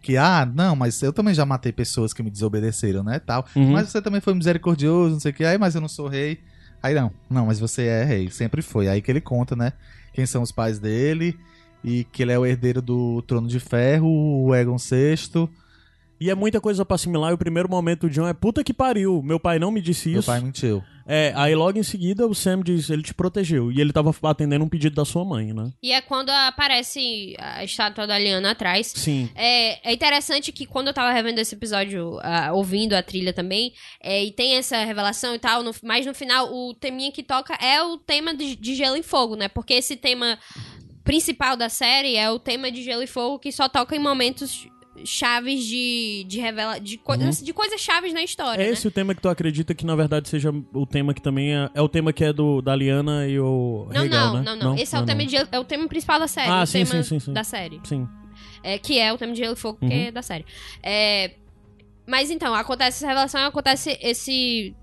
Que, 0.03 0.17
ah, 0.17 0.47
não, 0.47 0.75
mas 0.75 1.03
eu 1.03 1.13
também 1.13 1.35
já 1.35 1.45
matei 1.45 1.73
pessoas 1.73 2.15
que 2.15 2.23
me 2.23 2.31
desobedeceram, 2.31 3.03
né? 3.03 3.19
Tal. 3.19 3.45
Uhum. 3.55 3.73
Mas 3.73 3.91
você 3.91 4.01
também 4.01 4.21
foi 4.21 4.33
misericordioso, 4.33 5.13
não 5.13 5.21
sei 5.21 5.31
o 5.31 5.35
que. 5.35 5.45
Aí, 5.45 5.59
mas 5.59 5.75
eu 5.75 5.81
não 5.81 5.89
sou 5.89 6.09
rei. 6.09 6.41
Aí 6.83 6.95
não, 6.95 7.13
não, 7.29 7.47
mas 7.47 7.61
você 7.61 7.83
é 7.83 8.05
rei, 8.05 8.31
sempre 8.31 8.63
foi. 8.63 8.89
Aí 8.89 9.03
que 9.03 9.11
ele 9.11 9.21
conta, 9.21 9.55
né? 9.55 9.75
Quem 10.15 10.25
são 10.25 10.43
os 10.43 10.51
pais 10.51 10.79
dele 10.79 11.39
e 11.85 12.05
que 12.05 12.23
ele 12.23 12.33
é 12.33 12.39
o 12.39 12.47
herdeiro 12.47 12.81
do 12.81 13.23
trono 13.23 13.47
de 13.47 13.61
ferro, 13.61 14.09
o 14.09 14.55
Egon 14.55 14.77
VI. 14.77 15.49
E 16.21 16.29
é 16.29 16.35
muita 16.35 16.61
coisa 16.61 16.85
pra 16.85 16.97
assimilar. 16.97 17.31
E 17.31 17.35
o 17.35 17.39
primeiro 17.39 17.69
momento 17.69 18.01
do 18.07 18.11
John 18.11 18.29
é 18.29 18.35
puta 18.35 18.63
que 18.63 18.75
pariu. 18.75 19.23
Meu 19.23 19.41
pai 19.41 19.59
não 19.59 19.71
me 19.71 19.81
disse 19.81 20.11
Meu 20.11 20.21
isso. 20.21 20.27
pai 20.27 20.41
mentiu. 20.41 20.83
É, 21.07 21.33
aí 21.35 21.55
logo 21.57 21.77
em 21.79 21.83
seguida 21.83 22.25
o 22.27 22.35
Sam 22.35 22.61
diz, 22.63 22.89
ele 22.91 23.03
te 23.03 23.13
protegeu. 23.15 23.73
E 23.73 23.81
ele 23.81 23.93
tava 23.93 24.15
atendendo 24.25 24.65
um 24.65 24.69
pedido 24.69 24.95
da 24.95 25.05
sua 25.05 25.25
mãe, 25.25 25.53
né? 25.53 25.73
E 25.83 25.91
é 25.93 26.01
quando 26.01 26.29
aparece 26.31 27.35
a 27.39 27.65
estátua 27.65 28.07
da 28.07 28.19
Liana 28.19 28.51
atrás. 28.51 28.93
Sim. 28.95 29.29
É, 29.35 29.91
é 29.91 29.93
interessante 29.95 30.53
que 30.53 30.67
quando 30.67 30.89
eu 30.89 30.95
tava 30.95 31.11
revendo 31.11 31.41
esse 31.41 31.55
episódio, 31.55 32.19
ah, 32.23 32.53
ouvindo 32.53 32.93
a 32.93 33.03
trilha 33.03 33.33
também, 33.33 33.73
é, 34.03 34.23
e 34.23 34.31
tem 34.31 34.55
essa 34.57 34.85
revelação 34.85 35.35
e 35.35 35.39
tal, 35.39 35.63
no- 35.63 35.75
mas 35.83 36.05
no 36.07 36.15
final 36.15 36.53
o 36.55 36.75
teminha 36.75 37.11
que 37.11 37.23
toca 37.23 37.55
é 37.55 37.83
o 37.83 37.97
tema 37.97 38.35
de, 38.35 38.55
de 38.55 38.75
Gelo 38.75 38.97
e 38.97 39.03
Fogo, 39.03 39.35
né? 39.37 39.49
Porque 39.49 39.73
esse 39.75 39.97
tema 39.97 40.39
principal 41.03 41.57
da 41.57 41.69
série 41.69 42.15
é 42.15 42.31
o 42.31 42.39
tema 42.39 42.71
de 42.71 42.83
Gelo 42.83 43.03
e 43.03 43.07
Fogo 43.07 43.39
que 43.39 43.51
só 43.51 43.69
toca 43.69 43.97
em 43.97 43.99
momentos 43.99 44.69
chaves 45.05 45.65
de, 45.65 46.25
de 46.29 46.41
revela 46.41 46.79
de, 46.79 46.97
coi- 46.99 47.17
Uhum. 47.19 47.31
de 47.31 47.53
coisas 47.53 47.81
chaves 47.81 48.13
na 48.13 48.23
história, 48.23 48.63
É 48.63 48.67
né? 48.67 48.73
esse 48.73 48.87
o 48.87 48.91
tema 48.91 49.15
que 49.15 49.21
tu 49.23 49.29
acredita 49.29 49.75
que 49.75 49.85
na 49.87 49.95
verdade 49.97 50.29
seja 50.29 50.53
o 50.73 50.87
tema 50.87 51.13
que 51.15 51.21
também 51.23 51.55
é, 51.55 51.71
é 51.75 51.81
o 51.83 51.89
tema 51.89 52.13
que 52.13 52.25
é 52.25 52.33
do 52.33 52.61
da 52.63 52.75
Liana 52.75 53.27
e 53.29 53.39
o 53.39 53.87
Não, 53.93 54.03
Regal, 54.03 54.27
não, 54.27 54.35
né? 54.35 54.43
não, 54.45 54.57
não, 54.57 54.75
Esse 54.77 54.95
é 54.97 54.99
o, 55.01 55.05
tema 55.07 55.25
de, 55.25 55.37
é 55.37 55.59
o 55.59 55.65
tema 55.65 55.87
principal 55.89 56.19
da 56.19 56.29
série. 56.29 56.51
Ah, 56.51 56.63
o 56.63 56.67
sim, 56.67 56.85
tema 56.85 57.03
sim, 57.03 57.09
sim, 57.09 57.21
sim. 57.21 57.33
da 57.33 57.45
série. 57.45 57.81
Sim. 57.85 58.09
É, 58.63 58.79
que 58.79 58.99
é 58.99 59.13
o 59.13 59.19
tema 59.19 59.33
de 59.33 59.39
Gelo 59.39 59.55
e 59.55 59.57
Fogo, 59.57 59.79
que 59.79 59.87
Uhum. 59.87 59.93
é 59.93 60.11
da 60.11 60.23
série. 60.23 60.45
É, 60.83 61.33
mas 62.07 62.31
então, 62.31 62.55
acontece 62.55 62.99
essa 62.99 63.07
revelação, 63.07 63.41
acontece 63.45 63.97
esse 64.03 64.75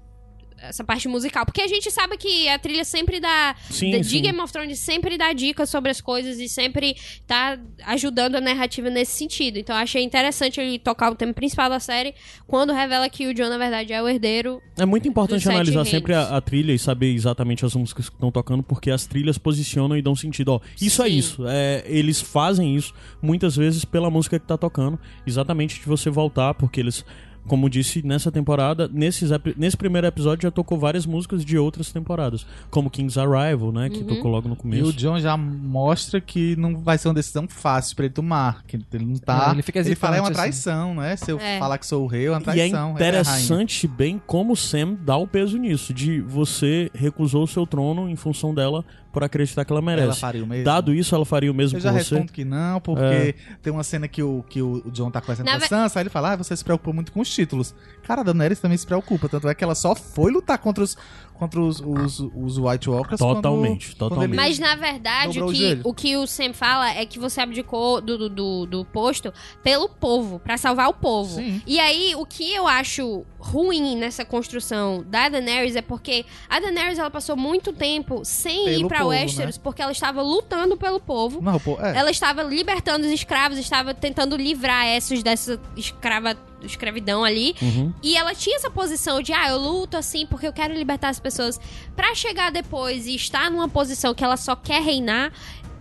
essa 0.62 0.84
parte 0.84 1.08
musical. 1.08 1.46
Porque 1.46 1.62
a 1.62 1.68
gente 1.68 1.90
sabe 1.92 2.18
que 2.18 2.48
a 2.50 2.58
trilha 2.60 2.84
sempre 2.84 3.20
dá. 3.20 3.56
Sim, 3.70 3.92
de 4.00 4.04
sim. 4.04 4.22
Game 4.22 4.40
of 4.40 4.52
Thrones 4.52 4.80
sempre 4.80 5.18
dá 5.18 5.34
dicas 5.34 5.70
sobre 5.70 5.92
as 5.92 6.02
coisas 6.02 6.40
e 6.40 6.48
sempre 6.48 6.96
tá 7.26 7.58
ajudando 7.86 8.36
a 8.36 8.42
narrativa 8.42 8.90
nesse 8.90 9.18
sentido. 9.18 9.58
Então 9.58 9.76
eu 9.76 9.82
achei 9.82 10.04
interessante 10.04 10.60
ele 10.60 10.80
tocar 10.80 11.12
o 11.12 11.16
tema 11.16 11.34
principal 11.34 11.70
da 11.70 11.80
série 11.80 12.14
quando 12.46 12.74
revela 12.74 13.10
que 13.10 13.28
o 13.28 13.34
John, 13.34 13.50
na 13.50 13.58
verdade, 13.58 13.94
é 13.94 14.02
o 14.02 14.08
herdeiro. 14.08 14.62
É 14.78 14.86
muito 14.86 15.08
importante 15.08 15.48
analisar 15.50 15.86
sempre 15.86 16.14
a, 16.14 16.38
a 16.38 16.42
trilha 16.42 16.74
e 16.74 16.80
saber 16.80 17.14
exatamente 17.14 17.66
as 17.66 17.76
músicas 17.76 18.10
que 18.10 18.16
estão 18.16 18.32
tocando, 18.32 18.64
porque 18.64 18.90
as 18.90 19.06
trilhas 19.06 19.38
posicionam 19.38 19.98
e 19.98 20.02
dão 20.02 20.16
sentido. 20.16 20.54
Ó, 20.54 20.60
isso 20.80 21.02
é 21.04 21.10
Sim. 21.10 21.18
isso. 21.18 21.44
É, 21.48 21.84
eles 21.86 22.22
fazem 22.22 22.76
isso 22.76 22.94
muitas 23.22 23.56
vezes 23.56 23.86
pela 23.86 24.10
música 24.10 24.40
que 24.40 24.46
tá 24.46 24.58
tocando, 24.58 25.00
exatamente 25.26 25.80
de 25.80 25.86
você 25.86 26.10
voltar, 26.10 26.54
porque 26.54 26.80
eles. 26.80 27.06
Como 27.48 27.70
disse 27.70 28.06
nessa 28.06 28.32
temporada, 28.32 28.90
nesses, 28.92 29.30
nesse 29.56 29.78
primeiro 29.78 30.06
episódio 30.06 30.44
já 30.44 30.52
tocou 30.52 30.78
várias 30.78 31.06
músicas 31.06 31.46
de 31.46 31.58
outras 31.58 31.92
temporadas, 31.92 32.46
como 32.70 32.90
King's 32.90 33.18
Arrival, 33.18 33.72
né? 33.72 33.90
Que 33.90 34.00
Uhum. 34.00 34.06
tocou 34.08 34.30
logo 34.32 34.48
no 34.50 34.56
E 34.56 34.58
começo. 34.58 34.90
o 34.90 34.94
John 34.94 35.20
já 35.20 35.38
mostra 35.38 36.20
que 36.20 36.56
não 36.58 36.78
vai 36.78 36.98
ser 36.98 37.08
uma 37.08 37.14
decisão 37.14 37.48
fácil 37.48 37.96
pra 37.96 38.06
ele 38.06 38.14
tomar. 38.14 38.64
Que 38.68 38.78
ele 38.94 39.06
não 39.06 39.16
tá. 39.16 39.48
É, 39.50 39.52
ele 39.54 39.62
fica 39.62 39.80
ele 39.80 39.96
fala 39.96 40.18
é 40.18 40.20
uma 40.20 40.28
hesitante, 40.30 40.42
traição, 40.52 40.96
né? 40.96 41.16
Se 41.16 41.32
eu 41.32 41.40
É. 41.40 41.58
falar 41.60 41.78
que 41.78 41.86
sou 41.86 42.04
o 42.04 42.08
rei, 42.08 42.26
é 42.26 42.30
uma 42.32 42.38
E 42.40 42.42
é 42.42 42.44
traição. 42.44 42.66
ele 42.68 42.76
a 42.76 42.82
rainha. 42.82 42.94
interessante 42.96 43.88
bem 43.88 44.22
como 44.26 44.54
o 44.54 44.56
Sam 44.58 44.96
dá 45.06 45.16
o 45.18 45.28
peso 45.28 45.58
nisso, 45.58 45.94
de 45.94 46.20
você 46.22 46.92
recusou 46.94 47.44
o 47.44 47.48
seu 47.48 47.66
trono 47.66 48.10
em 48.10 48.16
função 48.16 48.54
dela 48.54 48.84
por 49.18 49.24
acreditar 49.24 49.66
que 49.66 49.72
ela 49.74 49.82
merece. 49.82 50.04
Ela 50.06 50.14
faria 50.16 50.44
o 50.44 50.48
mesmo. 50.48 50.64
Dado 50.64 50.94
isso, 50.94 51.16
ela 51.16 51.26
faria 51.26 51.52
o 51.52 51.56
mesmo 51.56 51.78
Eu 51.78 51.82
já 51.82 51.90
por 51.92 51.98
você? 52.04 52.14
respondo 52.16 52.32
que 52.32 52.46
não, 52.46 52.80
porque 52.80 53.02
É. 53.02 53.34
tem 53.64 53.74
uma 53.74 53.84
cena 53.84 54.08
que 54.08 54.22
o, 54.22 54.44
que 54.48 54.62
o 54.62 54.84
John 54.92 55.10
tá 55.10 55.20
conversando 55.20 55.46
Na 55.48 55.54
com 55.54 55.58
a 55.58 55.60
ve- 55.62 55.68
Sansa, 55.68 55.98
aí 56.00 56.04
ele 56.04 56.10
fala, 56.12 56.34
ah, 56.34 56.36
você 56.36 56.56
se 56.56 56.64
preocupa 56.64 56.94
muito 56.94 57.12
com 57.12 57.20
os 57.20 57.28
títulos. 57.34 57.74
Cara, 58.08 58.22
a 58.22 58.24
Daenerys 58.24 58.62
também 58.62 58.78
se 58.78 58.88
preocupa, 58.88 59.28
tanto 59.28 59.50
é 59.50 59.54
que 59.54 59.62
ela 59.62 59.76
só 59.76 59.94
foi 59.94 60.32
lutar 60.32 60.58
contra 60.60 60.82
os, 60.82 60.96
contra 61.34 61.60
os, 61.60 61.82
os, 61.82 62.20
os 62.20 62.58
White 62.58 62.90
Walkers 62.90 63.20
Totalmente, 63.20 63.88
quando, 63.90 63.98
totalmente. 63.98 64.30
Quando. 64.30 64.36
Mas 64.38 64.60
na 64.60 64.76
verdade, 64.76 65.42
o 65.42 65.52
que, 65.52 65.80
o 65.84 65.94
que 65.94 66.16
o 66.16 66.26
Sam 66.26 66.54
fala 66.54 66.90
é 66.90 67.06
que 67.06 67.20
você 67.20 67.42
abdicou 67.42 68.00
do, 68.00 68.18
do, 68.18 68.30
do, 68.30 68.66
do 68.66 68.86
posto 68.86 69.34
pelo 69.62 69.90
povo, 69.90 70.40
pra 70.40 70.58
salvar 70.58 70.88
o 70.88 70.94
povo. 70.94 71.36
Sim. 71.36 71.62
E 71.68 71.82
aí, 71.82 72.16
o 72.16 72.26
que 72.26 72.54
eu 72.54 72.66
acho 72.66 73.26
ruim 73.40 73.98
nessa 73.98 74.24
construção 74.24 75.04
da 75.06 75.28
Daenerys 75.28 75.76
é 75.76 75.82
porque 75.82 76.26
a 76.50 76.62
Daenerys 76.62 76.98
ela 76.98 77.12
passou 77.12 77.36
muito 77.36 77.74
tempo 77.74 78.22
sem 78.24 78.66
Pelo 78.66 78.80
ir 78.80 78.88
pra 78.88 79.00
povo, 79.00 79.10
Westeros 79.10 79.58
porque 79.58 79.82
ela 79.82 79.92
estava 79.92 80.22
lutando 80.22 80.78
pelo 80.78 81.00
povo. 81.00 81.42
Não, 81.42 81.60
pô, 81.60 81.78
é. 81.80 81.98
Ela 81.98 82.10
estava 82.10 82.42
libertando 82.42 83.06
os 83.06 83.12
escravos, 83.12 83.58
estava 83.58 83.94
tentando 83.94 84.38
livrar 84.38 84.88
Essos 84.88 85.22
dessa 85.22 85.60
escrava, 85.76 86.38
escravidão 86.62 87.24
ali. 87.24 87.56
Uhum. 87.62 87.94
E 88.02 88.16
ela 88.16 88.34
tinha 88.34 88.56
essa 88.56 88.70
posição 88.70 89.22
de, 89.22 89.34
ah, 89.34 89.50
eu 89.50 89.58
luto 89.58 89.98
assim 89.98 90.26
porque 90.26 90.48
eu 90.48 90.54
quero 90.54 90.74
libertar 90.74 91.10
as 91.10 91.20
pessoas. 91.20 91.60
Pra 91.96 92.14
chegar 92.16 92.52
depois 92.52 93.08
e 93.08 93.16
estar 93.16 93.52
numa 93.52 93.70
posição 93.70 94.14
que 94.14 94.24
ela 94.24 94.38
só 94.38 94.56
quer 94.56 94.82
reinar, 94.82 95.32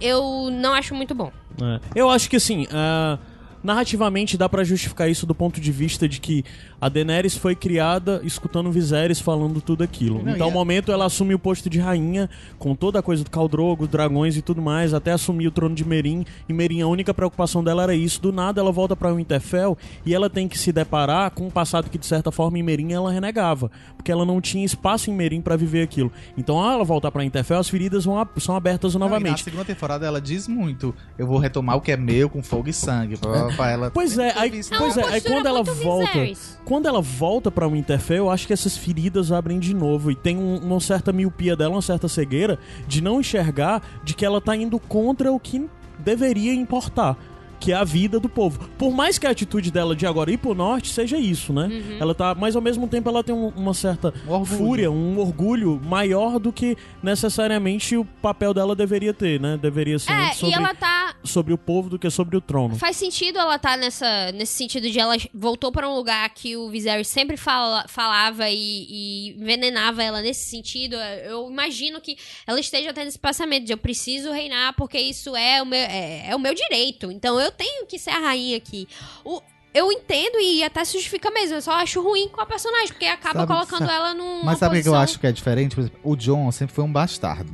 eu 0.00 0.50
não 0.50 0.74
acho 0.74 0.94
muito 0.94 1.14
bom. 1.14 1.32
É. 1.60 1.80
Eu 1.94 2.10
acho 2.10 2.28
que 2.28 2.36
assim, 2.36 2.66
ah, 2.70 3.18
narrativamente 3.62 4.36
dá 4.36 4.48
pra 4.48 4.62
justificar 4.62 5.10
isso 5.10 5.26
do 5.26 5.34
ponto 5.34 5.60
de 5.60 5.72
vista 5.72 6.08
de 6.08 6.20
que 6.20 6.44
a 6.80 6.88
Daenerys 6.88 7.36
foi 7.36 7.54
criada 7.54 8.20
escutando 8.24 8.70
Viserys 8.70 9.20
falando 9.20 9.60
tudo 9.60 9.82
aquilo. 9.82 10.22
Não, 10.22 10.32
então, 10.34 10.46
no 10.48 10.52
a- 10.52 10.54
momento, 10.54 10.92
ela 10.92 11.06
assume 11.06 11.34
o 11.34 11.38
posto 11.38 11.70
de 11.70 11.78
rainha, 11.78 12.28
com 12.58 12.74
toda 12.74 12.98
a 12.98 13.02
coisa 13.02 13.24
do 13.24 13.30
Caldrogo, 13.30 13.86
dragões 13.86 14.36
e 14.36 14.42
tudo 14.42 14.60
mais, 14.60 14.92
até 14.94 15.12
assumir 15.12 15.46
o 15.48 15.50
trono 15.50 15.74
de 15.74 15.84
Merim. 15.86 16.24
E 16.48 16.52
Merim, 16.52 16.82
a 16.82 16.86
única 16.86 17.12
preocupação 17.14 17.62
dela 17.64 17.82
era 17.84 17.94
isso. 17.94 18.20
Do 18.20 18.32
nada, 18.32 18.60
ela 18.60 18.70
volta 18.72 18.94
pra 18.94 19.12
Winterfell 19.12 19.76
e 20.04 20.14
ela 20.14 20.28
tem 20.28 20.46
que 20.48 20.58
se 20.58 20.72
deparar 20.72 21.30
com 21.30 21.46
um 21.46 21.50
passado 21.50 21.88
que, 21.90 21.98
de 21.98 22.06
certa 22.06 22.30
forma, 22.30 22.58
em 22.58 22.62
Merim 22.62 22.92
ela 22.92 23.10
renegava. 23.12 23.70
Porque 23.96 24.12
ela 24.12 24.24
não 24.24 24.40
tinha 24.40 24.64
espaço 24.64 25.10
em 25.10 25.14
Merim 25.14 25.40
pra 25.40 25.56
viver 25.56 25.82
aquilo. 25.82 26.12
Então, 26.36 26.58
ao 26.58 26.72
ela 26.72 26.84
voltar 26.84 27.10
pra 27.10 27.22
Winterfell, 27.22 27.58
as 27.58 27.68
feridas 27.68 28.04
vão 28.04 28.18
a- 28.18 28.28
são 28.38 28.54
abertas 28.54 28.94
Não, 28.94 29.00
e 29.00 29.04
novamente. 29.04 29.30
na 29.32 29.36
segunda 29.38 29.64
temporada 29.64 30.06
ela 30.06 30.20
diz 30.20 30.46
muito, 30.46 30.94
eu 31.18 31.26
vou 31.26 31.38
retomar 31.38 31.76
o 31.76 31.80
que 31.80 31.92
é 31.92 31.96
meu 31.96 32.28
com 32.28 32.42
fogo 32.42 32.68
e 32.68 32.72
sangue. 32.72 33.16
Pra, 33.16 33.46
pra 33.56 33.70
ela 33.70 33.90
Pois 33.90 34.18
é, 34.18 34.32
aí. 34.36 34.60
É 34.70 34.78
pois 34.78 34.96
é, 34.96 35.04
aí 35.04 35.20
quando 35.20 35.46
ela 35.46 35.62
volta, 35.62 36.06
Viserys. 36.12 36.58
Quando 36.66 36.86
ela 36.86 37.00
volta 37.00 37.48
pra 37.48 37.68
Winterfell, 37.68 38.16
eu 38.24 38.30
acho 38.30 38.44
que 38.46 38.52
essas 38.52 38.76
feridas 38.76 39.30
abrem 39.30 39.58
de 39.60 39.72
novo 39.72 40.10
e 40.10 40.16
tem 40.16 40.36
um- 40.36 40.58
uma 40.58 40.80
certa 40.80 41.12
miopia 41.12 41.54
dela, 41.56 41.76
uma 41.76 41.80
certa 41.80 42.08
cegueira 42.08 42.58
de 42.88 43.00
não 43.00 43.20
enxergar 43.20 43.80
de 44.02 44.12
que 44.14 44.26
ela 44.26 44.40
tá 44.40 44.54
indo 44.56 44.78
contra 44.80 45.30
o 45.32 45.38
que 45.38 45.68
deveria 45.98 46.52
importar. 46.52 47.16
Que 47.58 47.72
é 47.72 47.74
a 47.74 47.84
vida 47.84 48.20
do 48.20 48.28
povo. 48.28 48.68
Por 48.78 48.92
mais 48.92 49.18
que 49.18 49.26
a 49.26 49.30
atitude 49.30 49.70
dela 49.70 49.94
de 49.96 50.06
agora 50.06 50.30
ir 50.30 50.36
pro 50.36 50.54
norte 50.54 50.88
seja 50.90 51.16
isso, 51.18 51.52
né? 51.52 51.66
Uhum. 51.66 51.96
Ela 52.00 52.14
tá. 52.14 52.34
Mas 52.34 52.54
ao 52.54 52.62
mesmo 52.62 52.86
tempo 52.86 53.08
ela 53.08 53.22
tem 53.24 53.34
um- 53.34 53.48
uma 53.56 53.72
certa 53.74 54.12
Um 54.26 54.32
orgulho. 54.32 54.46
fúria, 54.58 54.90
um 54.90 55.18
orgulho 55.18 55.80
maior 55.84 56.38
do 56.38 56.52
que 56.52 56.76
necessariamente 57.02 57.96
o 57.96 58.04
papel 58.04 58.52
dela 58.52 58.76
deveria 58.76 59.12
ter, 59.14 59.40
né? 59.40 59.56
Deveria 59.60 59.98
ser 59.98 60.12
É, 60.12 60.32
sobre 60.32 60.54
e 60.54 60.58
ela 60.58 60.74
tá. 60.74 61.14
sobre 61.24 61.52
o 61.54 61.58
povo 61.58 61.88
do 61.88 61.98
que 61.98 62.08
sobre 62.10 62.36
o 62.36 62.40
trono. 62.40 62.76
Faz 62.76 62.96
sentido 62.96 63.38
ela 63.38 63.56
estar 63.56 63.76
nessa, 63.78 64.30
nesse 64.32 64.52
sentido 64.54 64.88
de 64.90 64.98
ela 64.98 65.16
voltou 65.34 65.72
para 65.72 65.88
um 65.88 65.94
lugar 65.94 66.28
que 66.30 66.56
o 66.56 66.68
Viserys 66.68 67.08
sempre 67.08 67.36
fala, 67.36 67.86
falava 67.88 68.48
e, 68.50 68.86
e 68.88 69.30
envenenava 69.40 70.02
ela 70.02 70.20
nesse 70.20 70.48
sentido. 70.48 70.94
Eu 70.96 71.48
imagino 71.50 72.00
que 72.00 72.16
ela 72.46 72.60
esteja 72.60 72.92
tendo 72.92 73.08
esse 73.08 73.18
pensamento 73.18 73.64
de 73.64 73.72
eu 73.72 73.78
preciso 73.78 74.30
reinar 74.30 74.74
porque 74.76 74.98
isso 74.98 75.34
é 75.34 75.62
o 75.62 75.66
meu, 75.66 75.78
é, 75.78 76.28
é 76.28 76.36
o 76.36 76.38
meu 76.38 76.54
direito. 76.54 77.10
Então 77.10 77.40
eu 77.40 77.45
tenho 77.52 77.86
que 77.86 77.98
ser 77.98 78.10
a 78.10 78.18
rainha 78.18 78.56
aqui. 78.56 78.88
O, 79.24 79.40
eu 79.74 79.90
entendo 79.92 80.38
e 80.40 80.62
até 80.64 80.84
se 80.84 80.94
justifica 80.94 81.30
mesmo. 81.30 81.56
Eu 81.56 81.62
só 81.62 81.72
acho 81.72 82.00
ruim 82.02 82.28
com 82.28 82.40
a 82.40 82.46
personagem, 82.46 82.88
porque 82.88 83.04
acaba 83.06 83.40
Sabe- 83.40 83.52
colocando 83.52 83.78
sabe- 83.86 83.92
ela 83.92 84.14
num. 84.14 84.42
Mas 84.44 84.58
sabe 84.58 84.78
o 84.78 84.82
que 84.82 84.88
eu 84.88 84.94
acho 84.94 85.18
que 85.20 85.26
é 85.26 85.32
diferente? 85.32 85.74
Por 85.74 85.82
exemplo, 85.82 86.00
o 86.02 86.16
John 86.16 86.50
sempre 86.52 86.74
foi 86.74 86.84
um 86.84 86.92
bastardo. 86.92 87.52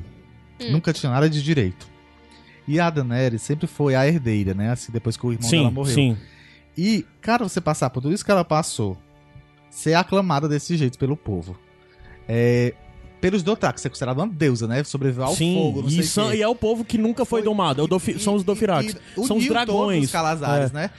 Hum. 0.61 0.71
Nunca 0.73 0.93
tinha 0.93 1.11
nada 1.11 1.29
de 1.29 1.43
direito. 1.43 1.91
E 2.69 2.79
a 2.79 2.89
Daenerys 2.91 3.43
sempre 3.43 3.67
foi 3.67 3.95
a 3.97 4.07
herdeira, 4.07 4.55
né? 4.55 4.71
Assim, 4.71 4.93
depois 4.93 5.17
que 5.17 5.27
o 5.27 5.33
irmão 5.33 5.51
dela 5.51 5.69
Sim, 5.69 5.75
morreu. 5.75 5.95
sim. 5.95 6.17
E, 6.79 7.05
cara, 7.21 7.43
você 7.49 7.61
passar 7.61 7.91
por 7.91 8.01
tudo 8.01 8.15
isso 8.15 8.25
que 8.25 8.31
ela 8.31 8.45
passou, 8.45 8.97
ser 9.69 9.95
aclamada 9.95 10.49
desse 10.49 10.77
jeito 10.77 10.97
pelo 10.97 11.17
povo. 11.17 11.59
É, 12.29 12.73
pelos 13.23 13.43
Dothraki, 13.43 13.81
ser 13.81 13.89
considerada 13.89 14.21
uma 14.21 14.27
deusa, 14.29 14.67
né? 14.67 14.83
Sobreviveu 14.85 15.25
ao 15.25 15.35
Sim, 15.37 15.55
fogo, 15.55 15.83
não 15.83 15.89
sei 15.89 16.01
e, 16.01 16.03
são- 16.03 16.31
quê. 16.31 16.37
e 16.39 16.43
é 16.43 16.49
o 16.49 16.55
povo 16.57 16.85
que 16.85 16.99
nunca 16.99 17.25
foi, 17.25 17.41
Foi- 17.41 17.49
domado. 17.49 17.81
É 17.81 17.85
E- 18.11 18.19
são 18.19 18.35
os 18.35 18.43
e 18.93 19.15
São 19.15 19.23
os 19.23 19.31
uniu 19.31 19.39
todos 19.41 19.49
dragões. 19.49 20.05
os 20.07 20.11
Calazares, 20.11 20.71
É. 20.71 20.75
né? 20.75 20.91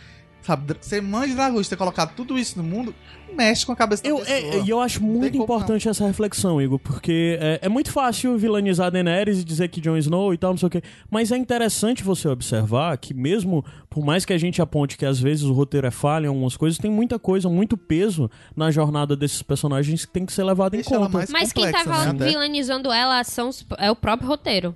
Sabe, 0.43 0.75
ser 0.81 1.01
mãe 1.01 1.29
de 1.29 1.35
dragões, 1.35 1.69
ter 1.69 1.77
colocado 1.77 2.13
tudo 2.15 2.37
isso 2.37 2.57
no 2.57 2.63
mundo, 2.63 2.93
mexe 3.33 3.65
com 3.65 3.71
a 3.71 3.75
cabeça 3.75 4.05
Eu, 4.05 4.19
da 4.19 4.25
pessoa. 4.25 4.55
é, 4.55 4.59
e 4.61 4.69
eu 4.69 4.79
acho 4.79 4.99
tem 4.99 5.07
muito 5.07 5.37
importante 5.37 5.87
essa 5.87 6.05
reflexão, 6.05 6.61
Igor, 6.61 6.79
porque 6.79 7.37
é, 7.39 7.59
é 7.63 7.69
muito 7.69 7.91
fácil 7.91 8.37
vilanizar 8.37 8.91
Daenerys 8.91 9.39
e 9.39 9.43
dizer 9.43 9.69
que 9.69 9.81
Jon 9.81 9.97
Snow 9.97 10.33
e 10.33 10.37
tal, 10.37 10.51
não 10.51 10.57
sei 10.57 10.67
o 10.67 10.69
quê. 10.69 10.81
Mas 11.09 11.31
é 11.31 11.37
interessante 11.37 12.03
você 12.03 12.27
observar 12.27 12.97
que 12.97 13.13
mesmo, 13.13 13.63
por 13.89 14.03
mais 14.03 14.25
que 14.25 14.33
a 14.33 14.37
gente 14.37 14.61
aponte 14.61 14.97
que 14.97 15.05
às 15.05 15.19
vezes 15.19 15.45
o 15.45 15.53
roteiro 15.53 15.87
é 15.87 15.91
falha 15.91 16.25
em 16.25 16.29
algumas 16.29 16.57
coisas, 16.57 16.77
tem 16.77 16.91
muita 16.91 17.17
coisa, 17.17 17.49
muito 17.49 17.77
peso 17.77 18.29
na 18.55 18.69
jornada 18.69 19.15
desses 19.15 19.41
personagens 19.41 20.05
que 20.05 20.11
tem 20.11 20.25
que 20.25 20.33
ser 20.33 20.43
levado 20.43 20.75
em 20.75 20.77
Deixa 20.77 20.95
ela 20.95 21.05
conta. 21.05 21.17
mais 21.19 21.29
Mas 21.29 21.53
quem 21.53 21.65
complexa, 21.65 21.89
tava 21.89 22.13
né, 22.13 22.25
vilanizando 22.25 22.91
ela 22.91 23.23
são 23.23 23.49
é 23.77 23.89
o 23.89 23.95
próprio 23.95 24.27
roteiro. 24.27 24.75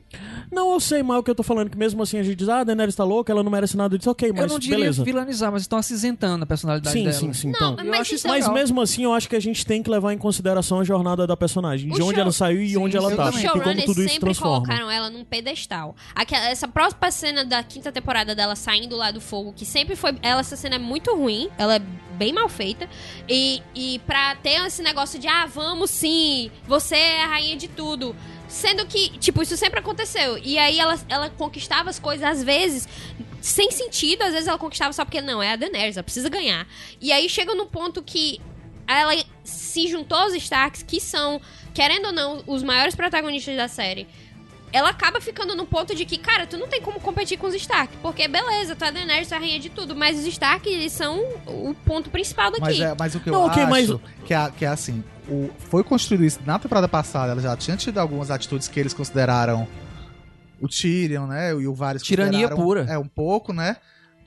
Não, 0.52 0.72
eu 0.74 0.80
sei, 0.80 1.04
mas 1.04 1.18
o 1.20 1.24
que 1.24 1.30
eu 1.30 1.36
tô 1.36 1.44
falando 1.44 1.70
que 1.70 1.78
mesmo 1.78 2.02
assim 2.02 2.18
a 2.18 2.24
gente 2.24 2.36
diz, 2.36 2.48
ah, 2.50 2.60
a 2.60 2.64
Daenerys 2.64 2.96
tá 2.96 3.04
louca, 3.04 3.32
ela 3.32 3.44
não 3.44 3.52
merece 3.52 3.76
nada 3.76 3.98
disso, 3.98 4.10
ok, 4.10 4.32
mas 4.32 4.42
eu 4.44 4.48
não 4.48 4.60
diria 4.60 4.78
beleza. 4.78 5.04
vilanizar, 5.04 5.52
mas 5.52 5.62
estão 5.64 5.78
acinzentando 5.78 6.44
a 6.44 6.48
personalidade 6.48 6.94
Sim, 6.98 7.04
dela. 7.04 7.14
sim, 7.16 7.34
sim. 7.34 7.52
Não, 7.60 7.74
Então, 7.74 7.86
Eu 7.86 7.92
mas 7.92 8.02
acho 8.02 8.16
isso 8.16 8.28
é 8.28 8.30
Mas 8.30 8.40
legal. 8.46 8.54
mesmo 8.54 8.82
assim, 8.82 9.04
eu 9.04 9.14
acho 9.14 9.28
que 9.28 9.36
a 9.36 9.40
gente 9.42 9.66
tem 9.66 9.84
que 9.84 9.90
levar 9.90 10.14
em 10.14 10.18
consideração 10.18 10.80
a 10.80 10.84
jornada 10.84 11.28
da 11.28 11.36
personagem, 11.36 11.90
de 11.90 12.02
O 12.02 12.06
onde 12.06 12.14
show- 12.16 12.22
ela 12.22 12.32
saiu 12.32 12.62
e 12.62 12.70
Sim, 12.70 12.78
onde 12.78 12.96
ela 12.96 13.12
eu 13.12 13.18
tá. 13.18 13.26
também. 13.26 13.40
Os 13.40 13.44
E 13.44 13.48
como 13.50 13.64
showrunners 13.64 13.86
tudo 13.86 14.00
isso 14.02 14.14
sempre 14.14 14.20
transforma. 14.26 14.66
colocaram 14.66 14.90
ela 14.92 15.10
num 15.10 15.24
pedestal. 15.26 15.96
Aquela, 16.16 16.46
essa 16.50 16.68
próxima 16.68 17.12
cena 17.12 17.44
da 17.46 17.62
quinta 17.64 17.92
temporada 17.92 18.34
dela 18.34 18.56
saindo 18.56 18.96
lá 18.96 19.12
do 19.12 19.20
fogo, 19.22 19.54
que 19.54 19.66
sempre 19.66 19.96
foi. 19.96 20.16
Ela, 20.22 20.40
essa 20.42 20.56
cena 20.56 20.76
é 20.76 20.80
muito 20.80 21.14
ruim, 21.16 21.50
ela 21.58 21.76
é 21.76 21.80
bem 22.18 22.32
mal 22.34 22.48
feita. 22.50 22.88
E, 23.30 23.62
e 23.76 24.00
pra 24.08 24.36
ter 24.38 24.66
esse 24.66 24.82
negócio 24.82 25.20
de, 25.20 25.28
ah, 25.28 25.46
vamos 25.46 25.90
sim, 25.90 26.50
você 26.68 26.96
é 26.96 27.24
a 27.24 27.28
rainha 27.28 27.56
de 27.58 27.68
tudo. 27.68 28.16
Sendo 28.48 28.86
que, 28.86 29.18
tipo, 29.18 29.42
isso 29.42 29.58
sempre 29.58 29.80
aconteceu. 29.80 30.38
E 30.38 30.58
aí 30.58 30.80
ela, 30.80 31.00
ela 31.10 31.30
conquistava 31.30 31.90
as 31.90 32.00
coisas, 32.00 32.26
às 32.26 32.44
vezes, 32.44 32.88
sem 33.42 33.72
sentido, 33.72 34.24
às 34.24 34.32
vezes 34.32 34.48
ela 34.48 34.58
conquistava 34.58 34.94
só 34.94 35.04
porque, 35.04 35.22
não, 35.22 35.42
é 35.44 35.54
a 35.54 35.56
Daenerys, 35.56 35.98
ela 35.98 36.04
precisa 36.04 36.30
ganhar. 36.30 36.68
E 37.02 37.12
aí 37.12 37.28
chega 37.30 37.54
no 37.54 37.66
ponto 37.66 38.02
que 38.02 38.40
ela 38.88 39.14
se 39.44 39.88
juntou 39.88 40.18
aos 40.18 40.34
Starks, 40.34 40.82
que 40.82 41.00
são, 41.02 41.42
querendo 41.74 42.06
ou 42.06 42.14
não, 42.14 42.44
os 42.48 42.64
maiores 42.64 42.96
protagonistas 42.96 43.56
da 43.58 43.68
série. 43.68 44.08
Ela 44.74 44.90
acaba 44.90 45.22
ficando 45.22 45.56
no 45.56 45.66
ponto 45.66 45.96
de 45.96 46.06
que, 46.06 46.18
cara, 46.18 46.46
tu 46.46 46.58
não 46.58 46.68
tem 46.68 46.82
como 46.82 47.00
competir 47.00 47.38
com 47.38 47.48
os 47.48 47.56
Stark. 47.56 47.96
Porque, 48.02 48.28
beleza, 48.28 48.76
tu 48.76 48.84
é 48.84 48.88
a 48.90 48.92
Daenerys, 48.92 49.28
tu 49.30 49.34
é 49.34 49.38
a 49.38 49.40
rainha 49.40 49.60
de 49.60 49.70
tudo. 49.70 49.96
Mas 49.96 50.20
os 50.20 50.26
Stark, 50.26 50.68
eles 50.70 50.92
são 50.92 51.20
o 51.46 51.74
ponto 51.86 52.10
principal 52.10 52.52
daqui. 52.52 52.62
Mas, 52.62 52.80
é, 52.80 52.96
mas 53.00 53.16
o 53.16 53.20
que 53.22 53.30
eu 53.30 53.34
Não, 53.34 53.46
ok, 53.46 53.64
acho 53.64 53.70
mas- 53.72 54.02
que, 54.26 54.34
é, 54.34 54.52
que 54.52 54.66
é 54.66 54.68
assim, 54.68 55.04
o, 55.30 55.50
foi 55.58 55.84
construído 55.84 56.26
isso 56.26 56.40
na 56.46 56.60
temporada 56.60 56.88
passada, 56.88 57.32
ela 57.32 57.42
já 57.42 57.56
tinha 57.56 57.78
tido 57.78 57.98
algumas 57.98 58.30
atitudes 58.30 58.68
que 58.68 58.78
eles 58.80 58.94
consideraram 58.94 59.68
o 60.60 60.68
Tyrion, 60.68 61.28
né, 61.28 61.52
e 61.52 61.68
o 61.68 61.74
Varys 61.74 62.02
Tirania 62.04 62.50
pura. 62.50 62.86
É, 62.90 62.98
um 62.98 63.08
pouco, 63.08 63.54
né, 63.54 63.78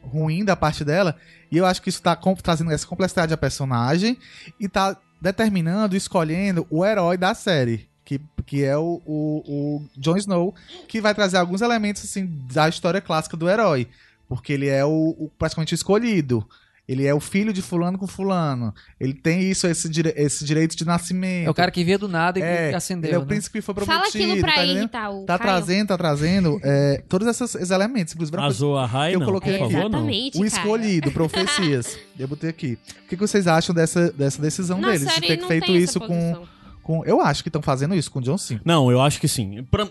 ruim 0.03 0.45
da 0.45 0.57
parte 0.57 0.85
dela, 0.85 1.17
e 1.53 1.59
eu 1.59 1.67
acho 1.67 1.83
que 1.83 1.89
isso 1.91 2.01
tá 2.01 2.17
com- 2.17 2.35
trazendo 2.35 2.71
essa 2.73 2.87
complexidade 2.87 3.35
à 3.35 3.37
personagem 3.37 4.17
e 4.59 4.69
tá 4.69 4.97
determinando, 5.21 5.95
escolhendo 5.97 6.67
o 6.71 6.83
herói 6.87 7.19
da 7.19 7.35
série. 7.35 7.90
Que, 8.11 8.21
que 8.45 8.65
é 8.65 8.77
o, 8.77 9.01
o, 9.07 9.43
o 9.47 9.83
Jon 9.97 10.17
Snow, 10.17 10.53
que 10.89 11.01
vai 11.01 11.15
trazer 11.15 11.37
alguns 11.37 11.61
elementos 11.61 12.03
assim 12.03 12.29
da 12.53 12.69
história 12.69 13.01
clássica 13.01 13.37
do 13.37 13.49
herói. 13.49 13.87
Porque 14.29 14.53
ele 14.53 14.67
é 14.67 14.85
o, 14.85 15.15
o 15.17 15.31
praticamente 15.39 15.77
escolhido. 15.77 16.45
Ele 16.89 17.07
é 17.07 17.15
o 17.15 17.21
filho 17.21 17.53
de 17.53 17.63
fulano 17.63 17.97
com 17.97 18.09
fulano. 18.09 18.75
Ele 18.99 19.15
tem 19.15 19.49
isso, 19.49 19.65
esse, 19.69 19.89
dire- 19.89 20.13
esse 20.17 20.45
direito 20.45 20.75
de 20.77 20.85
nascimento. 20.85 21.47
É 21.47 21.51
o 21.51 21.55
cara 21.55 21.71
que 21.71 21.85
veio 21.85 22.01
do 22.01 22.09
nada 22.09 22.41
e 22.41 22.43
É, 22.43 22.71
que 22.71 22.75
acendeu. 22.75 23.11
Ele 23.11 23.15
é 23.15 23.19
o 23.19 23.21
né? 23.21 23.29
príncipe 23.29 23.61
que 23.61 23.63
foi 23.63 23.75
prometido. 23.77 23.97
Fala 23.97 24.09
aquilo 24.09 24.41
pra 24.41 24.55
tá 24.55 24.65
irritar 24.65 25.11
o 25.13 25.25
Tá 25.25 25.39
Caio. 25.39 25.51
trazendo, 25.53 25.87
tá 25.87 25.97
trazendo 25.99 26.61
é, 26.65 27.05
todos 27.09 27.29
esses, 27.29 27.55
esses 27.55 27.71
elementos. 27.71 28.13
Azul 28.39 28.77
a 28.77 28.87
Rai, 28.87 29.15
Eu 29.15 29.21
não, 29.21 29.27
coloquei 29.27 29.57
por 29.57 29.67
aqui. 29.67 29.77
Exatamente, 29.77 30.37
o 30.41 30.45
escolhido, 30.45 31.13
profecias. 31.13 31.97
Eu 32.19 32.27
botei 32.27 32.51
aqui. 32.51 32.77
O 33.05 33.09
que, 33.09 33.17
que 33.17 33.21
vocês 33.25 33.47
acham 33.47 33.73
dessa, 33.73 34.11
dessa 34.11 34.43
decisão 34.43 34.81
Na 34.81 34.91
deles? 34.91 35.15
De 35.15 35.21
ter 35.21 35.47
feito 35.47 35.71
isso 35.71 36.01
com, 36.01 36.07
posição. 36.09 36.60
Com. 36.83 37.05
Eu 37.05 37.21
acho 37.21 37.43
que 37.43 37.49
estão 37.49 37.63
fazendo 37.63 37.95
isso 37.95 38.11
com 38.11 38.19
o 38.19 38.23
John 38.23 38.39
Cena. 38.39 38.61
Não, 38.65 38.91
eu 38.91 39.01
acho 39.01 39.21
que 39.21 39.29
sim. 39.29 39.63
Pra, 39.71 39.89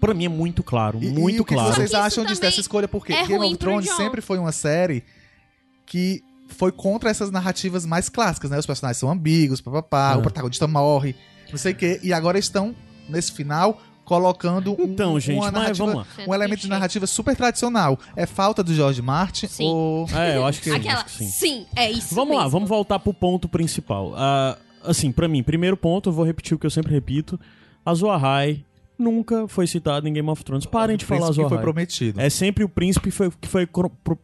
pra 0.00 0.14
mim 0.14 0.24
é 0.26 0.28
muito 0.28 0.62
claro, 0.62 0.98
E- 1.02 1.08
muito 1.08 1.36
e 1.36 1.40
o 1.40 1.44
que 1.44 1.54
claro. 1.54 1.72
vocês 1.74 1.94
acham 1.94 2.24
disso, 2.24 2.40
dessa 2.40 2.60
escolha? 2.60 2.88
Porque 2.88 3.12
é 3.12 3.26
Game 3.26 3.44
of 3.44 3.56
Thrones 3.56 3.90
sempre 3.94 4.20
foi 4.20 4.38
uma 4.38 4.52
série 4.52 5.02
que 5.86 6.22
foi 6.48 6.70
contra 6.72 7.10
essas 7.10 7.30
narrativas 7.30 7.84
mais 7.86 8.08
clássicas, 8.08 8.50
né? 8.50 8.58
Os 8.58 8.66
personagens 8.66 8.98
são 8.98 9.10
ambíguos, 9.10 9.60
papapá, 9.60 10.12
É. 10.14 10.16
o 10.16 10.22
protagonista 10.22 10.66
morre, 10.66 11.14
não 11.50 11.58
sei 11.58 11.72
o 11.72 11.74
quê. 11.76 12.00
E 12.02 12.12
agora 12.12 12.38
estão, 12.38 12.74
nesse 13.08 13.32
final, 13.32 13.80
colocando 14.04 14.72
um, 14.78 14.84
Então, 14.84 15.18
gente, 15.18 15.38
uma 15.38 15.50
narrativa, 15.50 15.94
lá. 15.94 16.06
Um 16.28 16.34
elemento 16.34 16.60
de 16.60 16.68
narrativa 16.68 17.06
super 17.06 17.34
tradicional. 17.34 17.98
É 18.14 18.26
falta 18.26 18.62
do 18.62 18.74
George 18.74 19.00
Martin 19.00 19.46
Sim. 19.46 19.64
ou... 19.64 20.06
É, 20.12 20.36
eu 20.36 20.44
acho 20.46 20.60
que, 20.60 20.70
Aquela, 20.70 20.96
acho 21.00 21.04
que 21.06 21.10
sim. 21.12 21.26
sim. 21.30 21.66
é 21.74 21.90
isso 21.90 22.14
Vamos 22.14 22.34
lá, 22.36 22.42
mesmo. 22.42 22.50
vamos 22.50 22.68
voltar 22.68 22.98
pro 22.98 23.14
ponto 23.14 23.48
principal. 23.48 24.12
Ah, 24.14 24.58
assim, 24.84 25.10
pra 25.10 25.28
mim, 25.28 25.42
primeiro 25.42 25.76
ponto, 25.76 26.08
eu 26.08 26.12
vou 26.12 26.24
repetir 26.24 26.54
o 26.54 26.58
que 26.58 26.66
eu 26.66 26.70
sempre 26.70 26.92
repito. 26.92 27.38
Azul 27.84 28.10
Ahai 28.10 28.64
nunca 28.98 29.48
foi 29.48 29.66
citado 29.66 30.08
em 30.08 30.12
Game 30.12 30.28
of 30.28 30.44
Thrones. 30.44 30.66
Parem 30.66 30.96
de 30.96 31.04
O 31.04 31.06
falar 31.06 31.20
príncipe 31.20 31.40
Azul 31.40 31.44
que 31.44 31.54
foi 31.54 31.62
prometido. 31.62 32.20
É 32.20 32.30
sempre 32.30 32.64
o 32.64 32.68
príncipe 32.68 33.10
que 33.10 33.16
foi, 33.16 33.30
que 33.30 33.48
foi 33.48 33.68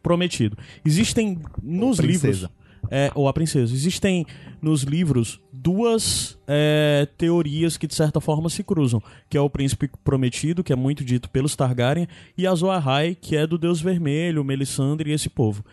prometido. 0.03 0.57
Existem 0.85 1.39
nos 1.63 1.99
Ou 1.99 2.07
livros. 2.07 2.49
É, 2.91 3.11
ou 3.15 3.29
a 3.29 3.33
princesa. 3.33 3.73
Existem 3.75 4.27
nos 4.61 4.83
livros 4.83 5.39
duas 5.53 6.39
é, 6.49 7.07
teorias 7.19 7.77
que 7.77 7.87
de 7.87 7.95
certa 7.95 8.21
forma 8.21 8.49
se 8.49 8.65
cruzam. 8.65 9.03
Que 9.29 9.37
é 9.37 9.41
o 9.41 9.51
príncipe 9.51 9.91
prometido, 10.03 10.65
que 10.65 10.73
é 10.73 10.77
muito 10.77 11.05
dito 11.05 11.29
pelos 11.29 11.55
Targaryen, 11.55 12.09
e 12.37 12.47
Azor 12.47 12.71
Ahai, 12.71 13.17
que 13.21 13.37
é 13.37 13.47
do 13.47 13.59
Deus 13.59 13.81
Vermelho, 13.81 14.43
Melisandre 14.43 15.11
e 15.11 15.13
esse 15.13 15.29
povo. 15.29 15.65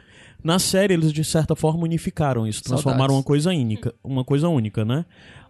Na 0.47 0.59
série, 0.59 0.93
eles 0.93 1.11
de 1.11 1.25
certa 1.25 1.57
forma 1.57 1.83
unificaram 1.83 2.47
isso, 2.47 2.63
transformaram 2.63 3.15
Saudades. 3.15 3.17
uma 3.17 3.23
coisa 3.23 3.49
única, 3.49 3.93
uma 4.01 4.23
coisa 4.23 4.47
única, 4.47 4.85
né? 4.85 5.05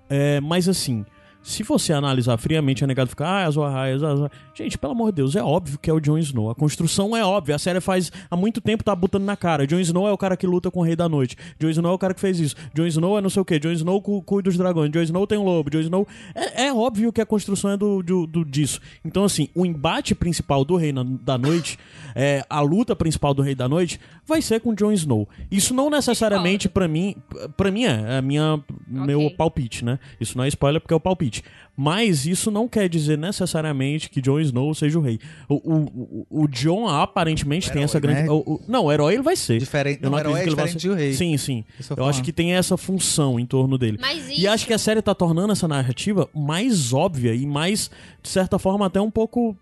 É, 0.10 0.42
mas 0.42 0.68
assim, 0.68 1.06
se 1.50 1.64
você 1.64 1.94
analisar 1.94 2.36
friamente, 2.38 2.84
a 2.84 2.88
negado 2.88 3.10
ficar, 3.10 3.26
ah, 3.28 3.38
Ahai, 3.46 3.94
Azor 3.94 4.20
Ahai. 4.20 4.30
Gente, 4.54 4.78
pelo 4.78 4.92
amor 4.92 5.12
de 5.12 5.16
Deus, 5.18 5.36
é 5.36 5.42
óbvio 5.42 5.80
que 5.80 5.90
é 5.90 5.94
o 5.94 6.00
Jon 6.00 6.18
Snow. 6.18 6.50
A 6.50 6.56
construção 6.56 7.16
é 7.16 7.24
óbvia. 7.24 7.56
A 7.56 7.60
série 7.60 7.80
faz 7.80 8.12
há 8.30 8.36
muito 8.36 8.60
tempo 8.60 8.84
tá 8.84 8.94
botando 8.94 9.24
na 9.24 9.38
cara. 9.38 9.66
Jon 9.66 9.80
Snow 9.80 10.08
é 10.08 10.12
o 10.12 10.18
cara 10.18 10.36
que 10.36 10.46
luta 10.46 10.70
com 10.70 10.82
o 10.82 10.84
Rei 10.84 10.96
da 10.96 11.08
Noite. 11.08 11.38
Jon 11.60 11.70
Snow 11.70 11.92
é 11.92 11.96
o 11.96 11.98
cara 11.98 12.14
que 12.14 12.20
fez 12.20 12.40
isso. 12.40 12.56
Jon 12.74 12.86
Snow 12.88 13.18
é 13.18 13.22
não 13.22 13.30
sei 13.30 13.42
o 13.42 13.46
que. 13.46 13.58
Jon 13.60 13.72
Snow 13.72 14.02
cu- 14.02 14.22
cuida 14.24 14.50
dos 14.50 14.58
dragões. 14.58 14.92
Jon 14.92 15.02
Snow 15.02 15.26
tem 15.26 15.38
um 15.38 15.44
lobo. 15.44 15.70
Jon 15.70 15.80
Snow 15.80 16.08
é, 16.36 16.66
é 16.66 16.74
óbvio 16.74 17.14
que 17.14 17.22
a 17.22 17.26
construção 17.26 17.72
é 17.72 17.78
do, 17.78 18.04
do, 18.04 18.28
do- 18.28 18.44
disso. 18.46 18.82
Então 19.06 19.24
assim, 19.24 19.48
o 19.56 19.66
embate 19.66 20.14
principal 20.14 20.66
do 20.66 20.76
Rei 20.76 20.92
da 21.22 21.38
Noite, 21.38 21.78
é, 22.14 22.44
a 22.50 22.60
luta 22.62 22.96
principal 22.96 23.34
do 23.34 23.42
Rei 23.42 23.56
da 23.56 23.70
Noite, 23.70 24.00
vai 24.26 24.42
ser 24.42 24.60
com 24.60 24.74
Jon 24.74 24.92
Snow. 24.92 25.28
Isso 25.50 25.74
não 25.74 25.90
necessariamente 25.90 26.68
pra 26.68 26.88
mim, 26.88 27.16
para 27.56 27.72
mim 27.72 27.86
é, 27.86 28.06
é 28.16 28.18
a 28.18 28.22
minha 28.22 28.60
meu 28.86 29.30
palpite, 29.32 29.86
né? 29.86 29.98
Isso 30.20 30.38
não 30.38 30.44
é 30.44 30.48
spoiler 30.50 30.82
porque 30.82 30.94
é 30.94 30.98
o 30.98 31.00
palpite. 31.00 31.37
Mas 31.80 32.26
isso 32.26 32.50
não 32.50 32.68
quer 32.68 32.90
dizer 32.90 33.20
necessariamente 33.20 34.10
que 34.10 34.20
Jon 34.20 34.40
Snow 34.40 34.74
seja 34.74 34.98
o 34.98 35.02
rei. 35.02 35.20
O, 35.48 35.56
o, 35.56 36.26
o, 36.30 36.44
o 36.44 36.48
Jon 36.48 36.88
aparentemente 36.88 37.70
O 37.70 37.72
tem 37.72 37.82
herói, 37.82 37.86
essa 37.86 38.00
grande. 38.00 38.24
né? 38.24 38.30
o- 38.32 38.38
o- 38.54 38.62
não, 38.68 38.86
o 38.86 38.92
herói 38.92 39.14
ele 39.14 39.22
vai 39.22 39.36
ser. 39.36 39.60
Diferente, 39.60 40.00
Eu 40.02 40.10
não, 40.10 40.18
o 40.18 40.20
herói 40.20 40.32
é 40.32 40.36
acredito 40.38 40.44
que 40.44 40.50
ele 40.50 40.56
vai 40.56 40.66
diferente 40.76 40.82
ser- 40.82 40.88
do 40.90 40.96
rei. 40.96 41.14
Sim, 41.14 41.38
sim. 41.38 41.64
Eu 41.96 42.06
acho 42.06 42.24
que 42.24 42.34
tem 42.34 42.54
essa 42.54 42.76
função 42.78 43.40
em 43.40 43.46
torno 43.46 43.78
dele. 43.78 43.98
Mas 44.02 44.28
isso... 44.28 44.42
E 44.42 44.48
acho 44.48 44.66
que 44.66 44.74
a 44.74 44.78
série 44.80 45.02
tá 45.04 45.14
tornando 45.14 45.52
essa 45.54 45.68
narrativa 45.68 46.28
mais 46.34 46.94
óbvia 46.94 47.36
e 47.36 47.46
mais, 47.46 47.92
de 48.24 48.30
certa 48.30 48.58
forma, 48.58 48.88
até 48.88 49.00
um 49.00 49.12
pouco 49.12 49.56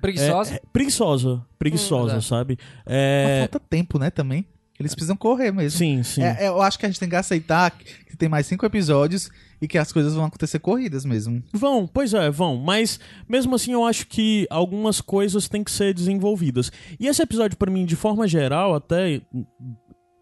Preguiçosa. 0.00 0.54
é, 0.54 0.56
é, 0.56 0.60
preguiçosa. 0.72 1.42
Preguiçosa, 1.58 2.16
Hum, 2.16 2.20
sabe? 2.20 2.58
Mas 2.84 2.94
É, 2.94 3.38
falta 3.40 3.60
tempo, 3.60 3.98
né, 3.98 4.10
também. 4.10 4.44
Eles 4.78 4.92
precisam 4.92 5.16
correr 5.16 5.52
mesmo. 5.52 5.78
Sim, 5.78 6.02
sim. 6.02 6.20
É, 6.20 6.36
é, 6.40 6.48
eu 6.48 6.60
acho 6.60 6.76
que 6.80 6.84
a 6.84 6.88
gente 6.88 6.98
tem 6.98 7.08
que 7.08 7.14
aceitar 7.14 7.70
que 7.70 8.16
tem 8.16 8.28
mais 8.28 8.44
cinco 8.46 8.66
episódios 8.66 9.30
e 9.60 9.68
que 9.68 9.78
as 9.78 9.92
coisas 9.92 10.14
vão 10.14 10.24
acontecer 10.24 10.58
corridas 10.58 11.04
mesmo. 11.04 11.42
Vão, 11.52 11.86
pois 11.86 12.12
é, 12.14 12.30
vão. 12.30 12.56
Mas 12.56 12.98
mesmo 13.28 13.54
assim 13.54 13.72
eu 13.72 13.84
acho 13.84 14.06
que 14.06 14.46
algumas 14.50 15.00
coisas 15.00 15.48
têm 15.48 15.64
que 15.64 15.70
ser 15.70 15.94
desenvolvidas. 15.94 16.70
E 16.98 17.06
esse 17.06 17.22
episódio, 17.22 17.56
pra 17.56 17.70
mim, 17.70 17.84
de 17.84 17.96
forma 17.96 18.26
geral, 18.28 18.74
até. 18.74 19.20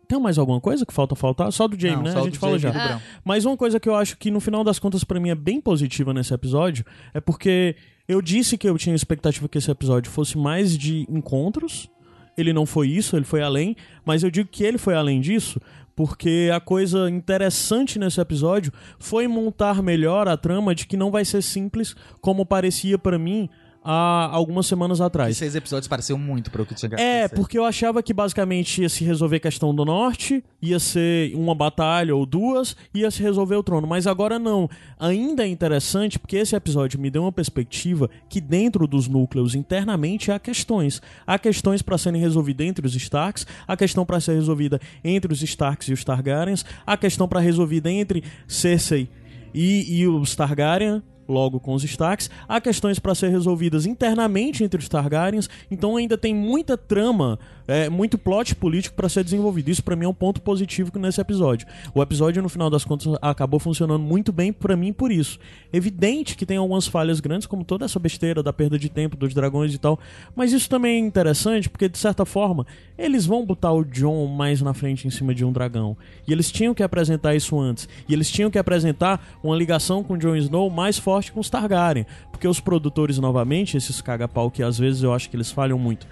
Tem 0.08 0.20
mais 0.20 0.36
alguma 0.36 0.60
coisa 0.60 0.84
que 0.84 0.92
falta 0.92 1.14
faltar? 1.16 1.50
Só 1.52 1.66
do 1.66 1.78
Jamie, 1.78 1.96
Não, 1.96 2.02
né? 2.02 2.12
só 2.12 2.20
A 2.20 2.24
gente 2.24 2.38
fala 2.38 2.58
Jamie 2.58 2.78
já. 2.78 2.86
Bran. 2.86 3.00
Mas 3.24 3.44
uma 3.46 3.56
coisa 3.56 3.80
que 3.80 3.88
eu 3.88 3.94
acho 3.94 4.16
que 4.18 4.30
no 4.30 4.40
final 4.40 4.62
das 4.62 4.78
contas 4.78 5.04
pra 5.04 5.18
mim 5.18 5.30
é 5.30 5.34
bem 5.34 5.58
positiva 5.60 6.12
nesse 6.12 6.34
episódio 6.34 6.84
é 7.14 7.20
porque 7.20 7.76
eu 8.06 8.20
disse 8.20 8.58
que 8.58 8.68
eu 8.68 8.76
tinha 8.76 8.94
expectativa 8.94 9.48
que 9.48 9.56
esse 9.56 9.70
episódio 9.70 10.10
fosse 10.10 10.36
mais 10.36 10.76
de 10.76 11.06
encontros. 11.08 11.88
Ele 12.36 12.52
não 12.52 12.66
foi 12.66 12.88
isso, 12.88 13.16
ele 13.16 13.24
foi 13.24 13.42
além, 13.42 13.76
mas 14.04 14.22
eu 14.22 14.30
digo 14.30 14.48
que 14.50 14.64
ele 14.64 14.76
foi 14.78 14.94
além 14.94 15.20
disso 15.20 15.60
porque 15.94 16.50
a 16.54 16.60
coisa 16.60 17.08
interessante 17.10 17.98
nesse 17.98 18.20
episódio 18.20 18.72
foi 18.98 19.26
montar 19.28 19.82
melhor 19.82 20.28
a 20.28 20.36
trama 20.36 20.74
de 20.74 20.86
que 20.86 20.96
não 20.96 21.10
vai 21.10 21.24
ser 21.24 21.42
simples 21.42 21.94
como 22.20 22.46
parecia 22.46 22.98
pra 22.98 23.18
mim 23.18 23.48
há 23.84 24.28
algumas 24.32 24.66
semanas 24.66 25.00
atrás. 25.00 25.36
seis 25.36 25.54
episódios 25.54 25.88
pareciam 25.88 26.18
muito 26.18 26.50
para 26.50 26.62
o 26.62 26.66
que 26.66 26.74
tinha 26.74 26.88
que 26.88 26.94
É, 27.00 27.20
acontecer. 27.24 27.34
porque 27.36 27.58
eu 27.58 27.64
achava 27.64 28.02
que 28.02 28.12
basicamente 28.14 28.80
ia 28.82 28.88
se 28.88 29.04
resolver 29.04 29.36
a 29.36 29.40
questão 29.40 29.74
do 29.74 29.84
norte, 29.84 30.42
ia 30.60 30.78
ser 30.78 31.34
uma 31.34 31.54
batalha 31.54 32.14
ou 32.14 32.24
duas, 32.24 32.76
ia 32.94 33.10
se 33.10 33.22
resolver 33.22 33.56
o 33.56 33.62
trono. 33.62 33.86
Mas 33.86 34.06
agora 34.06 34.38
não. 34.38 34.68
Ainda 34.98 35.44
é 35.44 35.48
interessante 35.48 36.18
porque 36.18 36.36
esse 36.36 36.54
episódio 36.54 37.00
me 37.00 37.10
deu 37.10 37.22
uma 37.22 37.32
perspectiva 37.32 38.08
que 38.28 38.40
dentro 38.40 38.86
dos 38.86 39.08
núcleos 39.08 39.54
internamente 39.54 40.30
há 40.30 40.38
questões. 40.38 41.02
Há 41.26 41.38
questões 41.38 41.82
para 41.82 41.98
serem 41.98 42.20
resolvidas 42.20 42.66
entre 42.66 42.86
os 42.86 42.94
Starks, 42.94 43.46
há 43.66 43.76
questão 43.76 44.04
para 44.06 44.20
ser 44.20 44.34
resolvida 44.34 44.80
entre 45.02 45.32
os 45.32 45.42
Starks 45.42 45.88
e 45.88 45.92
os 45.92 46.04
Targaryens, 46.04 46.64
há 46.86 46.96
questão 46.96 47.26
para 47.26 47.40
resolvida 47.40 47.90
entre 47.90 48.22
Cersei 48.46 49.08
e, 49.54 50.00
e 50.00 50.06
os 50.08 50.34
Targaryen, 50.36 51.02
logo 51.28 51.60
com 51.60 51.74
os 51.74 51.84
Starks. 51.84 52.30
Há 52.48 52.60
questões 52.60 52.98
para 52.98 53.14
ser 53.14 53.28
resolvidas 53.28 53.86
internamente 53.86 54.64
entre 54.64 54.80
os 54.80 54.88
Targaryens, 54.88 55.48
então 55.70 55.96
ainda 55.96 56.18
tem 56.18 56.34
muita 56.34 56.76
trama, 56.76 57.38
é, 57.66 57.88
muito 57.88 58.18
plot 58.18 58.54
político 58.54 58.94
para 58.94 59.08
ser 59.08 59.24
desenvolvido. 59.24 59.68
Isso 59.68 59.82
para 59.82 59.96
mim 59.96 60.04
é 60.04 60.08
um 60.08 60.14
ponto 60.14 60.40
positivo 60.40 60.90
nesse 60.98 61.20
episódio. 61.20 61.66
O 61.94 62.02
episódio 62.02 62.42
no 62.42 62.48
final 62.48 62.70
das 62.70 62.84
contas 62.84 63.14
acabou 63.20 63.60
funcionando 63.60 64.02
muito 64.02 64.32
bem 64.32 64.52
para 64.52 64.76
mim 64.76 64.92
por 64.92 65.10
isso. 65.10 65.38
Evidente 65.72 66.36
que 66.36 66.46
tem 66.46 66.56
algumas 66.56 66.86
falhas 66.86 67.20
grandes, 67.20 67.46
como 67.46 67.64
toda 67.64 67.84
essa 67.84 67.98
besteira 67.98 68.42
da 68.42 68.52
perda 68.52 68.78
de 68.78 68.88
tempo 68.88 69.16
dos 69.16 69.34
dragões 69.34 69.74
e 69.74 69.78
tal, 69.78 69.98
mas 70.34 70.52
isso 70.52 70.68
também 70.68 70.96
é 70.96 70.98
interessante 70.98 71.68
porque 71.68 71.88
de 71.88 71.98
certa 71.98 72.24
forma 72.24 72.66
eles 72.98 73.26
vão 73.26 73.44
botar 73.44 73.72
o 73.72 73.84
John 73.84 74.26
mais 74.26 74.60
na 74.60 74.74
frente 74.74 75.06
em 75.06 75.10
cima 75.10 75.34
de 75.34 75.44
um 75.44 75.52
dragão. 75.52 75.96
E 76.26 76.32
eles 76.32 76.50
tinham 76.50 76.74
que 76.74 76.82
apresentar 76.82 77.34
isso 77.34 77.58
antes. 77.58 77.88
E 78.08 78.12
eles 78.12 78.30
tinham 78.30 78.50
que 78.50 78.58
apresentar 78.58 79.38
uma 79.42 79.56
ligação 79.56 80.02
com 80.02 80.14
o 80.14 80.18
Jon 80.18 80.36
Snow 80.36 80.70
mais 80.70 80.98
forte 80.98 81.32
com 81.32 81.40
os 81.40 81.50
Targaryen. 81.50 82.06
Porque 82.30 82.46
os 82.46 82.60
produtores, 82.60 83.18
novamente, 83.18 83.76
esses 83.76 84.00
caga-pau 84.00 84.50
que 84.50 84.62
às 84.62 84.78
vezes 84.78 85.02
eu 85.02 85.12
acho 85.12 85.28
que 85.28 85.36
eles 85.36 85.50
falham 85.50 85.78
muito. 85.78 86.06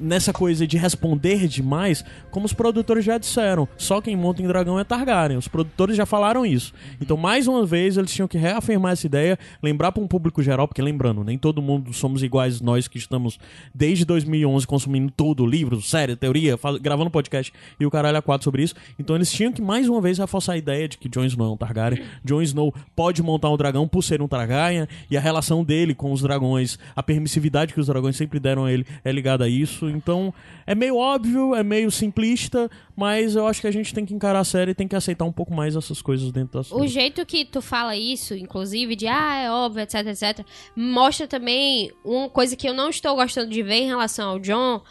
Nessa 0.00 0.32
coisa 0.32 0.66
de 0.66 0.78
responder 0.78 1.46
demais, 1.46 2.04
como 2.30 2.46
os 2.46 2.52
produtores 2.52 3.04
já 3.04 3.18
disseram, 3.18 3.68
só 3.76 4.00
quem 4.00 4.16
monta 4.16 4.42
em 4.42 4.46
dragão 4.46 4.78
é 4.78 4.84
Targaryen. 4.84 5.36
Os 5.36 5.48
produtores 5.48 5.96
já 5.96 6.06
falaram 6.06 6.46
isso. 6.46 6.72
Então, 7.00 7.16
mais 7.16 7.46
uma 7.46 7.66
vez, 7.66 7.96
eles 7.96 8.12
tinham 8.12 8.26
que 8.26 8.38
reafirmar 8.38 8.92
essa 8.92 9.06
ideia, 9.06 9.38
lembrar 9.62 9.92
para 9.92 10.02
um 10.02 10.08
público 10.08 10.42
geral, 10.42 10.66
porque 10.66 10.80
lembrando, 10.80 11.22
nem 11.22 11.36
todo 11.36 11.60
mundo 11.60 11.92
somos 11.92 12.22
iguais 12.22 12.60
nós 12.60 12.88
que 12.88 12.98
estamos 12.98 13.38
desde 13.74 14.04
2011 14.04 14.66
consumindo 14.66 15.12
tudo, 15.14 15.46
livros, 15.46 15.90
série, 15.90 16.16
teoria, 16.16 16.58
gravando 16.80 17.10
podcast 17.10 17.52
e 17.78 17.84
o 17.84 17.90
caralho 17.90 18.16
a 18.16 18.22
quatro 18.22 18.44
sobre 18.44 18.62
isso. 18.62 18.74
Então, 18.98 19.16
eles 19.16 19.30
tinham 19.30 19.52
que 19.52 19.60
mais 19.60 19.88
uma 19.88 20.00
vez 20.00 20.18
reforçar 20.18 20.54
a 20.54 20.56
ideia 20.56 20.88
de 20.88 20.96
que 20.96 21.08
Jon 21.08 21.24
Snow 21.24 21.50
é 21.50 21.52
um 21.52 21.56
Targaryen. 21.56 22.02
Jon 22.24 22.40
Snow 22.42 22.74
pode 22.96 23.22
montar 23.22 23.50
um 23.50 23.56
dragão 23.56 23.86
por 23.86 24.02
ser 24.02 24.22
um 24.22 24.28
Targaryen 24.28 24.86
e 25.10 25.16
a 25.16 25.20
relação 25.20 25.62
dele 25.62 25.94
com 25.94 26.12
os 26.12 26.22
dragões, 26.22 26.78
a 26.96 27.02
permissividade 27.02 27.74
que 27.74 27.80
os 27.80 27.86
dragões 27.86 28.16
sempre 28.16 28.40
deram 28.40 28.64
a 28.64 28.72
ele 28.72 28.86
é 29.04 29.12
ligada 29.12 29.44
a 29.44 29.48
isso. 29.48 29.89
Então, 29.90 30.32
é 30.66 30.74
meio 30.74 30.96
óbvio, 30.96 31.54
é 31.54 31.62
meio 31.62 31.90
simplista, 31.90 32.70
mas 32.96 33.34
eu 33.34 33.46
acho 33.46 33.60
que 33.60 33.66
a 33.66 33.70
gente 33.70 33.92
tem 33.92 34.04
que 34.04 34.14
encarar 34.14 34.40
a 34.40 34.44
série 34.44 34.72
e 34.72 34.74
tem 34.74 34.88
que 34.88 34.96
aceitar 34.96 35.24
um 35.24 35.32
pouco 35.32 35.52
mais 35.52 35.76
essas 35.76 36.00
coisas 36.00 36.30
dentro 36.30 36.58
da 36.58 36.64
série. 36.64 36.80
O 36.80 36.86
jeito 36.86 37.24
que 37.26 37.44
tu 37.44 37.60
fala 37.60 37.96
isso, 37.96 38.34
inclusive, 38.34 38.96
de 38.96 39.06
ah, 39.06 39.36
é 39.36 39.50
óbvio, 39.50 39.82
etc, 39.82 40.06
etc, 40.06 40.46
mostra 40.76 41.26
também 41.26 41.92
uma 42.04 42.28
coisa 42.28 42.56
que 42.56 42.68
eu 42.68 42.74
não 42.74 42.88
estou 42.90 43.14
gostando 43.16 43.50
de 43.50 43.62
ver 43.62 43.82
em 43.82 43.86
relação 43.86 44.30
ao 44.30 44.38
John. 44.38 44.82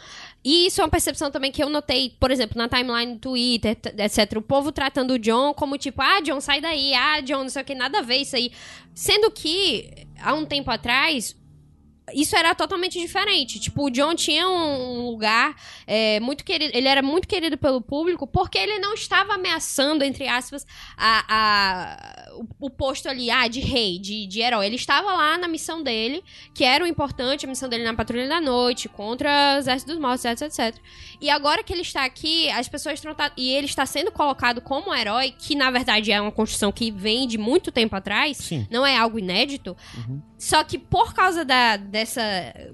E 0.42 0.66
isso 0.66 0.80
é 0.80 0.84
uma 0.84 0.90
percepção 0.90 1.30
também 1.30 1.52
que 1.52 1.62
eu 1.62 1.68
notei, 1.68 2.14
por 2.18 2.30
exemplo, 2.30 2.56
na 2.56 2.66
timeline 2.66 3.14
do 3.14 3.20
Twitter, 3.20 3.76
etc. 3.98 4.38
O 4.38 4.42
povo 4.42 4.72
tratando 4.72 5.12
o 5.12 5.18
John 5.18 5.52
como 5.52 5.76
tipo, 5.76 6.00
ah, 6.00 6.20
John, 6.20 6.40
sai 6.40 6.62
daí, 6.62 6.94
ah, 6.94 7.20
John, 7.20 7.42
não 7.42 7.48
sei 7.50 7.62
o 7.62 7.64
que, 7.64 7.74
nada 7.74 7.98
a 7.98 8.02
ver 8.02 8.16
isso 8.16 8.36
aí. 8.36 8.50
Sendo 8.94 9.30
que, 9.30 10.06
há 10.18 10.32
um 10.32 10.46
tempo 10.46 10.70
atrás, 10.70 11.36
isso 12.14 12.36
era 12.36 12.54
totalmente 12.54 12.98
diferente. 12.98 13.58
Tipo, 13.60 13.84
o 13.86 13.90
John 13.90 14.14
tinha 14.14 14.48
um 14.48 15.06
lugar 15.10 15.54
é, 15.86 16.20
muito 16.20 16.44
querido. 16.44 16.76
Ele 16.76 16.88
era 16.88 17.02
muito 17.02 17.26
querido 17.28 17.56
pelo 17.58 17.80
público 17.80 18.26
porque 18.26 18.58
ele 18.58 18.78
não 18.78 18.94
estava 18.94 19.34
ameaçando, 19.34 20.04
entre 20.04 20.26
aspas, 20.28 20.66
a, 20.96 21.24
a- 21.28 22.30
o, 22.60 22.66
o 22.66 22.70
posto 22.70 23.08
ali, 23.08 23.30
ah, 23.30 23.48
de 23.48 23.60
rei, 23.60 23.98
de, 23.98 24.26
de 24.26 24.40
herói. 24.40 24.66
Ele 24.66 24.76
estava 24.76 25.12
lá 25.12 25.36
na 25.38 25.48
missão 25.48 25.82
dele, 25.82 26.22
que 26.54 26.64
era 26.64 26.84
o 26.84 26.86
importante, 26.86 27.44
a 27.46 27.48
missão 27.48 27.68
dele 27.68 27.84
na 27.84 27.94
Patrulha 27.94 28.28
da 28.28 28.40
Noite, 28.40 28.88
contra 28.88 29.54
os 29.58 29.64
Exércitos 29.66 29.94
dos 29.94 30.02
Mortos, 30.02 30.24
etc, 30.24 30.42
etc. 30.42 30.76
E 31.20 31.28
agora 31.30 31.62
que 31.62 31.72
ele 31.72 31.82
está 31.82 32.04
aqui, 32.04 32.48
as 32.50 32.68
pessoas 32.68 32.94
estão. 32.94 33.14
E 33.36 33.50
ele 33.52 33.66
está 33.66 33.84
sendo 33.84 34.10
colocado 34.10 34.60
como 34.60 34.90
um 34.90 34.94
herói, 34.94 35.34
que 35.36 35.54
na 35.54 35.70
verdade 35.70 36.10
é 36.12 36.20
uma 36.20 36.32
construção 36.32 36.70
que 36.72 36.90
vem 36.90 37.26
de 37.28 37.36
muito 37.38 37.70
tempo 37.72 37.94
atrás, 37.96 38.36
Sim. 38.38 38.66
não 38.70 38.86
é 38.86 38.96
algo 38.96 39.18
inédito. 39.18 39.76
Só 40.40 40.64
que 40.64 40.78
por 40.78 41.12
causa 41.14 41.44
da, 41.44 41.76
dessa 41.76 42.22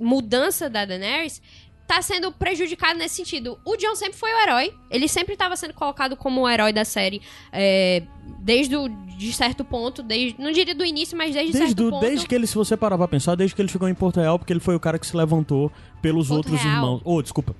mudança 0.01 0.71
da 0.71 0.85
Daenerys, 0.85 1.43
tá 1.87 2.01
sendo 2.01 2.31
prejudicado 2.33 2.99
nesse 2.99 3.17
sentido. 3.17 3.59
O 3.65 3.77
Jon 3.77 3.95
sempre 3.97 4.17
foi 4.17 4.33
o 4.33 4.39
herói. 4.41 4.73
Ele 4.91 5.09
sempre 5.09 5.33
estava 5.35 5.57
sendo 5.57 5.75
colocado 5.75 6.17
como 6.17 6.43
o 6.43 6.49
herói 6.49 6.73
da 6.73 6.85
série. 6.85 7.21
é, 7.53 8.03
desde 8.41 8.77
o, 8.77 8.89
de 8.89 9.33
certo 9.33 9.65
ponto, 9.65 10.03
desde, 10.03 10.41
não 10.41 10.53
diria 10.53 10.75
do 10.75 10.85
início, 10.85 11.17
mas 11.19 11.35
desde, 11.35 11.53
Desde, 11.53 11.69
certo 11.75 11.87
o- 11.89 11.91
ponto. 11.91 12.01
desde 12.03 12.27
que 12.29 12.35
ele, 12.35 12.47
se 12.47 12.55
você 12.55 12.77
parar 12.77 12.97
pra 12.97 13.09
pensar, 13.09 13.35
desde 13.35 13.55
que 13.57 13.61
ele 13.63 13.69
chegou 13.69 13.89
em 13.89 13.95
Porto 13.95 14.21
Real, 14.21 14.39
porque 14.39 14.53
ele 14.53 14.61
foi 14.61 14.77
o 14.77 14.81
cara 14.81 14.99
que 14.99 15.07
se 15.07 15.17
levantou 15.17 15.71
pelos 16.01 16.29
Porto 16.29 16.37
outros 16.39 16.61
Real. 16.61 16.75
irmãos. 16.77 17.01
Oh, 17.05 17.21
desculpa. 17.21 17.55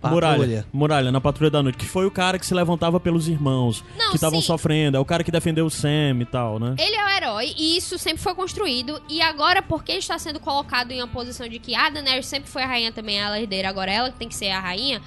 Patrulha. 0.00 0.32
Muralha. 0.36 0.66
Muralha, 0.72 1.12
na 1.12 1.20
Patrulha 1.20 1.50
da 1.50 1.62
Noite. 1.62 1.78
Que 1.78 1.86
foi 1.86 2.06
o 2.06 2.10
cara 2.10 2.38
que 2.38 2.46
se 2.46 2.54
levantava 2.54 2.98
pelos 3.00 3.28
irmãos. 3.28 3.84
Não, 3.96 4.10
que 4.10 4.16
estavam 4.16 4.40
sofrendo. 4.40 4.96
É 4.96 5.00
o 5.00 5.04
cara 5.04 5.22
que 5.24 5.30
defendeu 5.30 5.66
o 5.66 5.70
Sam 5.70 6.18
e 6.20 6.24
tal, 6.26 6.58
né? 6.58 6.74
Ele 6.78 6.96
é 6.96 7.04
o 7.04 7.08
herói 7.08 7.54
e 7.56 7.76
isso 7.76 7.98
sempre 7.98 8.22
foi 8.22 8.34
construído. 8.34 9.00
E 9.08 9.20
agora, 9.20 9.62
porque 9.62 9.92
ele 9.92 9.98
está 9.98 10.18
sendo 10.18 10.40
colocado 10.40 10.92
em 10.92 11.00
uma 11.00 11.08
posição 11.08 11.48
de 11.48 11.58
que 11.58 11.74
a 11.74 11.90
Daenerys 11.90 12.26
sempre 12.26 12.48
foi 12.50 12.62
a 12.62 12.66
rainha 12.66 12.92
também, 12.92 13.18
ela 13.18 13.36
é 13.38 13.42
herdeira, 13.42 13.68
agora 13.68 13.90
ela 13.90 14.10
que 14.10 14.18
tem 14.18 14.28
que 14.28 14.36
ser 14.36 14.50
a 14.50 14.60
rainha. 14.60 15.02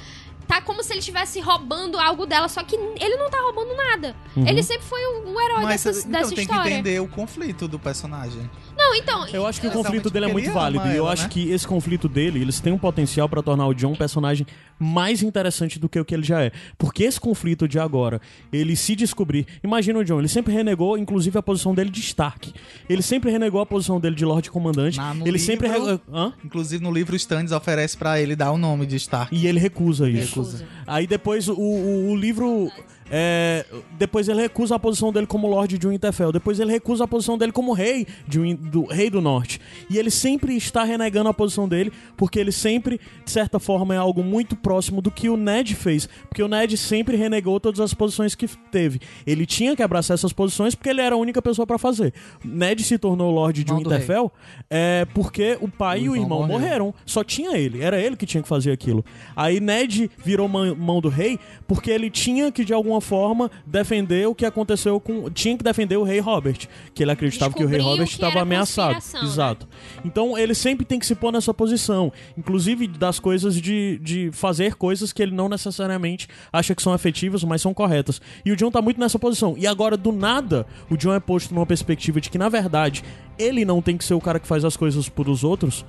Tá 0.47 0.59
como 0.59 0.83
se 0.83 0.91
ele 0.91 0.99
estivesse 0.99 1.39
roubando 1.39 1.97
algo 1.97 2.25
dela, 2.25 2.49
só 2.49 2.61
que 2.61 2.75
ele 2.75 3.15
não 3.15 3.29
tá 3.29 3.39
roubando 3.39 3.73
nada. 3.73 4.13
Uhum. 4.35 4.45
Ele 4.45 4.61
sempre 4.61 4.83
foi 4.85 4.99
o, 5.05 5.29
o 5.29 5.39
herói 5.39 5.63
Mas 5.63 5.83
dessa, 5.83 5.99
então 5.99 6.11
dessa 6.11 6.35
tem 6.35 6.45
que 6.45 6.51
história. 6.51 6.73
entender 6.73 6.99
o 6.99 7.07
conflito 7.07 7.69
do 7.69 7.79
personagem. 7.79 8.49
Não, 8.77 8.95
então. 8.95 9.27
Eu 9.27 9.45
acho 9.45 9.61
que 9.61 9.67
o 9.67 9.71
conflito 9.71 10.09
dele 10.09 10.25
é 10.25 10.31
muito 10.31 10.51
válido. 10.51 10.85
E 10.87 10.91
eu 10.95 11.03
ela, 11.05 11.13
acho 11.13 11.23
né? 11.23 11.29
que 11.29 11.49
esse 11.49 11.67
conflito 11.67 12.07
dele, 12.09 12.41
eles 12.41 12.59
têm 12.59 12.73
um 12.73 12.77
potencial 12.77 13.27
pra 13.29 13.41
tornar 13.41 13.67
o 13.67 13.73
John 13.73 13.91
um 13.91 13.95
personagem 13.95 14.45
mais 14.79 15.21
interessante 15.21 15.77
do 15.77 15.87
que 15.87 15.99
o 15.99 16.05
que 16.05 16.13
ele 16.13 16.23
já 16.23 16.41
é. 16.41 16.51
Porque 16.77 17.03
esse 17.03 17.19
conflito 17.19 17.67
de 17.67 17.77
agora, 17.79 18.19
ele 18.51 18.75
se 18.75 18.95
descobrir. 18.95 19.45
Imagina 19.63 19.99
o 19.99 20.03
John, 20.03 20.19
ele 20.19 20.27
sempre 20.27 20.53
renegou, 20.53 20.97
inclusive, 20.97 21.37
a 21.37 21.43
posição 21.43 21.75
dele 21.75 21.89
de 21.89 21.99
Stark. 21.99 22.53
Ele 22.89 23.01
sempre 23.01 23.29
renegou 23.31 23.61
a 23.61 23.65
posição 23.65 23.99
dele 23.99 24.15
de 24.15 24.25
Lorde 24.25 24.49
Comandante. 24.49 24.97
Na- 24.97 25.13
no 25.13 25.27
ele 25.27 25.37
sempre. 25.39 25.67
livro- 25.67 25.85
rega- 25.85 26.01
Hã? 26.11 26.33
Inclusive, 26.43 26.83
no 26.83 26.91
livro, 26.91 27.13
o 27.13 27.17
Stannis 27.17 27.51
oferece 27.51 27.95
pra 27.97 28.19
ele 28.19 28.35
dar 28.35 28.51
o 28.51 28.57
nome 28.57 28.85
de 28.85 28.95
Stark. 28.95 29.35
E 29.35 29.45
ele 29.47 29.59
recusa 29.59 30.09
isso. 30.09 30.39
Recusa. 30.41 30.65
Aí 30.87 31.05
depois 31.05 31.47
o, 31.47 31.53
o, 31.53 32.11
o 32.11 32.15
livro. 32.15 32.71
É, 33.13 33.65
depois 33.97 34.29
ele 34.29 34.41
recusa 34.41 34.75
a 34.75 34.79
posição 34.79 35.11
dele 35.11 35.27
como 35.27 35.45
Lorde 35.45 35.77
de 35.77 35.85
Winterfell. 35.85 36.31
Depois 36.31 36.61
ele 36.61 36.71
recusa 36.71 37.03
a 37.03 37.07
posição 37.07 37.37
dele 37.37 37.51
como 37.51 37.73
rei 37.73 38.07
de, 38.25 38.53
do 38.55 38.85
rei 38.85 39.09
do 39.09 39.19
Norte. 39.19 39.59
E 39.89 39.97
ele 39.97 40.09
sempre 40.09 40.55
está 40.55 40.85
renegando 40.85 41.27
a 41.27 41.33
posição 41.33 41.67
dele, 41.67 41.91
porque 42.15 42.39
ele 42.39 42.53
sempre, 42.53 43.01
de 43.25 43.29
certa 43.29 43.59
forma, 43.59 43.93
é 43.93 43.97
algo 43.97 44.23
muito 44.23 44.55
próximo 44.55 45.01
do 45.01 45.11
que 45.11 45.27
o 45.27 45.35
Ned 45.35 45.75
fez. 45.75 46.07
Porque 46.29 46.41
o 46.41 46.47
Ned 46.47 46.77
sempre 46.77 47.17
renegou 47.17 47.59
todas 47.59 47.81
as 47.81 47.93
posições 47.93 48.33
que 48.33 48.47
teve. 48.47 49.01
Ele 49.27 49.45
tinha 49.45 49.75
que 49.75 49.83
abraçar 49.83 50.15
essas 50.15 50.31
posições 50.31 50.73
porque 50.73 50.89
ele 50.89 51.01
era 51.01 51.15
a 51.15 51.17
única 51.17 51.41
pessoa 51.41 51.67
pra 51.67 51.77
fazer. 51.77 52.13
Ned 52.45 52.81
se 52.83 52.97
tornou 52.97 53.29
Lorde 53.29 53.65
de 53.65 53.73
Winterfell 53.73 54.31
é, 54.69 55.05
porque 55.13 55.57
o 55.59 55.67
pai 55.67 55.99
O 55.99 56.03
e 56.03 56.09
o 56.09 56.15
irmão 56.15 56.39
morreram. 56.47 56.59
morreram. 56.61 56.95
Só 57.05 57.25
tinha 57.25 57.57
ele. 57.57 57.81
Era 57.81 57.99
ele 57.99 58.15
que 58.15 58.25
tinha 58.25 58.41
que 58.41 58.47
fazer 58.47 58.71
aquilo. 58.71 59.03
Aí 59.35 59.59
Ned 59.59 60.09
virou 60.23 60.47
mão, 60.47 60.73
mão 60.75 61.01
do 61.01 61.09
rei 61.09 61.37
porque 61.67 61.91
ele 61.91 62.09
tinha 62.09 62.49
que, 62.53 62.63
de 62.63 62.73
alguma 62.73 63.00
forma, 63.01 63.51
defender 63.65 64.27
o 64.27 64.33
que 64.35 64.45
aconteceu 64.45 64.99
com. 64.99 65.29
Tinha 65.29 65.57
que 65.57 65.63
defender 65.63 65.97
o 65.97 66.03
rei 66.03 66.19
Robert, 66.19 66.67
que 66.93 67.03
ele 67.03 67.11
acreditava 67.11 67.53
que 67.53 67.63
o 67.63 67.67
rei 67.67 67.79
Robert 67.91 68.07
estava 68.07 68.39
ameaçado. 68.41 68.93
né? 68.93 69.27
Exato. 69.27 69.67
Então 70.05 70.37
ele 70.37 70.53
sempre 70.55 70.85
tem 70.85 70.97
que 70.99 71.05
se 71.05 71.15
pôr 71.15 71.31
nessa 71.33 71.53
posição, 71.53 72.11
inclusive 72.37 72.87
das 72.87 73.19
coisas 73.19 73.55
de, 73.59 73.99
de 74.01 74.29
fazer 74.31 74.75
coisas 74.75 75.11
que 75.11 75.21
ele 75.21 75.33
não 75.35 75.49
necessariamente 75.49 76.27
acha 76.53 76.73
que 76.73 76.81
são 76.81 76.93
efetivas, 76.95 77.43
mas 77.43 77.61
são 77.61 77.73
corretas. 77.73 78.21
E 78.45 78.51
o 78.51 78.55
John 78.55 78.71
tá 78.71 78.81
muito 78.81 78.99
nessa 78.99 79.19
posição. 79.19 79.55
E 79.57 79.65
agora, 79.67 79.97
do 79.97 80.11
nada, 80.11 80.65
o 80.89 80.95
John 80.95 81.13
é 81.13 81.19
posto 81.19 81.53
numa 81.53 81.65
perspectiva 81.65 82.21
de 82.21 82.29
que, 82.29 82.37
na 82.37 82.47
verdade, 82.49 83.03
ele 83.37 83.65
não 83.65 83.81
tem 83.81 83.97
que 83.97 84.05
ser 84.05 84.13
o 84.13 84.21
cara 84.21 84.39
que 84.39 84.47
faz 84.47 84.63
as 84.63 84.77
coisas 84.77 85.09
pros 85.09 85.43
outros. 85.43 85.83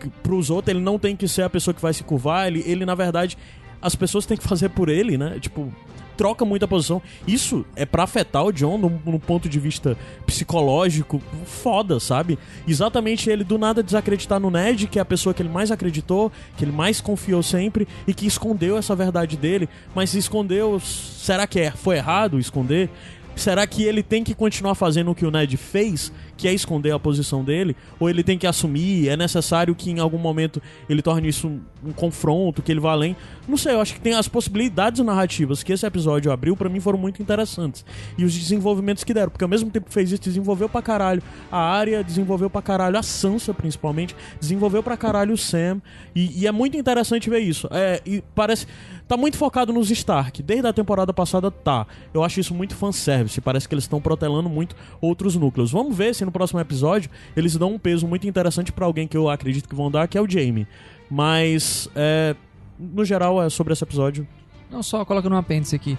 que- 0.00 0.08
Pros 0.22 0.50
outros, 0.50 0.74
ele 0.74 0.84
não 0.84 0.98
tem 0.98 1.16
que 1.16 1.26
ser 1.26 1.42
a 1.42 1.50
pessoa 1.50 1.74
que 1.74 1.80
vai 1.82 1.92
se 1.94 2.04
curvar. 2.04 2.46
Ele, 2.46 2.62
ele 2.66 2.84
na 2.86 2.94
verdade, 2.94 3.36
as 3.80 3.94
pessoas 3.94 4.26
têm 4.26 4.36
que 4.36 4.44
fazer 4.44 4.68
por 4.68 4.88
ele, 4.88 5.16
né? 5.18 5.38
Tipo, 5.40 5.72
troca 6.18 6.44
muito 6.44 6.64
a 6.64 6.68
posição. 6.68 7.00
Isso 7.26 7.64
é 7.76 7.86
pra 7.86 8.02
afetar 8.02 8.44
o 8.44 8.52
John 8.52 8.76
no, 8.76 9.00
no 9.06 9.20
ponto 9.20 9.48
de 9.48 9.60
vista 9.60 9.96
psicológico, 10.26 11.22
foda, 11.46 12.00
sabe? 12.00 12.36
Exatamente 12.66 13.30
ele 13.30 13.44
do 13.44 13.56
nada 13.56 13.82
desacreditar 13.82 14.40
no 14.40 14.50
Ned, 14.50 14.88
que 14.88 14.98
é 14.98 15.02
a 15.02 15.04
pessoa 15.04 15.32
que 15.32 15.40
ele 15.40 15.48
mais 15.48 15.70
acreditou, 15.70 16.32
que 16.56 16.64
ele 16.64 16.72
mais 16.72 17.00
confiou 17.00 17.42
sempre 17.42 17.86
e 18.06 18.12
que 18.12 18.26
escondeu 18.26 18.76
essa 18.76 18.96
verdade 18.96 19.36
dele, 19.36 19.68
mas 19.94 20.10
se 20.10 20.18
escondeu, 20.18 20.80
será 20.80 21.46
que 21.46 21.60
é, 21.60 21.70
foi 21.70 21.96
errado 21.96 22.40
esconder? 22.40 22.90
Será 23.36 23.64
que 23.68 23.84
ele 23.84 24.02
tem 24.02 24.24
que 24.24 24.34
continuar 24.34 24.74
fazendo 24.74 25.12
o 25.12 25.14
que 25.14 25.24
o 25.24 25.30
Ned 25.30 25.56
fez, 25.56 26.12
que 26.38 26.48
é 26.48 26.54
esconder 26.54 26.92
a 26.92 26.98
posição 26.98 27.44
dele? 27.44 27.76
Ou 28.00 28.08
ele 28.08 28.22
tem 28.22 28.38
que 28.38 28.46
assumir? 28.46 29.08
É 29.08 29.16
necessário 29.16 29.74
que 29.74 29.90
em 29.90 29.98
algum 29.98 30.16
momento 30.16 30.62
ele 30.88 31.02
torne 31.02 31.28
isso 31.28 31.48
um, 31.48 31.60
um 31.84 31.92
confronto, 31.92 32.62
que 32.62 32.72
ele 32.72 32.80
vá 32.80 32.92
além? 32.92 33.16
Não 33.46 33.56
sei, 33.56 33.74
eu 33.74 33.80
acho 33.80 33.94
que 33.94 34.00
tem 34.00 34.14
as 34.14 34.28
possibilidades 34.28 35.04
narrativas 35.04 35.62
que 35.62 35.72
esse 35.72 35.84
episódio 35.84 36.30
abriu, 36.30 36.56
pra 36.56 36.68
mim 36.68 36.80
foram 36.80 36.98
muito 36.98 37.20
interessantes. 37.20 37.84
E 38.16 38.24
os 38.24 38.32
desenvolvimentos 38.32 39.02
que 39.02 39.12
deram, 39.12 39.30
porque 39.30 39.44
ao 39.44 39.50
mesmo 39.50 39.70
tempo 39.70 39.86
que 39.86 39.92
fez 39.92 40.12
isso, 40.12 40.22
desenvolveu 40.22 40.68
pra 40.68 40.80
caralho 40.80 41.22
a 41.50 41.58
área, 41.58 42.04
desenvolveu 42.04 42.48
pra 42.48 42.62
caralho 42.62 42.96
a 42.96 43.02
Sansa, 43.02 43.52
principalmente, 43.52 44.14
desenvolveu 44.40 44.82
pra 44.82 44.96
caralho 44.96 45.34
o 45.34 45.36
Sam. 45.36 45.82
E, 46.14 46.42
e 46.42 46.46
é 46.46 46.52
muito 46.52 46.76
interessante 46.76 47.28
ver 47.28 47.40
isso. 47.40 47.68
É, 47.72 48.00
e 48.06 48.22
parece. 48.34 48.66
Tá 49.08 49.16
muito 49.16 49.38
focado 49.38 49.72
nos 49.72 49.90
Stark. 49.90 50.42
Desde 50.42 50.68
a 50.68 50.72
temporada 50.72 51.14
passada 51.14 51.50
tá. 51.50 51.86
Eu 52.12 52.22
acho 52.22 52.40
isso 52.40 52.54
muito 52.54 52.74
fanservice. 52.74 53.40
Parece 53.40 53.66
que 53.66 53.74
eles 53.74 53.84
estão 53.84 54.02
protelando 54.02 54.50
muito 54.50 54.76
outros 55.00 55.34
núcleos. 55.34 55.72
Vamos 55.72 55.96
ver 55.96 56.14
se 56.14 56.22
no 56.28 56.32
próximo 56.32 56.60
episódio 56.60 57.10
eles 57.36 57.56
dão 57.56 57.74
um 57.74 57.78
peso 57.78 58.06
muito 58.06 58.28
interessante 58.28 58.70
pra 58.70 58.86
alguém 58.86 59.08
que 59.08 59.16
eu 59.16 59.28
acredito 59.28 59.68
que 59.68 59.74
vão 59.74 59.90
dar, 59.90 60.06
que 60.06 60.16
é 60.16 60.20
o 60.20 60.30
Jamie. 60.30 60.66
Mas, 61.10 61.88
é, 61.96 62.36
no 62.78 63.04
geral, 63.04 63.42
é 63.42 63.48
sobre 63.48 63.72
esse 63.72 63.82
episódio. 63.82 64.28
Não 64.70 64.82
só 64.82 65.04
coloca 65.04 65.28
no 65.28 65.36
apêndice 65.36 65.74
aqui. 65.74 65.98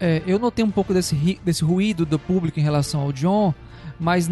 É, 0.00 0.22
eu 0.26 0.38
notei 0.38 0.64
um 0.64 0.70
pouco 0.70 0.92
desse, 0.92 1.38
desse 1.44 1.62
ruído 1.64 2.04
do 2.04 2.18
público 2.18 2.58
em 2.58 2.62
relação 2.62 3.00
ao 3.00 3.12
John, 3.12 3.54
mas 4.00 4.30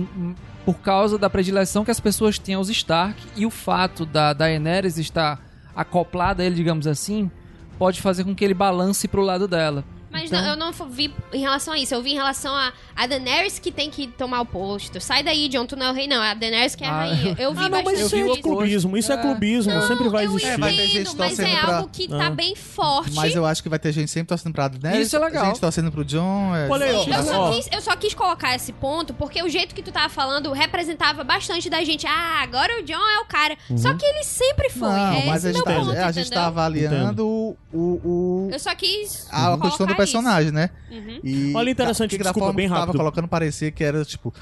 por 0.65 0.77
causa 0.77 1.19
da 1.19 1.31
predileção 1.31 1.85
que 1.85 1.91
as 1.91 2.01
pessoas 2.01 2.39
têm 2.39 2.55
aos 2.55 2.69
Stark 2.69 3.21
e 3.37 3.47
o 3.47 3.51
fato 3.51 4.05
da 4.05 4.33
Daenerys 4.33 4.99
estar 4.99 5.41
acoplada 5.75 6.43
a 6.43 6.47
ele, 6.47 6.55
digamos 6.55 6.87
assim, 6.87 7.31
pode 7.79 8.01
fazer 8.01 8.25
com 8.25 8.35
que 8.35 8.45
ele 8.45 8.55
balance 8.55 9.07
pro 9.09 9.23
lado 9.23 9.47
dela. 9.49 9.85
Mas 10.15 10.25
Então- 10.31 10.41
não, 10.43 10.51
eu 10.51 10.57
não 10.57 10.73
vi 10.89 11.13
em 11.33 11.41
relação 11.41 11.75
a 11.75 11.79
isso. 11.79 11.93
Eu 11.95 12.01
vi 12.03 12.13
em 12.13 12.15
relação 12.15 12.55
a, 12.55 12.73
a 12.95 13.07
Daenerys 13.07 13.59
que 13.59 13.73
tem 13.73 13.91
que 13.91 14.07
tomar 14.07 14.41
o 14.41 14.47
posto. 14.47 15.01
Sai 15.01 15.23
daí, 15.23 15.49
John, 15.49 15.67
tu 15.67 15.75
não 15.77 15.87
é 15.87 15.91
o 15.91 15.95
rei, 15.95 16.07
não. 16.07 16.23
É 16.23 16.31
a 16.31 16.35
Daenerys 16.35 16.75
que 16.77 16.85
é 16.85 16.87
a 16.87 16.91
Ah, 16.93 16.99
rainha. 17.01 17.37
Eu 17.39 17.53
vi 17.53 17.65
Ah, 17.65 17.69
não, 17.69 17.83
mas 17.83 17.99
isso 18.01 18.15
é 18.17 18.41
clubismo. 18.41 18.97
Isso 18.97 19.13
é, 19.13 19.17
É. 19.17 19.19
clubismo. 19.21 19.73
Não, 19.73 19.83
sempre 19.89 20.09
vai 20.09 20.25
eu 20.27 20.31
existir. 20.31 20.49
É, 20.53 20.57
vai 20.59 20.71
ter 20.75 20.87
gente 20.87 21.01
entendo, 21.09 21.19
mas 21.19 21.39
é 21.39 21.61
pra- 21.61 21.77
algo 21.79 21.91
que 21.93 22.09
Ah. 22.13 22.19
tá 22.19 22.31
bem 22.31 22.55
forte. 22.55 23.15
Mas 23.17 23.35
eu 23.35 23.45
acho 23.45 23.63
que 23.63 23.69
vai 23.69 23.79
ter 23.79 23.91
gente 23.93 24.11
sempre 24.11 24.29
torcendo 24.29 24.53
pra 24.53 24.69
Daenerys. 24.69 25.09
Isso 25.09 25.17
é 25.17 25.19
legal. 25.19 25.47
Gente 25.47 25.61
torcendo 25.61 25.91
pro 25.91 26.05
John. 26.05 26.55
É... 26.55 26.69
Olha. 26.69 26.85
Eu 26.85 27.23
só, 27.25 27.51
quis, 27.53 27.69
eu 27.73 27.81
só 27.83 27.97
quis 27.97 28.15
colocar 28.15 28.55
esse 28.55 28.73
ponto 28.73 29.13
porque 29.15 29.43
o 29.43 29.49
jeito 29.49 29.75
que 29.75 29.83
tu 29.83 29.91
tava 29.91 30.09
falando 30.09 30.53
representava 30.53 31.25
bastante 31.25 31.69
da 31.69 31.83
gente. 31.83 32.07
Ah, 32.07 32.41
agora 32.43 32.81
o 32.81 32.85
John 32.85 32.95
é 32.95 33.19
o 33.21 33.25
cara. 33.25 33.57
Só 33.77 33.93
que 33.95 34.05
ele 34.07 34.23
sempre 34.23 34.71
foi. 34.71 34.89
Não, 34.89 35.15
é 35.15 35.25
mas 35.27 35.45
a 35.45 35.53
gente, 35.53 35.65
tá, 35.65 35.75
ponto, 35.75 35.91
é, 35.93 36.03
a 36.05 36.13
gente 36.13 36.31
tá 36.31 36.47
avaliando 36.47 37.27
o, 37.27 37.57
o, 37.73 38.49
Eu 38.53 38.59
só 38.59 38.75
quis. 38.75 39.27
a 39.33 39.59
questão 39.59 39.87
do 39.87 39.95
isso. 40.05 40.13
personagem, 40.13 40.53
né? 40.53 40.71
Uhum. 40.91 41.21
E 41.25 41.53
Olha, 41.55 41.71
interessante, 41.71 42.11
da, 42.11 42.17
porque 42.17 42.23
desculpa, 42.25 42.41
da 42.41 42.45
forma 42.47 42.53
bem 42.55 42.67
que 42.67 42.73
tava 42.73 42.81
rápido. 42.87 42.97
colocando 42.99 43.29
parecia 43.29 43.71
que 43.71 43.83
era, 43.83 44.05
tipo, 44.05 44.33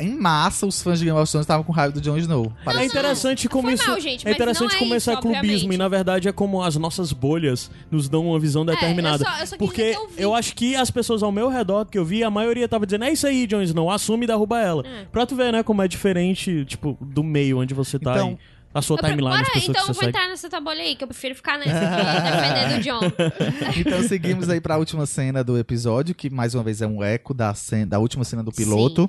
em 0.00 0.12
massa 0.18 0.66
os 0.66 0.82
fãs 0.82 0.98
de 0.98 1.04
Game 1.04 1.16
of 1.16 1.30
Thrones 1.30 1.44
estavam 1.44 1.62
com 1.62 1.70
raiva 1.72 1.92
do 1.94 2.00
Jon 2.00 2.16
Snow. 2.18 2.52
É 2.66 2.84
interessante 2.84 3.48
como 3.48 3.70
isso. 3.70 3.86
mal, 3.86 4.00
gente, 4.00 4.26
é 4.26 4.32
interessante 4.32 4.74
é 4.74 4.78
como 4.78 4.92
isso 4.96 5.08
é 5.08 5.12
isso, 5.12 5.22
clubismo 5.22 5.72
e 5.72 5.76
na 5.76 5.86
verdade 5.88 6.26
é 6.28 6.32
como 6.32 6.62
as 6.62 6.74
nossas 6.74 7.12
bolhas 7.12 7.70
nos 7.92 8.08
dão 8.08 8.26
uma 8.26 8.38
visão 8.40 8.66
determinada. 8.66 9.22
eu 9.22 9.28
só- 9.30 9.40
eu 9.40 9.46
só 9.46 9.56
Porque 9.56 9.92
que 9.94 10.22
eu 10.22 10.32
vi. 10.32 10.36
acho 10.38 10.54
que 10.56 10.74
as 10.74 10.90
pessoas 10.90 11.22
ao 11.22 11.30
meu 11.30 11.48
redor 11.48 11.84
que 11.86 11.96
eu 11.96 12.04
vi, 12.04 12.24
a 12.24 12.30
maioria 12.30 12.66
tava 12.68 12.84
dizendo: 12.86 13.04
"É 13.04 13.12
isso 13.12 13.24
aí, 13.24 13.46
Jon 13.46 13.62
Snow, 13.62 13.88
assume 13.88 14.24
e 14.24 14.26
derruba 14.26 14.58
ela". 14.60 14.82
É. 14.84 15.04
Pra 15.12 15.24
tu 15.26 15.36
ver, 15.36 15.52
né, 15.52 15.62
como 15.62 15.80
é 15.80 15.86
diferente, 15.86 16.64
tipo, 16.64 16.98
do 17.00 17.22
meio 17.22 17.60
onde 17.60 17.72
você 17.72 17.96
tá 17.96 18.14
Então- 18.14 18.32
e 18.32 18.53
a 18.74 18.82
sua 18.82 18.98
Eu 18.98 19.02
timeline, 19.08 19.44
pessoas 19.44 19.68
então 19.68 19.74
que 19.74 19.80
eu 19.80 19.86
você 19.86 19.92
vou 19.92 19.94
segue. 20.02 20.08
entrar 20.08 20.28
nessa 20.28 20.50
tabolha 20.50 20.82
aí, 20.82 20.96
que 20.96 21.04
eu 21.04 21.08
prefiro 21.08 21.34
ficar 21.34 21.58
nesse 21.58 21.70
aqui, 21.70 22.30
defendendo 22.30 22.78
o 22.78 22.82
John. 22.82 23.00
Então 23.80 24.02
seguimos 24.02 24.48
aí 24.50 24.60
pra 24.60 24.76
última 24.76 25.06
cena 25.06 25.42
do 25.44 25.56
episódio, 25.56 26.14
que 26.14 26.28
mais 26.28 26.54
uma 26.54 26.62
vez 26.64 26.82
é 26.82 26.86
um 26.86 27.02
eco 27.02 27.32
da, 27.32 27.54
cena, 27.54 27.86
da 27.86 27.98
última 27.98 28.24
cena 28.24 28.42
do 28.42 28.50
piloto, 28.52 29.08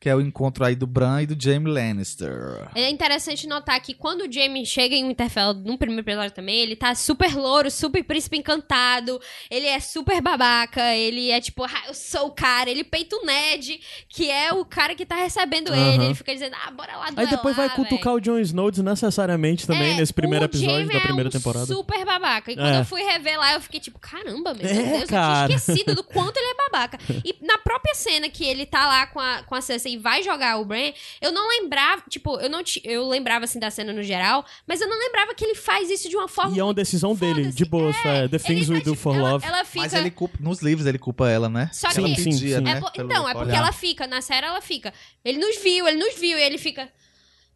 que 0.00 0.08
é 0.08 0.16
o 0.16 0.20
encontro 0.20 0.64
aí 0.64 0.74
do 0.74 0.86
Bran 0.86 1.22
e 1.22 1.26
do 1.26 1.36
Jaime 1.40 1.68
Lannister. 1.70 2.68
É 2.74 2.88
interessante 2.88 3.46
notar 3.46 3.78
que 3.80 3.92
quando 3.92 4.22
o 4.22 4.32
Jamie 4.32 4.64
chega 4.64 4.94
em 4.94 5.06
Winterfell, 5.06 5.52
no 5.52 5.76
primeiro 5.76 6.00
episódio 6.02 6.30
também, 6.32 6.58
ele 6.60 6.74
tá 6.74 6.94
super 6.94 7.34
louro, 7.36 7.70
super 7.70 8.02
príncipe 8.02 8.38
encantado, 8.38 9.20
ele 9.50 9.66
é 9.66 9.78
super 9.78 10.22
babaca, 10.22 10.94
ele 10.96 11.30
é 11.30 11.38
tipo, 11.38 11.64
ah, 11.64 11.82
eu 11.86 11.92
sou 11.92 12.28
o 12.28 12.30
cara, 12.30 12.70
ele 12.70 12.82
peita 12.82 13.14
o 13.14 13.26
Ned, 13.26 13.78
que 14.08 14.30
é 14.30 14.52
o 14.54 14.64
cara 14.64 14.94
que 14.94 15.04
tá 15.04 15.16
recebendo 15.16 15.68
Aham. 15.70 15.94
ele, 15.94 16.04
ele 16.06 16.14
fica 16.14 16.32
dizendo, 16.32 16.56
ah, 16.66 16.70
bora 16.70 16.96
lá 16.96 17.04
Aí 17.08 17.12
duelar, 17.14 17.30
depois 17.30 17.54
vai 17.56 17.68
cutucar 17.68 18.14
o 18.14 18.20
Jon 18.20 18.38
Snow 18.38 18.70
desnecessariamente 18.70 19.66
também 19.66 19.92
É, 19.92 19.96
nesse 19.96 20.14
primeiro 20.14 20.46
episódio 20.46 20.76
Jaime 20.76 20.94
da 20.94 21.00
primeira 21.00 21.28
é 21.28 21.30
um 21.30 21.32
temporada. 21.32 21.66
super 21.66 22.04
babaca. 22.06 22.50
E 22.50 22.56
quando 22.56 22.74
É. 22.74 22.80
eu 22.80 22.84
fui 22.86 23.02
rever 23.02 23.38
lá, 23.38 23.52
eu 23.52 23.60
fiquei 23.60 23.80
tipo, 23.80 23.98
caramba, 23.98 24.54
meu 24.54 24.66
É, 24.66 24.72
Deus, 24.98 25.10
cara. 25.10 25.42
eu 25.42 25.46
tinha 25.48 25.56
esquecido 25.58 25.94
do 25.94 26.02
quanto 26.04 26.38
ele 26.38 26.46
é 26.48 26.54
babaca. 26.54 26.98
E 27.22 27.36
na 27.44 27.58
própria 27.58 27.94
cena 27.94 28.30
que 28.30 28.44
ele 28.44 28.64
tá 28.64 28.86
lá 28.86 29.06
com 29.06 29.20
a, 29.20 29.42
com 29.42 29.54
a 29.54 29.60
Cersei 29.60 29.89
e 29.92 29.96
vai 29.98 30.22
jogar 30.22 30.58
o 30.58 30.64
Bran, 30.64 30.92
eu 31.20 31.32
não 31.32 31.48
lembrava, 31.48 32.02
tipo, 32.08 32.38
eu 32.40 32.48
não 32.48 32.62
eu 32.84 33.08
lembrava 33.08 33.44
assim 33.44 33.58
da 33.58 33.70
cena 33.70 33.92
no 33.92 34.02
geral, 34.02 34.44
mas 34.66 34.80
eu 34.80 34.88
não 34.88 34.98
lembrava 34.98 35.34
que 35.34 35.44
ele 35.44 35.54
faz 35.54 35.90
isso 35.90 36.08
de 36.08 36.16
uma 36.16 36.28
forma 36.28 36.56
E 36.56 36.60
é 36.60 36.64
uma 36.64 36.74
decisão 36.74 37.14
dele, 37.14 37.50
de 37.52 37.64
boa, 37.64 37.90
é, 38.04 38.28
The 38.28 38.36
Ele 38.36 38.38
Things 38.38 38.66
tá, 38.68 38.72
We 38.74 38.80
Do 38.80 38.94
for 38.94 39.14
ela, 39.14 39.32
Love. 39.32 39.46
Ela 39.46 39.64
fica 39.64 39.84
Mas 39.84 39.92
ele 39.94 40.10
culpa, 40.10 40.38
nos 40.40 40.60
livros 40.62 40.86
ele 40.86 40.98
culpa 40.98 41.28
ela, 41.28 41.48
né? 41.48 41.70
Só 41.72 41.88
ela 41.88 42.08
que- 42.08 42.20
Sim, 42.20 42.30
pedia, 42.30 42.58
sim. 42.58 42.62
né? 42.64 42.70
É 42.72 42.74
pelo 42.90 42.90
então, 43.10 43.28
é 43.28 43.32
porque 43.32 43.48
olhar. 43.50 43.58
ela 43.58 43.72
fica, 43.72 44.06
na 44.06 44.20
série 44.20 44.46
ela 44.46 44.60
fica. 44.60 44.92
Ele 45.24 45.38
nos 45.38 45.56
viu, 45.62 45.86
ele 45.88 45.98
nos 45.98 46.14
viu, 46.18 46.38
e 46.38 46.42
ele 46.42 46.58
fica. 46.58 46.88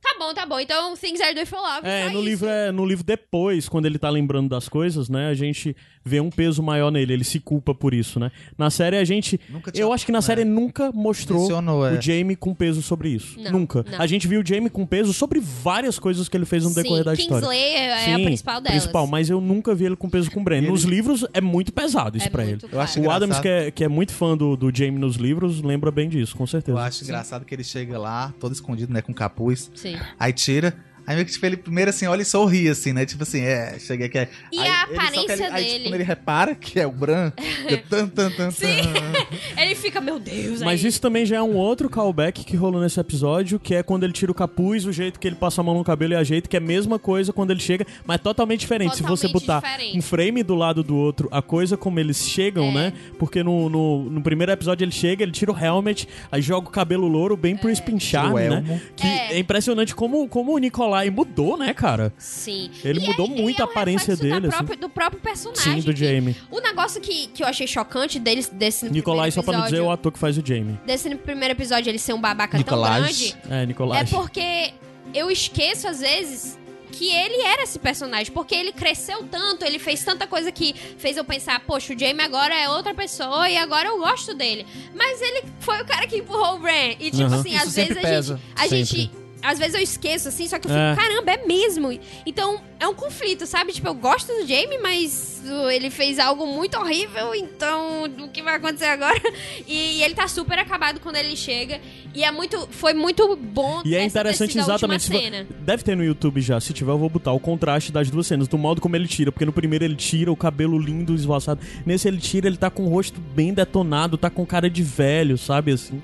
Tá 0.02 0.16
bom, 0.18 0.34
tá 0.34 0.44
bom. 0.44 0.60
Então, 0.60 0.94
things 0.96 1.18
are 1.22 1.34
do 1.34 1.46
for 1.46 1.60
love. 1.60 1.86
É, 1.88 2.04
no 2.10 2.18
isso. 2.18 2.22
livro, 2.22 2.48
é, 2.48 2.70
no 2.70 2.84
livro 2.84 3.02
depois, 3.02 3.70
quando 3.70 3.86
ele 3.86 3.98
tá 3.98 4.10
lembrando 4.10 4.50
das 4.50 4.68
coisas, 4.68 5.08
né, 5.08 5.28
a 5.28 5.34
gente 5.34 5.74
vê 6.04 6.20
um 6.20 6.30
peso 6.30 6.62
maior 6.62 6.90
nele, 6.90 7.12
ele 7.14 7.24
se 7.24 7.40
culpa 7.40 7.74
por 7.74 7.94
isso, 7.94 8.20
né? 8.20 8.30
Na 8.58 8.68
série 8.70 8.96
a 8.98 9.04
gente, 9.04 9.40
eu 9.72 9.92
acho 9.92 10.04
que 10.04 10.12
na 10.12 10.18
é. 10.18 10.22
série 10.22 10.44
nunca 10.44 10.92
mostrou 10.92 11.40
Mencionou, 11.40 11.86
é. 11.86 11.98
o 11.98 12.02
Jamie 12.02 12.36
com 12.36 12.54
peso 12.54 12.82
sobre 12.82 13.08
isso. 13.08 13.40
Não, 13.40 13.52
nunca. 13.52 13.84
não. 13.90 14.00
A 14.00 14.06
gente 14.06 14.28
viu 14.28 14.40
o 14.42 14.46
Jamie 14.46 14.68
com 14.68 14.84
peso 14.84 15.12
sobre 15.14 15.40
várias 15.40 15.98
coisas 15.98 16.28
que 16.28 16.36
ele 16.36 16.44
fez 16.44 16.62
no 16.64 16.70
Sim, 16.70 16.82
decorrer 16.82 17.04
da 17.04 17.14
história. 17.14 17.40
Kingslayer 17.48 17.78
é 17.90 18.12
a 18.12 18.16
Sim, 18.18 18.24
principal 18.24 18.60
delas. 18.60 18.78
principal, 18.78 19.06
mas 19.06 19.30
eu 19.30 19.40
nunca 19.40 19.74
vi 19.74 19.86
ele 19.86 19.96
com 19.96 20.08
peso 20.10 20.30
com 20.30 20.40
o 20.40 20.44
Bran. 20.44 20.58
E 20.58 20.68
Nos 20.68 20.84
ele- 20.84 20.96
livros 20.96 21.24
é 21.32 21.40
muito 21.40 21.72
pesado 21.72 22.16
isso 22.18 22.26
é 22.26 22.30
pra 22.30 22.42
ele. 22.42 22.52
muito 22.60 22.68
Eu 22.70 22.80
acho 22.80 22.94
claro. 22.94 23.08
O 23.08 23.10
Adams, 23.12 23.38
engraçado. 23.38 23.42
que 23.62 23.68
é, 23.68 23.70
que 23.70 23.84
é 23.84 23.88
muito 23.88 24.12
fã 24.12 24.36
do, 24.36 24.56
do 24.56 24.70
Jamie 24.74 24.98
nos 24.98 25.16
livros, 25.16 25.62
lembra 25.62 25.90
bem 25.90 26.08
disso, 26.08 26.36
com 26.36 26.46
certeza. 26.46 26.76
Eu 26.78 26.82
acho 26.82 27.02
engraçado 27.04 27.44
que 27.44 27.54
ele 27.54 27.64
chega 27.64 27.98
lá, 27.98 28.32
todo 28.38 28.52
escondido, 28.52 28.92
né, 28.92 29.00
com 29.00 29.14
capuz, 29.14 29.70
Sim. 29.74 29.96
aí 30.18 30.32
tira. 30.32 30.74
Aí 31.06 31.14
meio 31.16 31.26
que 31.26 31.32
tipo, 31.32 31.44
ele 31.46 31.56
primeiro 31.56 31.90
assim 31.90 32.06
olha 32.06 32.22
e 32.22 32.24
sorri, 32.24 32.68
assim, 32.68 32.92
né? 32.92 33.04
Tipo 33.04 33.22
assim, 33.24 33.40
é, 33.42 33.76
cheguei 33.78 34.06
aqui. 34.06 34.18
É. 34.18 34.28
E 34.52 34.58
Aí 34.58 34.68
a 34.68 34.82
ele- 34.82 34.86
que 34.88 34.94
aparência 34.94 35.32
ele- 35.34 35.42
Aí, 35.44 35.64
tipo, 35.64 35.72
dele. 35.72 35.84
quando 35.84 35.94
ele 35.94 36.04
repara 36.04 36.54
que 36.54 36.80
é 36.80 36.86
o 36.86 36.92
Bran, 36.92 37.32
fica 37.36 37.82
tan, 37.88 38.08
tan, 38.08 38.30
tan, 38.30 38.50
Sim. 38.50 38.66
tan. 38.66 39.24
Ele 39.64 39.74
fica, 39.74 40.00
meu 40.00 40.18
Deus, 40.18 40.60
Mas 40.60 40.82
aí. 40.82 40.88
isso 40.88 41.00
também 41.00 41.24
já 41.24 41.36
é 41.36 41.42
um 41.42 41.54
outro 41.54 41.88
callback 41.88 42.44
que 42.44 42.56
rolou 42.56 42.80
nesse 42.80 42.98
episódio, 43.00 43.58
que 43.58 43.74
é 43.74 43.82
quando 43.82 44.04
ele 44.04 44.12
tira 44.12 44.30
o 44.30 44.34
capuz, 44.34 44.84
o 44.84 44.92
jeito 44.92 45.18
que 45.18 45.26
ele 45.28 45.36
passa 45.36 45.60
a 45.60 45.64
mão 45.64 45.74
no 45.74 45.84
cabelo 45.84 46.12
e 46.12 46.16
ajeita, 46.16 46.48
que 46.48 46.56
é 46.56 46.58
a 46.58 46.62
mesma 46.62 46.98
coisa 46.98 47.32
quando 47.32 47.50
ele 47.50 47.60
chega, 47.60 47.86
mas 48.04 48.20
totalmente 48.20 48.60
diferente. 48.60 48.96
Se 48.96 49.02
você 49.02 49.28
Totalmente 49.28 49.32
botar 49.46 49.60
diferente. 49.60 49.98
um 49.98 50.02
frame 50.02 50.42
do 50.42 50.54
lado 50.54 50.82
do 50.82 50.96
outro, 50.96 51.28
a 51.30 51.40
coisa 51.40 51.76
como 51.76 51.98
eles 52.00 52.18
chegam, 52.28 52.66
É. 52.66 52.72
né? 52.72 52.92
Porque 53.18 53.42
no, 53.42 53.68
no, 53.68 54.10
no 54.10 54.22
primeiro 54.22 54.50
episódio 54.52 54.84
ele 54.84 54.92
chega, 54.92 55.22
ele 55.22 55.32
tira 55.32 55.52
o 55.52 55.58
helmet, 55.58 56.08
aí 56.30 56.42
joga 56.42 56.68
o 56.68 56.70
cabelo 56.70 57.06
louro 57.06 57.36
bem 57.36 57.56
pro 57.56 57.70
Spinchar, 57.70 58.32
Tira 58.34 58.34
o 58.34 58.60
né? 58.62 58.80
Que 58.96 59.06
É. 59.06 59.34
é. 59.34 59.38
impressionante 59.38 59.94
como, 59.94 60.28
como 60.28 60.52
o 60.54 60.58
Nicolai 60.94 61.10
mudou, 61.10 61.56
né, 61.56 61.74
cara? 61.74 62.12
Sim. 62.18 62.70
Ele 62.84 63.00
E 63.00 63.06
mudou 63.08 63.26
é- 63.26 63.30
muito 63.30 63.58
e 63.58 63.60
é 63.60 63.64
a 63.64 63.66
um 63.66 63.70
aparência 63.70 64.16
dele, 64.16 64.46
assim. 64.46 64.56
própria- 64.56 64.76
do 64.76 64.88
próprio 64.88 65.20
personagem. 65.20 65.80
Sim, 65.80 65.90
do 65.90 65.96
Jamie. 65.96 66.36
O 66.50 66.60
negócio 66.60 67.00
que, 67.00 67.26
que 67.28 67.42
eu 67.42 67.46
achei 67.46 67.66
chocante 67.66 68.18
deles, 68.18 68.48
desse 68.48 68.88
Nicolai, 68.88 69.30
só 69.30 69.42
pra 69.42 69.56
não 69.58 69.64
dizer 69.64 69.78
é 69.78 69.82
o 69.82 69.90
ator 69.90 70.12
que 70.12 70.18
faz 70.18 70.38
o 70.38 70.42
Jamie. 70.44 70.78
Desse 70.86 71.12
primeiro 71.16 71.52
episódio 71.52 71.90
ele 71.90 71.98
ser 71.98 72.12
um 72.12 72.20
babaca 72.20 72.56
Nicolás. 72.56 73.18
tão 73.32 73.40
grande. 73.40 73.62
É, 73.62 73.66
Nicolai. 73.66 74.00
É 74.02 74.04
porque 74.04 74.72
eu 75.12 75.30
esqueço, 75.30 75.88
às 75.88 76.00
vezes, 76.00 76.58
que 76.92 77.08
ele 77.10 77.40
era 77.42 77.62
esse 77.64 77.78
personagem, 77.78 78.32
porque 78.32 78.54
ele 78.54 78.72
cresceu 78.72 79.24
tanto, 79.24 79.64
ele 79.64 79.78
fez 79.80 80.04
tanta 80.04 80.26
coisa 80.28 80.52
que 80.52 80.74
fez 80.96 81.16
eu 81.16 81.24
pensar, 81.24 81.58
poxa, 81.60 81.92
o 81.94 81.98
Jamie 81.98 82.22
agora 82.24 82.54
é 82.54 82.68
outra 82.68 82.94
pessoa 82.94 83.48
e 83.50 83.56
agora 83.56 83.88
eu 83.88 83.98
gosto 83.98 84.32
dele. 84.34 84.64
Mas 84.94 85.20
ele 85.20 85.42
foi 85.58 85.80
o 85.82 85.84
cara 85.84 86.06
que 86.06 86.18
empurrou 86.18 86.54
o 86.56 86.58
Bran. 86.60 86.94
E 87.00 87.10
tipo 87.10 87.22
Uhum. 87.24 87.34
assim, 87.40 87.54
Isso 87.54 87.64
às 87.66 87.74
vezes 87.74 87.96
a 87.96 88.00
pesa. 88.00 88.36
gente, 88.36 88.62
a 88.62 88.66
gente 88.68 89.10
às 89.44 89.58
vezes 89.58 89.74
eu 89.74 89.80
esqueço, 89.80 90.28
assim, 90.28 90.46
só 90.48 90.58
que 90.58 90.66
eu 90.66 90.72
É. 90.74 90.94
fico, 90.94 91.06
caramba, 91.06 91.30
é 91.32 91.46
mesmo. 91.46 91.96
Então, 92.26 92.60
é 92.80 92.88
um 92.88 92.94
conflito, 92.94 93.46
sabe? 93.46 93.72
Tipo, 93.72 93.88
eu 93.88 93.94
gosto 93.94 94.28
do 94.32 94.46
Jamie, 94.46 94.78
mas 94.82 95.42
ele 95.72 95.90
fez 95.90 96.18
algo 96.18 96.46
muito 96.46 96.76
horrível, 96.78 97.34
então 97.34 98.04
o 98.20 98.28
que 98.28 98.42
vai 98.42 98.56
acontecer 98.56 98.86
agora? 98.86 99.14
E, 99.68 100.02
ele 100.02 100.14
tá 100.14 100.26
super 100.28 100.58
acabado 100.58 101.00
quando 101.00 101.16
ele 101.16 101.36
chega. 101.36 101.80
E 102.14 102.22
é 102.24 102.30
muito. 102.30 102.68
Foi 102.70 102.92
muito 102.94 103.34
bom 103.36 103.82
E 103.84 103.94
é 103.94 103.98
essa 104.04 104.20
interessante 104.20 104.58
exatamente. 104.58 105.10
vo- 105.10 105.18
cena. 105.18 105.46
Deve 105.60 105.82
ter 105.82 105.96
no 105.96 106.04
YouTube 106.04 106.40
já. 106.40 106.60
Se 106.60 106.72
tiver, 106.72 106.92
eu 106.92 106.98
vou 106.98 107.08
botar 107.08 107.32
o 107.32 107.40
contraste 107.40 107.90
das 107.90 108.10
duas 108.10 108.26
cenas. 108.26 108.46
Do 108.46 108.56
modo 108.58 108.80
como 108.80 108.94
ele 108.96 109.08
tira. 109.08 109.32
Porque 109.32 109.44
no 109.44 109.52
primeiro 109.52 109.84
ele 109.84 109.96
tira 109.96 110.30
o 110.30 110.36
cabelo 110.36 110.78
lindo, 110.78 111.14
esvoaçado. 111.14 111.60
Nesse 111.84 112.06
ele 112.08 112.18
tira, 112.18 112.46
ele 112.46 112.56
tá 112.56 112.70
com 112.70 112.84
o 112.84 112.88
rosto 112.88 113.20
bem 113.20 113.52
detonado, 113.52 114.16
tá 114.16 114.30
com 114.30 114.44
cara 114.46 114.68
de 114.70 114.82
velho, 114.82 115.36
sabe 115.38 115.72
assim. 115.72 116.00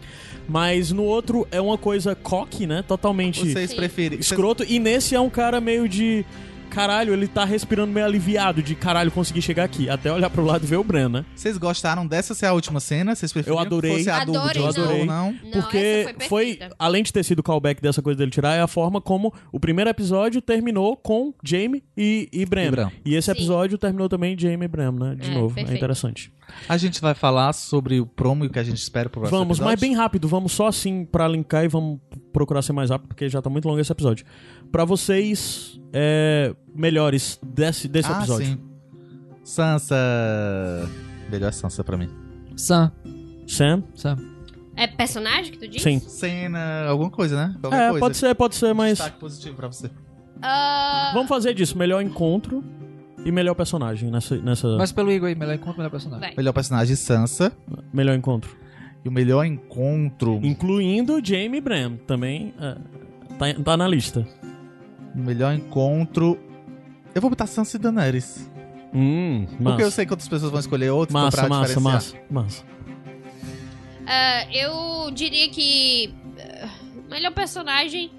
Mas 0.49 0.91
no 0.91 1.05
outro 1.05 1.47
é 1.51 1.61
uma 1.61 1.79
coisa 1.79 2.15
coque, 2.15 2.67
né? 2.67 2.83
Totalmente 2.87 3.53
Vocês 3.53 3.73
preferem. 3.73 4.19
escroto. 4.19 4.65
E 4.67 4.79
nesse 4.79 5.15
é 5.15 5.21
um 5.21 5.31
cara 5.31 5.61
meio 5.61 5.89
de. 5.89 6.25
Caralho, 6.71 7.13
ele 7.13 7.27
tá 7.29 7.45
respirando 7.45 7.93
meio 7.93 8.07
aliviado 8.07 8.63
de 8.63 8.75
caralho, 8.75 9.11
consegui 9.11 9.43
chegar 9.43 9.65
aqui. 9.65 9.89
Até 9.91 10.13
olhar 10.13 10.31
pro 10.31 10.45
lado 10.45 10.65
e 10.65 10.67
ver 10.67 10.77
o 10.77 10.85
Bran, 10.85 11.09
né? 11.09 11.25
Vocês 11.35 11.59
gostaram 11.59 12.07
dessa 12.07 12.35
ser 12.35 12.47
a 12.47 12.53
última 12.53 12.81
cena? 12.81 13.15
Vocês 13.15 13.33
preferiam 13.33 13.57
Eu 13.59 13.61
adorei. 13.67 13.91
que 13.91 13.97
fosse 13.99 14.11
a 14.11 14.25
dúvida 14.25 14.41
Adorei, 14.41 14.69
de 14.69 14.75
Joe 14.75 14.87
não. 14.87 14.99
ou 15.01 15.07
não? 15.07 15.33
Não, 15.43 15.51
Porque 15.51 15.77
essa 15.79 16.15
foi, 16.29 16.57
foi 16.57 16.59
além 16.79 17.03
de 17.03 17.13
ter 17.13 17.23
sido 17.25 17.41
o 17.41 17.43
callback 17.43 17.83
dessa 17.83 18.01
coisa 18.01 18.17
dele 18.19 18.31
tirar, 18.31 18.55
é 18.55 18.61
a 18.63 18.67
forma 18.67 19.01
como 19.01 19.33
o 19.53 19.59
primeiro 19.61 19.91
episódio 19.91 20.41
terminou 20.41 20.97
com 20.97 21.35
Jamie 21.45 21.83
e, 21.97 22.29
e 22.33 22.47
Bram. 22.47 22.91
E. 23.05 23.11
E 23.13 23.15
esse 23.17 23.27
Sim. 23.27 23.33
episódio 23.33 23.77
terminou 23.77 24.09
também 24.09 24.39
Jamie 24.39 24.65
e 24.65 24.69
Bram, 24.69 24.93
né? 24.93 25.17
De 25.17 25.31
É, 25.31 25.35
novo. 25.35 25.53
É 25.53 25.55
perfeito. 25.57 25.77
interessante. 25.77 26.33
A 26.69 26.77
gente 26.77 27.01
vai 27.01 27.15
falar 27.15 27.53
sobre 27.53 28.01
o 28.01 28.07
promo 28.07 28.45
e 28.45 28.49
o 28.49 28.51
que 28.51 28.59
a 28.59 28.63
gente 28.65 28.79
espera 28.79 29.09
pro 29.09 29.21
próximo 29.21 29.39
vamos, 29.39 29.59
episódio. 29.59 29.73
mas 29.73 29.81
bem 29.81 29.95
rápido, 29.95 30.27
vamos 30.27 30.51
só 30.51 30.67
assim 30.67 31.05
pra 31.05 31.29
linkar 31.29 31.65
e 31.65 31.69
vamos 31.69 32.01
procurar 32.33 32.61
ser 32.63 32.73
mais 32.73 32.91
rápido, 32.91 33.09
porque 33.09 33.29
já 33.29 33.41
tá 33.41 33.49
muito 33.49 33.69
longo 33.69 33.81
esse 33.81 33.93
episódio. 33.93 34.27
Pra 34.73 34.85
vocês, 34.85 35.81
é, 35.93 36.55
melhores 36.75 37.39
desse, 37.45 37.89
desse 37.89 38.11
ah, 38.13 38.19
episódio. 38.19 38.47
sim. 38.47 38.59
Sansa. 39.45 39.97
Melhor 41.31 41.53
Sansa 41.53 41.83
pra 41.83 41.97
mim. 41.97 42.09
Sam, 42.57 42.93
Sam? 43.47 43.83
Sam. 43.95 44.17
É 44.77 44.87
personagem 44.87 45.53
que 45.53 45.59
tu 45.59 45.69
disse? 45.69 45.85
Sim. 45.85 45.99
Cena, 46.01 46.87
alguma 46.87 47.11
coisa, 47.11 47.37
né? 47.49 47.57
Qualquer 47.61 47.77
É, 47.83 47.89
coisa. 47.91 48.01
pode 48.01 48.17
ser, 48.17 48.35
pode 48.35 48.55
ser, 48.55 48.75
mas. 48.75 48.99
Destaque 48.99 49.19
positivo 49.19 49.57
pra 49.57 49.67
você. 49.69 49.91
Ah, 50.43 51.11
Vamos 51.13 51.29
fazer 51.29 51.53
disso, 51.53 51.77
melhor 51.77 52.01
encontro 52.01 52.65
e 53.25 53.31
melhor 53.31 53.55
personagem 53.55 54.11
nessa. 54.11 54.37
nessa... 54.39 54.69
Mas 54.79 54.91
pelo 54.93 55.13
Igor 55.13 55.29
aí, 55.29 55.35
melhor 55.35 55.55
encontro, 55.55 55.77
melhor 55.79 55.91
personagem. 55.91 56.29
vai. 56.29 56.35
Melhor 56.37 56.53
personagem 56.53 56.97
Sansa. 56.97 57.53
Melhor 57.93 58.17
encontro. 58.17 58.57
E 59.05 59.09
o 59.09 59.13
melhor 59.13 59.45
encontro. 59.45 60.41
Incluindo 60.43 61.21
Jamie 61.23 61.61
Bram. 61.61 61.97
Também 62.07 62.55
é, 62.59 62.77
tá, 63.39 63.63
tá 63.63 63.77
na 63.77 63.87
lista. 63.89 64.27
Melhor 65.15 65.55
encontro. 65.55 66.39
Eu 67.15 67.21
vou 67.21 67.31
botar 67.31 67.47
Sansa 67.47 67.77
e 67.77 67.81
Daenerys. 67.81 68.49
Hum, 68.95 69.47
Porque 69.49 69.63
massa. 69.63 69.83
eu 69.83 69.91
sei 69.91 70.07
que 70.07 70.13
outras 70.13 70.29
pessoas 70.29 70.51
vão 70.51 70.61
escolher 70.61 70.91
outros 70.91 71.13
Massa, 71.15 71.37
pra 71.39 71.49
massa, 71.49 71.75
diferenciar. 71.75 71.95
massa, 71.95 72.17
massa. 72.31 72.65
Ah, 74.07 74.47
eu 74.53 75.11
diria 75.13 75.49
que. 75.49 76.13
ah, 76.63 76.69
melhor 77.09 77.33
personagem. 77.33 78.11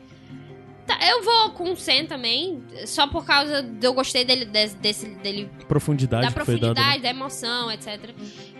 Tá, 0.87 0.97
eu 1.07 1.23
vou 1.23 1.51
com 1.51 1.71
o 1.71 1.75
Sam 1.77 2.05
também. 2.07 2.61
Só 2.85 3.07
por 3.07 3.25
causa 3.25 3.61
de 3.61 3.85
eu 3.85 3.93
gostei 3.93 4.25
dele, 4.25 4.45
desse, 4.45 4.75
desse- 4.77 5.09
dele 5.15 5.49
Profundidade 5.67 6.23
da 6.23 6.29
dada. 6.29 6.35
profundidade, 6.43 6.97
né? 6.97 6.99
da 6.99 7.09
emoção, 7.09 7.71
etc. 7.71 8.09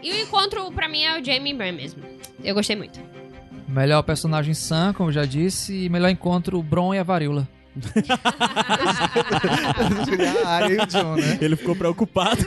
E 0.04 0.12
o 0.12 0.20
encontro, 0.22 0.72
pra 0.72 0.88
mim, 0.88 1.04
é 1.04 1.20
o 1.20 1.24
Jamie 1.24 1.54
Bran 1.54 1.72
mesmo. 1.74 2.02
Eu 2.44 2.54
gostei 2.56 2.76
muito. 2.76 3.00
Melhor 3.68 4.02
personagem 4.04 4.54
Sam, 4.54 4.94
como 4.94 5.10
eu 5.10 5.14
já 5.14 5.26
disse, 5.26 5.86
e 5.86 5.90
melhor 5.90 6.10
encontro 6.10 6.62
Bron 6.62 6.94
e 6.94 7.00
a 7.00 7.04
varíola. 7.04 7.48
A 10.46 10.50
Arya 10.50 10.76
e 10.76 10.80
o 10.80 10.86
John, 10.88 11.16
né? 11.16 11.38
Ele 11.42 11.56
ficou 11.56 11.76
preocupado. 11.76 12.46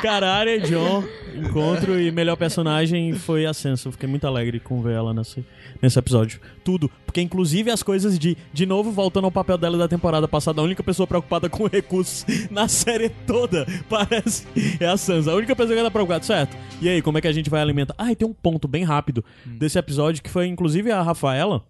Caralho, 0.00 0.60
John. 0.62 1.04
Encontro 1.34 2.00
e 2.00 2.10
melhor 2.10 2.36
personagem 2.36 3.14
foi 3.14 3.46
a 3.46 3.54
Sansa. 3.54 3.88
Eu 3.88 3.92
fiquei 3.92 4.08
muito 4.08 4.26
alegre 4.26 4.60
com 4.60 4.80
ver 4.80 4.94
ela 4.94 5.12
nesse, 5.12 5.44
nesse 5.82 5.98
episódio. 5.98 6.40
Tudo. 6.62 6.90
Porque, 7.04 7.20
inclusive, 7.20 7.70
as 7.70 7.82
coisas 7.82 8.18
de. 8.18 8.36
De 8.52 8.66
novo, 8.66 8.92
voltando 8.92 9.24
ao 9.24 9.32
papel 9.32 9.58
dela 9.58 9.76
da 9.76 9.88
temporada 9.88 10.28
passada, 10.28 10.60
a 10.60 10.64
única 10.64 10.82
pessoa 10.82 11.06
preocupada 11.06 11.48
com 11.48 11.66
recursos 11.66 12.24
na 12.50 12.68
série 12.68 13.08
toda, 13.08 13.66
parece, 13.88 14.46
é 14.78 14.86
a 14.86 14.96
Sansa. 14.96 15.32
A 15.32 15.34
única 15.34 15.56
pessoa 15.56 15.76
que 15.76 15.82
tá 15.82 15.90
preocupada, 15.90 16.24
certo? 16.24 16.56
E 16.80 16.88
aí, 16.88 17.02
como 17.02 17.18
é 17.18 17.20
que 17.20 17.28
a 17.28 17.32
gente 17.32 17.50
vai 17.50 17.60
alimentar? 17.60 17.94
Ah, 17.98 18.12
e 18.12 18.16
tem 18.16 18.26
um 18.26 18.32
ponto 18.32 18.68
bem 18.68 18.84
rápido 18.84 19.24
desse 19.44 19.78
episódio 19.78 20.22
que 20.22 20.30
foi, 20.30 20.46
inclusive, 20.46 20.90
a 20.90 21.02
Rafaela. 21.02 21.64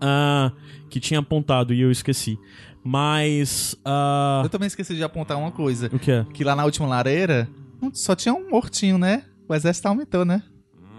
Ah, 0.00 0.52
que 0.88 0.98
tinha 1.00 1.20
apontado 1.20 1.72
e 1.74 1.80
eu 1.80 1.90
esqueci. 1.90 2.38
Mas. 2.82 3.76
ah, 3.84 4.40
Eu 4.44 4.48
também 4.48 4.66
esqueci 4.66 4.94
de 4.94 5.02
apontar 5.04 5.38
uma 5.38 5.50
coisa. 5.50 5.88
o 5.92 5.98
que 5.98 6.10
é? 6.10 6.24
Que 6.32 6.42
lá 6.44 6.56
na 6.56 6.64
última 6.64 6.86
lareira, 6.86 7.48
só 7.92 8.14
tinha 8.14 8.34
um 8.34 8.48
mortinho, 8.50 8.98
né? 8.98 9.24
O 9.48 9.54
exército 9.54 9.88
aumentou, 9.88 10.24
né? 10.24 10.42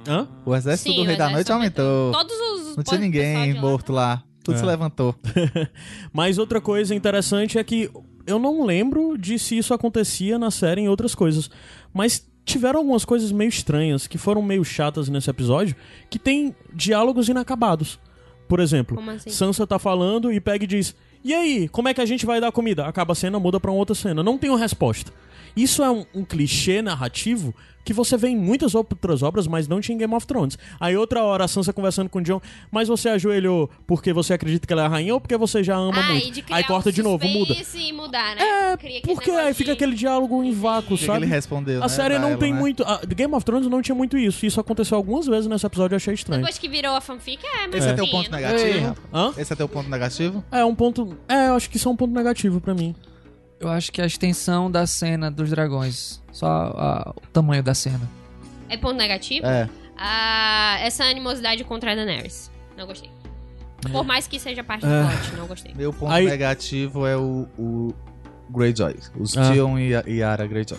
Hã? 0.07 0.27
O 0.45 0.55
exército 0.55 0.89
Sim, 0.89 0.95
do 0.97 1.01
o 1.03 1.05
Rei 1.05 1.15
da 1.15 1.25
exército 1.25 1.33
Noite 1.35 1.51
aumentou. 1.51 2.11
Todos 2.11 2.33
os. 2.69 2.75
Não 2.77 2.83
tinha 2.83 2.99
ninguém 2.99 3.47
de 3.49 3.53
lá. 3.53 3.61
morto 3.61 3.93
lá. 3.93 4.23
Tudo 4.43 4.55
É. 4.55 4.57
se 4.59 4.65
levantou. 4.65 5.15
Mas 6.11 6.37
outra 6.37 6.59
coisa 6.59 6.95
interessante 6.95 7.57
é 7.59 7.63
que 7.63 7.89
eu 8.25 8.39
não 8.39 8.65
lembro 8.65 9.17
de 9.17 9.37
se 9.37 9.57
isso 9.57 9.73
acontecia 9.73 10.39
na 10.39 10.49
série 10.49 10.81
em 10.81 10.89
outras 10.89 11.13
coisas. 11.13 11.49
Mas 11.93 12.27
tiveram 12.43 12.79
algumas 12.79 13.05
coisas 13.05 13.31
meio 13.31 13.49
estranhas, 13.49 14.07
que 14.07 14.17
foram 14.17 14.41
meio 14.41 14.63
chatas 14.65 15.07
nesse 15.09 15.29
episódio, 15.29 15.75
que 16.09 16.17
tem 16.17 16.55
diálogos 16.73 17.29
inacabados. 17.29 17.99
Por 18.51 18.59
exemplo, 18.59 19.01
assim? 19.11 19.29
Sansa 19.29 19.65
tá 19.65 19.79
falando 19.79 20.29
e 20.29 20.41
Peg 20.41 20.67
diz: 20.67 20.93
E 21.23 21.33
aí, 21.33 21.69
como 21.69 21.87
é 21.87 21.93
que 21.93 22.01
a 22.01 22.05
gente 22.05 22.25
vai 22.25 22.41
dar 22.41 22.51
comida? 22.51 22.85
Acaba 22.85 23.13
a 23.13 23.15
cena, 23.15 23.39
muda 23.39 23.61
pra 23.61 23.71
uma 23.71 23.77
outra 23.77 23.95
cena. 23.95 24.21
Não 24.21 24.37
tem 24.37 24.49
uma 24.49 24.59
resposta. 24.59 25.09
Isso 25.55 25.83
é 25.83 25.89
um, 25.91 26.05
um 26.13 26.23
clichê 26.23 26.81
narrativo 26.81 27.53
que 27.83 27.93
você 27.93 28.15
vê 28.15 28.27
em 28.27 28.37
muitas 28.37 28.75
outras 28.75 29.23
obras, 29.23 29.47
mas 29.47 29.67
não 29.67 29.81
tinha 29.81 29.95
em 29.95 29.97
Game 29.97 30.13
of 30.13 30.27
Thrones. 30.27 30.55
Aí 30.79 30.95
outra 30.95 31.23
hora 31.23 31.45
a 31.45 31.47
Sansa 31.47 31.73
conversando 31.73 32.09
com 32.11 32.19
o 32.19 32.21
John, 32.21 32.39
mas 32.71 32.87
você 32.87 33.09
ajoelhou 33.09 33.71
porque 33.87 34.13
você 34.13 34.33
acredita 34.35 34.67
que 34.67 34.71
ela 34.71 34.83
é 34.83 34.85
a 34.85 34.87
rainha 34.87 35.15
ou 35.15 35.19
porque 35.19 35.35
você 35.35 35.63
já 35.63 35.75
ama 35.77 35.97
Ah, 35.99 36.03
muito? 36.11 36.27
e 36.27 36.31
de 36.31 36.41
criar 36.43 36.57
Aí 36.57 36.63
corta 36.63 36.89
um 36.89 36.91
de 36.91 37.01
novo, 37.01 37.27
muda. 37.27 37.55
e 37.73 37.91
mudar, 37.91 38.35
né? 38.35 38.43
É, 38.73 38.77
porque 39.15 39.31
aí 39.31 39.51
fica 39.55 39.71
aquele 39.73 39.95
diálogo 39.95 40.43
em 40.43 40.53
vácuo, 40.53 40.95
que 40.95 41.05
sabe? 41.07 41.25
ele 41.25 41.25
respondeu, 41.25 41.79
A 41.79 41.85
né, 41.85 41.89
série 41.89 42.19
não 42.19 42.29
ela, 42.29 42.37
tem 42.37 42.53
né? 42.53 42.59
muito. 42.59 42.83
A 42.83 43.01
Game 43.03 43.33
of 43.33 43.43
Thrones 43.43 43.67
não 43.67 43.81
tinha 43.81 43.95
muito 43.95 44.15
isso. 44.15 44.45
Isso 44.45 44.59
aconteceu 44.59 44.95
algumas 44.95 45.25
vezes 45.25 45.47
nesse 45.47 45.65
episódio, 45.65 45.95
eu 45.95 45.97
achei 45.97 46.13
estranho. 46.13 46.41
Depois 46.43 46.59
que 46.59 46.69
virou 46.69 46.93
a 46.93 47.01
fanfic, 47.01 47.43
é, 47.43 47.65
mas 47.65 47.77
Esse 47.77 47.89
é 47.89 47.93
teu 47.93 48.07
ponto 48.07 48.29
não- 48.29 48.37
negativo? 48.39 48.95
Hã? 49.11 49.33
Esse 49.35 49.53
é 49.53 49.55
teu 49.55 49.67
ponto 49.67 49.89
negativo? 49.89 50.43
É 50.51 50.63
um 50.63 50.75
ponto. 50.75 51.17
É, 51.27 51.47
eu 51.47 51.55
acho 51.55 51.67
que 51.67 51.77
isso 51.77 51.89
é 51.89 51.91
um 51.91 51.95
ponto 51.95 52.13
negativo 52.13 52.61
pra 52.61 52.75
mim. 52.75 52.95
Eu 53.61 53.69
acho 53.69 53.91
que 53.91 54.01
a 54.01 54.05
extensão 54.05 54.69
da 54.71 54.85
cena 54.87 55.29
dos 55.29 55.49
dragões. 55.49 56.21
Só 56.31 56.47
a- 56.47 57.13
o 57.15 57.27
tamanho 57.27 57.61
da 57.63 57.73
cena. 57.73 58.09
É 58.67 58.75
ponto 58.77 58.95
negativo? 58.95 59.45
É. 59.45 59.69
Ah, 59.97 60.77
essa 60.81 61.03
animosidade 61.03 61.63
contra 61.63 61.91
a 61.91 61.95
Daenerys. 61.95 62.49
Não 62.77 62.87
gostei. 62.87 63.09
Por 63.91 64.03
mais 64.05 64.27
que 64.27 64.39
seja 64.39 64.63
parte 64.63 64.85
do 64.85 64.91
É. 64.91 65.03
plot, 65.03 65.35
não 65.37 65.47
gostei. 65.47 65.73
Meu 65.75 65.91
ponto 65.91 66.11
Aí- 66.11 66.25
negativo 66.25 67.05
é 67.05 67.17
o, 67.17 67.47
o 67.57 67.93
Greyjoy. 68.49 68.95
Os 69.19 69.35
Ah. 69.37 69.51
Tion 69.51 69.77
e 69.79 69.95
a 69.95 70.03
Yara 70.07 70.45
Greyjoy. 70.47 70.77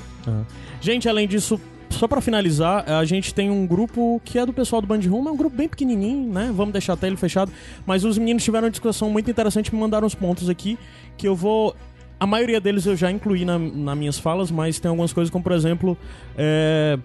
Gente, 0.80 1.08
além 1.08 1.26
disso, 1.28 1.60
só 1.90 2.06
pra 2.08 2.20
finalizar, 2.20 2.88
a 2.90 3.04
gente 3.04 3.34
tem 3.34 3.50
um 3.50 3.66
grupo 3.66 4.20
que 4.24 4.38
é 4.38 4.46
do 4.46 4.52
pessoal 4.52 4.80
do 4.80 4.86
Band 4.88 5.00
Room, 5.08 5.28
é 5.28 5.32
um 5.32 5.36
grupo 5.36 5.54
bem 5.56 5.68
pequenininho, 5.68 6.32
né? 6.32 6.50
Vamos 6.54 6.72
deixar 6.72 6.94
até 6.94 7.06
ele 7.08 7.16
fechado. 7.16 7.52
Mas 7.84 8.04
os 8.04 8.16
meninos 8.18 8.42
tiveram 8.44 8.64
uma 8.66 8.70
discussão 8.70 9.10
muito 9.10 9.30
interessante, 9.30 9.72
me 9.74 9.80
mandaram 9.80 10.06
uns 10.06 10.14
pontos 10.14 10.48
aqui 10.48 10.78
que 11.16 11.26
eu 11.28 11.34
vou. 11.36 11.76
A 12.22 12.26
maioria 12.26 12.60
deles 12.60 12.86
eu 12.86 12.94
já 12.94 13.10
incluí 13.10 13.44
na, 13.44 13.58
nas 13.58 13.98
minhas 13.98 14.16
falas, 14.16 14.48
mas 14.48 14.78
tem 14.78 14.88
algumas 14.88 15.12
coisas 15.12 15.28
como, 15.28 15.42
por 15.42 15.50
exemplo, 15.50 15.98
é, 16.38 16.96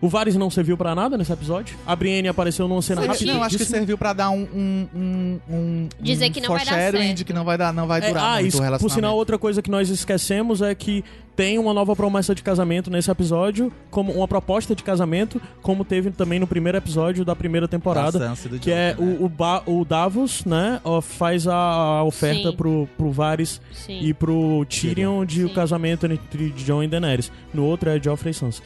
o 0.00 0.08
Varys 0.08 0.36
não 0.36 0.50
serviu 0.50 0.76
pra 0.76 0.94
nada 0.94 1.16
nesse 1.18 1.32
episódio. 1.32 1.76
A 1.86 1.94
Brienne 1.96 2.28
apareceu 2.28 2.68
numa 2.68 2.82
cena 2.82 3.02
Sim, 3.02 3.08
rápida. 3.08 3.32
Não, 3.32 3.42
acho 3.42 3.58
que 3.58 3.64
serviu 3.64 3.98
pra 3.98 4.12
dar 4.12 4.30
um. 4.30 4.42
um, 4.54 4.88
um, 4.94 5.40
um 5.50 5.88
Dizer 6.00 6.28
um 6.28 6.32
que 6.32 6.40
não 6.40 6.48
vai 6.50 6.64
dar 6.64 6.70
foreshadowing 6.72 7.02
certo. 7.06 7.16
de 7.18 7.24
que 7.24 7.32
não 7.32 7.44
vai, 7.44 7.58
dar, 7.58 7.72
não 7.72 7.86
vai 7.86 8.00
É, 8.00 8.08
durar 8.08 8.24
ah, 8.24 8.34
muito 8.40 8.46
isso, 8.48 8.62
o 8.62 8.78
por 8.78 8.90
sinal, 8.90 9.16
outra 9.16 9.38
coisa 9.38 9.60
que 9.62 9.70
nós 9.70 9.88
esquecemos 9.90 10.62
é 10.62 10.74
que 10.74 11.04
tem 11.34 11.56
uma 11.56 11.72
nova 11.72 11.94
promessa 11.94 12.34
de 12.34 12.42
casamento 12.42 12.90
nesse 12.90 13.08
episódio, 13.10 13.72
como 13.92 14.12
uma 14.12 14.26
proposta 14.26 14.74
de 14.74 14.82
casamento, 14.82 15.40
como 15.62 15.84
teve 15.84 16.10
também 16.10 16.40
no 16.40 16.48
primeiro 16.48 16.76
episódio 16.78 17.24
da 17.24 17.36
primeira 17.36 17.68
temporada. 17.68 18.18
Da 18.18 18.34
Que 18.60 18.72
é 18.72 18.92
também. 18.94 19.14
o, 19.18 19.24
o, 19.24 19.28
Ba- 19.28 19.62
o 19.64 19.84
Davos, 19.84 20.44
né? 20.44 20.80
ó, 20.82 21.00
faz 21.00 21.46
a, 21.46 21.54
a 21.54 22.02
oferta 22.02 22.50
Sim. 22.50 22.56
pro, 22.56 22.88
pro 22.96 23.12
Varys 23.12 23.60
Sim. 23.72 24.00
e 24.02 24.12
pro 24.12 24.64
Tyrion 24.68 25.24
de 25.24 25.44
o 25.44 25.50
casamento 25.54 26.06
entre 26.06 26.50
Jon 26.50 26.82
e 26.82 26.88
Daenerys. 26.88 27.30
No 27.54 27.64
outro 27.64 27.88
é 27.88 28.00
Joffrey 28.02 28.32
e 28.32 28.34
Sansa. 28.34 28.60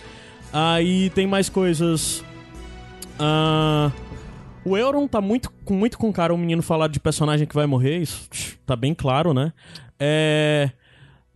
Aí 0.52 1.10
tem 1.10 1.26
mais 1.26 1.48
coisas. 1.48 2.22
Ah, 3.18 3.90
O 4.64 4.76
Euron 4.76 5.08
tá 5.08 5.20
muito, 5.20 5.50
com, 5.64 5.74
muito 5.74 5.98
com 5.98 6.12
cara 6.12 6.34
um 6.34 6.36
menino 6.36 6.62
falar 6.62 6.88
de 6.88 7.00
personagem 7.00 7.46
que 7.46 7.54
vai 7.54 7.66
morrer, 7.66 7.98
isso 7.98 8.28
tá 8.66 8.76
bem 8.76 8.94
claro, 8.94 9.32
né? 9.32 9.52
É. 9.98 10.70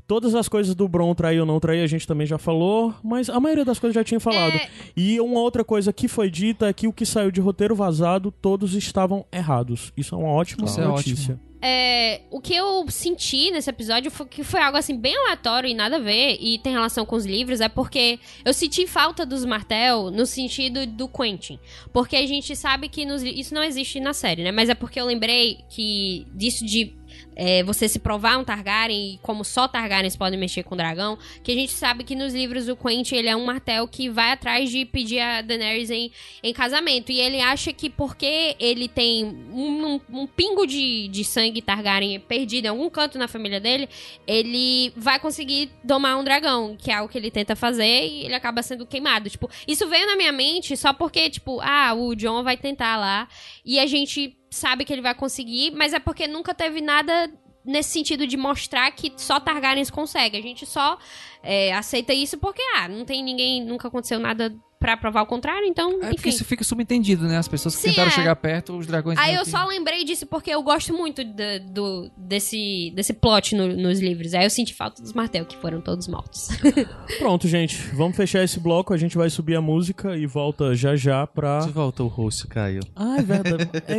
Todas 0.07 0.35
as 0.35 0.49
coisas 0.49 0.75
do 0.75 0.87
Bron 0.87 1.15
trair 1.15 1.41
ou 1.41 1.47
não 1.47 1.59
trair 1.59 1.83
a 1.83 1.87
gente 1.87 2.07
também 2.07 2.27
já 2.27 2.39
falou, 2.39 2.95
mas 3.03 3.29
a 3.29 3.41
maioria 3.41 3.65
das 3.65 3.79
coisas 3.79 3.95
já 3.95 4.05
tinha 4.05 4.21
falado. 4.21 4.55
É. 4.55 4.69
E 4.97 5.21
uma 5.21 5.41
outra 5.41 5.65
coisa 5.65 5.93
que 5.93 6.07
foi 6.07 6.31
dita 6.31 6.69
é 6.69 6.73
que 6.73 6.87
o 6.87 6.93
que 6.93 7.05
saiu 7.05 7.31
de 7.31 7.41
roteiro 7.41 7.75
vazado, 7.75 8.31
todos 8.31 8.75
estavam 8.75 9.25
errados. 9.33 9.93
Isso 9.97 10.15
é 10.15 10.19
uma 10.19 10.29
ótima 10.29 10.65
Isso 10.65 10.81
é 10.81 10.85
notícia. 10.85 11.41
É, 11.61 12.21
o 12.31 12.41
que 12.41 12.55
eu 12.55 12.85
senti 12.91 13.51
nesse 13.51 13.69
episódio 13.69 14.11
foi 14.11 14.27
que 14.27 14.45
foi 14.45 14.61
algo 14.61 14.77
assim 14.77 14.97
bem 14.97 15.17
aleatório 15.17 15.69
e 15.69 15.75
nada 15.75 15.97
a 15.97 15.99
ver 15.99 16.37
e 16.41 16.59
tem 16.59 16.73
relação 16.73 17.05
com 17.07 17.17
os 17.17 17.25
livros 17.25 17.61
é 17.61 17.69
porque 17.69 18.21
eu 18.45 18.53
senti 18.53 18.87
falta 18.87 19.25
dos 19.25 19.45
Martel 19.45 20.11
no 20.11 20.27
sentido 20.27 20.87
do 20.87 21.09
Quentin, 21.09 21.59
porque 21.93 22.15
a 22.15 22.27
gente 22.27 22.55
sabe 22.55 22.89
que 22.89 23.05
nos 23.07 23.23
isso 23.23 23.55
não 23.55 23.65
existe 23.65 23.99
na 23.99 24.13
série, 24.13 24.45
né? 24.45 24.53
Mas 24.53 24.69
é 24.69 24.75
porque 24.75 25.01
eu 25.01 25.07
lembrei 25.07 25.59
que 25.69 26.27
disso 26.35 26.65
de 26.65 26.95
é, 27.37 27.63
você 27.63 27.87
se 27.89 27.99
provar 27.99 28.39
um 28.39 28.45
Targaryen 28.45 29.15
e 29.15 29.19
como 29.19 29.45
só 29.45 29.69
Targaryens 29.69 30.17
podem 30.17 30.39
mexer 30.39 30.63
com 30.63 30.75
dragão, 30.77 31.19
que 31.43 31.53
a 31.53 31.55
gente 31.55 31.73
sabe 31.73 32.03
que 32.03 32.17
nos 32.17 32.33
livros 32.33 32.67
o 32.69 32.75
Quentin 32.77 33.17
ele 33.17 33.29
é 33.29 33.37
um 33.37 33.45
martel 33.45 33.87
que 33.87 34.09
vai 34.09 34.33
atrás 34.33 34.71
de 34.71 34.85
pedir 34.87 35.21
a 35.21 35.43
Daenerys 35.43 35.91
em, 35.91 36.11
em 36.43 36.53
casamento. 36.53 37.13
E 37.13 37.21
ele 37.21 37.41
acha 37.41 37.73
que 37.73 37.91
porque 37.91 38.57
ele 38.59 38.89
tem 38.89 39.25
um, 39.25 39.95
um- 39.97 40.01
um 40.23 40.27
pingo 40.27 40.67
de, 40.67 41.09
de 41.09 41.25
sangue 41.25 41.61
Targaryen 41.61 42.19
perdido 42.21 42.65
em 42.65 42.69
algum 42.69 42.89
canto 42.89 43.19
na 43.19 43.29
família 43.29 43.61
dele, 43.61 43.89
ele 44.27 44.93
vai 44.97 45.19
conseguir 45.21 45.71
domar 45.85 46.19
um 46.19 46.25
dragão, 46.25 46.77
que 46.77 46.91
é 46.91 47.01
o 47.03 47.09
que 47.09 47.19
ele 47.19 47.31
tenta 47.31 47.55
fazer 47.55 48.07
e 48.07 48.25
ele 48.25 48.35
acaba 48.35 48.63
sendo 48.63 48.87
queimado. 48.87 49.29
Tipo, 49.29 49.51
isso 49.69 49.87
veio 49.89 50.07
na 50.07 50.17
minha 50.17 50.33
mente 50.33 50.77
só 50.77 50.93
porque, 50.93 51.29
tipo, 51.29 51.61
ah, 51.61 51.93
o 51.95 52.15
John 52.15 52.43
vai 52.43 52.57
tentar 52.57 52.97
lá 52.97 53.29
e 53.65 53.79
a 53.79 53.87
gente 53.87 54.37
sabe 54.51 54.85
que 54.85 54.93
ele 54.93 55.03
vai 55.03 55.15
conseguir, 55.15 55.73
mas 55.73 55.93
é 55.93 55.99
porque 55.99 56.27
nunca 56.27 56.55
teve 56.55 56.81
nada 56.81 57.31
nesse 57.65 57.91
sentido 57.91 58.27
de 58.27 58.37
mostrar 58.37 58.91
que 58.93 59.13
só 59.17 59.41
Targaryens 59.41 59.91
consegue. 59.91 60.37
A 60.37 60.43
gente 60.43 60.65
só 60.65 60.99
é, 61.43 61.75
aceita 61.75 62.13
isso 62.15 62.39
porque, 62.39 62.63
ah, 62.77 62.89
não 62.89 63.05
tem 63.05 63.23
ninguém, 63.23 63.65
nunca 63.65 63.89
aconteceu 63.89 64.21
nada 64.21 64.55
pra 64.79 64.97
provar 64.97 65.23
o 65.23 65.27
contrário, 65.27 65.67
então, 65.67 65.91
É 66.03 66.09
porque 66.11 66.15
enfim. 66.15 66.29
isso 66.29 66.45
fica 66.45 66.63
subentendido, 66.63 67.27
né? 67.27 67.39
As 67.39 67.49
pessoas 67.49 67.75
que 67.75 67.83
Sim, 67.83 67.89
tentaram 67.91 68.09
é. 68.09 68.15
chegar 68.15 68.37
perto, 68.37 68.77
os 68.77 68.87
dragões. 68.87 69.19
Aí 69.19 69.35
eu 69.35 69.43
que- 69.45 69.51
só 69.51 69.65
lembrei 69.65 70.05
disso 70.05 70.27
porque 70.27 70.51
eu 70.51 70.63
gosto 70.63 70.93
muito 70.93 71.25
da- 71.25 71.59
do, 71.59 72.11
desse, 72.17 72.93
desse 72.95 73.13
plot 73.13 73.55
no- 73.55 73.75
nos 73.77 74.01
livros. 74.01 74.35
Aí 74.35 74.45
eu 74.45 74.51
senti 74.51 74.75
falta 74.75 75.01
dos 75.03 75.13
martel, 75.13 75.45
que 75.47 75.57
foram 75.57 75.81
todos 75.81 76.07
mortos. 76.09 76.49
Pronto, 77.19 77.49
gente. 77.49 77.77
Vamos 77.95 78.17
fechar 78.17 78.43
esse 78.45 78.61
bloco. 78.61 78.93
A 78.93 78.97
gente 78.97 79.17
vai 79.17 79.31
subir 79.31 79.57
a 79.57 79.61
música 79.61 80.17
e 80.17 80.27
volta 80.27 80.75
já 80.75 80.95
já 80.95 81.27
pra. 81.27 81.61
De 81.61 81.71
volta 81.73 82.03
o 82.03 82.09
host, 82.09 82.47
Caio. 82.47 82.81
Ah, 82.95 83.17
é 83.19 83.23
verdade. 83.23 83.71
É, 83.87 83.99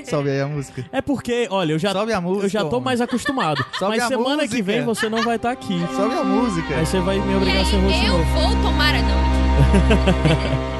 isso. 0.00 0.10
Sobe 0.10 0.30
aí 0.30 0.40
a 0.40 0.46
música. 0.48 0.84
é 0.92 1.00
porque, 1.02 1.48
olha, 1.50 1.72
eu 1.72 1.78
já, 1.78 1.92
Sobe 1.92 2.12
a 2.12 2.20
música. 2.20 2.46
eu 2.46 2.48
já 2.50 2.60
tô 2.60 2.68
homem. 2.76 2.82
mais 2.84 3.00
acostumado. 3.00 3.64
Sobe 3.78 3.96
mas 3.96 4.02
a 4.04 4.08
semana 4.08 4.42
que 4.42 4.48
música. 4.56 4.62
vem 4.64 4.82
você 4.84 5.08
não 5.08 5.22
vai 5.22 5.36
estar 5.36 5.50
aqui. 5.50 5.74
Sobe 5.96 6.14
a 6.14 6.24
música. 6.24 6.76
Aí 6.76 6.86
você 6.86 7.00
vai 7.00 7.18
me 7.18 7.32
e 7.32 7.36
obrigar 7.36 7.62
a 7.62 7.64
ser 7.64 7.76
host 7.76 7.94
aí 8.00 8.06
eu 8.06 8.18
novo. 8.18 8.30
vou 8.32 8.50
tomar 8.62 8.94
a... 8.94 9.02
Não, 9.02 9.43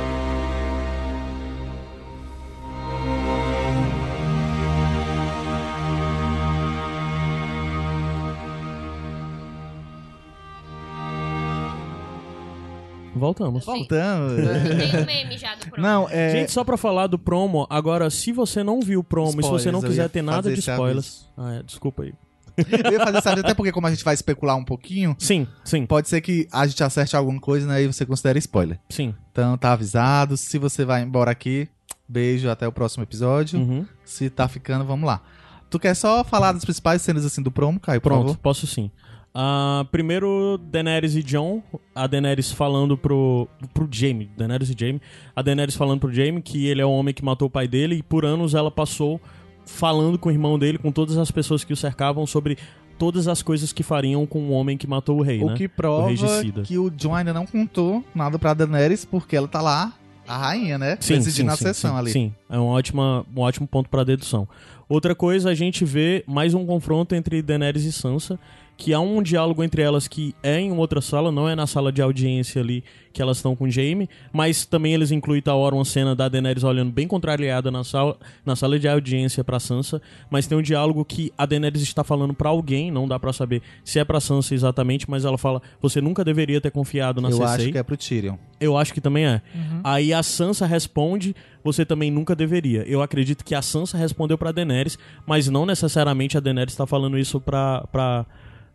Voltamos. 13.14 13.64
Voltando. 13.64 14.36
Tem 14.36 15.02
um 15.02 15.06
meme 15.06 15.38
já 15.38 15.54
do 15.54 15.60
programa. 15.60 15.88
Não, 15.88 16.08
é. 16.10 16.30
Gente, 16.30 16.52
só 16.52 16.64
pra 16.64 16.76
falar 16.76 17.06
do 17.06 17.18
promo, 17.18 17.66
agora, 17.70 18.10
se 18.10 18.32
você 18.32 18.62
não 18.62 18.80
viu 18.80 19.00
o 19.00 19.04
promo 19.04 19.40
e 19.40 19.44
se 19.44 19.48
você 19.48 19.70
não 19.70 19.78
Spoilers, 19.78 19.88
quiser 19.88 20.08
ter 20.10 20.22
nada 20.22 20.52
de 20.52 20.58
spoilers. 20.58 21.26
Ah, 21.36 21.54
é, 21.54 21.62
desculpa 21.62 22.02
aí. 22.02 22.12
Eu 22.56 22.92
ia 22.92 23.00
fazer, 23.00 23.20
sabe, 23.22 23.40
até 23.40 23.54
porque 23.54 23.72
como 23.72 23.86
a 23.86 23.90
gente 23.90 24.04
vai 24.04 24.14
especular 24.14 24.56
um 24.56 24.64
pouquinho, 24.64 25.16
Sim, 25.18 25.46
sim, 25.64 25.86
pode 25.86 26.08
ser 26.08 26.20
que 26.20 26.46
a 26.52 26.66
gente 26.66 26.82
acerte 26.82 27.16
alguma 27.16 27.40
coisa, 27.40 27.66
né, 27.66 27.82
e 27.82 27.86
você 27.86 28.06
considere 28.06 28.38
spoiler. 28.38 28.78
sim. 28.88 29.14
Então 29.32 29.58
tá 29.58 29.72
avisado. 29.72 30.36
Se 30.36 30.58
você 30.58 30.84
vai 30.84 31.02
embora 31.02 31.30
aqui, 31.30 31.68
beijo, 32.08 32.48
até 32.48 32.68
o 32.68 32.72
próximo 32.72 33.02
episódio. 33.02 33.58
Uhum. 33.58 33.84
Se 34.04 34.30
tá 34.30 34.46
ficando, 34.46 34.84
vamos 34.84 35.04
lá. 35.06 35.20
Tu 35.68 35.78
quer 35.80 35.94
só 35.94 36.22
falar 36.22 36.52
das 36.52 36.64
principais 36.64 37.02
cenas 37.02 37.24
assim 37.24 37.42
do 37.42 37.50
promo, 37.50 37.80
Caio, 37.80 38.00
Pronto, 38.00 38.38
posso 38.38 38.64
sim. 38.64 38.92
Ah, 39.34 39.84
primeiro, 39.90 40.56
Daenerys 40.70 41.16
e 41.16 41.22
John. 41.24 41.60
A 41.92 42.06
Daenerys 42.06 42.52
falando 42.52 42.96
pro, 42.96 43.48
pro 43.72 43.88
Jaime. 43.90 44.30
Daenerys 44.36 44.70
e 44.70 44.76
Jaime. 44.78 45.02
A 45.34 45.42
Daenerys 45.42 45.74
falando 45.74 45.98
pro 45.98 46.12
Jaime 46.12 46.40
que 46.40 46.68
ele 46.68 46.80
é 46.80 46.86
o 46.86 46.90
homem 46.92 47.12
que 47.12 47.24
matou 47.24 47.48
o 47.48 47.50
pai 47.50 47.66
dele. 47.66 47.96
E 47.96 48.02
por 48.04 48.24
anos 48.24 48.54
ela 48.54 48.70
passou 48.70 49.20
falando 49.66 50.18
com 50.18 50.28
o 50.28 50.32
irmão 50.32 50.58
dele, 50.58 50.78
com 50.78 50.92
todas 50.92 51.16
as 51.18 51.30
pessoas 51.30 51.64
que 51.64 51.72
o 51.72 51.76
cercavam, 51.76 52.26
sobre 52.26 52.58
todas 52.98 53.26
as 53.28 53.42
coisas 53.42 53.72
que 53.72 53.82
fariam 53.82 54.24
com 54.26 54.40
o 54.40 54.50
homem 54.50 54.76
que 54.76 54.86
matou 54.86 55.18
o 55.18 55.22
rei, 55.22 55.42
O 55.42 55.46
né? 55.46 55.54
que 55.56 55.66
O 55.66 55.70
prova 55.70 56.08
regicida. 56.08 56.62
que 56.62 56.78
o 56.78 56.90
John 56.90 57.14
ainda 57.14 57.32
não 57.32 57.46
contou 57.46 58.04
nada 58.14 58.38
pra 58.38 58.54
Daenerys, 58.54 59.04
porque 59.04 59.36
ela 59.36 59.48
tá 59.48 59.60
lá, 59.60 59.92
a 60.26 60.36
rainha, 60.36 60.78
né? 60.78 60.96
presidindo 60.96 61.50
a 61.50 61.56
sessão 61.56 61.92
sim, 61.92 61.98
ali. 61.98 62.10
Sim, 62.12 62.34
é 62.48 62.58
um, 62.58 62.66
ótima, 62.66 63.26
um 63.36 63.40
ótimo 63.40 63.66
ponto 63.66 63.88
pra 63.88 64.04
dedução. 64.04 64.48
Outra 64.88 65.14
coisa, 65.14 65.50
a 65.50 65.54
gente 65.54 65.84
vê 65.84 66.22
mais 66.26 66.54
um 66.54 66.64
confronto 66.66 67.14
entre 67.14 67.42
Daenerys 67.42 67.84
e 67.84 67.92
Sansa, 67.92 68.38
que 68.76 68.92
há 68.92 68.98
um 69.00 69.22
diálogo 69.22 69.62
entre 69.62 69.82
elas 69.82 70.08
que 70.08 70.34
é 70.42 70.58
em 70.60 70.72
outra 70.72 71.00
sala, 71.00 71.30
não 71.30 71.48
é 71.48 71.54
na 71.54 71.66
sala 71.66 71.92
de 71.92 72.02
audiência 72.02 72.60
ali 72.60 72.82
que 73.12 73.22
elas 73.22 73.36
estão 73.36 73.54
com 73.54 73.64
o 73.66 73.70
Jaime, 73.70 74.08
mas 74.32 74.66
também 74.66 74.92
eles 74.92 75.12
incluem 75.12 75.40
tal 75.40 75.60
hora 75.60 75.76
uma 75.76 75.84
cena 75.84 76.16
da 76.16 76.28
Daenerys 76.28 76.64
olhando 76.64 76.90
bem 76.90 77.06
contrariada 77.06 77.70
na 77.70 77.84
sala, 77.84 78.16
na 78.44 78.56
sala 78.56 78.76
de 78.76 78.88
audiência 78.88 79.44
pra 79.44 79.60
Sansa, 79.60 80.02
mas 80.28 80.48
tem 80.48 80.58
um 80.58 80.62
diálogo 80.62 81.04
que 81.04 81.32
a 81.38 81.46
Daenerys 81.46 81.80
está 81.82 82.02
falando 82.02 82.34
pra 82.34 82.48
alguém, 82.48 82.90
não 82.90 83.06
dá 83.06 83.16
pra 83.20 83.32
saber 83.32 83.62
se 83.84 84.00
é 84.00 84.04
pra 84.04 84.18
Sansa 84.18 84.52
exatamente, 84.52 85.08
mas 85.08 85.24
ela 85.24 85.38
fala: 85.38 85.62
"Você 85.80 86.00
nunca 86.00 86.24
deveria 86.24 86.60
ter 86.60 86.72
confiado 86.72 87.20
na 87.20 87.28
Eu 87.30 87.36
Cersei". 87.36 87.54
acho 87.66 87.72
que 87.72 87.78
é 87.78 87.82
pro 87.84 87.96
Tyrion. 87.96 88.34
Eu 88.60 88.76
acho 88.76 88.92
que 88.92 89.00
também 89.00 89.24
é. 89.26 89.40
Aí 89.84 90.12
a 90.12 90.22
Sansa 90.22 90.66
responde, 90.66 91.36
você 91.62 91.84
também 91.84 92.10
nunca 92.10 92.34
deveria. 92.34 92.82
Eu 92.82 93.00
acredito 93.00 93.44
que 93.44 93.54
a 93.54 93.62
Sansa 93.62 93.96
respondeu 93.96 94.36
pra 94.36 94.50
Daenerys, 94.50 94.98
mas 95.24 95.48
não 95.48 95.64
necessariamente 95.64 96.36
a 96.36 96.40
Daenerys 96.40 96.74
tá 96.74 96.86
falando 96.86 97.16
isso 97.16 97.40
pra, 97.40 97.86
pra, 97.92 98.26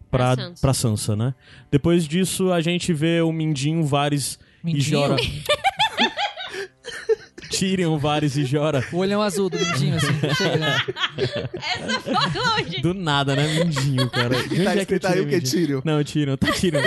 pra, 0.10 0.36
Pra 0.36 0.44
Sansa. 0.46 0.62
pra 0.62 0.74
Sansa, 0.74 1.16
né? 1.16 1.34
Depois 1.72 2.08
disso, 2.08 2.52
a 2.52 2.62
gente 2.62 2.92
vê 2.94 3.22
o 3.22 3.32
Mindinho, 3.32 3.84
Varys 3.86 4.40
e 4.64 4.68
Mindinho? 4.74 4.84
Jora... 5.00 5.16
Tyrion, 7.50 7.98
Varys 7.98 8.38
e 8.38 8.46
Jora. 8.46 8.86
O 8.94 8.98
olhão 8.98 9.22
azul 9.22 9.50
do 9.50 9.58
Mindinho, 9.58 9.96
assim. 9.96 10.08
chega, 10.38 10.58
né? 10.58 10.78
Essa 11.18 12.00
foi 12.00 12.14
longe. 12.14 12.82
Do 12.82 12.94
nada, 12.94 13.36
né? 13.36 13.48
Mindinho, 13.66 14.10
cara. 14.10 14.36
De 14.44 14.54
onde 14.56 14.64
Tá 14.64 14.76
é 14.76 14.78
escrito 14.80 15.08
aí 15.08 15.20
o 15.20 15.28
que? 15.28 15.42
Tyrion? 15.42 15.82
Não, 15.84 16.04
Tyrion, 16.04 16.38
tá 16.38 16.52
Tyrion. 16.52 16.82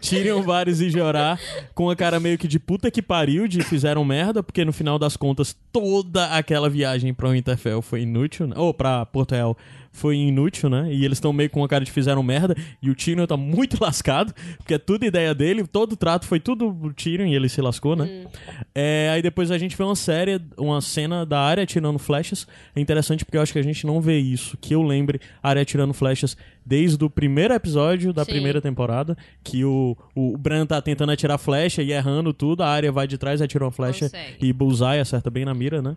Tyrion, 0.00 0.42
Varys 0.42 0.80
e 0.80 0.90
Jorah 0.90 1.38
com 1.74 1.88
a 1.88 1.96
cara 1.96 2.20
meio 2.20 2.36
que 2.36 2.46
de 2.46 2.58
puta 2.58 2.90
que 2.90 3.00
pariu, 3.00 3.48
de 3.48 3.62
fizeram 3.62 4.04
merda, 4.04 4.42
porque 4.42 4.64
no 4.64 4.72
final 4.72 4.98
das 4.98 5.16
contas 5.16 5.56
toda 5.72 6.26
aquela 6.26 6.68
viagem 6.68 7.14
pra 7.14 7.30
Winterfell 7.30 7.80
foi 7.80 8.02
inútil, 8.02 8.46
né? 8.46 8.54
ou 8.58 8.74
pra 8.74 9.06
Porto 9.06 9.32
Real 9.32 9.56
foi 9.94 10.16
inútil, 10.16 10.68
né? 10.68 10.92
E 10.92 11.04
eles 11.04 11.16
estão 11.16 11.32
meio 11.32 11.48
com 11.48 11.62
a 11.62 11.68
cara 11.68 11.84
de 11.84 11.90
fizeram 11.90 12.22
merda, 12.22 12.54
e 12.82 12.90
o 12.90 12.94
Tyrion 12.94 13.26
tá 13.26 13.36
muito 13.36 13.78
lascado, 13.80 14.34
porque 14.58 14.74
é 14.74 14.78
tudo 14.78 15.06
ideia 15.06 15.32
dele, 15.32 15.66
todo 15.66 15.92
o 15.92 15.96
trato 15.96 16.26
foi 16.26 16.40
tudo 16.40 16.68
o 16.68 16.92
Tyrion 16.92 17.26
e 17.26 17.34
ele 17.34 17.48
se 17.48 17.62
lascou, 17.62 17.94
né? 17.94 18.26
É, 18.74 19.10
aí 19.12 19.22
depois 19.22 19.50
a 19.52 19.56
gente 19.56 19.76
vê 19.76 19.84
uma 19.84 19.94
série, 19.94 20.40
uma 20.58 20.80
cena 20.80 21.24
da 21.24 21.40
área 21.40 21.64
tirando 21.64 21.98
flechas. 21.98 22.46
É 22.74 22.80
interessante 22.80 23.24
porque 23.24 23.36
eu 23.38 23.42
acho 23.42 23.52
que 23.52 23.58
a 23.58 23.62
gente 23.62 23.86
não 23.86 24.00
vê 24.00 24.18
isso, 24.18 24.58
que 24.60 24.74
eu 24.74 24.82
lembre 24.82 25.20
a 25.40 25.48
área 25.48 25.64
tirando 25.64 25.94
flechas 25.94 26.36
desde 26.66 27.02
o 27.04 27.08
primeiro 27.08 27.54
episódio 27.54 28.12
da 28.12 28.24
Sim. 28.24 28.32
primeira 28.32 28.60
temporada, 28.60 29.16
que 29.44 29.64
o, 29.64 29.96
o 30.14 30.36
Bran 30.36 30.66
tá 30.66 30.82
tentando 30.82 31.12
atirar 31.12 31.38
flecha 31.38 31.82
e 31.82 31.92
errando 31.92 32.32
tudo, 32.32 32.62
a 32.62 32.68
área 32.68 32.90
vai 32.90 33.06
de 33.06 33.16
trás, 33.16 33.40
atira 33.40 33.64
uma 33.64 33.70
flecha 33.70 34.06
Consegue. 34.06 34.38
e 34.40 34.52
bullseye 34.52 35.00
acerta 35.00 35.30
bem 35.30 35.44
na 35.44 35.54
mira, 35.54 35.80
né? 35.80 35.96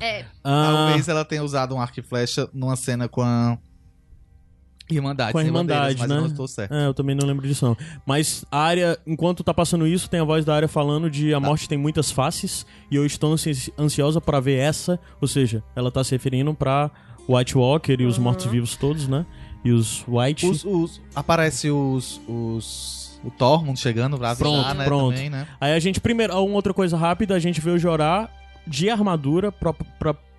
É, 0.00 0.24
Ah, 0.42 0.86
Talvez 0.86 1.08
ela 1.08 1.24
tenha 1.24 1.42
usado 1.44 1.74
um 1.74 1.80
arco 1.80 1.98
e 2.00 2.02
flecha 2.02 2.48
numa 2.52 2.76
cena 2.76 3.08
com 3.08 3.22
a 3.22 3.56
Irmandade. 4.90 5.32
Com 5.32 5.38
a 5.38 5.44
Irmandade, 5.44 5.98
mas 5.98 6.08
né? 6.10 6.16
não 6.16 6.26
estou 6.26 6.46
certo. 6.46 6.74
É, 6.74 6.86
eu 6.86 6.92
também 6.92 7.16
não 7.16 7.26
lembro 7.26 7.46
disso 7.48 7.64
não. 7.64 7.76
Mas 8.04 8.44
a 8.50 8.58
área, 8.58 8.98
enquanto 9.06 9.42
tá 9.42 9.54
passando 9.54 9.86
isso, 9.86 10.10
tem 10.10 10.20
a 10.20 10.24
voz 10.24 10.44
da 10.44 10.54
área 10.54 10.68
falando 10.68 11.10
de 11.10 11.32
a 11.32 11.40
morte 11.40 11.66
tem 11.68 11.78
muitas 11.78 12.10
faces 12.10 12.66
e 12.90 12.96
eu 12.96 13.06
estou 13.06 13.32
ansi- 13.32 13.72
ansiosa 13.78 14.20
pra 14.20 14.40
ver 14.40 14.58
essa, 14.58 15.00
ou 15.22 15.26
seja, 15.28 15.62
ela 15.74 15.90
tá 15.90 16.04
se 16.04 16.10
referindo 16.10 16.52
pra 16.52 16.90
White 17.26 17.56
Walker 17.56 17.96
e 17.98 18.04
os 18.04 18.18
mortos-vivos 18.18 18.76
todos, 18.76 19.08
né? 19.08 19.24
E 19.64 19.72
os 19.72 20.04
White. 20.06 20.44
Os, 20.46 20.64
os- 20.64 21.00
aparece 21.14 21.70
os, 21.70 22.20
os. 22.28 23.04
O 23.24 23.30
Tormund 23.30 23.80
chegando 23.80 24.18
pra 24.18 24.32
avisar, 24.32 24.46
Pronto, 24.52 24.74
né? 24.74 24.84
pronto. 24.84 25.14
Também, 25.14 25.30
né? 25.30 25.48
Aí 25.58 25.72
a 25.72 25.78
gente, 25.78 25.98
primeiro, 25.98 26.34
uma 26.44 26.56
outra 26.56 26.74
coisa 26.74 26.94
rápida, 26.94 27.34
a 27.34 27.38
gente 27.38 27.58
vê 27.58 27.70
o 27.70 27.78
Jorah 27.78 28.28
de 28.66 28.90
armadura 28.90 29.52
pra 29.52 29.74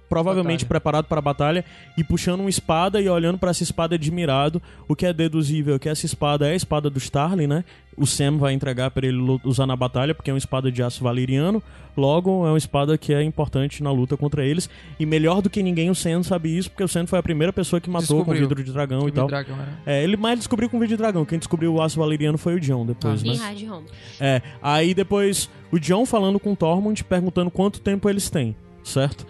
provavelmente 0.10 0.60
Batalha. 0.66 0.68
preparado 0.70 1.06
para 1.06 1.20
a 1.20 1.22
batalha 1.22 1.66
e 1.98 2.04
puxando 2.04 2.40
uma 2.42 2.50
espada 2.50 3.02
e 3.02 3.10
olhando 3.10 3.38
para 3.38 3.50
essa 3.52 3.64
espada 3.64 3.96
admirado, 3.96 4.62
o 4.88 4.96
que 4.96 5.06
é 5.06 5.14
deduzível 5.14 5.80
que 5.80 5.90
essa 5.90 6.06
espada 6.06 6.48
é 6.48 6.52
a 6.52 6.56
espada 6.56 6.90
do 6.90 6.98
Starling, 6.98 7.48
né? 7.48 7.64
O 7.98 8.06
Sam 8.06 8.38
vai 8.38 8.52
entregar 8.54 8.92
para 8.92 9.08
ele 9.08 9.18
usar 9.46 9.66
na 9.66 9.76
batalha 9.76 10.14
porque 10.14 10.30
é 10.30 10.34
uma 10.34 10.38
espada 10.38 10.70
de 10.70 10.84
aço 10.84 11.02
valeriano, 11.02 11.64
logo 11.96 12.46
é 12.46 12.50
uma 12.50 12.58
espada 12.58 12.98
que 12.98 13.14
é 13.14 13.24
importante 13.24 13.82
na 13.82 13.90
luta 13.90 14.18
contra 14.18 14.44
eles 14.46 14.70
e 15.00 15.06
melhor 15.06 15.42
do 15.42 15.50
que 15.50 15.64
ninguém 15.64 15.90
o 15.90 15.96
Sam 15.96 16.22
sabe 16.22 16.58
isso 16.58 16.70
porque 16.70 16.84
o 16.84 16.90
Sam 16.90 17.08
foi 17.08 17.20
a 17.20 17.24
primeira 17.24 17.54
pessoa 17.54 17.80
que 17.80 17.90
matou 17.90 18.18
com 18.26 18.34
Descobriu. 18.34 18.42
vidro 18.50 18.64
de 18.66 18.74
dragão 18.74 19.08
e 19.08 19.12
tal. 19.14 19.28
Dragão, 19.28 19.56
né? 19.56 19.68
É, 19.86 20.04
ele 20.04 20.18
mais 20.18 20.38
descobriu 20.40 20.70
com 20.70 20.78
vidro 20.78 20.96
de 20.96 21.02
dragão, 21.02 21.24
quem 21.24 21.40
descobriu 21.40 21.74
o 21.74 21.82
aço 21.82 21.98
valeriano 21.98 22.38
foi 22.38 22.56
o 22.56 22.60
John 22.60 22.86
depois, 22.86 23.24
Ah, 23.24 23.28
né? 23.28 23.34
Em 23.34 23.38
Hard 23.38 23.72
Home. 23.72 23.86
É, 24.20 24.42
aí 24.62 24.94
depois 24.94 25.50
o 25.72 25.80
John 25.80 26.06
falando 26.06 26.38
com 26.38 26.52
o 26.52 26.56
Tormund, 26.56 27.02
perguntando 27.06 27.50
quanto 27.50 27.80
tempo 27.80 28.10
eles 28.10 28.30
têm, 28.30 28.54
certo? 28.84 29.26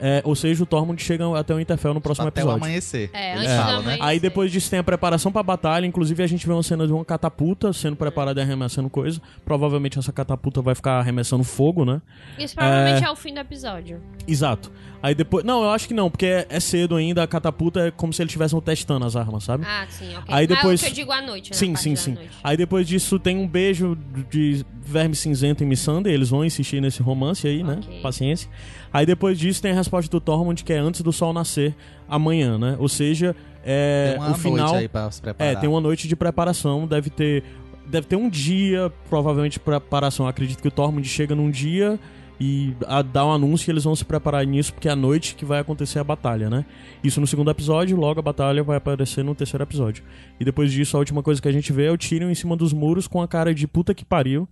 É, 0.00 0.22
ou 0.24 0.34
seja, 0.34 0.62
o 0.62 0.66
Tormund 0.66 1.02
chega 1.02 1.38
até 1.38 1.54
o 1.54 1.60
Interfell 1.60 1.92
no 1.92 2.00
próximo 2.00 2.28
Até 2.28 2.40
o 2.40 2.42
episódio. 2.42 2.64
amanhecer. 2.64 3.10
É, 3.12 3.34
antes 3.34 3.46
fala, 3.52 3.62
do 3.64 3.72
né? 3.72 3.78
amanhecer. 3.78 4.02
Aí 4.04 4.20
depois 4.20 4.52
disso 4.52 4.70
tem 4.70 4.78
a 4.78 4.84
preparação 4.84 5.32
pra 5.32 5.42
batalha, 5.42 5.86
inclusive 5.86 6.22
a 6.22 6.26
gente 6.26 6.46
vê 6.46 6.52
uma 6.52 6.62
cena 6.62 6.86
de 6.86 6.92
uma 6.92 7.04
catapulta 7.04 7.72
sendo 7.72 7.96
preparada 7.96 8.40
e 8.40 8.44
arremessando 8.44 8.88
coisa. 8.88 9.20
Provavelmente 9.44 9.98
essa 9.98 10.12
catapulta 10.12 10.62
vai 10.62 10.74
ficar 10.74 10.98
arremessando 11.00 11.44
fogo, 11.44 11.84
né? 11.84 12.00
Isso 12.38 12.54
provavelmente 12.54 13.04
é... 13.04 13.10
o 13.10 13.16
fim 13.16 13.34
do 13.34 13.40
episódio. 13.40 14.00
Exato. 14.26 14.70
Aí 15.02 15.14
depois. 15.14 15.44
Não, 15.44 15.62
eu 15.62 15.70
acho 15.70 15.86
que 15.86 15.94
não, 15.94 16.10
porque 16.10 16.26
é, 16.26 16.46
é 16.48 16.60
cedo 16.60 16.96
ainda, 16.96 17.22
a 17.22 17.26
catapulta 17.26 17.80
é 17.80 17.90
como 17.90 18.12
se 18.12 18.20
eles 18.20 18.30
estivessem 18.30 18.60
testando 18.60 19.04
as 19.04 19.14
armas, 19.14 19.44
sabe? 19.44 19.64
Ah, 19.66 19.86
sim, 19.88 20.10
ok. 20.16 20.24
Aí 20.34 20.46
depois- 20.46 20.82
Ah, 20.82 20.86
o 20.86 20.86
que 20.86 20.92
eu 20.92 20.94
digo 20.96 21.12
à 21.12 21.22
noite, 21.22 21.50
né? 21.50 21.56
Sim, 21.56 21.76
sim, 21.76 21.94
sim. 21.94 22.14
noite. 22.14 22.30
Aí 22.42 22.56
depois 22.56 22.86
disso 22.86 23.18
tem 23.18 23.36
um 23.38 23.46
beijo 23.46 23.96
de 24.30 24.64
verme 24.80 25.14
cinzento 25.14 25.62
em 25.62 25.66
Missandei, 25.66 26.12
eles 26.14 26.30
vão 26.30 26.44
insistir 26.44 26.80
nesse 26.80 27.02
romance 27.02 27.46
aí, 27.46 27.62
né? 27.62 27.78
Ok. 27.82 28.00
Paciência. 28.00 28.48
Aí 28.92 29.04
depois 29.04 29.38
disso 29.38 29.60
tem 29.60 29.72
a 29.72 29.74
resposta 29.74 30.10
do 30.10 30.20
Tormund, 30.20 30.62
que 30.64 30.72
é 30.72 30.78
antes 30.78 31.02
do 31.02 31.12
sol 31.12 31.32
nascer 31.32 31.74
amanhã, 32.08 32.58
né? 32.58 32.76
Ou 32.78 32.88
seja, 32.88 33.34
é, 33.64 34.12
Tem 34.12 34.20
uma 34.20 34.30
o 34.30 34.34
final. 34.34 34.68
noite 34.68 34.80
aí 34.82 34.88
pra 34.88 35.10
se 35.10 35.20
preparar. 35.20 35.52
É, 35.52 35.56
tem 35.56 35.68
uma 35.68 35.80
noite 35.80 36.08
de 36.08 36.16
preparação, 36.16 36.86
deve 36.86 37.10
ter. 37.10 37.42
Deve 37.86 38.06
ter 38.06 38.16
um 38.16 38.28
dia, 38.28 38.92
provavelmente, 39.08 39.54
de 39.54 39.60
preparação. 39.60 40.26
Eu 40.26 40.30
acredito 40.30 40.60
que 40.60 40.68
o 40.68 40.70
Tormund 40.70 41.06
chega 41.08 41.34
num 41.34 41.50
dia 41.50 41.98
e 42.40 42.74
a, 42.86 43.00
dá 43.02 43.24
um 43.26 43.32
anúncio 43.32 43.68
e 43.68 43.72
eles 43.72 43.82
vão 43.84 43.96
se 43.96 44.04
preparar 44.04 44.44
nisso, 44.46 44.72
porque 44.74 44.88
é 44.88 44.92
a 44.92 44.96
noite 44.96 45.34
que 45.34 45.44
vai 45.44 45.58
acontecer 45.58 45.98
a 45.98 46.04
batalha, 46.04 46.48
né? 46.50 46.64
Isso 47.02 47.18
no 47.20 47.26
segundo 47.26 47.50
episódio, 47.50 47.96
logo 47.96 48.20
a 48.20 48.22
batalha 48.22 48.62
vai 48.62 48.76
aparecer 48.76 49.24
no 49.24 49.34
terceiro 49.34 49.62
episódio. 49.64 50.04
E 50.38 50.44
depois 50.44 50.70
disso, 50.70 50.96
a 50.96 51.00
última 51.00 51.22
coisa 51.22 51.40
que 51.42 51.48
a 51.48 51.52
gente 51.52 51.72
vê 51.72 51.86
é 51.86 51.90
o 51.90 51.96
Tyrion 51.98 52.30
em 52.30 52.34
cima 52.34 52.56
dos 52.56 52.72
muros 52.74 53.08
com 53.08 53.20
a 53.22 53.26
cara 53.26 53.54
de 53.54 53.66
puta 53.66 53.94
que 53.94 54.04
pariu. 54.04 54.46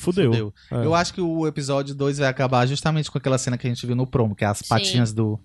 Fudeu. 0.00 0.32
Fudeu. 0.32 0.54
É. 0.72 0.84
Eu 0.84 0.94
acho 0.94 1.12
que 1.14 1.20
o 1.20 1.46
episódio 1.46 1.94
2 1.94 2.18
vai 2.18 2.28
acabar 2.28 2.66
justamente 2.66 3.10
com 3.10 3.18
aquela 3.18 3.38
cena 3.38 3.56
que 3.58 3.66
a 3.66 3.70
gente 3.70 3.86
viu 3.86 3.94
no 3.96 4.06
promo, 4.06 4.34
que 4.34 4.44
é 4.44 4.48
as 4.48 4.58
Sim. 4.58 4.64
patinhas 4.68 5.12
do. 5.12 5.38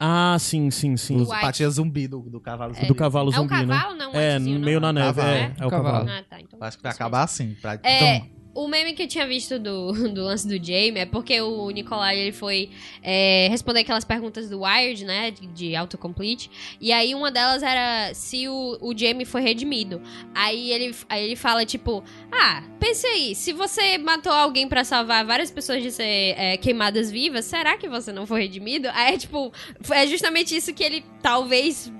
Ah, 0.00 0.36
sim, 0.38 0.70
sim, 0.70 0.96
sim. 0.96 1.16
Os 1.16 1.28
White. 1.28 1.40
patinhas 1.40 1.74
zumbi 1.74 2.06
do, 2.06 2.20
do 2.20 2.40
cavalo 2.40 2.72
zumbi. 2.72 2.86
Do 2.86 2.94
cavalo 2.94 3.30
É 3.32 3.34
um 3.34 3.36
zumbi, 3.42 3.66
né? 3.66 3.74
cavalo, 3.78 3.96
não? 3.96 4.12
É, 4.14 4.38
meio 4.38 4.78
não? 4.80 4.92
na 4.92 4.92
neve. 4.92 5.16
Cavalo. 5.20 5.28
É, 5.28 5.40
É, 5.40 5.54
é 5.58 5.66
o 5.66 5.70
cavalo. 5.70 6.06
cavalo. 6.06 6.10
Ah, 6.10 6.24
tá. 6.30 6.40
Então, 6.40 6.58
Eu 6.60 6.64
acho 6.66 6.76
que 6.76 6.82
vai 6.84 6.92
acabar 6.92 7.22
assim. 7.24 7.56
Pra... 7.60 7.80
É, 7.82 8.16
Então, 8.16 8.30
o 8.58 8.66
meme 8.66 8.92
que 8.92 9.04
eu 9.04 9.08
tinha 9.08 9.26
visto 9.26 9.56
do, 9.58 9.92
do 10.10 10.24
lance 10.24 10.46
do 10.46 10.54
Jamie 10.54 10.98
é 10.98 11.06
porque 11.06 11.40
o 11.40 11.70
Nicolai 11.70 12.18
ele 12.18 12.32
foi 12.32 12.70
é, 13.02 13.46
responder 13.50 13.80
aquelas 13.80 14.04
perguntas 14.04 14.50
do 14.50 14.62
Wired, 14.62 15.04
né? 15.04 15.30
De, 15.30 15.46
de 15.46 15.76
autocomplete. 15.76 16.50
E 16.80 16.92
aí 16.92 17.14
uma 17.14 17.30
delas 17.30 17.62
era 17.62 18.12
se 18.14 18.48
o, 18.48 18.78
o 18.80 18.96
Jamie 18.96 19.24
foi 19.24 19.42
redimido. 19.42 20.02
Aí 20.34 20.72
ele, 20.72 20.94
aí 21.08 21.24
ele 21.24 21.36
fala, 21.36 21.64
tipo, 21.64 22.02
ah, 22.32 22.64
pense 22.80 23.06
aí, 23.06 23.34
se 23.34 23.52
você 23.52 23.96
matou 23.96 24.32
alguém 24.32 24.68
pra 24.68 24.82
salvar 24.82 25.24
várias 25.24 25.50
pessoas 25.50 25.80
de 25.80 25.92
ser 25.92 26.34
é, 26.36 26.56
queimadas 26.56 27.10
vivas, 27.10 27.44
será 27.44 27.76
que 27.76 27.88
você 27.88 28.12
não 28.12 28.26
foi 28.26 28.42
redimido? 28.42 28.88
Aí 28.92 29.14
é 29.14 29.18
tipo, 29.18 29.52
é 29.90 30.06
justamente 30.06 30.56
isso 30.56 30.74
que 30.74 30.82
ele 30.82 31.04
talvez 31.22 31.92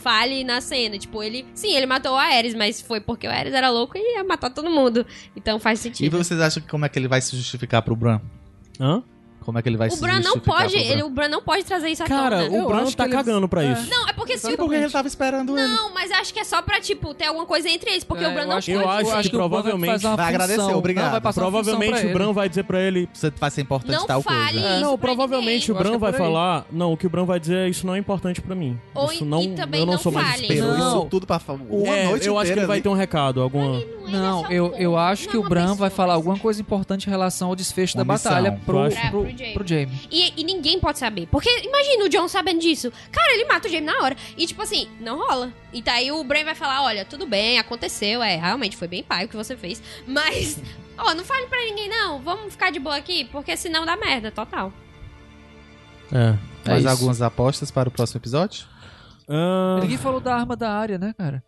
fale 0.00 0.42
na 0.44 0.60
cena. 0.60 0.98
Tipo, 0.98 1.22
ele. 1.22 1.46
Sim, 1.54 1.74
ele 1.74 1.86
matou 1.86 2.12
o 2.12 2.16
Ares, 2.16 2.54
mas 2.54 2.80
foi 2.80 3.00
porque 3.00 3.26
o 3.26 3.30
Ares 3.30 3.52
era 3.52 3.70
louco 3.70 3.96
e 3.96 4.16
ia 4.16 4.24
matar 4.24 4.50
todo 4.50 4.70
mundo. 4.70 5.06
Então 5.36 5.58
faz 5.58 5.78
e 5.80 5.82
sentido. 5.84 6.16
vocês 6.16 6.40
acham 6.40 6.62
que 6.62 6.68
como 6.68 6.84
é 6.84 6.88
que 6.88 6.98
ele 6.98 7.08
vai 7.08 7.20
se 7.20 7.36
justificar 7.36 7.82
pro 7.82 7.94
Bran? 7.94 8.20
Hã? 8.80 9.02
Como 9.44 9.58
é 9.58 9.62
que 9.62 9.68
ele 9.68 9.76
vai 9.78 9.88
O 9.88 9.90
se 9.90 10.00
Bran 10.00 10.20
não 10.20 10.38
pode. 10.38 10.76
Ele, 10.76 11.02
o 11.02 11.08
Bran 11.10 11.28
não 11.28 11.42
pode 11.42 11.64
trazer 11.64 11.88
isso 11.88 12.02
à 12.02 12.06
Cara, 12.06 12.44
tona. 12.44 12.50
o 12.50 12.56
Eu 12.56 12.66
Bran 12.68 12.82
acho 12.82 12.96
tá 12.96 13.04
que 13.04 13.10
ele- 13.10 13.16
cagando 13.16 13.48
pra 13.48 13.64
É. 13.64 13.72
isso. 13.72 13.90
Não, 13.90 14.06
é 14.08 14.12
porque 14.12 14.34
se 14.36 14.42
Sabe 14.42 14.54
o. 14.54 14.58
por 14.58 14.68
que 14.68 14.74
ele 14.76 14.90
tava 14.90 15.08
esperando 15.08 15.58
ele? 15.58 15.66
Não, 15.66 15.92
mas 15.94 16.10
acho 16.12 16.32
que 16.32 16.40
é 16.40 16.44
só 16.44 16.60
pra, 16.62 16.78
tipo, 16.80 17.14
ter 17.14 17.24
alguma 17.26 17.46
coisa 17.46 17.68
entre 17.68 17.90
eles. 17.90 18.04
Porque 18.04 18.22
É, 18.22 18.28
o 18.28 18.32
Bran 18.32 18.42
eu 18.42 18.48
não 18.48 18.56
acho- 18.58 18.70
eu 18.70 18.82
pode. 18.82 19.10
acho 19.10 19.30
que 19.30 19.34
o 19.36 19.38
Bran 19.38 19.48
provavelmente 19.48 20.06
uma 20.06 20.16
vai 20.16 20.28
agradecer, 20.28 20.60
obrigado. 20.74 21.04
Não, 21.04 21.10
vai 21.12 21.20
passar 21.20 21.40
Provavelmente 21.40 22.06
o 22.06 22.12
Bran 22.12 22.32
vai 22.32 22.48
dizer 22.48 22.64
pra 22.64 22.80
ele. 22.80 23.08
Você 23.12 23.30
vai 23.30 23.50
ser 23.50 23.62
importante 23.62 23.96
Não 23.96 24.06
tal 24.06 24.22
fale 24.22 24.52
coisa. 24.60 24.68
isso 24.76 24.80
não, 24.80 24.98
provavelmente 24.98 25.70
o 25.70 25.74
Eu 25.74 25.76
acho 25.78 25.82
Bran 25.84 25.90
que 25.90 25.96
é 25.96 26.10
vai 26.10 26.12
falar. 26.12 26.66
Não, 26.70 26.92
o 26.92 26.96
que 26.96 27.06
o 27.06 27.10
Bran 27.10 27.24
vai 27.24 27.40
dizer 27.40 27.56
é 27.56 27.68
isso 27.68 27.86
não 27.86 27.94
é 27.94 27.98
importante 27.98 28.40
pra 28.40 28.54
mim. 28.54 28.78
Ou 28.94 29.10
isso 29.10 29.24
não, 29.24 29.54
também 29.54 29.80
eu 29.80 29.86
não 29.86 29.94
não 29.94 30.00
sou 30.00 30.12
mais 30.12 30.28
fale. 30.32 30.42
Esperou 30.42 30.76
Não. 30.76 30.98
isso 30.98 31.06
tudo 31.10 31.26
pra 31.26 31.40
uma 31.70 31.88
É, 31.96 32.04
noite 32.04 32.26
eu 32.28 32.38
acho 32.38 32.52
que 32.52 32.58
ele 32.58 32.66
vai 32.66 32.80
ter 32.80 32.88
um 32.88 32.94
recado, 32.94 33.40
alguma. 33.40 33.78
É 33.80 34.12
Não, 34.12 34.42
só 34.42 34.48
eu, 34.50 34.74
eu 34.76 34.96
acho 34.98 35.28
que 35.28 35.36
é 35.36 35.38
o 35.38 35.42
Bran 35.42 35.74
vai 35.74 35.88
falar 35.90 36.14
alguma 36.14 36.38
coisa 36.38 36.60
importante 36.60 37.06
em 37.06 37.10
relação 37.10 37.48
ao 37.48 37.56
desfecho 37.56 37.96
da 37.96 38.04
batalha 38.04 38.58
pro, 38.66 38.78
Eu 38.78 38.82
acho. 38.84 38.96
É, 38.98 39.10
pro, 39.30 39.38
Jaime. 39.38 39.54
pro 39.54 39.66
Jaime. 39.66 40.00
E, 40.10 40.40
e 40.40 40.44
ninguém 40.44 40.78
pode 40.80 40.98
saber. 40.98 41.26
Porque 41.26 41.48
imagina 41.60 42.04
o 42.04 42.08
John 42.08 42.28
sabendo 42.28 42.60
disso. 42.60 42.92
Cara, 43.10 43.34
ele 43.34 43.44
mata 43.46 43.68
o 43.68 43.70
Jamie 43.70 43.86
na 43.86 44.02
hora. 44.02 44.16
E 44.36 44.46
tipo 44.46 44.62
assim, 44.62 44.88
não 45.00 45.18
rola. 45.18 45.52
E 45.72 45.80
daí 45.82 46.10
o 46.12 46.22
Bran 46.24 46.44
vai 46.44 46.54
falar: 46.54 46.82
olha, 46.82 47.04
tudo 47.04 47.26
bem, 47.26 47.58
aconteceu. 47.58 48.22
É, 48.22 48.36
realmente 48.36 48.76
foi 48.76 48.88
bem 48.88 49.02
pai 49.02 49.24
o 49.24 49.28
que 49.28 49.36
você 49.36 49.56
fez. 49.56 49.82
Mas, 50.06 50.60
ó, 50.98 51.14
não 51.14 51.24
fale 51.24 51.46
pra 51.46 51.58
ninguém, 51.64 51.88
não. 51.88 52.20
Vamos 52.20 52.52
ficar 52.52 52.70
de 52.70 52.78
boa 52.78 52.96
aqui, 52.96 53.24
porque 53.26 53.56
senão 53.56 53.84
dá 53.86 53.96
merda, 53.96 54.30
total. 54.30 54.72
É. 56.12 56.34
É 56.64 56.68
Mais 56.68 56.80
isso. 56.82 56.90
algumas 56.90 57.22
apostas 57.22 57.70
para 57.70 57.88
o 57.88 57.92
próximo 57.92 58.18
episódio? 58.20 58.66
Ah, 59.28 59.78
Ninguém 59.80 59.96
falou 59.96 60.20
da 60.20 60.34
arma 60.34 60.56
da 60.56 60.70
área, 60.70 60.98
né, 60.98 61.14
cara? 61.16 61.42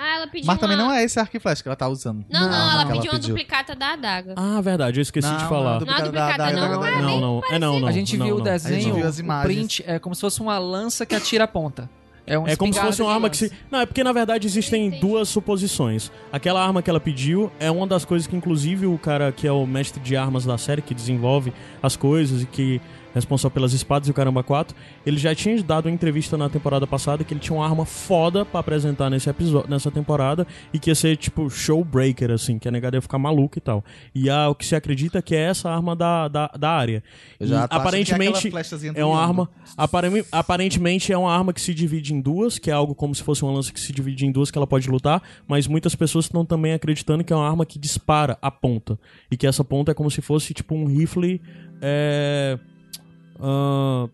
Ah, 0.00 0.16
ela 0.16 0.26
pediu. 0.28 0.46
Mas 0.46 0.58
também 0.58 0.76
uma... 0.76 0.84
não 0.84 0.92
é 0.92 1.02
esse 1.02 1.18
arco 1.18 1.36
e 1.36 1.40
flecha 1.40 1.60
que 1.62 1.68
ela 1.68 1.74
tá 1.76 1.88
usando. 1.88 2.24
Não, 2.30 2.40
não, 2.42 2.48
Não, 2.50 2.70
ela 2.72 2.84
que 2.86 2.92
pediu 2.92 3.10
uma 3.10 3.18
pediu. 3.18 3.28
duplicata 3.34 3.74
da 3.74 3.94
adaga. 3.94 4.34
Ah, 4.36 4.60
verdade, 4.60 4.98
eu 5.00 5.02
esqueci 5.02 5.26
Não, 5.28 5.36
de 5.36 5.42
não, 5.42 5.48
falar. 5.50 5.70
Não, 5.72 5.76
é 5.76 5.78
duplicata 5.78 6.02
da- 6.02 6.04
duplicata, 6.04 6.38
da- 6.38 6.52
não. 6.52 6.64
é 6.66 6.70
Não, 6.70 6.80
bem 6.80 7.02
não, 7.20 7.42
é 7.50 7.58
não, 7.58 7.80
não. 7.80 7.88
a 7.88 7.92
gente 7.92 8.16
não, 8.16 8.26
viu 8.26 8.34
não. 8.36 8.40
o 8.42 8.44
desenho, 8.44 8.94
viu 8.94 9.06
as 9.06 9.18
o 9.18 9.20
imagens. 9.20 9.54
print 9.56 9.84
é 9.86 9.98
como 9.98 10.14
se 10.14 10.20
fosse 10.20 10.40
uma 10.40 10.56
lança 10.58 11.04
que 11.04 11.14
atira 11.16 11.44
a 11.44 11.48
ponta. 11.48 11.90
É, 12.24 12.38
um 12.38 12.46
É 12.46 12.54
como 12.56 12.72
se 12.74 12.78
fosse 12.80 13.00
uma 13.00 13.12
arma 13.14 13.30
que 13.30 13.38
se. 13.38 13.52
Não, 13.70 13.80
é 13.80 13.86
porque 13.86 14.04
na 14.04 14.12
verdade 14.12 14.46
existem 14.46 14.86
Entendi. 14.88 15.00
duas 15.00 15.30
suposições. 15.30 16.12
Aquela 16.30 16.62
arma 16.62 16.82
que 16.82 16.90
ela 16.90 17.00
pediu 17.00 17.50
é 17.58 17.70
uma 17.70 17.86
das 17.86 18.04
coisas 18.04 18.26
que, 18.28 18.36
inclusive, 18.36 18.86
o 18.86 18.98
cara 18.98 19.32
que 19.32 19.46
é 19.48 19.52
o 19.52 19.66
mestre 19.66 19.98
de 20.00 20.14
armas 20.14 20.44
da 20.44 20.58
série, 20.58 20.82
que 20.82 20.92
desenvolve 20.94 21.54
as 21.82 21.96
coisas 21.96 22.42
e 22.42 22.46
que 22.46 22.82
responsável 23.18 23.54
pelas 23.54 23.72
espadas 23.72 24.08
e 24.08 24.10
o 24.10 24.14
caramba 24.14 24.42
4, 24.42 24.76
ele 25.04 25.18
já 25.18 25.34
tinha 25.34 25.60
dado 25.62 25.86
uma 25.86 25.94
entrevista 25.94 26.36
na 26.36 26.48
temporada 26.48 26.86
passada 26.86 27.24
que 27.24 27.32
ele 27.32 27.40
tinha 27.40 27.56
uma 27.56 27.66
arma 27.66 27.84
foda 27.84 28.44
pra 28.44 28.60
apresentar 28.60 29.10
nesse 29.10 29.28
episódio, 29.28 29.68
nessa 29.68 29.90
temporada 29.90 30.46
e 30.72 30.78
que 30.78 30.90
ia 30.90 30.94
ser 30.94 31.16
tipo 31.16 31.50
showbreaker, 31.50 32.30
assim, 32.30 32.58
que 32.58 32.68
a 32.68 32.70
negada 32.70 32.96
ia 32.96 33.02
ficar 33.02 33.18
maluca 33.18 33.58
e 33.58 33.62
tal. 33.62 33.84
E 34.14 34.30
a, 34.30 34.48
o 34.48 34.54
que 34.54 34.64
se 34.64 34.74
acredita 34.74 35.20
que 35.20 35.34
é 35.34 35.40
essa 35.40 35.70
arma 35.70 35.94
da, 35.94 36.28
da, 36.28 36.46
da 36.48 36.70
área. 36.70 37.02
É 37.40 37.44
aparentemente 37.70 38.50
do 38.50 38.58
é 38.94 39.04
uma 39.04 39.20
arma. 39.20 39.48
Aparentemente 40.32 41.12
é 41.12 41.18
uma 41.18 41.32
arma 41.32 41.52
que 41.52 41.60
se 41.60 41.74
divide 41.74 42.14
em 42.14 42.20
duas, 42.20 42.58
que 42.58 42.70
é 42.70 42.74
algo 42.74 42.94
como 42.94 43.14
se 43.14 43.22
fosse 43.22 43.42
uma 43.42 43.52
lança 43.52 43.72
que 43.72 43.80
se 43.80 43.92
divide 43.92 44.26
em 44.26 44.32
duas, 44.32 44.50
que 44.50 44.58
ela 44.58 44.66
pode 44.66 44.88
lutar, 44.88 45.22
mas 45.46 45.66
muitas 45.66 45.94
pessoas 45.94 46.26
estão 46.26 46.44
também 46.44 46.72
acreditando 46.72 47.24
que 47.24 47.32
é 47.32 47.36
uma 47.36 47.48
arma 47.48 47.66
que 47.66 47.78
dispara 47.78 48.38
a 48.40 48.50
ponta. 48.50 48.98
E 49.30 49.36
que 49.36 49.46
essa 49.46 49.64
ponta 49.64 49.90
é 49.92 49.94
como 49.94 50.10
se 50.10 50.20
fosse 50.20 50.54
tipo 50.54 50.74
um 50.74 50.86
rifle. 50.86 51.40
É. 51.80 52.58
ah, 53.40 54.08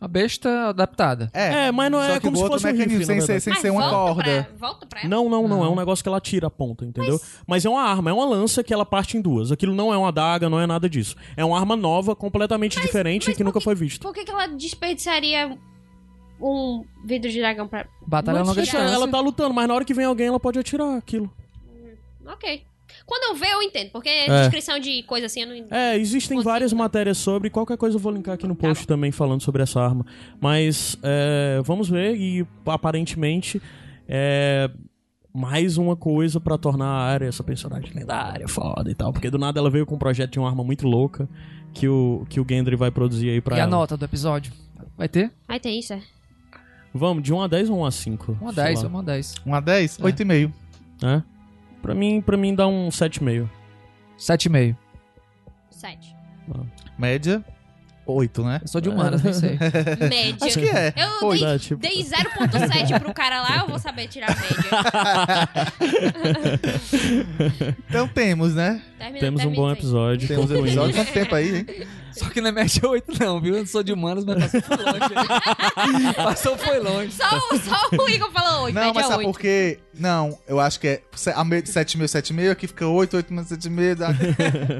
Uma 0.00 0.08
besta 0.08 0.68
adaptada. 0.68 1.30
É, 1.32 1.66
é, 1.68 1.72
mas 1.72 1.90
não 1.90 1.98
só 2.00 2.10
é 2.10 2.14
que 2.14 2.20
como 2.26 2.36
com 2.36 2.42
se 2.42 2.48
fosse 2.48 2.66
um 2.66 2.72
mecanismo, 2.72 2.98
rifle. 2.98 3.06
sem 3.06 3.20
ser, 3.22 3.40
sem 3.40 3.52
Mas 3.54 3.62
ser 3.62 3.70
uma 3.70 3.88
volta 3.88 4.14
corda. 4.14 4.48
Pra, 4.58 4.68
volta 4.68 4.86
pra 4.86 5.00
ela. 5.00 5.08
Não, 5.08 5.28
não, 5.30 5.48
não, 5.48 5.64
É 5.64 5.68
um 5.68 5.76
negócio 5.76 6.02
que 6.02 6.08
ela 6.08 6.20
tira 6.20 6.46
a 6.48 6.50
ponta, 6.50 6.84
entendeu? 6.84 7.18
Mas... 7.46 7.64
é 7.64 7.68
uma 7.70 7.82
arma, 7.82 8.10
é 8.10 8.12
uma 8.12 8.26
lança 8.26 8.62
que 8.62 8.74
ela 8.74 8.84
parte 8.84 9.16
em 9.16 9.20
duas. 9.22 9.50
Aquilo 9.50 9.74
não 9.74 9.94
é 9.94 9.96
uma 9.96 10.08
adaga, 10.08 10.50
não 10.50 10.60
é 10.60 10.66
nada 10.66 10.88
disso. 10.90 11.16
É 11.36 11.44
uma 11.44 11.58
arma 11.58 11.74
nova, 11.76 12.14
completamente 12.14 12.78
diferente 12.80 13.28
mas 13.28 13.34
e 13.34 13.36
que 13.38 13.44
nunca 13.44 13.58
que- 13.60 13.64
foi 13.64 13.74
vista. 13.74 14.02
Por 14.06 14.12
que, 14.12 14.24
que 14.24 14.30
ela 14.30 14.46
desperdiçaria 14.46 15.56
um 16.40 16.84
vidro 17.06 17.30
de 17.30 17.38
dragão 17.38 17.66
pra. 17.66 17.86
Batalha 18.06 18.40
a 18.40 18.42
longa 18.42 18.54
difícil. 18.60 18.78
distância. 18.78 18.94
Ela 18.94 19.08
tá 19.08 19.20
lutando, 19.20 19.54
mas 19.54 19.66
na 19.68 19.74
hora 19.74 19.84
que 19.84 19.94
vem 19.94 20.04
alguém, 20.04 20.26
ela 20.26 20.40
pode 20.40 20.58
atirar 20.58 20.98
aquilo. 20.98 21.32
Ok. 22.26 22.62
Quando 23.06 23.24
eu 23.34 23.34
ver, 23.40 23.52
eu 23.52 23.62
entendo. 23.62 23.90
Porque 23.90 24.08
É. 24.08 24.40
descrição 24.42 24.78
de 24.78 25.02
coisa 25.02 25.26
assim 25.26 25.42
eu 25.42 25.48
não 25.48 25.54
entendo. 25.54 25.72
É, 25.74 25.96
existem 25.98 26.36
Consigo. 26.36 26.50
várias 26.50 26.72
matérias 26.72 27.18
sobre. 27.18 27.50
Qualquer 27.50 27.76
coisa 27.76 27.96
eu 27.96 28.00
vou 28.00 28.10
linkar 28.12 28.34
aqui 28.34 28.46
no 28.46 28.54
Tá 28.54 28.68
post 28.68 28.86
também 28.86 29.12
falando 29.12 29.42
sobre 29.42 29.62
essa 29.62 29.80
arma. 29.80 30.06
Mas 30.40 30.96
é, 31.02 31.60
vamos 31.64 31.88
ver 31.88 32.16
e 32.16 32.46
aparentemente 32.66 33.60
é 34.08 34.70
mais 35.34 35.76
uma 35.76 35.96
coisa 35.96 36.38
pra 36.40 36.56
tornar 36.56 36.86
a 36.86 37.02
área 37.02 37.26
essa 37.26 37.42
personagem 37.42 37.92
lendária, 37.94 38.46
foda 38.48 38.90
e 38.90 38.94
tal. 38.94 39.12
Porque 39.12 39.28
do 39.30 39.36
nada 39.38 39.58
ela 39.58 39.68
veio 39.68 39.84
com 39.84 39.96
um 39.96 39.98
projeto 39.98 40.30
de 40.32 40.38
uma 40.38 40.48
arma 40.48 40.62
muito 40.64 40.86
louca 40.86 41.28
que 41.74 41.88
o, 41.88 42.24
que 42.30 42.38
o 42.40 42.46
Gendry 42.48 42.76
vai 42.76 42.90
produzir 42.90 43.30
aí 43.30 43.40
pra 43.40 43.56
E 43.56 43.60
a 43.60 43.62
ela. 43.64 43.70
nota 43.70 43.96
do 43.96 44.04
episódio? 44.04 44.52
Vai 44.96 45.08
ter? 45.08 45.30
Aí 45.48 45.58
tem 45.58 45.78
isso, 45.78 45.92
é. 45.92 46.00
Vamos, 46.94 47.24
de 47.24 47.34
1 47.34 47.40
a 47.42 47.48
10 47.48 47.68
ou 47.70 47.78
1 47.80 47.84
a 47.84 47.90
5? 47.90 48.38
1 48.40 48.48
a 48.48 48.52
Sei 48.52 48.64
10, 48.64 48.82
lá. 48.84 48.88
1 48.90 48.98
a 48.98 49.02
10. 49.02 49.34
1 49.44 49.54
a 49.56 49.60
10? 49.60 49.98
É. 49.98 50.02
8,5. 50.04 50.52
É? 51.02 51.22
Pra 51.84 51.94
mim, 51.94 52.22
pra 52.22 52.34
mim 52.34 52.54
dá 52.54 52.66
um 52.66 52.88
7,5. 52.88 53.46
7,5. 54.18 54.74
Sete. 55.70 56.16
Média. 56.98 57.44
Oito, 58.06 58.42
né? 58.42 58.58
Eu 58.62 58.68
sou 58.68 58.80
de 58.80 58.88
humanas, 58.88 59.22
nem 59.22 59.34
sei. 59.34 59.58
Média. 60.08 60.46
Acho 60.46 60.58
que 60.60 60.66
é. 60.66 60.94
Eu 60.96 61.28
Oito. 61.28 61.44
dei, 61.44 61.58
tipo- 61.58 61.80
dei 61.82 62.02
0.7 62.02 62.98
pro 63.00 63.12
cara 63.12 63.42
lá, 63.42 63.58
eu 63.58 63.68
vou 63.68 63.78
saber 63.78 64.08
tirar 64.08 64.30
a 64.30 64.34
média. 64.34 64.54
Então 67.88 68.08
temos, 68.08 68.54
né? 68.54 68.80
Termina, 68.98 69.20
Temos 69.20 69.40
um 69.40 69.44
termina 69.44 69.62
bom 69.62 69.66
isso 69.68 69.74
aí. 69.74 69.78
episódio. 69.78 70.28
Temos 70.28 70.44
concluindo. 70.46 70.68
episódio. 70.68 70.94
Quanto 70.94 71.12
tempo 71.12 71.34
aí, 71.34 71.56
hein? 71.56 71.66
Só 72.14 72.28
que 72.30 72.40
não 72.40 72.48
é 72.48 72.52
média 72.52 72.88
8 72.88 73.12
não, 73.24 73.40
viu? 73.40 73.54
Eu 73.54 73.60
não 73.60 73.66
sou 73.66 73.82
de 73.82 73.92
humanas, 73.92 74.24
mas 74.24 74.38
passou 74.52 74.62
foi 74.62 74.76
longe. 74.76 75.04
aí. 75.14 76.14
passou 76.14 76.58
foi 76.58 76.78
longe. 76.78 77.12
Só, 77.12 77.26
o- 77.36 77.58
só 77.58 78.04
o 78.04 78.08
Igor 78.08 78.30
falou 78.32 78.62
8, 78.64 78.74
Não, 78.74 78.82
média 78.82 78.94
mas 78.94 79.06
sabe 79.06 79.24
8. 79.24 79.32
por 79.34 79.40
quê? 79.40 79.78
Não, 79.96 80.38
eu 80.48 80.58
acho 80.60 80.80
que 80.80 80.88
é 80.88 81.02
a 81.34 81.44
média 81.44 81.62
de 81.62 81.70
7,5, 81.72 82.04
7,5, 82.04 82.50
aqui 82.50 82.66
fica 82.66 82.86
8, 82.86 83.16
8 83.16 83.32
menos 83.32 83.48
7,5, 83.50 83.94
dá 83.94 84.08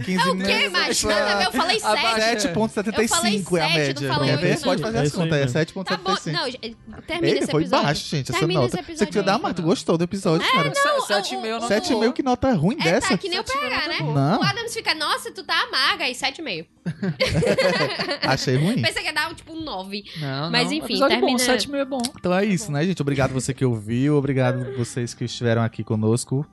15 0.04 0.18
É 0.28 0.30
o 0.32 0.36
quê, 0.38 0.68
macho? 0.68 1.06
Nada 1.08 1.32
a 1.32 1.36
ver, 1.38 1.46
eu 1.46 1.52
falei 1.52 1.80
7. 1.80 1.86
Abaixa. 1.86 2.48
7,75 2.52 2.52
é 2.54 2.90
a 2.90 3.04
Eu 3.04 3.08
falei 3.08 3.32
média. 3.32 3.86
sete, 3.86 4.02
não 4.04 4.14
falei 4.14 4.36
ver? 4.36 4.48
oito, 4.50 4.62
Pode 4.64 4.82
não. 4.82 4.88
fazer 4.88 4.98
É 4.98 5.06
as 5.06 5.12
contas, 5.12 5.38
é 5.38 5.40
mesmo. 5.64 5.84
Tá 5.84 5.96
bom, 5.96 6.14
7,75. 6.14 6.32
não, 6.32 7.00
termina 7.02 7.28
Ele 7.28 7.38
esse 7.38 7.50
foi 7.50 7.62
episódio. 7.62 7.84
baixo, 7.86 8.08
gente, 8.08 8.30
essa 8.30 8.38
Termina 8.40 8.60
nota. 8.60 8.82
Você 8.82 9.06
queria 9.06 9.22
dar 9.22 9.38
mais, 9.38 9.54
tu 9.54 9.62
gostou 9.62 9.96
do 9.98 10.04
episódio, 10.04 10.46
cara. 10.52 10.72
não, 10.84 11.00
Sete 11.06 11.34
e 11.34 11.36
o- 11.36 11.40
meio 11.40 11.60
não 11.60 11.68
7,5, 11.68 12.12
que 12.12 12.22
nota 12.22 12.52
ruim 12.52 12.76
É, 12.80 12.84
dessa? 12.84 13.08
tá 13.10 13.18
que 13.18 13.28
nem 13.28 13.38
o 13.38 13.44
PH, 13.44 13.88
né? 13.88 13.98
Não. 14.00 14.40
O 14.40 14.42
Adams 14.42 14.74
fica, 14.74 14.94
nossa, 14.94 15.30
tu 15.30 15.44
tá 15.44 15.54
amarga, 15.68 16.04
aí 16.04 16.14
7,5. 16.14 16.66
Achei 18.22 18.56
ruim. 18.56 18.80
Pensei 18.82 19.02
que 19.02 19.08
ia 19.08 19.12
dar, 19.14 19.34
tipo, 19.34 19.52
um 19.52 19.62
9. 19.62 20.04
Não, 20.20 20.50
Mas 20.50 20.68
não. 20.68 20.72
enfim, 20.74 20.98
termina- 20.98 21.20
bom, 21.20 21.38
7 21.38 21.74
é 21.74 21.84
bom. 21.84 22.02
Então 22.18 22.34
é 22.34 22.44
isso, 22.44 22.70
né, 22.72 22.84
gente? 22.84 23.00
Obrigado 23.02 23.32
você 23.32 23.52
que 23.54 23.64
ouviu, 23.64 24.16
obrigado 24.16 24.76
vocês 24.76 25.14
que 25.14 25.24
estiveram 25.24 25.62
aqui 25.62 25.82
conosco. 25.84 26.46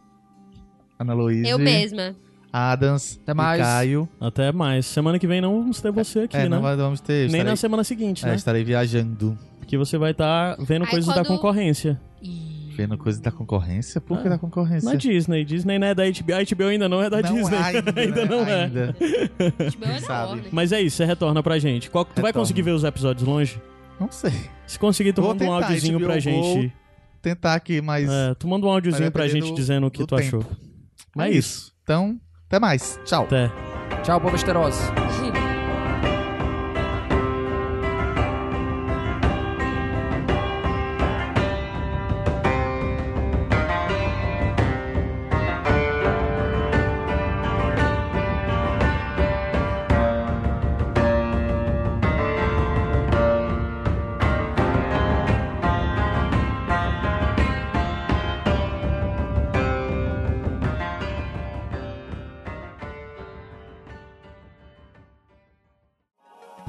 Ana 0.99 1.13
Luísa. 1.13 1.47
Eu 1.47 1.57
mesma. 1.57 2.15
Adams. 2.53 3.19
Até 3.23 3.33
mais. 3.33 3.59
E 3.59 3.63
Caio. 3.63 4.09
Até 4.19 4.51
mais. 4.51 4.85
Semana 4.85 5.17
que 5.17 5.25
vem 5.25 5.39
não 5.41 5.59
vamos 5.59 5.81
ter 5.81 5.91
você 5.91 6.19
aqui, 6.21 6.35
é, 6.37 6.43
né? 6.43 6.49
não 6.49 6.61
vai- 6.61 6.75
vamos 6.75 6.99
ter. 6.99 7.13
Nem 7.13 7.25
estarei, 7.27 7.43
na 7.45 7.55
semana 7.55 7.83
seguinte, 7.83 8.25
é, 8.25 8.29
né? 8.29 8.35
estarei 8.35 8.63
viajando. 8.63 9.37
Porque 9.59 9.77
você 9.77 9.97
vai 9.97 10.11
estar 10.11 10.57
vendo 10.59 10.83
Aí 10.83 10.91
coisas 10.91 11.07
da 11.07 11.21
quando- 11.23 11.27
concorrência. 11.27 11.99
Vendo 12.75 12.97
coisa 12.97 13.21
da 13.21 13.31
concorrência? 13.31 13.99
Por 14.01 14.19
que 14.21 14.27
Ah, 14.27 14.31
da 14.31 14.37
concorrência? 14.37 14.89
Na 14.89 14.95
Disney. 14.95 15.43
Disney 15.45 15.77
não 15.79 15.87
é 15.87 15.93
da 15.95 16.03
HBO. 16.03 16.33
A 16.33 16.43
HBO 16.43 16.63
ainda 16.69 16.89
não 16.89 17.01
é 17.01 17.09
da 17.09 17.21
Não, 17.21 17.33
Disney. 17.33 17.57
Ainda, 17.95 18.25
não 18.25 18.45
né? 18.45 18.51
é. 18.51 18.63
Ainda. 18.63 18.95
Eu 18.99 19.89
é 19.95 19.99
sabe? 19.99 20.43
Mas 20.51 20.71
é 20.71 20.81
isso, 20.81 20.97
você 20.97 21.05
retorna 21.05 21.41
pra 21.43 21.59
gente. 21.59 21.89
Qual- 21.89 22.05
tu 22.05 22.15
vai 22.21 22.29
Retorno. 22.29 22.41
conseguir 22.45 22.61
ver 22.61 22.71
os 22.71 22.83
episódios 22.83 23.27
longe? 23.27 23.61
Não 23.99 24.11
sei. 24.11 24.31
Se 24.65 24.79
conseguir, 24.79 25.13
tu 25.13 25.21
Vou 25.21 25.31
manda 25.31 25.43
um 25.43 25.51
áudiozinho 25.53 25.99
HBO 25.99 26.05
pra 26.07 26.19
gente. 26.19 26.73
Tentar 27.21 27.53
aqui, 27.53 27.81
mas. 27.81 28.09
É, 28.09 28.33
tu 28.35 28.47
manda 28.47 28.65
um 28.65 28.69
áudiozinho 28.69 29.03
Vai 29.03 29.11
pra 29.11 29.27
gente 29.27 29.49
do- 29.49 29.55
dizendo 29.55 29.85
o 29.87 29.91
que 29.91 29.99
tu 30.05 30.15
tempo. 30.15 30.37
achou. 30.37 30.45
é 31.19 31.29
isso. 31.29 31.71
Então, 31.83 32.19
até 32.47 32.59
mais. 32.59 32.99
Tchau. 33.05 33.23
Até. 33.25 33.51
Tchau, 34.03 34.19
povo 34.19 34.35
esterosa. 34.35 34.81